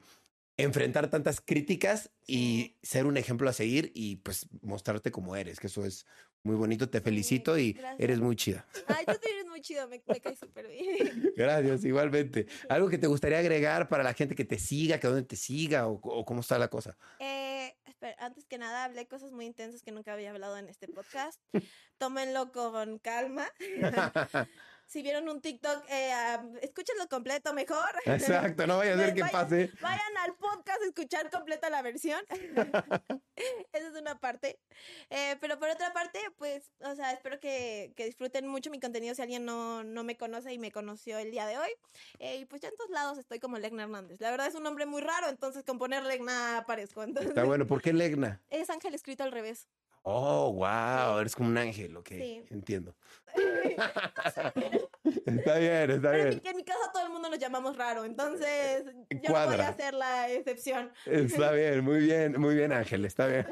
enfrentar 0.56 1.10
tantas 1.10 1.40
críticas 1.40 2.10
y 2.26 2.76
ser 2.82 3.06
un 3.06 3.16
ejemplo 3.16 3.50
a 3.50 3.52
seguir 3.52 3.90
y 3.94 4.16
pues 4.16 4.48
mostrarte 4.62 5.10
como 5.10 5.34
eres, 5.36 5.58
que 5.60 5.66
eso 5.66 5.84
es 5.84 6.06
muy 6.44 6.56
bonito, 6.56 6.88
te 6.88 7.00
felicito 7.00 7.56
y 7.58 7.72
gracias. 7.72 8.00
eres 8.00 8.20
muy 8.20 8.36
chida. 8.36 8.66
Ay, 8.86 9.06
tú 9.06 9.12
eres 9.12 9.46
muy 9.46 9.60
chido, 9.62 9.88
me, 9.88 10.02
me 10.06 10.20
caes 10.20 10.38
súper 10.38 10.68
bien. 10.68 11.32
Gracias, 11.36 11.84
igualmente. 11.84 12.46
¿Algo 12.68 12.88
que 12.88 12.98
te 12.98 13.06
gustaría 13.06 13.38
agregar 13.38 13.88
para 13.88 14.04
la 14.04 14.12
gente 14.12 14.34
que 14.34 14.44
te 14.44 14.58
siga, 14.58 15.00
que 15.00 15.06
dónde 15.06 15.22
te 15.22 15.36
siga 15.36 15.88
o, 15.88 15.94
o 15.94 16.24
cómo 16.24 16.40
está 16.40 16.58
la 16.58 16.68
cosa? 16.68 16.96
Eh, 17.18 17.74
espera, 17.86 18.14
antes 18.18 18.44
que 18.44 18.58
nada, 18.58 18.84
hablé 18.84 19.08
cosas 19.08 19.32
muy 19.32 19.46
intensas 19.46 19.82
que 19.82 19.90
nunca 19.90 20.12
había 20.12 20.30
hablado 20.30 20.58
en 20.58 20.68
este 20.68 20.86
podcast. 20.86 21.40
Tómenlo 21.98 22.52
con 22.52 22.98
calma. 22.98 23.46
si 24.86 25.02
vieron 25.02 25.28
un 25.28 25.40
TikTok, 25.40 25.84
eh, 25.88 26.12
escúchenlo 26.62 27.08
completo 27.08 27.52
mejor. 27.52 27.88
Exacto, 28.06 28.66
no 28.66 28.78
vaya 28.78 28.94
a 28.94 28.98
ser 28.98 29.14
que 29.14 29.24
pase. 29.24 29.70
Vayan 29.80 30.16
al 30.18 30.34
podcast 30.36 30.82
a 30.82 30.86
escuchar 30.86 31.30
completa 31.30 31.70
la 31.70 31.82
versión. 31.82 32.22
Esa 33.72 33.88
es 33.88 33.94
una 34.00 34.18
parte. 34.20 34.58
Eh, 35.10 35.36
pero 35.40 35.58
por 35.58 35.68
otra 35.68 35.92
parte, 35.92 36.20
pues, 36.36 36.70
o 36.80 36.94
sea, 36.94 37.12
espero 37.12 37.40
que, 37.40 37.92
que 37.96 38.06
disfruten 38.06 38.46
mucho 38.46 38.70
mi 38.70 38.80
contenido 38.80 39.14
si 39.14 39.22
alguien 39.22 39.44
no, 39.44 39.82
no 39.84 40.04
me 40.04 40.16
conoce 40.16 40.52
y 40.52 40.58
me 40.58 40.70
conoció 40.70 41.18
el 41.18 41.30
día 41.30 41.46
de 41.46 41.58
hoy. 41.58 41.70
Eh, 42.18 42.38
y 42.38 42.44
pues 42.44 42.62
ya 42.62 42.68
en 42.68 42.76
todos 42.76 42.90
lados 42.90 43.18
estoy 43.18 43.40
como 43.40 43.58
Legna 43.58 43.84
Hernández. 43.84 44.20
La 44.20 44.30
verdad 44.30 44.46
es 44.46 44.54
un 44.54 44.62
nombre 44.62 44.86
muy 44.86 45.02
raro, 45.02 45.28
entonces 45.28 45.64
con 45.64 45.78
poner 45.78 46.04
Legna 46.04 46.58
aparezco. 46.58 47.02
Entonces, 47.02 47.30
Está 47.30 47.44
bueno, 47.44 47.66
¿por 47.66 47.82
qué 47.82 47.92
Legna? 47.92 48.40
es 48.50 48.70
Ángel 48.70 48.94
escrito 48.94 49.24
al 49.24 49.32
revés. 49.32 49.68
Oh, 50.06 50.52
wow, 50.52 51.18
eres 51.18 51.34
como 51.34 51.48
un 51.48 51.56
ángel, 51.56 51.96
ok, 51.96 52.08
Sí. 52.10 52.44
entiendo. 52.50 52.94
Está 55.26 55.58
bien, 55.58 55.90
está 55.90 56.10
Pero 56.12 56.22
en 56.24 56.28
bien. 56.30 56.40
mi, 56.44 56.50
en 56.50 56.56
mi 56.56 56.64
casa 56.64 56.90
todo 56.92 57.04
el 57.06 57.10
mundo 57.10 57.28
nos 57.28 57.38
llamamos 57.38 57.76
raro, 57.76 58.04
entonces 58.04 58.84
yo 59.10 59.32
no 59.32 59.46
voy 59.46 59.60
a 59.60 59.74
ser 59.74 59.94
la 59.94 60.30
excepción. 60.30 60.92
Está 61.06 61.50
bien, 61.52 61.82
muy 61.84 61.98
bien, 62.00 62.38
muy 62.40 62.54
bien, 62.54 62.72
Ángel, 62.72 63.04
está 63.04 63.26
bien. 63.26 63.46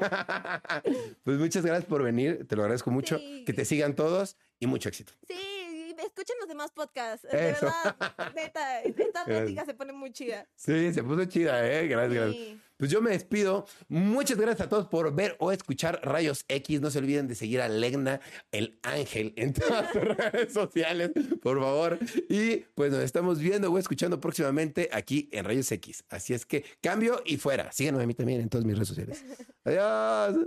Pues 1.23 1.37
muchas 1.37 1.65
gracias 1.65 1.85
por 1.85 2.03
venir, 2.03 2.47
te 2.47 2.55
lo 2.55 2.61
agradezco 2.63 2.91
mucho. 2.91 3.17
Sí. 3.17 3.43
Que 3.45 3.53
te 3.53 3.65
sigan 3.65 3.95
todos 3.95 4.37
y 4.59 4.67
mucho 4.67 4.89
éxito. 4.89 5.13
Sí, 5.27 5.95
escuchen 5.97 6.35
los 6.39 6.47
demás 6.47 6.71
podcasts. 6.71 7.27
De 7.29 7.49
Eso. 7.51 7.65
verdad, 7.65 8.31
neta, 8.35 8.81
esta 8.81 9.25
plática 9.25 9.65
se 9.65 9.73
pone 9.73 9.93
muy 9.93 10.11
chida. 10.11 10.47
Sí, 10.55 10.93
se 10.93 11.03
puso 11.03 11.25
chida, 11.25 11.67
¿eh? 11.69 11.87
Gracias, 11.87 12.13
gracias. 12.25 12.57
Pues 12.83 12.91
yo 12.91 13.01
me 13.01 13.11
despido. 13.11 13.65
Muchas 13.87 14.37
gracias 14.37 14.67
a 14.67 14.69
todos 14.69 14.87
por 14.87 15.15
ver 15.15 15.37
o 15.39 15.53
escuchar 15.53 16.01
Rayos 16.03 16.43
X. 16.49 16.81
No 16.81 16.91
se 16.91 16.99
olviden 16.99 17.29
de 17.29 17.35
seguir 17.35 17.61
a 17.61 17.69
Legna, 17.69 18.19
el 18.51 18.77
ángel, 18.83 19.31
en 19.37 19.53
todas 19.53 19.89
sus 19.93 20.01
redes 20.03 20.51
sociales, 20.51 21.11
por 21.41 21.61
favor. 21.61 21.97
Y 22.27 22.57
pues 22.75 22.91
nos 22.91 23.01
estamos 23.01 23.39
viendo 23.39 23.71
o 23.71 23.77
escuchando 23.77 24.19
próximamente 24.19 24.89
aquí 24.91 25.29
en 25.31 25.45
Rayos 25.45 25.71
X. 25.71 26.03
Así 26.09 26.33
es 26.33 26.45
que 26.45 26.65
cambio 26.81 27.21
y 27.25 27.37
fuera. 27.37 27.71
Síganme 27.71 28.03
a 28.03 28.05
mí 28.05 28.15
también 28.15 28.41
en 28.41 28.49
todas 28.49 28.65
mis 28.65 28.75
redes 28.75 28.89
sociales. 28.89 29.23
Adiós. 29.63 30.45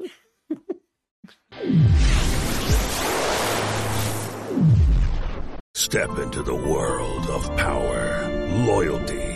Step 5.75 6.11
into 6.19 6.43
the 6.43 6.55
world 6.55 7.31
of 7.31 7.47
power, 7.57 8.29
loyalty, 8.67 9.36